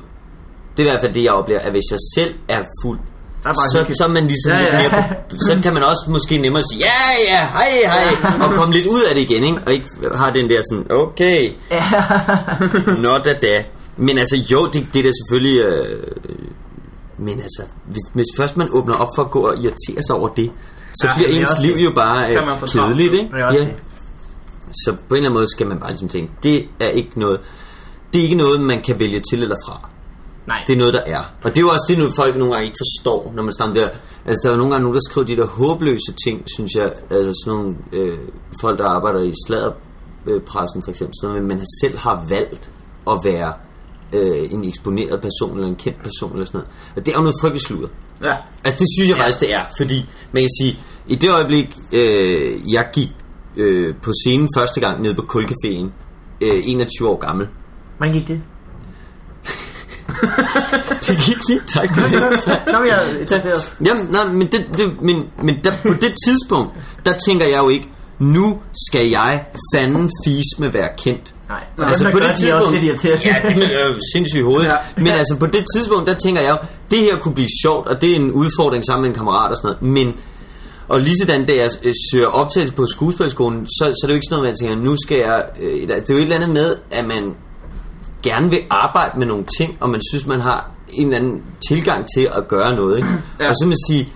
det 0.77 0.83
er 0.83 0.87
i 0.87 0.91
hvert 0.91 1.01
fald 1.01 1.13
det, 1.13 1.23
jeg 1.23 1.33
oplever, 1.33 1.59
at 1.59 1.71
hvis 1.71 1.91
jeg 1.91 1.99
selv 2.15 2.35
er 2.47 2.63
fuld, 2.83 2.99
Der 3.43 3.49
er 3.49 3.53
bare 3.53 3.69
så, 3.69 3.93
så 3.97 4.03
er 4.03 4.07
man 4.07 4.27
ligesom 4.27 4.51
Ja, 4.51 4.59
ja, 4.59 4.75
ja. 4.75 4.81
lidt 4.81 4.91
mere 4.91 5.39
så 5.39 5.59
kan 5.63 5.73
man 5.73 5.83
også 5.83 6.05
måske 6.09 6.37
nemmere 6.37 6.63
sige, 6.71 6.79
ja, 6.79 7.33
ja, 7.33 7.47
hej, 7.47 7.69
hej, 7.85 8.47
og 8.47 8.53
komme 8.53 8.73
lidt 8.73 8.85
ud 8.85 9.01
af 9.09 9.15
det 9.15 9.21
igen, 9.21 9.43
ikke? 9.43 9.59
Og 9.65 9.73
ikke 9.73 9.85
har 10.15 10.29
den 10.29 10.49
der 10.49 10.61
sådan, 10.71 10.91
okay, 10.91 11.51
not 13.05 13.27
a 13.27 13.33
da. 13.33 13.63
Men 13.97 14.17
altså, 14.17 14.35
jo, 14.51 14.65
det, 14.65 14.87
det 14.93 14.99
er 14.99 15.03
da 15.03 15.09
selvfølgelig, 15.21 15.59
øh, 15.59 16.03
men 17.19 17.39
altså, 17.39 17.61
hvis, 17.85 18.01
hvis 18.13 18.25
først 18.37 18.57
man 18.57 18.67
åbner 18.71 18.93
op 18.95 19.07
for 19.15 19.23
at 19.23 19.31
gå 19.31 19.39
og 19.39 19.53
irritere 19.57 20.01
sig 20.07 20.15
over 20.15 20.29
det, 20.29 20.51
så 20.93 21.07
Ja, 21.07 21.09
ja, 21.09 21.15
bliver 21.15 21.27
det 21.29 21.37
er 21.37 21.39
ens 21.41 21.61
liv 21.61 21.75
det. 21.77 21.83
jo 21.85 21.91
bare 21.95 22.29
øh, 22.35 22.59
kedeligt, 22.67 23.13
ikke? 23.13 23.37
Ja. 23.37 23.51
Så 24.85 24.91
på 24.91 24.95
en 24.95 25.01
eller 25.15 25.17
anden 25.17 25.33
måde 25.33 25.51
skal 25.51 25.67
man 25.67 25.79
bare 25.79 25.89
ligesom 25.89 26.07
tænke, 26.09 26.31
det 26.43 26.65
er 26.79 26.87
ikke 26.87 27.19
noget, 27.19 27.39
det 28.13 28.19
er 28.19 28.23
ikke 28.23 28.35
noget, 28.35 28.61
man 28.61 28.81
kan 28.81 28.99
vælge 28.99 29.19
til 29.19 29.43
eller 29.43 29.55
fra. 29.65 29.89
Nej. 30.47 30.63
Det 30.67 30.73
er 30.73 30.77
noget, 30.77 30.93
der 30.93 31.01
er. 31.05 31.19
Og 31.43 31.49
det 31.49 31.57
er 31.57 31.61
jo 31.61 31.69
også 31.69 31.85
det, 31.89 31.97
noget 31.97 32.13
folk 32.15 32.35
nogle 32.35 32.53
gange 32.53 32.65
ikke 32.65 32.77
forstår, 32.79 33.31
når 33.35 33.43
man 33.43 33.53
står 33.53 33.65
der. 33.65 33.89
Altså, 34.25 34.39
der 34.43 34.49
er 34.49 34.53
jo 34.53 34.57
nogle 34.57 34.71
gange 34.71 34.83
nogen, 34.83 34.95
der 34.95 35.01
skriver 35.09 35.27
de 35.27 35.35
der 35.35 35.45
håbløse 35.47 36.13
ting, 36.25 36.43
synes 36.55 36.71
jeg. 36.75 36.93
Altså 37.11 37.41
sådan 37.45 37.59
nogle 37.59 37.75
øh, 37.93 38.17
folk, 38.61 38.79
der 38.79 38.85
arbejder 38.85 39.23
i 39.23 39.33
sladderpressen 39.47 40.83
for 40.83 40.89
eksempel. 40.89 41.13
Sådan 41.21 41.29
noget, 41.33 41.47
men 41.47 41.57
man 41.57 41.65
selv 41.81 41.97
har 41.97 42.25
valgt 42.29 42.71
at 43.11 43.19
være 43.23 43.53
øh, 44.15 44.53
en 44.53 44.67
eksponeret 44.67 45.21
person, 45.21 45.55
eller 45.55 45.67
en 45.67 45.75
kendt 45.75 46.03
person, 46.03 46.31
eller 46.31 46.45
sådan 46.45 46.57
noget. 46.57 46.73
Og 46.95 47.05
det 47.05 47.11
er 47.11 47.17
jo 47.17 47.23
noget 47.23 47.35
frygteligt 47.41 47.65
sludder. 47.65 47.87
ja. 48.23 48.35
Altså 48.63 48.79
det 48.79 48.87
synes 48.97 49.09
jeg 49.09 49.17
ja. 49.17 49.23
faktisk 49.23 49.39
det 49.39 49.53
er 49.53 49.61
Fordi 49.77 50.05
man 50.31 50.43
kan 50.43 50.49
sige 50.61 50.79
I 51.07 51.15
det 51.15 51.31
øjeblik 51.31 51.77
øh, 51.93 52.71
Jeg 52.73 52.89
gik 52.93 53.09
øh, 53.57 53.95
på 54.01 54.11
scenen 54.25 54.47
første 54.57 54.79
gang 54.79 55.01
Nede 55.01 55.15
på 55.15 55.21
Kulcaféen 55.21 55.85
øh, 56.41 56.61
21 56.63 57.09
år 57.09 57.19
gammel 57.19 57.47
Hvordan 57.97 58.13
gik 58.15 58.27
det? 58.27 58.41
Det 61.07 61.17
gik 61.25 61.37
fint 61.47 61.67
Tak 61.67 61.89
skal 61.89 62.03
du 62.03 62.07
have. 62.07 62.21
Nå, 62.73 62.79
men 62.79 62.87
jeg 62.87 62.99
er 63.15 63.19
interesseret. 63.19 63.75
Jamen 63.85 64.07
nej 64.09 64.25
men, 64.25 64.47
det, 64.47 64.65
det, 64.77 65.01
men, 65.01 65.25
men 65.43 65.59
der, 65.63 65.71
på 65.81 65.93
det 66.01 66.13
tidspunkt 66.27 66.71
Der 67.05 67.13
tænker 67.27 67.45
jeg 67.45 67.57
jo 67.57 67.69
ikke 67.69 67.87
Nu 68.19 68.59
skal 68.87 69.09
jeg 69.09 69.45
fanden 69.75 70.09
fis 70.25 70.59
med 70.59 70.69
være 70.69 70.89
kendt 70.97 71.33
Nej. 71.49 71.87
Altså 71.89 72.11
på 72.11 72.19
det 72.19 72.37
de 72.37 72.49
er 72.49 72.55
også 72.55 72.71
tidspunkt 72.71 72.71
lidt 72.71 73.03
irriterende. 73.03 73.25
Ja 73.25 73.55
det 73.55 73.81
er 73.81 73.87
jo 73.87 73.93
sindssygt 74.13 74.43
hovedet 74.43 74.65
Ja. 74.67 74.75
Men 74.97 75.07
altså 75.07 75.35
på 75.39 75.45
det 75.45 75.65
tidspunkt 75.75 76.07
Der 76.07 76.13
tænker 76.13 76.41
jeg 76.41 76.49
jo 76.49 76.57
Det 76.91 76.99
her 76.99 77.17
kunne 77.17 77.33
blive 77.33 77.49
sjovt 77.63 77.87
Og 77.87 78.01
det 78.01 78.11
er 78.11 78.15
en 78.15 78.31
udfordring 78.31 78.85
sammen 78.85 79.01
med 79.01 79.09
en 79.09 79.15
kammerat 79.15 79.51
og 79.51 79.57
sådan 79.57 79.67
noget 79.67 79.93
Men 79.93 80.13
Og 80.87 81.01
lige 81.01 81.17
sådan, 81.17 81.45
da 81.45 81.53
jeg 81.53 81.69
øh, 81.83 81.93
søger 82.11 82.27
optagelse 82.27 82.73
på 82.73 82.87
skuespilskolen, 82.87 83.67
så, 83.67 83.83
så 83.85 83.99
er 84.03 84.07
det 84.07 84.13
jo 84.13 84.13
ikke 84.13 84.25
sådan 84.29 84.41
noget, 84.41 84.49
jeg 84.49 84.57
tænker, 84.57 84.85
nu 84.85 84.95
skal 85.03 85.17
jeg... 85.17 85.43
Øh, 85.61 85.87
det 85.87 85.91
er 85.91 86.01
jo 86.09 86.15
et 86.15 86.21
eller 86.21 86.35
andet 86.35 86.49
med, 86.49 86.75
at 86.91 87.05
man 87.05 87.35
gerne 88.23 88.49
vil 88.49 88.59
arbejde 88.69 89.19
med 89.19 89.27
nogle 89.27 89.45
ting, 89.59 89.77
og 89.79 89.89
man 89.89 90.01
synes, 90.11 90.25
man 90.27 90.39
har 90.39 90.71
en 90.93 91.05
eller 91.05 91.17
anden 91.17 91.43
tilgang 91.69 92.05
til 92.15 92.29
at 92.37 92.47
gøre 92.47 92.75
noget. 92.75 92.97
Ikke? 92.97 93.09
Ja. 93.39 93.49
Og 93.49 93.55
så 93.55 93.65
man 93.67 93.77
sige, 93.87 94.09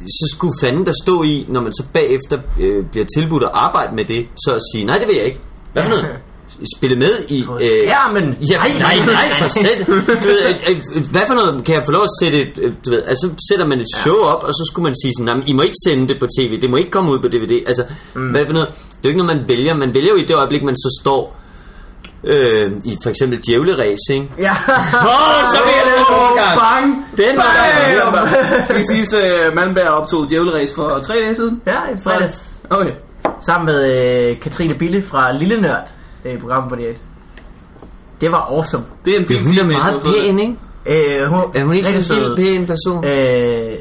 så 0.00 0.34
skulle 0.36 0.52
fanden 0.60 0.86
der 0.86 0.92
stå 1.04 1.22
i, 1.22 1.44
når 1.48 1.60
man 1.60 1.72
så 1.72 1.82
bagefter 1.92 2.38
øh, 2.60 2.84
bliver 2.84 3.06
tilbudt 3.16 3.42
at 3.42 3.50
arbejde 3.52 3.96
med 3.96 4.04
det, 4.04 4.28
så 4.44 4.54
at 4.54 4.60
sige, 4.74 4.84
nej, 4.84 4.98
det 4.98 5.08
vil 5.08 5.16
jeg 5.16 5.24
ikke. 5.24 5.40
Hvad 5.72 5.82
for 5.82 5.90
noget? 5.90 6.06
Spille 6.76 6.96
med 6.96 7.10
i... 7.28 7.44
På 7.46 7.58
skærmen. 7.58 8.36
Ja, 8.50 8.56
Nej, 8.58 8.72
nej, 8.78 9.06
nej, 9.06 9.42
for 9.42 9.48
sæt. 9.48 9.86
Du 10.22 10.28
ved, 10.28 10.38
øh, 10.70 10.76
øh, 10.96 11.10
hvad 11.10 11.20
for 11.26 11.34
noget 11.34 11.64
kan 11.64 11.74
jeg 11.74 11.82
få 11.86 11.92
lov 11.92 12.02
at 12.02 12.08
sætte 12.22 12.40
et, 12.40 12.58
øh, 12.62 12.72
du 12.84 12.90
ved, 12.90 13.02
altså 13.06 13.28
sætter 13.50 13.66
man 13.66 13.80
et 13.80 13.86
show 13.96 14.16
op, 14.16 14.42
og 14.42 14.52
så 14.52 14.70
skulle 14.72 14.84
man 14.84 14.94
sige 15.02 15.12
sådan, 15.18 15.26
"Nå, 15.26 15.34
men 15.34 15.48
I 15.48 15.52
må 15.52 15.62
ikke 15.62 15.74
sende 15.86 16.08
det 16.08 16.20
på 16.20 16.26
tv, 16.38 16.60
det 16.60 16.70
må 16.70 16.76
ikke 16.76 16.90
komme 16.90 17.10
ud 17.10 17.18
på 17.18 17.28
DVD. 17.28 17.62
Altså, 17.66 17.84
mm. 18.14 18.30
hvad 18.30 18.46
for 18.46 18.52
noget? 18.52 18.68
Det 18.68 18.76
er 18.76 18.98
jo 19.04 19.08
ikke 19.08 19.22
noget, 19.22 19.36
man 19.36 19.48
vælger. 19.48 19.74
Man 19.74 19.94
vælger 19.94 20.10
jo 20.10 20.16
i 20.16 20.22
det 20.22 20.36
øjeblik, 20.36 20.62
man 20.62 20.76
så 20.76 21.00
står 21.02 21.40
øh, 22.24 22.72
i 22.84 22.96
for 23.02 23.10
eksempel 23.10 23.40
djævleræs, 23.46 23.98
ikke? 24.10 24.28
Ja. 24.38 24.50
Åh, 24.50 25.04
oh, 25.04 25.42
så 25.54 25.58
vil 25.64 25.72
jeg 25.76 25.84
lave 25.86 25.98
en 25.98 26.14
overgang. 26.20 26.58
Bang. 26.58 27.06
Den 27.16 27.36
var 27.36 27.56
der. 28.24 28.64
Skal 28.64 28.78
vi 28.78 28.84
sige, 29.04 29.18
at 29.22 29.54
Malmberg 29.54 29.88
optog 29.88 30.28
Djævleræs 30.30 30.74
for 30.74 30.98
tre 30.98 31.14
dage 31.14 31.34
siden? 31.36 31.62
Ja, 31.66 31.72
i 31.72 31.96
fredags. 32.02 32.54
Okay. 32.70 32.92
Sammen 33.40 33.66
med 33.66 33.92
øh, 34.30 34.40
Katrine 34.40 34.74
Bille 34.74 35.02
fra 35.02 35.32
Lille 35.32 35.60
Nørd 35.60 35.82
øh, 36.24 36.34
i 36.34 36.38
programmet 36.38 36.68
på 36.70 36.76
det. 36.76 36.96
Det 38.20 38.32
var 38.32 38.38
awesome. 38.50 38.84
Det 39.04 39.12
er 39.12 39.16
en 39.16 39.26
Det 39.28 39.36
fin 39.38 39.46
hun 39.46 39.58
er 39.58 39.64
meget 39.64 40.02
pæn, 40.02 40.38
ikke? 40.38 41.20
Øh, 41.20 41.26
hun, 41.28 41.40
Er 41.54 41.64
hun 41.64 41.74
ikke 41.74 42.02
sådan 42.02 42.30
en 42.30 42.36
pæn 42.36 42.66
person? 42.66 43.04
Øh, 43.04 43.10
jeg, 43.12 43.76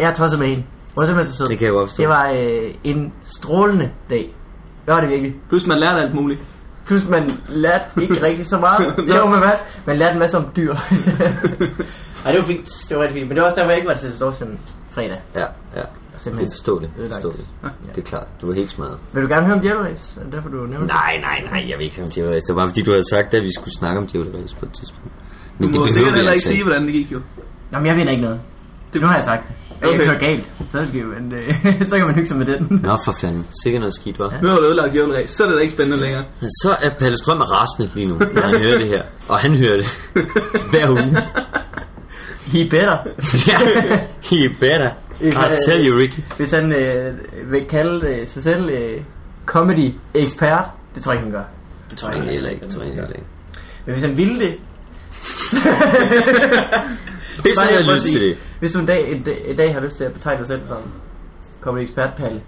jeg 0.00 0.10
er 0.10 0.14
tosset 0.14 0.38
med 0.38 0.48
hende. 0.48 0.62
Hun 0.94 1.02
er 1.04 1.06
simpelthen 1.06 1.32
så 1.32 1.38
sød. 1.38 1.46
Det 1.46 1.58
kan 1.58 1.64
jeg 1.64 1.72
godt 1.72 1.88
forstå. 1.88 2.00
Det 2.02 2.08
var 2.08 2.30
øh, 2.30 2.70
en 2.84 3.12
strålende 3.24 3.90
dag. 4.10 4.34
Det 4.86 4.94
var 4.94 5.00
det 5.00 5.10
virkelig. 5.10 5.34
Plus 5.48 5.66
man 5.66 5.78
lærte 5.78 6.00
alt 6.02 6.14
muligt. 6.14 6.40
Plus 6.88 7.08
man 7.08 7.40
lærte 7.48 7.84
ikke 8.02 8.22
rigtig 8.22 8.46
så 8.46 8.58
meget. 8.58 8.94
jo, 9.16 9.26
men 9.26 9.40
man, 9.40 9.52
man 9.86 9.96
lærte 9.96 10.12
en 10.12 10.18
masse 10.18 10.36
om 10.36 10.46
dyr. 10.56 10.74
Ej, 12.24 12.32
det 12.32 12.40
var 12.40 12.46
fint. 12.46 12.68
Det 12.88 12.96
var 12.96 13.02
rigtig 13.02 13.14
fint. 13.14 13.28
Men 13.28 13.36
det 13.36 13.42
var 13.42 13.48
også 13.48 13.56
derfor, 13.56 13.70
jeg 13.70 13.78
ikke 13.78 13.88
var 13.88 13.94
til 13.94 14.14
Storsen 14.14 14.58
fredag. 14.90 15.20
Ja, 15.34 15.40
ja. 15.76 15.82
Det 16.24 16.40
er 16.40 16.50
forståeligt. 16.50 16.92
Ødelagt. 16.98 17.14
forståeligt. 17.14 17.48
Det 17.94 17.98
er 17.98 18.06
klart. 18.06 18.26
Du 18.40 18.46
var 18.46 18.54
helt 18.54 18.70
smadret. 18.70 18.98
Vil 19.12 19.22
du 19.22 19.28
gerne 19.28 19.46
høre 19.46 19.54
om 19.56 19.60
Djævle 19.60 19.88
Race? 19.88 20.20
Er 20.20 20.24
det 20.24 20.32
derfor, 20.32 20.48
du 20.48 20.56
nævnte 20.56 20.80
det? 20.80 20.86
Nej, 20.86 21.18
nej, 21.20 21.42
nej, 21.50 21.64
jeg 21.68 21.78
vil 21.78 21.84
ikke 21.84 21.96
høre 21.96 22.06
om 22.06 22.12
Djævle 22.12 22.34
Race. 22.34 22.46
Det 22.46 22.56
var 22.56 22.62
bare 22.62 22.68
fordi, 22.68 22.82
du 22.82 22.90
havde 22.90 23.08
sagt, 23.10 23.34
at 23.34 23.42
vi 23.42 23.52
skulle 23.54 23.74
snakke 23.78 24.00
om 24.00 24.06
Djævle 24.06 24.30
Race 24.42 24.56
på 24.56 24.64
et 24.66 24.72
tidspunkt. 24.72 25.12
Du 25.58 25.64
må 25.66 25.72
behøver 25.72 25.88
sikkert 25.88 26.14
heller 26.14 26.32
ikke 26.32 26.36
altså 26.36 26.48
sige, 26.48 26.62
hvordan 26.62 26.84
det 26.84 26.92
gik 26.92 27.12
jo. 27.12 27.20
Jamen, 27.72 27.86
jeg 27.86 27.96
vinder 27.96 28.10
ikke 28.12 28.22
noget. 28.22 28.40
Det, 28.92 29.00
nu 29.00 29.06
har 29.06 29.14
jeg 29.14 29.24
sagt. 29.24 29.42
Okay. 29.82 29.94
Okay. 29.94 30.04
kører 30.04 30.18
galt. 30.18 30.44
Så, 30.72 30.78
det, 30.78 30.92
men, 30.92 31.32
øh, 31.32 31.54
så 31.88 31.96
kan 31.96 32.06
man 32.06 32.14
hygge 32.14 32.28
sig 32.28 32.36
med 32.36 32.46
den. 32.46 32.80
Nå, 32.82 32.98
for 33.04 33.14
fanden. 33.20 33.46
Sikkert 33.62 33.80
noget 33.80 33.94
skidt, 33.94 34.18
var. 34.18 34.34
Nu 34.42 34.48
har 34.48 34.56
du 34.56 34.64
ødelagt 34.64 34.92
djævlen 34.92 35.16
af, 35.16 35.24
så 35.26 35.44
er 35.44 35.48
det 35.48 35.56
da 35.56 35.60
ikke 35.62 35.74
spændende 35.74 36.00
længere. 36.00 36.24
Så 36.40 36.76
er 36.82 36.90
Palle 36.90 37.18
Strøm 37.18 37.40
rasende 37.40 37.90
lige 37.94 38.06
nu, 38.06 38.18
når 38.34 38.42
han 38.42 38.60
hører 38.60 38.78
det 38.78 38.86
her. 38.86 39.02
Og 39.28 39.38
han 39.38 39.54
hører 39.54 39.76
det 39.76 39.86
hver 40.70 40.90
uge. 40.90 41.16
He 42.46 42.68
better. 42.70 42.96
Ja, 43.48 43.58
he 44.22 44.48
better. 44.60 44.90
I'll 45.20 45.70
tell 45.70 45.88
you, 45.88 45.98
Ricky. 45.98 46.20
Hvis 46.36 46.50
han 46.50 46.72
øh, 46.72 47.14
vil 47.52 47.64
kalde 47.64 48.06
øh, 48.06 48.28
sig 48.28 48.42
selv 48.42 48.70
øh, 48.70 49.00
comedy 49.46 49.92
ekspert, 50.14 50.64
det 50.94 51.02
tror 51.02 51.12
jeg 51.12 51.20
ikke, 51.20 51.32
han 51.32 51.40
gør. 51.40 51.44
Det 51.90 51.98
tror 51.98 52.10
jeg 52.10 52.22
heller 52.22 52.50
ikke. 52.50 52.64
Det 52.64 52.74
tror 52.74 52.82
jeg 52.82 52.90
heller 52.94 53.08
ikke. 53.08 53.26
Men 53.86 53.92
hvis 53.92 54.04
han 54.04 54.16
ville 54.16 54.38
det, 54.40 54.54
Han 57.44 57.66
lige 57.68 57.82
har 57.82 57.88
at 57.92 57.94
lyst 57.94 58.06
til 58.06 58.20
det. 58.20 58.36
Hvis 58.60 58.72
du 58.72 58.78
en 58.78 58.86
dag, 58.86 59.12
en, 59.12 59.22
dag, 59.22 59.42
en 59.46 59.56
dag 59.56 59.72
har 59.74 59.80
lyst 59.80 59.96
til 59.96 60.04
at 60.04 60.12
betegne 60.12 60.38
dig 60.38 60.46
selv 60.46 60.60
som 60.68 60.76
comedy 61.60 61.82
ekspert, 61.82 62.10
Palle, 62.16 62.40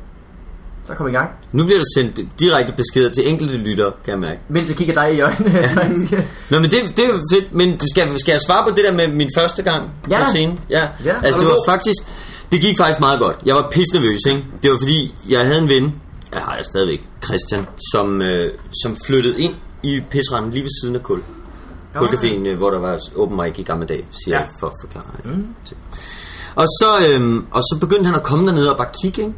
så 0.84 0.94
kom 0.94 1.08
i 1.08 1.12
gang. 1.12 1.30
Nu 1.52 1.64
bliver 1.64 1.78
der 1.78 1.84
sendt 1.96 2.20
direkte 2.40 2.72
beskeder 2.76 3.10
til 3.10 3.28
enkelte 3.28 3.56
lyttere, 3.56 3.92
kan 4.04 4.10
jeg 4.10 4.18
mærke. 4.18 4.40
Mens 4.48 4.68
jeg 4.68 4.76
kigger 4.76 4.94
dig 4.94 5.14
i 5.14 5.20
øjnene. 5.20 5.50
faktisk. 5.68 6.12
Nå, 6.50 6.58
men 6.60 6.70
det, 6.70 6.78
det 6.96 7.04
er 7.04 7.08
jo 7.08 7.20
fedt. 7.34 7.54
Men 7.54 7.76
du 7.76 7.86
skal, 7.90 8.18
skal 8.18 8.32
jeg 8.32 8.40
svare 8.46 8.64
på 8.70 8.74
det 8.76 8.84
der 8.84 8.92
med 8.92 9.08
min 9.08 9.30
første 9.36 9.62
gang 9.62 9.90
Ja. 10.10 10.18
på 10.18 10.24
scenen? 10.30 10.60
Ja. 10.70 10.88
Ja. 11.04 11.14
Altså, 11.22 11.28
Er 11.28 11.38
det 11.38 11.46
var 11.46 11.54
god? 11.54 11.64
faktisk... 11.68 11.96
Det 12.52 12.60
gik 12.60 12.76
faktisk 12.78 13.00
meget 13.00 13.20
godt. 13.20 13.36
Jeg 13.46 13.54
var 13.54 13.68
pisnervøs, 13.70 14.18
ikke? 14.28 14.44
Det 14.62 14.70
var 14.70 14.78
fordi, 14.82 15.14
jeg 15.28 15.46
havde 15.46 15.58
en 15.58 15.68
ven, 15.68 15.94
jeg 16.34 16.40
har 16.40 16.56
jeg 16.56 16.64
stadigvæk, 16.64 17.02
Christian, 17.24 17.66
som, 17.92 18.22
øh, 18.22 18.52
som 18.82 18.96
flyttede 19.06 19.40
ind 19.40 19.54
i 19.82 20.00
pisranden 20.10 20.50
lige 20.50 20.62
ved 20.62 20.70
siden 20.82 20.96
af 20.96 21.02
Kul. 21.02 21.20
Kulcaféen, 21.96 22.46
øh, 22.48 22.56
hvor 22.56 22.70
der 22.70 22.78
var 22.78 22.98
open 23.16 23.36
mic 23.36 23.58
i 23.58 23.62
gamle 23.62 23.86
dage, 23.86 24.04
siger 24.24 24.36
Ja. 24.36 24.42
jeg 24.42 24.50
for 24.60 24.66
at 24.66 24.72
forklare. 24.80 25.04
Mm. 25.24 25.46
Og, 26.54 26.66
så, 26.66 26.86
øhm, 27.14 27.46
og 27.50 27.62
så 27.62 27.76
begyndte 27.80 28.04
han 28.04 28.14
at 28.14 28.22
komme 28.22 28.46
derned 28.46 28.66
og 28.66 28.76
bare 28.76 28.88
kigge, 29.02 29.22
ikke? 29.22 29.34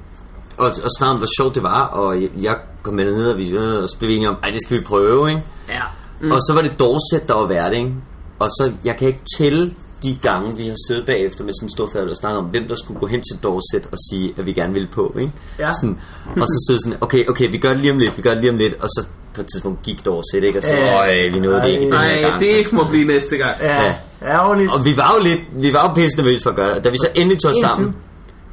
Og, 0.57 0.66
og 0.66 0.90
snakke 0.98 1.11
om, 1.12 1.16
hvor 1.18 1.28
sjovt 1.38 1.55
det 1.55 1.62
var, 1.62 1.84
og 1.86 2.22
jeg, 2.22 2.30
jeg 2.42 2.57
kom 2.82 2.94
med 2.94 3.07
derned, 3.07 3.30
og, 3.30 3.38
vi, 3.38 3.50
øh, 3.50 3.82
og 3.82 3.88
så 3.88 3.96
blev 3.98 4.09
vi 4.09 4.14
enige 4.14 4.28
om, 4.28 4.36
ej, 4.42 4.50
det 4.50 4.62
skal 4.62 4.78
vi 4.78 4.84
prøve, 4.84 5.28
ikke? 5.30 5.42
ja. 5.68 5.80
Mm. 6.20 6.32
Og 6.32 6.38
så 6.40 6.53
var 6.55 6.62
det 6.62 6.78
Dorset, 6.78 7.28
der 7.28 7.34
var 7.34 7.46
vært, 7.46 7.72
ikke? 7.72 7.94
Og 8.38 8.48
så, 8.48 8.72
jeg 8.84 8.96
kan 8.96 9.09
ikke 9.09 9.20
tælle 9.38 9.74
de 10.03 10.18
gange, 10.22 10.57
vi 10.57 10.66
har 10.66 10.74
siddet 10.88 11.07
bagefter 11.07 11.44
med 11.44 11.53
sådan 11.53 11.66
en 11.66 11.70
stor 11.70 11.88
fadøl 11.92 12.11
og 12.11 12.16
snakket 12.16 12.38
om, 12.38 12.44
hvem 12.44 12.68
der 12.68 12.74
skulle 12.74 13.00
gå 13.00 13.07
hen 13.07 13.22
til 13.32 13.42
Dorset 13.42 13.88
og 13.92 13.98
sige, 14.11 14.34
at 14.38 14.46
vi 14.46 14.53
gerne 14.53 14.72
ville 14.72 14.88
på, 14.92 15.14
ikke? 15.18 15.32
Ja. 15.59 15.70
Sådan, 15.80 16.00
og 16.36 16.48
så 16.48 16.64
sidde 16.68 16.80
sådan, 16.84 16.98
okay, 17.00 17.28
okay, 17.28 17.50
vi 17.50 17.59
gør 17.59 17.68
det 17.68 17.78
lige 17.78 17.92
om 17.92 17.98
lidt, 17.98 18.16
vi 18.16 18.22
gør 18.22 18.30
det 18.30 18.40
lige 18.40 18.50
om 18.50 18.57
lidt, 18.59 18.74
og 18.74 18.88
så 18.88 19.05
på 19.35 19.41
et 19.41 19.47
tidspunkt 19.55 19.83
gik 19.83 20.05
Dorset, 20.05 20.45
ikke? 20.45 20.59
Og 20.59 20.62
så, 20.62 20.68
Ja. 20.76 21.28
vi 21.30 21.41
nåede 21.41 21.62
det 21.62 21.68
ikke 21.68 21.85
den 21.85 21.93
her 21.93 21.99
Nej, 21.99 22.20
gang. 22.20 22.41
det 22.41 22.47
ikke 22.47 22.76
må 22.76 22.85
blive 22.85 23.05
næste 23.07 23.37
gang. 23.37 23.57
Ja, 23.61 23.83
Ja. 23.85 23.95
ærgerligt. 24.22 24.72
Og 24.72 24.85
vi 24.85 24.97
var 24.97 25.14
jo 25.18 25.22
lidt, 25.24 25.41
vi 25.53 25.72
var 25.72 25.89
jo 25.89 25.95
pisse 25.95 26.16
nervøse 26.16 26.43
for 26.43 26.51
at 26.51 26.57
gøre 26.57 26.68
det, 26.68 26.76
og 26.76 26.85
da 26.85 26.89
vi 26.91 26.97
så 26.97 27.09
endelig 27.14 27.39
tog 27.43 27.51
os 27.51 27.57
21. 27.57 27.68
sammen, 27.68 27.97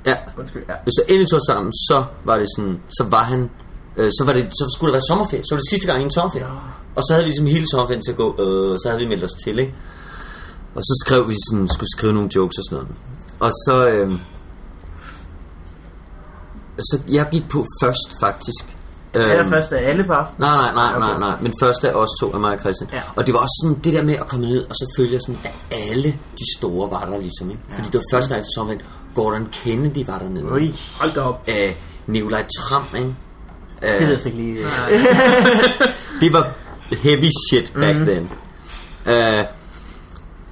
ja, 0.06 0.16
Undskyld, 0.40 0.64
ja. 0.70 0.74
så 0.92 1.02
endelig 1.08 1.30
tog 1.30 1.40
sammen, 1.50 1.74
så 1.74 2.04
var 2.26 2.38
det 2.38 2.48
sådan, 2.58 2.80
så 2.90 3.04
var 3.10 3.24
han, 3.24 3.50
øh, 3.98 4.12
så 4.18 4.24
var 4.26 4.34
det, 4.34 4.44
så 4.44 4.74
skulle 4.76 4.88
der 4.90 4.94
være 4.94 5.08
sommerferie, 5.10 5.44
så 5.44 5.56
var 5.56 5.60
det 5.60 5.70
sidste 5.70 5.88
gang 5.88 6.02
i 6.02 6.06
en 6.06 6.12
sommerferie. 6.12 6.46
Og 6.96 7.04
så 7.04 7.14
havde 7.14 7.24
vi 7.24 7.30
ligesom 7.30 7.46
hele 7.46 7.66
sommerferien 7.72 8.02
til 8.06 8.12
at 8.12 8.18
gå, 8.18 8.28
øh, 8.40 8.78
så 8.78 8.84
havde 8.90 9.00
vi 9.04 9.08
meldt 9.08 9.24
os 9.24 9.32
til, 9.44 9.60
ikke? 9.60 9.74
Og 10.76 10.82
så 10.84 11.04
skrev 11.06 11.30
vi 11.30 11.36
sådan, 11.50 11.68
skulle 11.68 11.90
skrive 11.98 12.14
nogle 12.14 12.30
jokes 12.36 12.58
og 12.58 12.64
sådan 12.70 12.76
noget. 12.84 12.96
Og 13.40 13.52
så, 13.52 13.90
øh, 13.90 14.12
så 16.80 17.00
jeg 17.10 17.28
gik 17.32 17.50
på 17.50 17.66
først 17.84 18.10
faktisk. 18.20 18.66
Er 19.14 19.40
Øhm, 19.40 19.50
først 19.50 19.74
af 19.74 19.90
alle 19.90 20.04
på 20.04 20.14
aften? 20.14 20.36
Nej, 20.40 20.72
nej, 20.74 20.74
nej, 20.74 21.00
nej, 21.00 21.20
nej. 21.20 21.36
Men 21.42 21.54
først 21.62 21.86
af 21.86 21.94
os 21.94 22.10
to, 22.20 22.34
af 22.34 22.40
mig 22.40 22.54
og 22.54 22.60
Christian. 22.60 22.90
Ja. 22.94 23.02
Og 23.16 23.26
det 23.28 23.34
var 23.34 23.40
også 23.40 23.64
sådan 23.64 23.84
det 23.84 23.94
der 23.94 24.04
med 24.04 24.14
at 24.14 24.28
komme 24.28 24.48
ned, 24.48 24.64
og 24.70 24.76
så 24.76 24.94
følge 24.98 25.14
jeg 25.14 25.22
sådan, 25.22 25.40
at 25.44 25.52
alle 25.72 26.10
de 26.40 26.58
store 26.58 26.92
var 26.92 27.06
der 27.12 27.18
ligesom. 27.18 27.50
Ikke? 27.50 27.62
Fordi 27.74 27.90
det 27.90 27.94
var 27.94 28.18
første 28.18 28.30
gang 28.30 28.40
efter 28.40 28.52
sommeren. 28.56 28.82
Gordon 29.16 29.48
Kennedy 29.52 30.06
var 30.06 30.18
dernede. 30.18 30.52
Ui, 30.52 30.76
Hold 31.00 31.14
da 31.14 31.22
op. 31.22 31.44
Øh, 31.50 31.72
Nikolaj 32.08 32.46
Tram, 32.58 32.86
ikke? 32.98 33.16
det 33.82 33.90
ved 34.00 34.02
Øh, 34.02 34.12
jeg 34.12 34.20
så 34.20 34.28
ikke 34.28 34.38
lige. 34.38 34.58
det 36.22 36.34
var 36.34 36.52
heavy 37.04 37.30
shit 37.50 37.74
back 37.76 38.00
mm. 38.00 38.06
then. 38.06 38.30
Øh, 39.06 39.40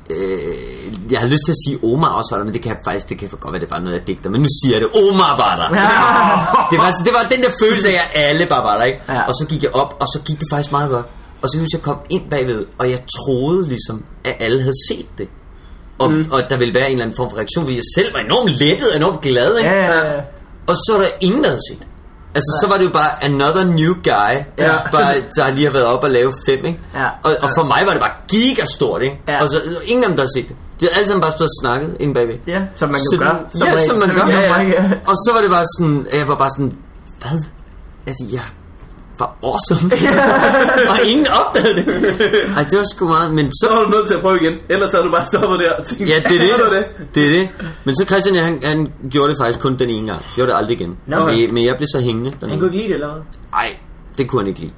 øh, 0.10 0.18
jeg 1.12 1.20
har 1.20 1.28
lyst 1.28 1.44
til 1.46 1.52
at 1.52 1.62
sige 1.68 1.78
Omar 1.94 2.10
også 2.10 2.30
var 2.32 2.38
der, 2.38 2.46
men 2.46 2.54
det 2.54 2.62
kan 2.62 2.70
jeg 2.72 2.80
faktisk, 2.84 3.10
det 3.10 3.18
kan 3.20 3.30
godt 3.40 3.54
være, 3.54 3.62
det 3.62 3.72
var 3.72 3.80
noget, 3.80 3.98
jeg 3.98 4.08
digter. 4.08 4.30
Men 4.30 4.42
nu 4.42 4.48
siger 4.64 4.74
jeg 4.76 4.82
det, 4.82 4.90
Omar 5.04 5.38
var 5.44 5.54
der. 5.62 5.68
det, 6.72 6.78
var, 6.80 6.90
det 7.06 7.14
var 7.18 7.24
den 7.34 7.42
der 7.44 7.50
følelse 7.62 7.88
af, 7.90 7.94
at 7.94 8.10
alle 8.30 8.46
bare 8.46 8.64
var 8.64 8.78
der, 8.78 8.84
ikke? 8.84 9.00
Ja. 9.10 9.22
Og 9.22 9.34
så 9.40 9.46
gik 9.50 9.64
jeg 9.64 9.76
op, 9.76 9.96
og 10.00 10.08
så 10.08 10.20
gik 10.26 10.40
det 10.40 10.48
faktisk 10.52 10.72
meget 10.72 10.90
godt. 10.90 11.06
Og 11.42 11.50
så 11.50 11.60
husker 11.60 11.78
jeg 11.78 11.84
kom 11.84 11.98
ind 12.10 12.30
bagved, 12.30 12.66
og 12.80 12.90
jeg 12.90 13.00
troede 13.18 13.68
ligesom, 13.68 14.04
at 14.26 14.36
alle 14.40 14.60
havde 14.62 14.88
set 14.90 15.08
det. 15.18 15.28
Og, 16.00 16.12
mm. 16.12 16.26
og 16.32 16.42
der 16.50 16.58
ville 16.58 16.74
være 16.74 16.86
en 16.86 16.92
eller 16.92 17.06
anden 17.06 17.18
form 17.18 17.30
for 17.30 17.38
reaktion, 17.38 17.64
fordi 17.66 17.76
jeg 17.76 17.84
selv 17.96 18.14
var 18.14 18.20
enormt 18.20 18.50
lettet 18.50 18.90
og 18.92 18.96
enormt 18.98 19.22
glad, 19.22 19.58
ikke? 19.58 19.70
Ja, 19.70 19.86
ja, 19.86 20.14
ja. 20.14 20.22
Og 20.68 20.76
så 20.76 20.92
var 20.96 21.00
der 21.02 21.10
ingen, 21.22 21.44
der 21.44 21.50
havde 21.50 21.62
set 21.72 21.80
det. 21.80 21.88
Altså, 22.36 22.60
så 22.62 22.68
var 22.70 22.78
det 22.78 22.86
jo 22.86 22.90
bare 22.90 23.24
another 23.24 23.64
new 23.66 23.94
guy, 23.94 24.34
Ja. 24.58 24.78
bare, 24.92 25.14
der 25.36 25.52
lige 25.52 25.66
har 25.66 25.74
været 25.74 25.86
op 25.86 26.04
og 26.04 26.10
lave 26.10 26.34
fem, 26.46 26.66
ikke? 26.66 26.80
Ja. 26.96 27.08
Og, 27.24 27.36
og 27.42 27.50
for 27.58 27.64
mig 27.64 27.82
var 27.86 27.92
det 27.92 28.02
bare 28.02 28.12
gigastort, 28.28 29.02
ikke? 29.02 29.20
Ja. 29.28 29.42
Og 29.42 29.50
så 29.50 29.62
ingen 29.86 30.04
af 30.04 30.10
dem, 30.10 30.18
der 30.18 30.24
har 30.24 30.30
set 30.40 30.48
det. 30.48 30.56
De 30.80 30.86
havde 30.86 30.96
alle 30.96 31.08
sammen 31.08 31.22
bare 31.22 31.32
stået 31.32 31.50
og 31.50 31.56
snakket 31.64 31.98
inde 32.00 32.14
bagved. 32.14 32.36
Ja, 32.48 32.62
som 32.76 32.90
man 32.90 33.00
jo 33.00 33.12
Så- 33.12 33.18
gør. 33.24 33.26
ja, 33.66 33.66
regel. 33.66 33.80
som 33.88 33.98
man 33.98 34.10
gør. 34.16 34.28
Ja, 34.28 34.62
ja. 34.62 34.92
Og 35.08 35.16
så 35.16 35.32
var 35.36 35.42
det 35.42 35.50
bare 35.50 35.66
sådan, 35.78 36.06
jeg 36.20 36.28
var 36.28 36.36
bare 36.36 36.50
sådan, 36.50 36.74
hvad? 37.22 37.44
Altså, 38.08 38.26
jeg 38.32 38.42
var 39.20 39.36
awesome. 39.44 39.92
og 40.92 40.98
ingen 41.06 41.28
opdagede 41.28 41.76
det. 41.76 41.86
Ej, 42.56 42.64
det 42.64 42.78
var 42.80 42.86
sgu 42.96 43.08
meget, 43.08 43.34
men 43.34 43.46
så... 43.52 43.68
Så 43.68 43.74
var 43.76 43.84
du 43.84 43.90
nødt 43.90 44.08
til 44.08 44.16
at 44.16 44.22
prøve 44.22 44.42
igen. 44.42 44.56
Ellers 44.70 44.92
havde 44.92 45.06
du 45.06 45.12
bare 45.12 45.26
stoppet 45.26 45.60
der 45.60 45.72
og 45.74 45.86
tænkt, 45.86 46.10
Ja, 46.10 46.20
det 46.30 46.42
er 46.52 46.58
"Var 46.64 46.70
det. 46.74 46.86
det 47.16 47.26
er 47.26 47.30
det. 47.40 47.50
Men 47.84 47.96
så 47.96 48.06
Christian, 48.06 48.36
han, 48.36 48.60
han 48.64 48.92
gjorde 49.12 49.30
det 49.30 49.38
faktisk 49.42 49.60
kun 49.60 49.76
den 49.80 49.90
ene 49.90 50.08
gang. 50.12 50.22
Gjorde 50.36 50.52
det 50.52 50.58
aldrig 50.58 50.82
igen. 50.82 50.98
Nå. 51.08 51.26
Men, 51.26 51.54
men 51.54 51.66
jeg 51.66 51.76
blev 51.78 51.88
så 51.94 52.00
hængende 52.00 52.30
Han 52.32 52.40
dernede. 52.42 52.60
kunne 52.60 52.68
ikke 52.68 52.78
lide 52.78 52.88
det, 52.88 52.94
eller 52.94 53.12
hvad? 53.14 53.22
Nej, 53.52 53.78
det 54.18 54.30
kunne 54.30 54.42
han 54.42 54.48
ikke 54.48 54.60
lide. 54.60 54.72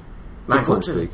Var 0.47 0.55
han 0.55 0.59
Det 0.59 0.65
kunne 0.65 0.75
han 0.75 0.83
sgu 0.83 0.93
det? 0.93 1.01
ikke. 1.01 1.13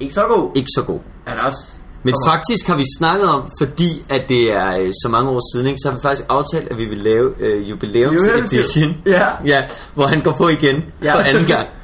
Ikke 0.00 0.14
så 0.14 0.22
god. 0.28 0.50
Ikke 0.54 0.68
så 0.76 0.82
god. 0.86 1.00
Er 1.26 1.34
der 1.34 1.42
også? 1.42 1.72
Men 2.04 2.14
Kommer. 2.14 2.32
faktisk 2.32 2.66
har 2.66 2.76
vi 2.76 2.82
snakket 2.98 3.28
om, 3.28 3.42
fordi 3.60 4.04
at 4.10 4.22
det 4.28 4.52
er 4.52 4.78
øh, 4.78 4.86
så 5.02 5.08
mange 5.10 5.30
år 5.30 5.54
siden, 5.54 5.66
ikke, 5.66 5.78
så 5.82 5.88
har 5.88 5.96
vi 5.96 6.02
faktisk 6.02 6.26
aftalt, 6.28 6.68
at 6.70 6.78
vi 6.78 6.84
vil 6.84 6.98
lave 6.98 7.34
øh, 7.40 7.70
jubilæums 7.70 8.22
edition. 8.28 8.96
Ja. 9.06 9.26
ja. 9.46 9.62
Hvor 9.94 10.06
han 10.06 10.20
går 10.20 10.32
på 10.32 10.48
igen 10.48 10.84
Ja. 11.02 11.14
for 11.14 11.18
anden 11.18 11.44
gang. 11.44 11.68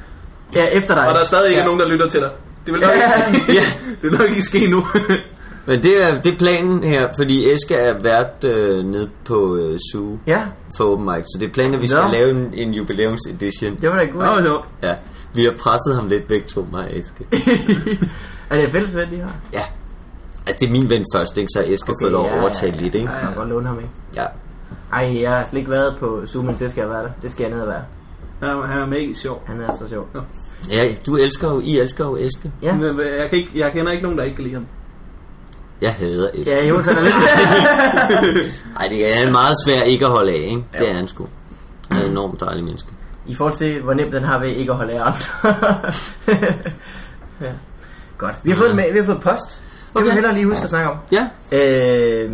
Ja, 0.55 0.65
efter 0.65 0.95
dig. 0.95 1.07
Og 1.07 1.13
der 1.13 1.19
er 1.19 1.25
stadig 1.25 1.49
ikke 1.49 1.59
Ja. 1.59 1.65
nogen, 1.65 1.79
der 1.79 1.87
lytter 1.87 2.09
til 2.09 2.19
dig. 2.19 2.29
Det 2.65 2.73
vil 2.73 2.81
nok 2.81 2.89
Ja. 2.91 2.95
ikke 2.95 3.39
ske. 3.45 3.53
Ja. 3.59 3.61
Det 3.91 3.97
vil 4.01 4.11
nok 4.11 4.29
ikke 4.29 4.41
ske 4.41 4.67
nu. 4.67 4.87
Men 5.65 5.83
det 5.83 6.03
er, 6.09 6.21
det 6.21 6.33
er 6.33 6.37
planen 6.37 6.83
her, 6.83 7.07
fordi 7.17 7.51
Eske 7.51 7.75
er 7.75 7.93
vært 8.01 8.43
øh, 8.43 8.83
nede 8.85 9.09
på 9.25 9.55
øh, 9.55 9.79
Zoo 9.91 10.17
Ja, 10.27 10.41
for 10.77 10.83
Open 10.93 11.05
Mic, 11.05 11.23
så 11.25 11.37
det 11.39 11.49
er 11.49 11.53
planen, 11.53 11.73
at 11.73 11.81
vi 11.81 11.87
skal 11.87 12.01
Nå. 12.03 12.11
lave 12.11 12.29
en, 12.31 12.49
en 12.53 12.73
jubilæums 12.73 13.21
edition. 13.33 13.77
det 13.81 13.89
var 13.89 13.95
da 13.95 14.05
godt. 14.05 14.43
Nå, 14.43 14.49
jo. 14.49 14.61
Ja, 14.83 14.93
vi 15.33 15.43
har 15.43 15.51
presset 15.51 15.95
ham 15.95 16.07
lidt 16.07 16.29
væk 16.29 16.47
to, 16.47 16.67
mig 16.71 16.85
og 16.85 16.97
Eske. 16.99 17.25
er 18.49 18.55
det 18.55 18.63
et 18.65 18.71
fælles 18.71 18.95
ven, 18.95 19.11
de 19.11 19.17
har? 19.19 19.31
Ja. 19.53 19.61
Altså, 20.49 20.59
det 20.59 20.67
er 20.67 20.71
min 20.71 20.89
ven 20.89 21.05
først, 21.15 21.37
ikke? 21.37 21.49
så 21.53 21.63
Eske 21.67 21.91
okay, 21.91 22.05
får 22.05 22.09
lov 22.09 22.25
at 22.25 22.39
overtage 22.39 22.71
lidt, 22.71 22.95
ikke? 22.95 23.07
Ja, 23.07 23.13
jeg 23.13 23.27
kan 23.27 23.35
godt 23.35 23.49
låne 23.49 23.67
ham, 23.67 23.77
ikke? 23.77 23.89
Ja. 24.15 24.25
Ej, 24.93 25.21
jeg 25.21 25.31
har 25.31 25.45
slet 25.49 25.59
ikke 25.59 25.71
været 25.71 25.97
på 25.99 26.25
Zoom, 26.25 26.45
men 26.45 26.55
det 26.55 26.71
skal 26.71 26.81
jeg 26.81 26.89
være 26.89 27.03
der. 27.03 27.09
Det 27.21 27.31
skal 27.31 27.43
jeg 27.43 27.51
ned 27.51 27.61
og 27.61 27.67
være. 27.67 27.81
Han, 28.39 28.63
han 28.69 28.81
er 28.81 28.85
mega 28.85 29.13
sjov. 29.13 29.43
Han 29.45 29.61
er 29.61 29.75
så 29.79 29.89
sjov. 29.89 30.07
Ja, 30.69 30.83
du 31.05 31.15
elsker 31.15 31.47
jo, 31.47 31.59
I 31.59 31.79
elsker 31.79 32.05
jo 32.05 32.15
Eske. 32.15 32.51
Ja. 32.61 32.75
Men 32.75 32.99
jeg, 32.99 33.29
kan 33.29 33.39
ikke, 33.39 33.51
jeg 33.55 33.71
kender 33.71 33.91
ikke 33.91 34.03
nogen, 34.03 34.17
der 34.17 34.23
ikke 34.23 34.35
kan 34.35 34.43
lide 34.43 34.55
ham. 34.55 34.65
Jeg 35.81 35.93
hader 35.93 36.29
Eske. 36.33 36.51
Ja, 36.51 36.67
jo, 36.67 36.83
så 36.83 36.91
er 36.91 37.01
lidt. 37.01 37.15
Ej, 38.79 38.87
det 38.87 39.17
er 39.17 39.31
meget 39.31 39.55
svært 39.65 39.87
ikke 39.87 40.05
at 40.05 40.11
holde 40.11 40.31
af, 40.31 40.35
ikke? 40.35 40.63
Det 40.73 40.89
er 40.89 40.93
han 40.93 41.07
sgu. 41.07 41.27
Han 41.91 42.01
er 42.01 42.05
en 42.05 42.11
enormt 42.11 42.39
dejlig 42.39 42.63
menneske. 42.63 42.89
I 43.27 43.35
forhold 43.35 43.55
til, 43.55 43.81
hvor 43.81 43.93
nemt 43.93 44.13
den 44.13 44.23
har 44.23 44.39
ved 44.39 44.47
ikke 44.47 44.71
at 44.71 44.77
holde 44.77 44.93
af 44.93 45.05
andre. 45.05 45.55
ja. 47.47 47.51
Godt. 48.17 48.35
Vi 48.43 48.49
har 48.51 48.57
fået, 48.57 48.71
en 48.71 48.93
vi 48.93 48.97
har 48.97 49.05
fået 49.05 49.21
post. 49.21 49.63
Okay. 49.93 50.03
vil 50.05 50.13
hellere 50.13 50.33
lige 50.33 50.45
huske 50.45 50.63
at 50.63 50.69
snakke 50.69 50.89
om. 50.89 50.97
Ja. 51.11 51.29
Øh, 51.51 52.31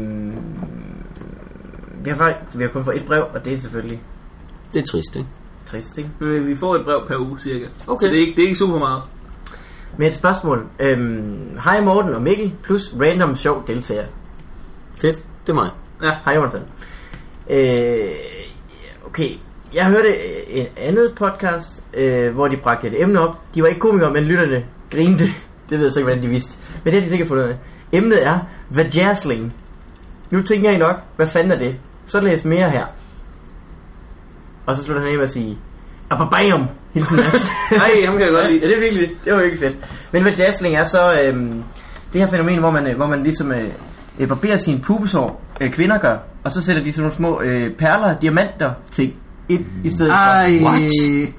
vi, 2.04 2.10
har 2.10 2.18
faktisk, 2.18 2.40
vi 2.54 2.64
har 2.64 2.70
kun 2.70 2.84
fået 2.86 2.98
et 2.98 3.06
brev, 3.06 3.26
og 3.34 3.46
det 3.46 3.54
er 3.54 3.58
selvfølgelig 3.58 4.02
Det 4.74 4.82
er 4.82 4.86
trist, 4.86 5.16
ikke? 5.16 5.30
trist, 5.66 5.98
ikke? 5.98 6.10
Men 6.20 6.48
vi 6.48 6.56
får 6.56 6.76
et 6.76 6.86
brev 6.86 7.08
per 7.08 7.18
uge 7.18 7.40
cirka. 7.40 7.66
Okay. 7.88 8.06
Så 8.06 8.12
det 8.12 8.18
er 8.18 8.22
ikke, 8.22 8.36
det 8.36 8.44
er 8.44 8.48
ikke 8.48 8.60
super 8.60 8.80
meget. 8.80 9.02
med 9.98 10.08
et 10.08 10.14
spørgsmål. 10.14 10.66
Øhm, 10.80 11.58
hej 11.64 11.82
Morten 11.82 12.14
og 12.14 12.22
Mikkel, 12.22 12.54
plus 12.64 12.94
random 13.02 13.36
sjov 13.36 13.64
deltager. 13.68 14.06
Fedt, 14.96 15.16
det 15.48 15.50
er 15.50 15.54
mig. 15.54 15.70
Hej 16.26 16.36
Jonathan. 16.36 16.62
Øh, 17.50 18.06
okay, 19.06 19.30
jeg 19.74 19.86
hørte 19.86 20.16
en 20.50 20.66
andet 20.78 21.14
podcast, 21.16 21.84
øh, 21.94 22.34
hvor 22.34 22.48
de 22.48 22.58
bragte 22.58 22.88
et 22.88 23.02
emne 23.02 23.20
op. 23.20 23.42
De 23.56 23.62
var 23.62 23.68
ikke 23.68 23.80
komikere, 23.80 24.12
men 24.12 24.24
lytterne 24.24 24.66
grinte. 24.92 25.24
Det 25.70 25.78
ved 25.78 25.86
jeg 25.86 25.94
så 25.94 26.00
ikke, 26.00 26.06
hvordan 26.06 26.24
de 26.24 26.28
vidste. 26.28 26.58
Men 26.86 26.94
det 26.94 27.02
har 27.02 27.06
de 27.06 27.10
sikkert 27.10 27.28
fundet 27.28 27.44
ud 27.44 27.50
af. 27.50 27.56
Emnet 27.92 28.28
er 28.28 28.40
vajazzling. 28.70 29.54
Nu 30.32 30.42
tænker 30.42 30.72
I 30.72 30.78
nok, 30.78 30.96
hvad 31.16 31.28
fanden 31.28 31.52
er 31.52 31.58
det? 31.58 31.76
Så 32.06 32.22
læs 32.22 32.46
mere 32.46 32.70
her. 32.70 32.86
Og 34.66 34.76
så 34.76 34.84
slutter 34.84 35.02
han 35.02 35.12
af 35.12 35.18
med 35.18 35.24
at 35.24 35.32
sige, 35.32 35.58
Ababam! 36.10 36.68
Hilsen 36.94 37.16
Mads. 37.16 37.48
Nej, 37.72 37.90
ham 38.06 38.14
kan 38.14 38.22
jeg 38.22 38.32
godt 38.32 38.52
lide. 38.52 38.60
ja, 38.62 38.68
det 38.68 38.76
er 38.76 38.80
virkelig, 38.80 39.10
det 39.26 39.34
var 39.34 39.40
virkelig 39.40 39.60
fedt. 39.60 39.76
Men 40.12 40.22
hvad 40.22 40.32
jazzling 40.32 40.76
er 40.76 40.86
så 40.86 41.22
øhm, 41.22 41.64
det 42.14 42.22
her 42.22 42.28
fænomen, 42.28 42.60
hvor 42.60 42.72
man, 42.72 42.88
øh, 42.88 42.96
hvor 42.96 43.08
man 43.08 43.24
ligesom 43.24 43.52
øh, 43.52 43.72
øh, 44.20 44.28
barberer 44.28 44.58
sine 44.58 44.80
pubesår, 44.80 45.42
øh, 45.62 45.72
kvinder 45.72 45.98
gør, 45.98 46.18
og 46.44 46.52
så 46.52 46.62
sætter 46.62 46.84
de 46.84 46.92
sådan 46.92 47.02
nogle 47.02 47.16
små 47.16 47.42
øh, 47.42 47.72
perler, 47.72 48.20
diamanter 48.20 48.72
ting 48.92 49.14
ind 49.50 49.66
i 49.84 49.90
stedet 49.90 50.12
for. 50.12 50.16
Ej. 50.16 50.60
What? 50.64 51.34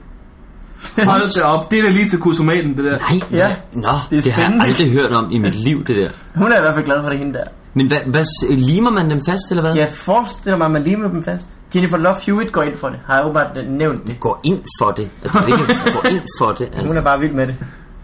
Hold 1.10 1.30
det 1.34 1.42
op. 1.42 1.70
Det 1.70 1.78
er 1.78 1.82
da 1.82 1.88
lige 1.88 2.08
til 2.08 2.18
kusomaten, 2.18 2.76
det 2.76 2.84
der. 2.84 2.90
Nej, 2.98 2.98
Ja. 3.32 3.36
ja. 3.48 3.54
Nå, 3.72 3.88
Det 4.10 4.18
er 4.18 4.22
det, 4.22 4.32
har 4.32 4.52
jeg 4.52 4.60
aldrig 4.62 4.90
hørt 4.92 5.12
om 5.12 5.28
i 5.32 5.38
mit 5.38 5.54
liv, 5.54 5.84
det 5.84 5.96
der. 5.96 6.08
Hun 6.34 6.52
er 6.52 6.58
i 6.58 6.60
hvert 6.60 6.74
fald 6.74 6.84
glad 6.84 7.02
for 7.02 7.08
det 7.10 7.18
hende 7.18 7.32
der. 7.34 7.44
Men 7.74 7.86
hvad, 7.86 7.98
hvad, 8.06 8.24
limer 8.56 8.90
man 8.90 9.10
dem 9.10 9.20
fast, 9.28 9.42
eller 9.50 9.62
hvad? 9.62 9.74
Jeg 9.74 9.88
forestiller 9.92 10.56
mig, 10.58 10.64
at 10.64 10.70
man 10.70 10.82
limer 10.84 11.08
dem 11.08 11.24
fast. 11.24 11.46
Jennifer 11.74 11.96
Love 11.96 12.14
Hewitt 12.26 12.52
går 12.52 12.62
ind 12.62 12.76
for 12.76 12.88
det. 12.88 12.98
Har 13.06 13.14
jeg 13.16 13.24
åbenbart 13.24 13.46
øh, 13.56 13.68
nævnt 13.70 14.06
det. 14.06 14.20
Går 14.20 14.40
ind 14.44 14.62
for 14.80 14.90
det. 14.90 15.08
Er 15.24 15.28
det 15.30 15.48
ikke 15.48 15.64
går 16.02 16.08
ind 16.10 16.20
for 16.38 16.52
det? 16.52 16.68
Hun 16.74 16.80
Altså. 16.80 16.98
er 16.98 17.00
bare 17.00 17.20
vild 17.20 17.32
med 17.32 17.46
det. 17.46 17.54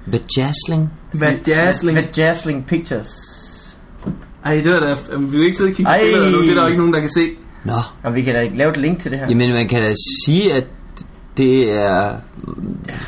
Vajazzling? 0.06 0.90
Vajazzling. 1.14 1.96
Vajazzling 1.98 2.66
Pictures. 2.66 3.08
Ej, 4.44 4.54
det 4.64 4.72
var 4.72 4.80
da... 4.80 4.96
Vi 5.18 5.36
vil 5.36 5.44
ikke 5.44 5.56
sidde 5.56 5.70
og 5.70 5.74
kigge 5.76 5.92
på 5.92 5.98
billeder 6.02 6.30
nu. 6.30 6.42
Det 6.42 6.50
er 6.50 6.54
der 6.54 6.60
jo 6.62 6.66
ikke 6.66 6.78
nogen, 6.78 6.94
der 6.94 7.00
kan 7.00 7.10
se. 7.10 7.20
Nå, 7.64 7.72
Og 8.02 8.14
vi 8.14 8.22
kan 8.22 8.34
da 8.34 8.48
lave 8.54 8.70
et 8.70 8.76
link 8.76 9.00
til 9.00 9.10
det 9.10 9.18
her. 9.18 9.28
jamen 9.28 9.52
man 9.52 9.68
kan 9.68 9.82
da 9.82 9.94
sige, 10.26 10.52
at 10.52 10.64
det 11.36 11.72
er... 11.72 12.10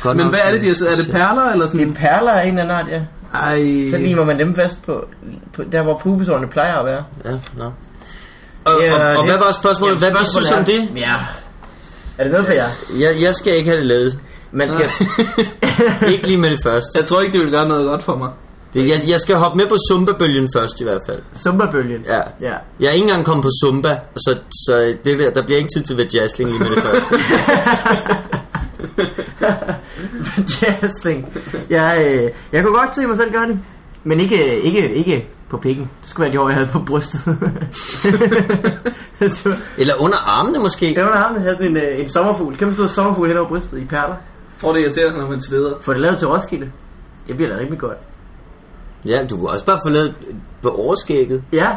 Godt 0.03 0.17
Men 0.17 0.25
nok- 0.25 0.33
hvad 0.35 0.39
er 0.45 0.51
det, 0.51 0.61
de 0.61 0.67
har 0.67 0.75
så? 0.75 0.89
Er 0.89 0.95
det 0.95 1.11
perler, 1.11 1.51
eller 1.51 1.65
Det 1.65 1.71
sådan? 1.71 1.89
er 1.89 1.93
perler 1.93 2.31
af 2.31 2.47
en 2.47 2.59
eller 2.59 2.75
anden 2.79 2.93
art, 2.93 3.01
ja. 3.33 3.37
Ej. 3.39 3.91
Så 3.91 3.97
limer 3.97 4.25
man 4.25 4.39
dem 4.39 4.55
fast 4.55 4.83
på, 4.85 5.05
på 5.53 5.63
der, 5.71 5.81
hvor 5.81 5.97
pubesårene 6.03 6.47
plejer 6.47 6.75
at 6.75 6.85
være. 6.85 7.03
Ja, 7.25 7.31
nå. 7.57 7.71
Og, 8.65 8.73
Ja, 8.81 8.93
og, 8.95 9.09
og 9.09 9.15
det- 9.17 9.25
hvad 9.25 9.37
var 9.37 9.51
spørgsmålet? 9.51 9.97
Hvad 9.97 10.11
vi 10.11 10.17
synes 10.25 10.51
om 10.51 10.63
det? 10.63 10.89
Ja. 10.95 11.13
Er 12.17 12.23
det 12.23 12.31
noget 12.31 12.45
for 12.47 12.53
jer? 12.53 12.67
Jeg, 12.99 13.21
jeg 13.21 13.35
skal 13.35 13.53
ikke 13.57 13.69
have 13.69 13.79
det 13.79 13.85
lavet. 13.87 14.19
Man 14.51 14.71
skal... 14.71 14.89
Ikke 16.13 16.27
lige 16.27 16.37
med 16.37 16.49
det 16.51 16.59
første. 16.63 16.89
Jeg 16.99 17.05
tror 17.05 17.21
ikke, 17.21 17.33
det 17.33 17.41
vil 17.41 17.51
gøre 17.51 17.67
noget 17.67 17.85
godt 17.89 18.03
for 18.03 18.15
mig. 18.15 18.29
Det, 18.75 18.89
jeg, 18.89 19.01
jeg 19.07 19.19
skal 19.19 19.35
hoppe 19.35 19.57
med 19.57 19.67
på 19.67 19.77
Zumba-bølgen 19.91 20.49
først 20.55 20.81
i 20.81 20.83
hvert 20.83 21.01
fald. 21.05 21.21
Zumba-bølgen. 21.35 22.01
Ja. 22.05 22.21
Ja. 22.41 22.55
Jeg 22.79 22.87
er 22.87 22.91
ikke 22.91 23.03
engang 23.03 23.25
kommet 23.25 23.43
på 23.43 23.49
Zumba, 23.63 23.99
så, 24.15 24.37
så 24.51 24.95
det 25.05 25.19
der, 25.19 25.31
der 25.31 25.43
bliver 25.45 25.57
ikke 25.57 25.69
tid 25.77 25.83
til 25.83 25.95
vajazzling 25.95 26.49
lige 26.49 26.63
med 26.63 26.75
det 26.75 26.83
første. 26.83 27.15
Jazzling. 30.61 31.33
Jeg, 31.69 32.11
øh, 32.13 32.31
jeg 32.51 32.63
kunne 32.63 32.77
godt 32.79 32.95
se 32.95 33.07
mig 33.07 33.17
selv 33.17 33.31
gøre 33.31 33.47
det. 33.47 33.59
Men 34.03 34.19
ikke, 34.19 34.61
ikke, 34.61 34.93
ikke 34.93 35.29
på 35.49 35.57
pikken. 35.57 35.89
Det 36.01 36.09
skulle 36.09 36.25
være 36.25 36.33
de 36.33 36.39
år, 36.41 36.49
jeg 36.49 36.55
havde 36.55 36.69
på 36.71 36.79
brystet. 36.79 37.21
Eller 39.77 39.93
under 39.99 40.39
armene 40.39 40.59
måske. 40.59 40.93
jeg 40.93 41.03
under 41.05 41.17
armen 41.17 41.41
havde 41.41 41.55
sådan 41.55 41.71
en, 41.71 41.77
øh, 41.77 41.99
en 41.99 42.09
sommerfugl. 42.09 42.57
Kæmpe 42.57 42.73
stor 42.73 42.87
sommerfugl 42.87 43.27
hen 43.27 43.37
over 43.37 43.47
brystet 43.47 43.81
i 43.81 43.85
perler. 43.85 44.07
Jeg 44.07 44.61
tror, 44.61 44.73
det 44.73 44.81
er 44.81 44.85
irriterende, 44.85 45.19
når 45.19 45.29
man 45.29 45.41
sveder. 45.41 45.73
Få 45.81 45.93
det 45.93 46.01
lavet 46.01 46.19
til 46.19 46.27
Roskilde. 46.27 46.71
Det 47.27 47.37
bliver 47.37 47.53
da 47.53 47.59
rimelig 47.59 47.79
godt. 47.79 47.97
Ja, 49.05 49.25
du 49.29 49.37
kunne 49.37 49.49
også 49.49 49.65
bare 49.65 49.79
få 49.85 49.89
lavet 49.89 50.13
på 50.61 50.69
overskægget. 50.69 51.43
Ja. 51.53 51.67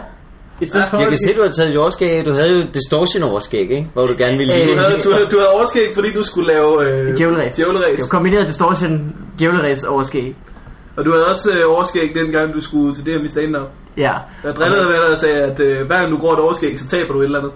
I 0.61 0.66
stedet 0.66 0.87
for, 0.91 0.99
Jeg 0.99 1.09
kan 1.09 1.18
se, 1.18 1.35
du 1.37 1.43
har 1.43 1.49
taget 1.49 1.70
et 1.70 1.76
overskæg. 1.79 2.26
Du 2.26 2.33
havde 2.33 2.59
jo 2.61 2.66
distortion 2.74 3.22
overskæg, 3.22 3.61
ikke? 3.61 3.91
Hvor 3.95 4.07
du 4.07 4.14
gerne 4.18 4.37
ville 4.39 4.55
Øh, 4.55 4.61
Du 4.61 4.66
ligne. 4.66 4.81
havde, 4.83 5.01
du, 5.05 5.12
havde, 5.12 5.26
du 5.26 5.37
havde 5.37 5.51
overskæg, 5.51 5.83
fordi 5.95 6.12
du 6.12 6.22
skulle 6.22 6.49
lave 6.49 6.85
øh, 6.91 7.16
Djævleræs. 7.16 7.55
djævleræs. 7.55 7.91
Det 7.97 8.01
var 8.01 8.07
kombineret 8.18 8.47
distortion, 8.47 9.14
djævleræs 9.39 9.85
overskæg. 9.85 10.37
Og 10.97 11.05
du 11.05 11.12
havde 11.12 11.26
også 11.26 11.51
øh, 11.59 11.72
overskæg 11.74 12.14
dengang, 12.14 12.55
du 12.55 12.61
skulle 12.61 12.95
til 12.95 13.05
det 13.05 13.12
her 13.12 13.20
med 13.20 13.29
stand-up. 13.29 13.68
Ja. 13.97 14.12
Jeg 14.45 14.57
drillede 14.57 14.85
med 14.85 14.93
dig 14.93 15.07
og 15.12 15.18
sagde, 15.18 15.37
at 15.43 15.61
øh, 15.61 15.87
hver 15.87 15.99
gang 15.99 16.11
du 16.11 16.16
går 16.16 16.33
et 16.33 16.39
overskæg, 16.39 16.81
så 16.81 16.87
taber 16.89 17.12
du 17.12 17.20
et 17.20 17.24
eller 17.24 17.39
andet. 17.39 17.53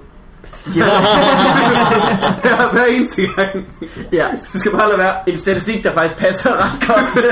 Djævleræs. 0.74 2.72
hver 2.72 2.84
eneste 2.84 3.22
gang. 3.36 3.66
ja. 4.12 4.26
Du 4.52 4.58
skal 4.58 4.72
bare 4.72 4.86
lade 4.88 4.98
være. 4.98 5.14
En 5.28 5.38
statistik, 5.38 5.84
der 5.84 5.92
faktisk 5.92 6.18
passer 6.18 6.50
ret 6.64 6.88
godt. 6.88 7.24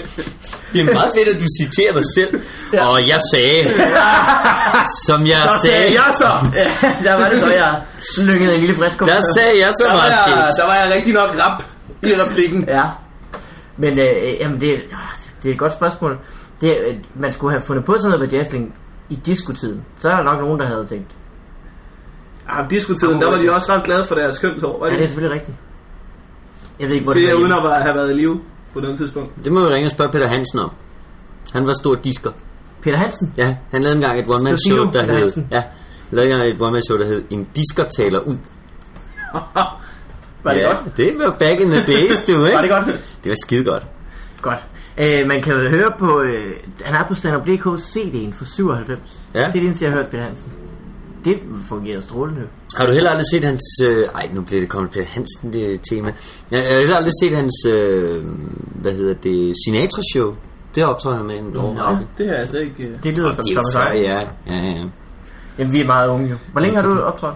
Det 0.72 0.80
er 0.80 0.94
meget 0.94 1.10
fedt, 1.16 1.28
at 1.36 1.40
du 1.40 1.46
citerer 1.62 1.92
dig 1.92 2.02
selv. 2.16 2.40
Ja. 2.72 2.86
Og 2.88 3.08
jeg 3.08 3.20
sagde, 3.34 3.70
som 5.06 5.26
jeg 5.26 5.36
Så 5.54 5.58
sagde 5.66 5.76
sagde, 5.78 5.94
jeg 5.94 6.14
så. 6.14 6.26
ja, 6.54 6.70
der 7.04 7.14
var 7.14 7.28
det 7.30 7.40
så, 7.40 7.52
jeg 7.52 7.74
slyngede 8.14 8.54
en 8.54 8.60
lille 8.60 8.74
frisk 8.76 8.98
der 8.98 9.20
sagde 9.34 9.58
jeg 9.66 9.72
så 9.74 9.84
Der 9.84 9.90
var, 9.90 9.96
meget 9.96 10.10
jeg, 10.10 10.18
skidt. 10.26 10.56
der 10.60 10.66
var 10.66 10.74
jeg 10.74 10.92
rigtig 10.94 11.14
nok 11.14 11.30
rap 11.40 11.62
i 12.02 12.12
replikken. 12.22 12.64
Ja. 12.68 12.82
Men 13.76 13.98
øh, 13.98 14.34
jamen, 14.40 14.60
det, 14.60 14.80
det 15.42 15.48
er 15.48 15.52
et 15.52 15.58
godt 15.58 15.72
spørgsmål. 15.72 16.18
Det, 16.60 16.76
øh, 16.88 16.94
man 17.14 17.32
skulle 17.32 17.52
have 17.52 17.62
fundet 17.66 17.84
på 17.84 17.92
sådan 17.98 18.10
noget 18.10 18.20
ved 18.20 18.38
jazzling 18.38 18.74
i 19.08 19.14
diskotiden. 19.14 19.84
Så 19.98 20.10
er 20.10 20.16
der 20.16 20.22
nok 20.22 20.40
nogen, 20.40 20.60
der 20.60 20.66
havde 20.66 20.86
tænkt. 20.88 21.10
Ja, 22.48 22.66
diskotiden, 22.70 23.20
der 23.20 23.30
var 23.30 23.36
de 23.38 23.52
også 23.54 23.72
ret 23.72 23.84
glade 23.84 24.04
for 24.06 24.14
deres 24.14 24.38
kønshår. 24.38 24.78
Var 24.78 24.86
Ja, 24.86 24.92
det? 24.92 24.98
det 24.98 25.04
er 25.04 25.08
selvfølgelig 25.08 25.34
rigtigt. 25.40 25.56
Jeg 26.80 26.88
ved 26.88 26.94
ikke, 26.94 27.04
hvor 27.04 27.12
Se, 27.12 27.20
det 27.20 27.28
var 27.28 27.34
uden 27.40 27.52
at 27.52 27.82
have 27.82 27.94
været 27.94 28.10
i 28.10 28.14
live 28.14 28.40
på 28.74 28.80
den 28.80 28.96
tidspunkt. 28.96 29.44
Det 29.44 29.52
må 29.52 29.60
vi 29.60 29.66
ringe 29.74 29.86
og 29.86 29.90
spørge 29.90 30.12
Peter 30.12 30.26
Hansen 30.26 30.58
om. 30.58 30.70
Han 31.52 31.66
var 31.66 31.72
stor 31.72 31.94
disker. 31.94 32.30
Peter 32.82 32.96
Hansen. 32.98 33.34
Ja, 33.36 33.56
han 33.70 33.82
lavede 33.82 33.96
engang 33.96 34.18
et 34.20 34.28
one-man 34.28 34.58
show, 34.68 34.84
der 34.84 34.90
Peter 34.90 35.02
hed... 35.12 35.20
Hansen. 35.20 35.48
Ja, 35.50 35.62
lavede 36.10 36.32
engang 36.32 36.50
et 36.50 36.60
one-man 36.60 36.82
show, 36.82 36.98
der 36.98 37.04
hed 37.06 37.24
En 37.30 37.48
disker 37.56 37.84
taler 37.98 38.18
ud. 38.20 38.36
Var 40.42 40.52
det 40.52 40.60
ja, 40.60 40.66
godt? 40.68 40.96
det 40.96 41.12
var 41.18 41.30
back 41.38 41.60
in 41.60 41.68
the 41.70 41.86
days, 41.86 42.22
du, 42.26 42.32
ikke? 42.44 42.54
Var 42.56 42.60
det 42.62 42.70
godt? 42.70 42.84
Det 43.24 43.30
var 43.30 43.36
skide 43.46 43.64
godt. 43.64 43.82
Godt. 44.42 44.58
Øh, 44.98 45.26
man 45.26 45.42
kan 45.42 45.52
jo 45.62 45.68
høre 45.68 45.92
på, 45.98 46.20
øh, 46.20 46.52
han 46.84 46.94
er 46.94 47.04
på 47.04 47.14
standup.dk 47.14 47.66
CD'en 47.66 48.32
for 48.38 48.44
97. 48.44 48.98
Ja. 49.34 49.38
Det 49.38 49.46
er 49.46 49.52
det 49.52 49.62
eneste, 49.62 49.84
jeg 49.84 49.92
har 49.92 49.98
hørt 49.98 50.10
Peter 50.10 50.22
Hansen. 50.24 50.52
Det 51.24 51.38
fungerer 51.68 52.00
strålende. 52.00 52.42
Har 52.76 52.86
du 52.86 52.92
heller 52.92 53.10
aldrig 53.10 53.26
set 53.32 53.44
hans... 53.44 53.62
Øh, 53.84 54.04
ej, 54.14 54.28
nu 54.32 54.42
bliver 54.42 54.60
det 54.60 54.68
kommet 54.68 54.90
Peter 54.90 55.06
Hansen, 55.06 55.52
det 55.52 55.80
tema. 55.90 56.12
Jeg, 56.50 56.58
jeg 56.58 56.72
har 56.72 56.78
heller 56.78 56.96
aldrig 56.96 57.12
set 57.22 57.36
hans... 57.36 57.52
Øh, 57.68 58.24
hvad 58.74 58.92
hedder 58.92 59.14
det? 59.14 59.54
Sinatra-show. 59.66 60.34
Det 60.74 60.84
optræder 60.84 61.16
han 61.16 61.26
med 61.26 61.38
en 61.38 61.56
overrække. 61.56 62.06
Det 62.18 62.26
har 62.26 62.32
jeg 62.32 62.42
altså 62.42 62.58
ikke... 62.58 62.82
øh. 62.82 63.02
Det 63.02 63.18
lyder 63.18 63.32
som 63.32 63.44
er 63.48 63.52
Thomas 63.52 63.94
ja. 63.94 64.20
Ja, 64.46 64.56
ja. 64.56 64.84
Jamen, 65.58 65.72
vi 65.72 65.80
er 65.80 65.86
meget 65.86 66.08
unge 66.08 66.28
jo. 66.28 66.36
Hvor 66.52 66.60
længe 66.60 66.80
har 66.80 66.88
du 66.88 67.00
optrådt? 67.00 67.34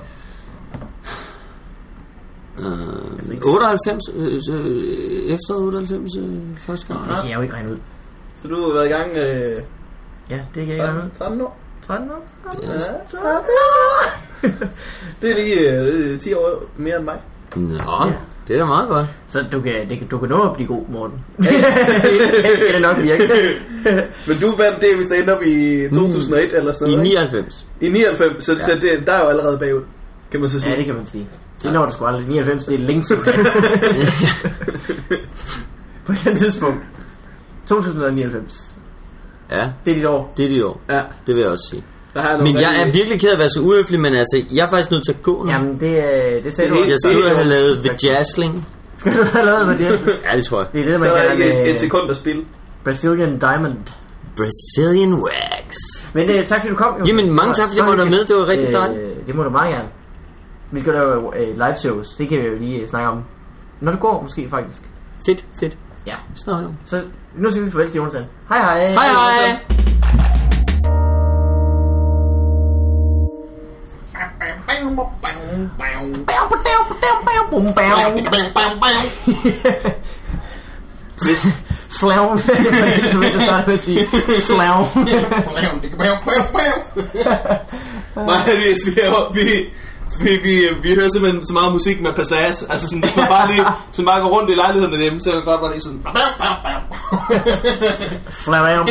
Øh, 2.59 3.37
98, 3.47 4.03
øh, 4.15 4.41
øh, 4.51 5.35
efter 5.35 5.55
98 5.55 6.17
øh, 6.19 6.25
første 6.59 6.87
gang. 6.87 7.09
Det 7.09 7.17
kan 7.21 7.31
jeg 7.31 7.37
jo 7.37 7.43
ikke 7.43 7.55
regne 7.55 7.73
ud. 7.73 7.79
Så 8.43 8.49
du 8.49 8.67
har 8.67 8.73
været 8.73 8.87
i 8.87 8.91
gang 8.93 9.11
øh, 9.11 9.63
Ja, 10.31 10.37
det 10.37 10.45
kan 10.55 10.67
jeg 10.67 10.73
ikke 10.73 10.85
regne 10.85 10.99
ud. 10.99 11.03
13, 11.03 11.19
13 11.19 11.41
år? 11.41 11.59
13 11.87 12.11
år? 12.11 12.25
Ja. 12.63 12.69
Det 15.23 15.31
er 15.31 15.35
lige 15.35 15.81
øh, 15.81 16.21
10 16.21 16.35
år 16.35 16.63
mere 16.77 16.97
end 16.97 17.05
mig. 17.05 17.17
Nå, 17.57 17.75
Ja. 17.75 18.13
det 18.49 18.55
er 18.55 18.59
da 18.59 18.65
meget 18.65 18.89
godt. 18.89 19.07
Så 19.29 19.45
du 19.53 19.61
kan, 19.61 19.89
det, 19.89 19.99
kan- 19.99 20.07
du 20.09 20.19
kan 20.19 20.29
nå 20.29 20.43
at 20.49 20.55
blive 20.55 20.67
god, 20.69 20.83
Morten. 20.89 21.19
det 21.39 21.47
skal 22.57 22.73
det 22.73 22.83
nok 22.83 22.97
virke. 23.03 23.29
Men 24.27 24.37
du 24.41 24.57
vandt 24.57 24.81
det, 24.81 24.97
hvis 24.97 25.11
ender 25.11 25.35
op 25.37 25.43
i 25.43 25.89
2001 25.95 26.53
eller 26.53 26.73
sådan 26.73 26.93
I 26.93 26.97
noget. 26.97 27.07
ikke? 27.11 27.21
99. 27.21 27.67
I 27.81 27.89
99, 27.89 28.45
så, 28.45 28.53
ja. 28.53 28.59
så 28.65 28.71
det, 28.81 29.07
der 29.07 29.13
er 29.13 29.23
jo 29.25 29.29
allerede 29.29 29.59
bagud, 29.59 29.83
kan 30.31 30.41
man 30.41 30.51
så 30.51 30.61
sige. 30.61 30.73
Ja, 30.73 30.79
det 30.79 30.87
kan 30.87 30.95
man 30.95 31.07
sige. 31.07 31.29
Det 31.63 31.73
når 31.73 31.87
du 31.87 31.93
sgu 31.93 32.05
aldrig. 32.07 32.27
99, 32.29 32.65
det 32.65 32.75
er 32.75 32.79
længe 32.79 33.03
siden. 33.05 33.23
På 36.07 36.13
et 36.13 36.19
eller 36.19 36.27
andet 36.27 36.39
tidspunkt. 36.39 36.79
2099. 37.67 38.72
Ja, 39.59 39.69
Det 39.85 39.91
er 39.91 39.95
dit 39.95 40.07
år. 40.07 40.33
det 40.37 40.45
er 40.45 40.49
dit 40.49 40.65
år. 40.65 40.81
Ja, 40.89 41.01
Det 41.27 41.35
vil 41.35 41.41
jeg 41.43 41.51
også 41.51 41.65
sige. 41.71 41.85
jeg 42.15 42.39
Men 42.43 42.55
jeg 42.55 42.81
er 42.83 42.93
virkelig 42.93 43.21
ked 43.21 43.29
af 43.29 43.33
at 43.33 43.39
være 43.39 43.49
så 43.49 43.61
uhøflig, 43.61 44.01
men 44.01 44.15
altså, 44.15 44.43
jeg 44.53 44.67
er 44.67 44.71
faktisk 44.71 44.91
nødt 44.91 45.05
til 45.05 45.13
at 45.13 45.23
gå 45.23 45.43
nu. 45.45 45.51
Jamen, 45.51 45.81
det, 45.81 45.87
øh, 45.97 46.45
det 46.45 46.55
sagde 46.55 46.71
Det 46.71 46.77
du 46.79 46.83
er 46.83 46.87
Jeg 46.87 46.95
også. 46.95 47.09
skulle 47.11 47.29
det 47.29 47.37
have 47.37 47.49
lavet 47.49 47.89
vajazzling. 48.03 48.67
Skal 48.99 49.13
du 49.19 49.25
have 49.25 49.45
lavet 49.45 49.67
med 49.67 49.79
det? 49.79 50.21
Ja, 50.33 50.37
det 50.37 50.45
tror 50.47 50.59
jeg. 50.59 50.69
Det 50.73 50.81
er 50.81 50.85
det, 50.85 50.99
Så 51.01 51.05
man 51.05 51.13
er 51.17 51.47
der 51.55 51.63
et, 51.63 51.71
et 51.75 51.81
sekund 51.81 52.11
at 52.11 52.17
spille. 52.17 52.43
Brazilian 52.85 53.39
Diamond. 53.39 53.77
Brazilian 54.37 55.15
wax. 55.15 55.75
Men 56.15 56.31
øh, 56.31 56.45
tak 56.47 56.61
fordi 56.61 56.71
du 56.71 56.77
kom. 56.77 56.95
Jo. 56.99 57.05
Jamen, 57.07 57.33
mange 57.33 57.55
tak, 57.55 57.65
fordi 57.67 57.79
jeg 57.79 57.85
måtte 57.87 57.99
være 58.03 58.11
med. 58.11 58.25
Det 58.25 58.37
var 58.37 58.47
rigtig 58.47 58.73
dejligt. 58.73 59.01
Øh, 59.01 59.27
det 59.27 59.35
må 59.35 59.43
du 59.43 59.51
meget 59.51 59.71
gerne. 59.75 59.89
Vi 60.71 60.81
skal 60.81 60.93
lave 60.93 61.39
øh, 61.39 61.55
live 61.55 61.75
shows. 61.79 62.07
Det 62.19 62.29
kan 62.29 62.39
vi 62.39 62.47
jo 62.47 62.59
lige 62.59 62.81
øh, 62.81 62.89
snakke 62.89 63.09
om. 63.09 63.23
Når 63.81 63.93
du 63.93 63.99
går, 63.99 64.23
måske 64.23 64.47
faktisk. 64.51 64.83
Fedt, 65.27 65.45
fedt. 65.61 65.77
Ja. 66.07 66.15
Snak 66.35 66.65
om. 66.65 66.77
Så 66.85 67.03
nu 67.35 67.51
siger 67.51 67.65
vi 67.65 67.71
farvel 67.71 67.91
til 67.91 67.97
Jonathan. 67.97 68.25
Hej 68.49 68.59
hej. 68.59 68.93
Hej 68.93 69.09
hej. 69.09 69.59
Hvis, 81.25 81.47
Flavn. 82.01 82.39
det 82.39 83.05
er 83.05 83.11
som 83.13 83.23
jeg 83.23 83.33
starter 83.43 83.67
med 83.67 83.75
at 83.75 83.81
sige. 83.81 84.07
Flavn. 84.47 84.87
Nej, 88.17 88.41
det 88.47 88.55
er, 88.55 88.75
vi, 88.87 89.01
er, 89.01 89.33
vi, 89.33 89.41
vi, 90.21 90.37
vi, 90.43 90.69
vi 90.83 90.95
hører 90.95 91.09
simpelthen 91.09 91.47
så 91.47 91.53
meget 91.53 91.73
musik 91.73 92.01
med 92.01 92.13
passage. 92.13 92.71
Altså 92.71 92.87
sådan, 92.87 93.03
hvis 93.03 93.17
man 93.17 93.27
bare 93.29 93.53
lige 93.53 93.65
sådan 93.93 94.07
bare 94.07 94.21
går 94.21 94.29
rundt 94.29 94.51
i 94.51 94.55
lejligheden 94.55 94.93
derhjemme, 94.93 95.21
så 95.21 95.31
er 95.31 95.35
det 95.35 95.45
godt 95.45 95.61
bare 95.61 95.71
lige 95.71 95.81
sådan... 95.81 96.03
Flavn. 98.31 98.89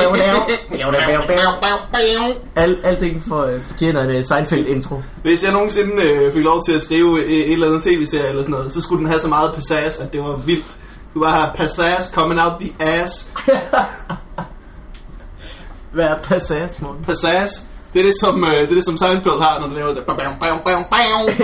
Al, 2.56 2.78
alting 2.84 3.24
for, 3.28 3.44
øh, 3.44 3.62
fortjener 3.68 4.02
en 4.02 4.20
uh, 4.20 4.26
Seinfeld-intro. 4.26 5.02
Hvis 5.22 5.44
jeg 5.44 5.54
nogensinde 5.54 6.04
øh, 6.04 6.34
fik 6.34 6.44
lov 6.44 6.64
til 6.64 6.74
at 6.74 6.82
skrive 6.82 7.26
et, 7.26 7.40
et 7.48 7.54
eller 7.54 7.68
andet 7.68 7.84
tv-serie 7.84 8.30
eller 8.30 8.44
sådan 8.44 8.56
noget, 8.56 8.74
så 8.74 8.82
skulle 8.82 9.00
den 9.00 9.08
have 9.08 9.20
så 9.20 9.28
meget 9.28 9.54
passage, 9.54 10.04
at 10.04 10.14
det 10.14 10.22
var 10.22 10.36
vildt. 10.36 10.78
Du 11.14 11.20
bare 11.20 11.32
have 11.32 11.52
passage 11.56 12.02
coming 12.14 12.42
out 12.42 12.52
the 12.60 12.74
ass. 12.80 13.32
Hvad 15.92 16.06
er 16.06 16.18
passage, 16.18 16.70
Morten? 16.80 17.04
Passage, 17.04 17.50
det 17.94 18.00
er 18.00 18.04
det, 18.04 18.14
som, 18.22 18.44
øh, 18.44 18.52
det, 18.52 18.62
er 18.72 18.74
det, 18.76 18.86
som 18.86 18.98
Seinfeld 18.98 19.42
har, 19.42 19.60
når 19.60 19.68
de 19.68 19.74
laver 19.74 19.94
det. 19.94 20.04
Bam, 20.06 20.16
bam, 20.42 20.58
bam, 20.66 20.84
bam. 20.92 21.36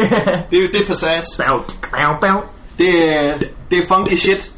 Det, 0.52 0.64
er- 0.64 0.72
det 0.72 0.82
er 0.82 0.86
passage. 0.88 1.24
Det 2.78 3.10
er, 3.16 3.38
det 3.70 3.78
er 3.78 3.88
funky 3.88 4.16
shit. 4.16 4.54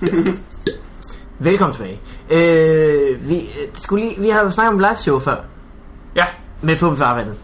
Velkommen 1.38 1.76
tilbage. 1.76 2.00
Øh, 2.30 3.28
vi, 3.28 3.36
øh, 3.40 3.68
skulle 3.74 4.04
lige, 4.08 4.20
vi 4.20 4.28
har 4.28 4.40
jo 4.44 4.50
snakket 4.50 4.72
om 4.72 4.78
live 4.78 4.96
show 4.96 5.18
før. 5.18 5.36
Ja. 6.16 6.24
med 6.62 6.76
Fubi 6.76 6.96
Farvandet. 6.96 7.34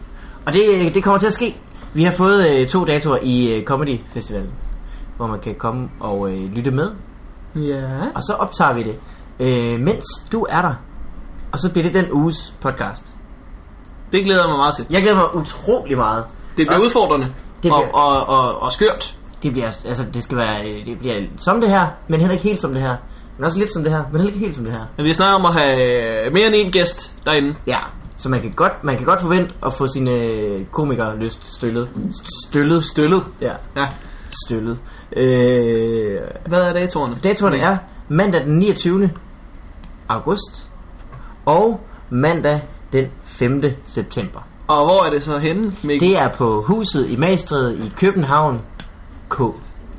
Og 0.47 0.53
det, 0.53 0.95
det 0.95 1.05
kommer 1.05 1.19
til 1.19 1.27
at 1.27 1.33
ske. 1.33 1.57
Vi 1.95 2.05
har 2.05 2.13
fået 2.13 2.51
øh, 2.51 2.67
to 2.69 2.85
datoer 2.85 3.19
i 3.23 3.55
øh, 3.55 3.65
Comedy 3.65 3.99
Festivalen, 4.15 4.51
hvor 5.17 5.27
man 5.27 5.41
kan 5.41 5.55
komme 5.55 5.89
og 6.01 6.31
øh, 6.33 6.53
lytte 6.55 6.71
med. 6.71 6.91
Ja. 7.57 7.83
Og 8.15 8.23
så 8.23 8.35
optager 8.39 8.73
vi 8.73 8.83
det, 8.83 8.95
øh, 9.41 9.81
mens 9.81 10.05
du 10.33 10.47
er 10.51 10.63
der. 10.63 10.75
Og 11.53 11.59
så 11.61 11.71
bliver 11.73 11.85
det 11.85 11.95
den 11.95 12.13
uges 12.13 12.55
podcast. 12.61 13.16
Det 14.13 14.25
glæder 14.25 14.41
jeg 14.41 14.49
mig 14.49 14.59
meget 14.59 14.77
til. 14.77 14.87
Jeg 14.91 15.03
glæder 15.03 15.17
mig 15.17 15.35
utrolig 15.37 15.97
meget. 15.97 16.25
Det 16.57 16.67
bliver 16.67 16.75
Også- 16.75 16.87
udfordrende. 16.87 17.27
Det 17.63 17.73
og, 17.73 17.83
bliver- 17.83 17.95
og, 17.97 18.29
og, 18.49 18.63
og 18.63 18.73
skørt. 18.73 19.15
Det 19.43 19.53
bliver, 19.53 19.67
altså, 19.67 20.05
det 20.15 20.23
skal 20.23 20.37
være, 20.37 20.65
det 20.87 20.99
bliver 20.99 21.15
som 21.39 21.61
det 21.61 21.71
her, 21.71 21.87
men 22.09 22.21
heller 22.21 22.33
ikke 22.33 22.49
helt 22.49 22.61
som 22.61 22.73
det 22.73 22.83
her. 22.83 22.97
Men 23.39 23.45
også 23.45 23.59
lidt 23.59 23.73
som 23.73 23.83
det 23.83 23.93
her, 23.93 24.03
men 24.13 24.21
heller 24.21 24.27
ikke 24.35 24.39
helt 24.39 24.55
som 24.57 24.65
det 24.65 24.73
her. 24.73 24.81
Men 24.97 25.07
vi 25.07 25.15
snakker 25.15 25.35
om 25.35 25.45
at 25.45 25.53
have 25.53 26.31
mere 26.31 26.47
end 26.47 26.55
en 26.57 26.73
gæst 26.73 27.15
derinde. 27.25 27.55
Ja, 27.67 27.79
så 28.17 28.29
man 28.29 28.41
kan 28.41 28.51
godt, 28.57 28.85
man 28.85 28.97
kan 28.97 29.07
godt 29.07 29.21
forvente 29.21 29.55
at 29.67 29.73
få 29.73 29.87
sine 29.87 30.11
øh, 30.11 30.67
komikere 30.67 31.17
lyst 31.17 31.55
støllet. 31.57 31.89
Støllet. 32.49 32.85
Støllet. 32.85 33.23
Ja, 33.41 33.53
Ja. 33.77 33.87
støllet. 34.47 34.79
Øh, 35.17 36.21
Hvad 36.47 36.61
er 36.63 36.73
datoerne? 36.73 37.17
Datoerne 37.23 37.59
er 37.59 37.77
mandag 38.09 38.45
den 38.45 38.59
29. 38.59 39.11
august 40.09 40.69
og 41.47 41.81
mandag 42.11 42.63
den 42.93 43.07
5. 43.39 43.64
september. 43.84 44.41
Og 44.68 44.84
hvor 44.84 45.05
er 45.07 45.11
det 45.11 45.24
så 45.24 45.39
henne, 45.39 45.72
Mikkel? 45.82 46.09
Det 46.09 46.18
er 46.18 46.28
på 46.28 46.62
huset 46.62 47.11
i 47.11 47.16
Magstræde 47.16 47.78
i 47.78 47.93
København 47.97 48.61
K. 49.28 49.41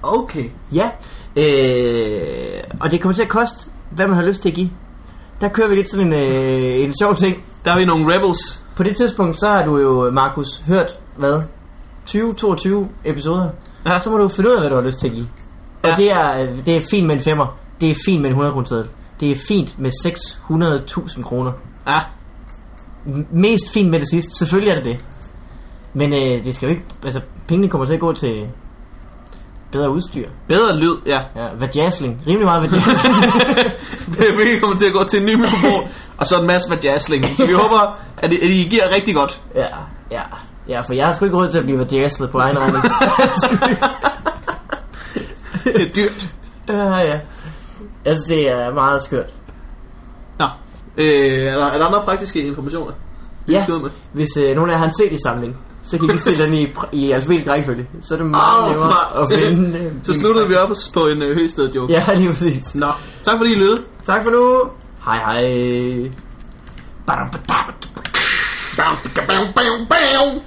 Okay. 0.04 0.46
Ja, 0.74 0.90
øh, 1.36 2.64
og 2.80 2.92
det 2.92 3.02
kommer 3.02 3.16
til 3.16 3.24
at 3.24 3.30
koste, 3.30 3.70
hvad 3.92 4.08
man 4.08 4.16
har 4.16 4.24
lyst 4.24 4.42
til 4.42 4.50
at 4.50 4.56
give. 4.56 4.70
Der 5.42 5.48
kører 5.50 5.68
vi 5.68 5.76
lidt 5.76 5.90
sådan 5.90 6.08
en, 6.08 6.14
øh, 6.14 6.84
en 6.84 6.94
sjov 7.00 7.16
ting. 7.16 7.44
Der 7.66 7.72
er 7.72 7.78
vi 7.78 7.86
nogle 7.86 8.16
rebels. 8.16 8.66
På 8.76 8.84
det 8.84 8.96
tidspunkt, 8.96 9.40
så 9.40 9.48
har 9.50 9.66
du 9.66 9.78
jo, 9.78 10.12
Markus, 10.12 10.62
hørt, 10.68 10.88
hvad? 11.18 11.42
20-22 12.10 12.86
episoder. 13.06 13.50
Ja. 13.86 14.00
Så 14.00 14.10
må 14.10 14.18
du 14.18 14.28
finde 14.28 14.50
ud 14.50 14.56
af, 14.56 14.62
hvad 14.62 14.70
du 14.70 14.76
har 14.76 14.84
lyst 14.84 15.00
til 15.00 15.08
at 15.08 15.14
give. 15.14 15.28
Og 15.84 15.90
Ja. 15.90 15.96
det, 15.96 16.12
er, 16.12 16.48
det 16.66 16.78
er 16.78 16.82
fint 16.92 17.08
med 17.08 17.16
en 17.16 17.22
femmer. 17.22 17.58
Det 17.82 17.92
er 17.92 17.96
fint 18.06 18.22
med 18.22 18.30
en 18.30 18.32
100 18.32 18.52
kroner 18.54 18.84
Det 19.20 19.32
er 19.32 19.36
fint 19.48 19.80
med 19.80 19.92
600.000 20.06 21.24
kroner. 21.24 21.52
Ja. 21.88 22.00
Mest 23.32 23.74
fint 23.74 23.90
med 23.90 24.00
det 24.00 24.10
sidste. 24.10 24.32
Selvfølgelig 24.38 24.72
er 24.72 24.76
det 24.76 24.86
det. 24.86 24.98
Men 25.94 26.14
øh, 26.14 26.46
det 26.46 26.56
skal 26.56 26.66
jo 26.66 26.70
ikke... 26.70 26.84
Altså, 27.04 27.22
pengene 27.48 27.70
kommer 27.70 27.86
til 27.86 27.94
at 27.94 28.00
gå 28.00 28.14
til 28.14 28.48
bedre 29.72 29.90
udstyr. 29.90 30.30
Bedre 30.48 30.76
lyd, 30.76 30.96
ja. 31.06 31.20
Ja, 31.36 31.48
vajasling. 31.60 32.22
Rimelig 32.28 32.46
meget 32.46 32.62
vajasling. 32.72 33.16
Vi 34.38 34.60
kommer 34.62 34.78
til 34.78 34.86
at 34.86 34.94
gå 34.94 35.04
til 35.04 35.20
en 35.20 35.26
ny 35.26 35.34
mikrofon, 35.34 35.90
og 36.18 36.28
så 36.28 36.40
en 36.40 36.48
masse 36.48 36.70
vajasling. 36.70 37.26
Så 37.38 37.48
vi 37.48 37.54
håber, 37.54 37.98
at 38.18 38.34
I, 38.34 38.36
at 38.36 38.50
I 38.50 38.68
giver 38.70 38.84
rigtig 38.96 39.16
godt. 39.16 39.42
ja, 39.56 39.66
ja. 40.12 40.22
Ja, 40.68 40.82
for 40.82 40.94
jeg 40.94 41.08
har 41.08 41.14
sgu 41.14 41.26
ikke 41.26 41.38
råd 41.38 41.50
til 41.50 41.58
at 41.58 41.64
blive 41.64 41.80
vajaslet 41.80 42.30
på 42.30 42.40
egen 42.40 42.58
regning. 42.60 42.84
Det 45.64 45.82
er 45.82 45.94
dyrt. 45.96 46.30
ja, 46.70 46.98
ja. 46.98 47.20
Altså, 48.06 48.26
det 48.28 48.52
er 48.52 48.74
meget 48.74 49.04
skørt. 49.04 49.34
Nå. 50.40 50.46
Øh, 50.98 51.06
er, 51.08 51.56
der, 51.58 51.66
er 51.66 51.78
der 51.78 51.86
andre 51.86 52.02
praktiske 52.06 52.42
informationer? 52.42 52.92
Ja, 53.48 53.64
med? 53.68 53.90
hvis 54.14 54.38
øh, 54.38 54.56
nogen 54.56 54.70
af 54.70 54.74
jer 54.74 54.78
har 54.80 54.86
en 54.86 54.92
CD-samling, 54.92 55.58
så 55.84 55.98
kan 55.98 56.16
I 56.16 56.18
stille 56.18 56.44
den 56.46 56.54
i, 56.54 56.68
i 56.92 57.12
alfabetisk 57.12 57.48
rækkefølge. 57.48 57.88
Så 58.02 58.14
er 58.14 58.18
det 58.18 58.26
meget 58.28 58.62
Åh, 58.64 58.70
nemmere 58.70 58.92
smart. 58.92 59.32
at 59.32 59.40
finde... 59.40 59.80
øh, 59.80 59.92
Så 60.04 60.14
sluttede 60.14 60.48
vi 60.48 60.56
op 60.56 60.70
på 60.94 61.08
en 61.08 61.22
øh, 61.22 61.36
høsted 61.38 61.72
joke. 61.74 61.94
Ja, 61.94 62.06
lige 62.16 62.30
præcis. 62.30 62.76
Nå. 62.76 62.88
Tak 63.24 63.38
fordi 63.38 63.52
I 63.52 63.56
lyttede. 63.56 63.82
Tak 64.04 64.24
for 64.24 64.32
nu. 64.32 64.70
Hej 65.06 65.18
hej. 65.18 66.12
Badum. 67.08 67.30
Bam, 68.78 68.96
bam, 69.16 69.46
bam, 69.56 69.86
bam. 69.90 70.42